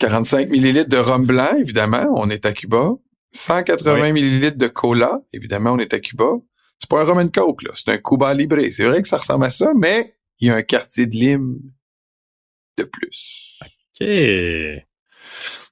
45 0.00 0.48
millilitres 0.50 0.88
de 0.88 0.96
rhum 0.96 1.24
blanc, 1.24 1.56
évidemment, 1.58 2.06
on 2.16 2.28
est 2.30 2.44
à 2.46 2.52
Cuba. 2.52 2.90
180 3.32 4.12
millilitres 4.12 4.56
de 4.56 4.68
cola, 4.68 5.20
évidemment, 5.32 5.72
on 5.72 5.78
est 5.78 5.92
à 5.92 6.00
Cuba. 6.00 6.32
C'est 6.78 6.88
pas 6.88 7.02
un 7.02 7.04
rum 7.04 7.18
and 7.18 7.28
coke, 7.28 7.62
là. 7.62 7.70
C'est 7.74 7.92
un 7.92 7.98
Cuba 7.98 8.32
Libre. 8.34 8.60
C'est 8.70 8.84
vrai 8.84 9.02
que 9.02 9.08
ça 9.08 9.18
ressemble 9.18 9.44
à 9.44 9.50
ça, 9.50 9.72
mais 9.76 10.16
il 10.40 10.48
y 10.48 10.50
a 10.50 10.56
un 10.56 10.62
quartier 10.62 11.06
de 11.06 11.12
lime 11.12 11.58
de 12.78 12.84
plus. 12.84 13.58
OK. 13.62 14.85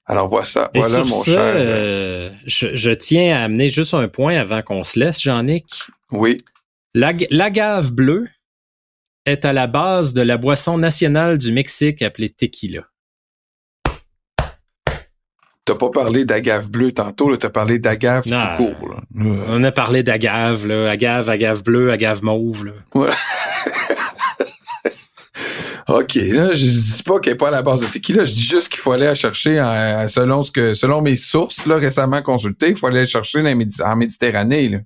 Alors 0.06 0.28
voilà 0.28 0.44
ça, 0.44 0.70
voilà 0.74 1.02
mon 1.02 1.22
cher. 1.24 1.54
Euh, 1.56 2.30
je, 2.46 2.90
tiens 2.90 3.36
à 3.36 3.44
amener 3.44 3.70
juste 3.70 3.94
un 3.94 4.06
point 4.06 4.36
avant 4.36 4.60
qu'on 4.62 4.82
se 4.82 4.98
laisse, 4.98 5.22
Jean-Nic. 5.22 5.64
Oui. 6.12 6.44
L'agave 6.94 7.92
bleue 7.92 8.28
est 9.24 9.46
à 9.46 9.54
la 9.54 9.66
base 9.66 10.12
de 10.12 10.20
la 10.20 10.36
boisson 10.36 10.76
nationale 10.76 11.38
du 11.38 11.52
Mexique 11.52 12.02
appelée 12.02 12.28
tequila. 12.28 12.82
T'as 15.64 15.76
pas 15.76 15.88
parlé 15.88 16.26
d'agave 16.26 16.70
bleue 16.70 16.92
tantôt, 16.92 17.34
t'as 17.38 17.48
parlé 17.48 17.78
d'agave 17.78 18.24
tout 18.24 18.56
court. 18.56 19.00
On 19.16 19.64
a 19.64 19.72
parlé 19.72 20.02
d'agave, 20.02 20.66
là. 20.66 20.90
agave, 20.90 21.30
agave 21.30 21.62
bleue, 21.62 21.90
agave 21.90 22.22
mauve. 22.22 22.66
Là. 22.66 22.72
Ouais. 22.94 23.08
OK, 25.88 26.14
là, 26.14 26.54
je 26.54 26.64
dis 26.64 27.02
pas 27.04 27.20
qu'elle 27.20 27.34
est 27.34 27.36
pas 27.36 27.48
à 27.48 27.50
la 27.50 27.62
base 27.62 27.82
de 27.82 27.86
tequila, 27.86 28.24
je 28.24 28.32
dis 28.32 28.40
juste 28.40 28.68
qu'il 28.70 28.80
faut 28.80 28.92
aller 28.92 29.14
chercher 29.14 29.56
selon 30.08 30.42
ce 30.42 30.50
que 30.50 30.74
selon 30.74 31.02
mes 31.02 31.16
sources 31.16 31.66
là, 31.66 31.76
récemment 31.76 32.22
consultées, 32.22 32.70
il 32.70 32.76
faut 32.76 32.86
aller 32.86 33.06
chercher 33.06 33.40
en 33.40 33.96
Méditerranée. 33.96 34.68
Là. 34.68 34.78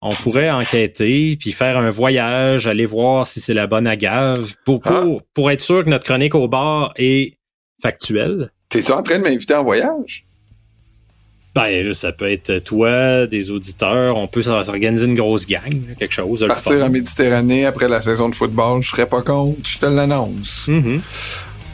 On 0.00 0.10
pourrait 0.10 0.50
enquêter, 0.50 1.36
puis 1.36 1.52
faire 1.52 1.76
un 1.76 1.90
voyage, 1.90 2.66
aller 2.68 2.86
voir 2.86 3.26
si 3.26 3.40
c'est 3.40 3.54
la 3.54 3.66
bonne 3.66 3.86
agave, 3.86 4.54
pour, 4.64 4.80
pour, 4.80 4.92
ah. 4.92 5.24
pour 5.34 5.50
être 5.50 5.60
sûr 5.60 5.82
que 5.82 5.90
notre 5.90 6.04
chronique 6.04 6.36
au 6.36 6.46
bar 6.46 6.92
est 6.96 7.38
factuelle. 7.82 8.52
T'es-tu 8.68 8.92
en 8.92 9.02
train 9.02 9.18
de 9.18 9.24
m'inviter 9.24 9.54
en 9.54 9.64
voyage? 9.64 10.27
Ben, 11.58 11.92
ça 11.92 12.12
peut 12.12 12.30
être 12.30 12.58
toi, 12.58 13.26
des 13.26 13.50
auditeurs, 13.50 14.16
on 14.16 14.28
peut 14.28 14.42
s'organiser 14.42 15.06
une 15.06 15.16
grosse 15.16 15.44
gang, 15.44 15.74
quelque 15.98 16.14
chose. 16.14 16.44
Partir 16.46 16.84
en 16.84 16.88
Méditerranée 16.88 17.66
après 17.66 17.88
la 17.88 18.00
saison 18.00 18.28
de 18.28 18.36
football, 18.36 18.80
je 18.80 18.90
serais 18.90 19.06
pas 19.06 19.22
contre, 19.22 19.58
je 19.64 19.78
te 19.78 19.86
l'annonce. 19.86 20.68
Mm-hmm. 20.68 21.00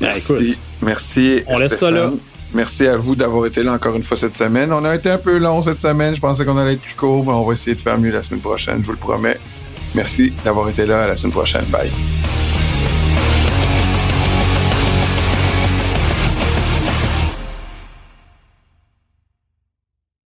Ben, 0.01 0.07
Merci. 0.07 0.59
Merci. 0.81 1.43
On 1.47 1.59
laisse 1.59 1.77
ça 1.77 1.91
là. 1.91 2.11
Merci 2.55 2.87
à 2.87 2.97
vous 2.97 3.15
d'avoir 3.15 3.45
été 3.45 3.63
là 3.63 3.75
encore 3.75 3.95
une 3.95 4.03
fois 4.03 4.17
cette 4.17 4.35
semaine. 4.35 4.73
On 4.73 4.87
a 4.87 4.95
été 4.95 5.11
un 5.11 5.19
peu 5.19 5.37
long 5.37 5.61
cette 5.61 5.81
semaine. 5.81 6.15
Je 6.15 6.21
pensais 6.21 6.47
qu'on 6.47 6.57
allait 6.57 6.75
être 6.75 6.81
plus 6.81 6.95
court, 6.95 7.23
mais 7.23 7.33
on 7.33 7.45
va 7.45 7.53
essayer 7.53 7.75
de 7.75 7.81
faire 7.81 7.99
mieux 7.99 8.13
la 8.13 8.23
semaine 8.23 8.41
prochaine, 8.41 8.81
je 8.81 8.87
vous 8.87 8.93
le 8.93 8.99
promets. 8.99 9.39
Merci 9.95 10.33
d'avoir 10.45 10.71
été 10.71 10.87
là. 10.87 11.03
À 11.03 11.09
la 11.09 11.17
semaine 11.17 11.33
prochaine. 11.33 11.65
Bye. 11.67 11.91